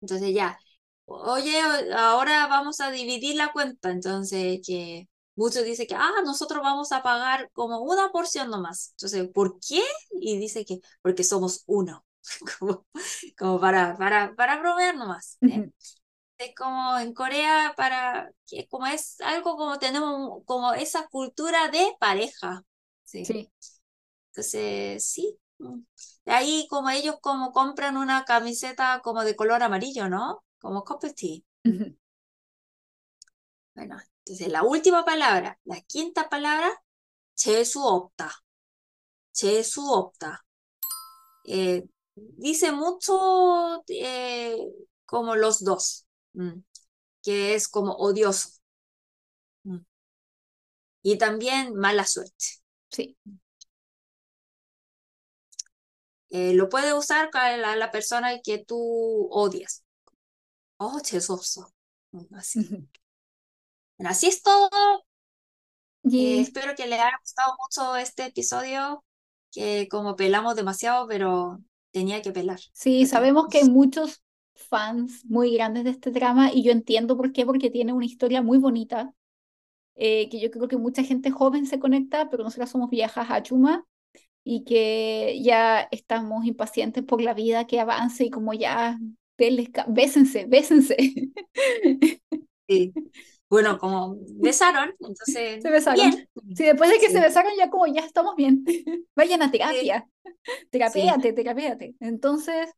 Entonces 0.00 0.34
ya, 0.34 0.58
oye, 1.06 1.58
ahora 1.96 2.46
vamos 2.48 2.80
a 2.80 2.90
dividir 2.90 3.36
la 3.36 3.52
cuenta. 3.52 3.90
Entonces, 3.90 4.60
que 4.66 5.08
muchos 5.36 5.64
dicen 5.64 5.86
que, 5.86 5.94
ah, 5.94 6.10
nosotros 6.24 6.62
vamos 6.62 6.92
a 6.92 7.02
pagar 7.02 7.50
como 7.52 7.80
una 7.80 8.10
porción 8.12 8.50
nomás. 8.50 8.90
Entonces, 8.92 9.28
¿por 9.32 9.58
qué? 9.60 9.82
Y 10.20 10.38
dice 10.38 10.64
que, 10.64 10.80
porque 11.02 11.24
somos 11.24 11.62
uno. 11.66 12.04
Como, 12.58 12.86
como 13.38 13.60
para, 13.60 13.96
para, 13.98 14.34
para 14.34 14.58
bromear 14.58 14.96
nomás. 14.96 15.36
¿eh? 15.42 15.70
Es 16.38 16.54
como 16.56 16.98
en 16.98 17.14
Corea, 17.14 17.74
para, 17.76 18.30
que 18.46 18.66
como 18.68 18.86
es 18.86 19.20
algo 19.22 19.56
como 19.56 19.78
tenemos 19.78 20.42
como 20.46 20.74
esa 20.74 21.06
cultura 21.08 21.68
de 21.70 21.94
pareja. 22.00 22.62
Sí. 23.04 23.24
Sí, 23.24 23.50
Entonces, 24.32 25.06
sí. 25.06 25.38
De 26.26 26.32
ahí 26.32 26.66
como 26.70 26.90
ellos 26.90 27.16
como 27.20 27.52
compran 27.52 27.96
una 27.96 28.24
camiseta 28.24 29.00
como 29.02 29.24
de 29.24 29.36
color 29.36 29.62
amarillo, 29.62 30.08
¿no? 30.08 30.44
Como 30.58 30.84
Copperty. 30.84 31.44
Bueno, 33.74 33.96
entonces 34.20 34.48
la 34.48 34.62
última 34.62 35.04
palabra, 35.04 35.58
la 35.64 35.80
quinta 35.82 36.28
palabra, 36.28 36.70
Chesu 37.36 37.82
opta. 37.84 38.32
Chesu 39.32 39.82
opta. 39.92 40.44
Eh, 41.44 41.84
dice 42.14 42.72
mucho 42.72 43.84
eh, 43.88 44.56
como 45.06 45.36
los 45.36 45.64
dos, 45.64 46.06
mm, 46.34 46.60
que 47.22 47.54
es 47.54 47.68
como 47.68 47.94
odioso. 47.94 48.50
Mm. 49.64 49.84
Y 51.02 51.18
también 51.18 51.74
mala 51.76 52.04
suerte. 52.04 52.44
Sí. 52.90 53.16
Mm. 53.24 53.36
Eh, 56.36 56.52
lo 56.52 56.68
puede 56.68 56.92
usar 56.94 57.30
la, 57.32 57.76
la 57.76 57.92
persona 57.92 58.40
que 58.42 58.58
tú 58.58 59.28
odias. 59.30 59.84
Oh, 60.78 60.98
chesoso. 60.98 61.72
Mm, 62.10 62.34
así. 62.34 62.58
Así 63.98 64.26
es 64.26 64.42
todo. 64.42 64.68
Yeah. 66.02 66.20
Eh, 66.20 66.40
espero 66.40 66.74
que 66.74 66.88
les 66.88 66.98
haya 66.98 67.16
gustado 67.20 67.54
mucho 67.62 67.94
este 67.94 68.26
episodio, 68.26 69.04
que 69.52 69.86
como 69.88 70.16
pelamos 70.16 70.56
demasiado, 70.56 71.06
pero 71.06 71.60
tenía 71.92 72.20
que 72.20 72.32
pelar. 72.32 72.58
Sí, 72.72 73.06
sabemos 73.06 73.46
que 73.48 73.58
hay 73.58 73.70
muchos 73.70 74.20
fans 74.54 75.24
muy 75.26 75.54
grandes 75.54 75.84
de 75.84 75.90
este 75.90 76.10
drama 76.10 76.52
y 76.52 76.64
yo 76.64 76.72
entiendo 76.72 77.16
por 77.16 77.30
qué, 77.30 77.46
porque 77.46 77.70
tiene 77.70 77.92
una 77.92 78.06
historia 78.06 78.42
muy 78.42 78.58
bonita, 78.58 79.14
eh, 79.94 80.28
que 80.30 80.40
yo 80.40 80.50
creo 80.50 80.66
que 80.66 80.78
mucha 80.78 81.04
gente 81.04 81.30
joven 81.30 81.64
se 81.64 81.78
conecta, 81.78 82.28
pero 82.28 82.42
nosotras 82.42 82.70
somos 82.70 82.90
viejas 82.90 83.28
a 83.30 83.40
Chuma 83.40 83.86
y 84.44 84.64
que 84.64 85.40
ya 85.42 85.88
estamos 85.90 86.44
impacientes 86.46 87.04
por 87.04 87.20
la 87.22 87.34
vida 87.34 87.66
que 87.66 87.80
avance 87.80 88.24
y 88.24 88.30
como 88.30 88.52
ya, 88.54 88.98
bésense, 89.88 90.46
bésense. 90.46 90.96
Sí. 92.68 92.92
Bueno, 93.48 93.78
como 93.78 94.16
besaron, 94.40 94.90
entonces, 95.00 95.62
Se 95.62 95.70
besaron. 95.70 96.10
bien. 96.10 96.28
Sí, 96.54 96.64
después 96.64 96.90
de 96.90 96.98
que 96.98 97.10
se 97.10 97.20
Sí, 97.20 97.20
besaron 97.20 97.52
ya 97.58 97.70
como 97.70 97.86
ya 97.86 98.00
estamos 98.02 98.36
bien. 98.36 98.64
Vayan 99.16 99.42
a 99.42 99.50
sí, 99.60 99.90
terapia, 99.90 100.08
sí. 100.82 101.10
terapéate, 101.10 101.32
terapéate. 101.32 101.96
Entonces, 102.00 102.70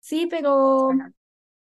sí, 0.00 0.26
pero 0.30 1.04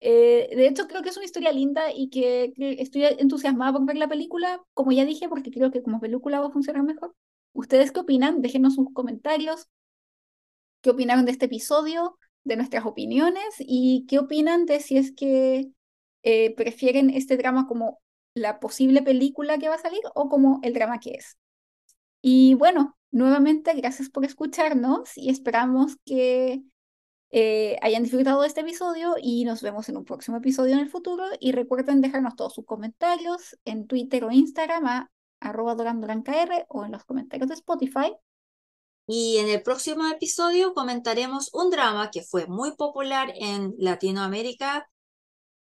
eh, 0.00 0.50
de 0.56 0.68
hecho 0.68 0.86
creo 0.88 1.02
que 1.02 1.10
es 1.10 1.16
una 1.16 1.26
historia 1.26 1.52
linda 1.52 1.92
y 1.94 2.10
que, 2.10 2.52
que 2.56 2.74
estoy 2.82 3.04
entusiasmada 3.06 3.72
por 3.74 3.86
ver 3.86 3.96
la 3.98 4.08
película, 4.08 4.62
como 4.74 4.92
ya 4.92 5.04
dije, 5.06 5.28
porque 5.28 5.50
creo 5.52 5.70
que 5.72 5.82
como 5.82 6.00
película 6.00 6.40
va 6.40 6.48
a 6.48 6.50
funcionar 6.52 6.82
mejor. 6.84 7.14
¿Ustedes 7.52 7.92
qué 7.92 8.00
opinan? 8.00 8.42
Déjenos 8.42 8.74
sus 8.74 8.92
comentarios. 8.92 9.68
¿Qué 10.80 10.90
opinaron 10.90 11.24
de 11.24 11.32
este 11.32 11.46
episodio? 11.46 12.18
De 12.44 12.56
nuestras 12.56 12.84
opiniones 12.86 13.54
y 13.58 14.04
qué 14.08 14.18
opinan 14.18 14.66
de 14.66 14.80
si 14.80 14.96
es 14.96 15.12
que 15.12 15.70
eh, 16.24 16.54
prefieren 16.56 17.10
este 17.10 17.36
drama 17.36 17.66
como 17.66 18.00
la 18.34 18.58
posible 18.60 19.02
película 19.02 19.58
que 19.58 19.68
va 19.68 19.76
a 19.76 19.78
salir 19.78 20.00
o 20.14 20.28
como 20.28 20.58
el 20.62 20.74
drama 20.74 20.98
que 20.98 21.12
es. 21.12 21.36
Y 22.20 22.54
bueno, 22.54 22.96
nuevamente 23.10 23.74
gracias 23.74 24.08
por 24.08 24.24
escucharnos 24.24 25.16
y 25.16 25.30
esperamos 25.30 25.96
que 26.04 26.62
eh, 27.30 27.78
hayan 27.80 28.02
disfrutado 28.02 28.42
de 28.42 28.48
este 28.48 28.60
episodio 28.60 29.14
y 29.20 29.44
nos 29.44 29.62
vemos 29.62 29.88
en 29.88 29.96
un 29.96 30.04
próximo 30.04 30.36
episodio 30.36 30.74
en 30.74 30.80
el 30.80 30.90
futuro. 30.90 31.24
Y 31.40 31.52
recuerden 31.52 32.00
dejarnos 32.00 32.36
todos 32.36 32.54
sus 32.54 32.64
comentarios 32.64 33.56
en 33.64 33.86
Twitter 33.86 34.24
o 34.24 34.30
Instagram 34.30 35.08
arroba 35.42 35.74
dorandorankr 35.74 36.66
o 36.68 36.84
en 36.84 36.92
los 36.92 37.04
comentarios 37.04 37.48
de 37.48 37.54
Spotify. 37.54 38.14
Y 39.06 39.38
en 39.38 39.48
el 39.48 39.62
próximo 39.62 40.06
episodio 40.08 40.74
comentaremos 40.74 41.50
un 41.52 41.70
drama 41.70 42.10
que 42.10 42.22
fue 42.22 42.46
muy 42.46 42.76
popular 42.76 43.32
en 43.36 43.74
Latinoamérica 43.78 44.88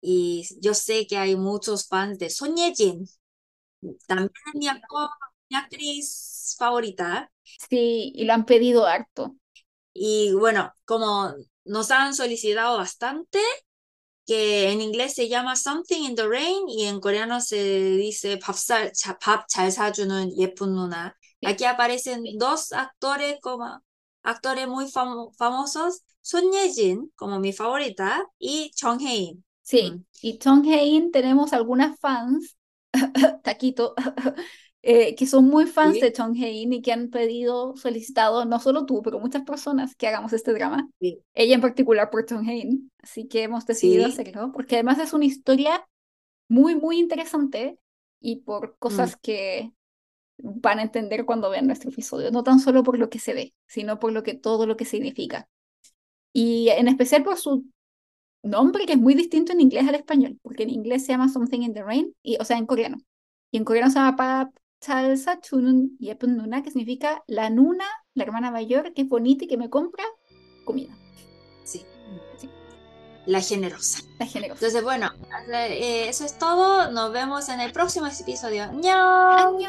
y 0.02 0.46
yo 0.60 0.74
sé 0.74 1.08
que 1.08 1.18
hay 1.18 1.36
muchos 1.36 1.88
fans 1.88 2.20
de 2.20 2.30
Son 2.30 2.56
Ye-jin, 2.56 3.08
también 4.08 4.32
es 4.48 4.60
mi 4.60 4.68
actor, 4.68 5.10
mi 5.50 5.58
actriz 5.58 6.56
favorita. 6.58 7.32
Sí, 7.70 8.12
y 8.16 8.26
lo 8.26 8.34
han 8.34 8.46
pedido 8.46 8.86
harto. 8.86 9.36
Y 9.94 10.34
bueno, 10.34 10.74
como 10.86 11.34
nos 11.66 11.92
han 11.92 12.14
solicitado 12.14 12.78
bastante, 12.78 13.40
que 14.27 14.71
en 14.71 14.81
inglés 14.81 15.15
se 15.15 15.29
llama 15.29 15.57
Something 15.57 16.05
in 16.05 16.15
the 16.15 16.29
Rain 16.29 16.69
y 16.69 16.85
en 16.85 17.01
coreano 17.01 17.41
se 17.41 17.97
dice 17.97 18.39
밥잘 18.39 19.71
사주는 19.71 20.37
예쁜 20.37 20.75
누나. 20.75 21.15
Aquí 21.45 21.65
aparecen 21.65 22.25
dos 22.37 22.73
actores 22.73 23.39
como 23.41 23.81
actores 24.23 24.69
muy 24.69 24.87
famosos, 24.91 26.03
Son 26.21 26.53
Ye-jin, 26.53 27.11
como 27.17 27.39
mi 27.39 27.53
favorita, 27.53 28.23
y 28.39 28.71
Chong 28.75 29.01
Hae-in. 29.01 29.45
Sí, 29.63 29.91
mm. 29.91 30.05
y 30.23 30.39
Chong 30.39 30.67
Hae-in 30.67 31.11
tenemos 31.11 31.53
algunas 31.53 31.99
fans, 31.99 32.59
Taquito, 33.43 33.95
eh, 34.86 35.16
que 35.16 35.26
son 35.26 35.46
muy 35.46 35.66
fans 35.66 36.02
de 36.02 36.12
Chong 36.12 36.36
Hae-in 36.36 36.74
y 36.74 36.82
que 36.82 36.92
han 36.92 37.10
pedido, 37.10 37.74
solicitado, 37.78 38.44
no 38.44 38.60
solo 38.60 38.86
tú, 38.86 39.02
pero 39.02 39.18
muchas 39.18 39.44
personas 39.44 39.96
que 39.96 40.08
hagamos 40.08 40.34
este 40.34 40.52
drama. 40.52 40.90
Ella 41.00 41.56
en 41.56 41.62
particular 41.62 42.10
por 42.10 42.26
Chong 42.26 42.46
Hae-in, 42.46 42.92
así 43.02 43.26
que 43.30 43.44
hemos 43.44 43.66
decidido 43.66 44.08
hacerlo, 44.08 44.52
porque 44.52 44.76
además 44.76 45.00
es 45.00 45.14
una 45.14 45.24
historia 45.24 45.88
muy, 46.50 46.76
muy 46.76 47.00
interesante 47.00 47.80
y 48.20 48.42
por 48.42 48.78
cosas 48.78 49.16
mm. 49.16 49.20
que 49.22 49.72
van 50.40 50.80
a 50.80 50.84
entender 50.84 51.24
cuando 51.24 51.50
vean 51.50 51.66
nuestro 51.66 51.90
episodio, 51.90 52.30
no 52.32 52.44
tan 52.44 52.60
solo 52.60 52.84
por 52.84 53.00
lo 53.00 53.10
que 53.10 53.20
se 53.20 53.34
ve, 53.34 53.54
sino 53.66 54.00
por 54.00 54.12
lo 54.12 54.22
que 54.22 54.34
todo 54.34 54.68
lo 54.68 54.76
que 54.76 54.84
significa. 54.84 55.48
Y 56.34 56.68
en 56.68 56.90
especial 56.90 57.24
por 57.24 57.38
su 57.38 57.66
nombre 58.42 58.86
que 58.86 58.94
es 58.94 59.00
muy 59.00 59.14
distinto 59.14 59.54
en 59.54 59.62
inglés 59.62 59.88
al 59.88 59.96
español, 59.96 60.38
porque 60.42 60.64
en 60.64 60.72
inglés 60.72 61.06
se 61.06 61.14
llama 61.14 61.30
Something 61.30 61.62
in 61.62 61.74
the 61.74 61.84
Rain, 61.84 62.14
y, 62.22 62.36
o 62.38 62.44
sea, 62.44 62.58
en 62.58 62.66
coreano. 62.66 62.98
Y 63.50 63.58
en 63.58 63.64
coreano 63.64 63.90
se 63.90 64.00
llama 64.00 64.18
Pa 64.18 64.52
Chalsa 64.84 65.40
Chunun 65.40 65.98
Yepun 66.00 66.36
Nuna, 66.36 66.62
que 66.62 66.72
significa 66.72 67.24
la 67.28 67.50
nuna, 67.50 67.86
la 68.14 68.24
hermana 68.24 68.52
mayor, 68.52 68.94
que 68.94 69.04
es 69.04 69.08
bonita 69.08 69.46
y 69.46 69.48
que 69.48 69.58
me 69.58 69.70
compra 69.70 70.04
comida. 70.66 70.94
Sí. 71.64 71.86
sí. 72.38 72.50
La 73.26 73.40
generosa. 73.40 74.04
La 74.20 74.26
generosa. 74.26 74.60
Entonces, 74.60 74.84
bueno, 74.84 75.10
eh, 75.54 76.10
eso 76.10 76.26
es 76.26 76.38
todo. 76.38 76.92
Nos 76.92 77.14
vemos 77.14 77.48
en 77.48 77.62
el 77.62 77.72
próximo 77.72 78.08
episodio. 78.08 78.64
¡Añón! 78.64 79.64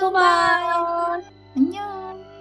¡Añón! 1.57 2.34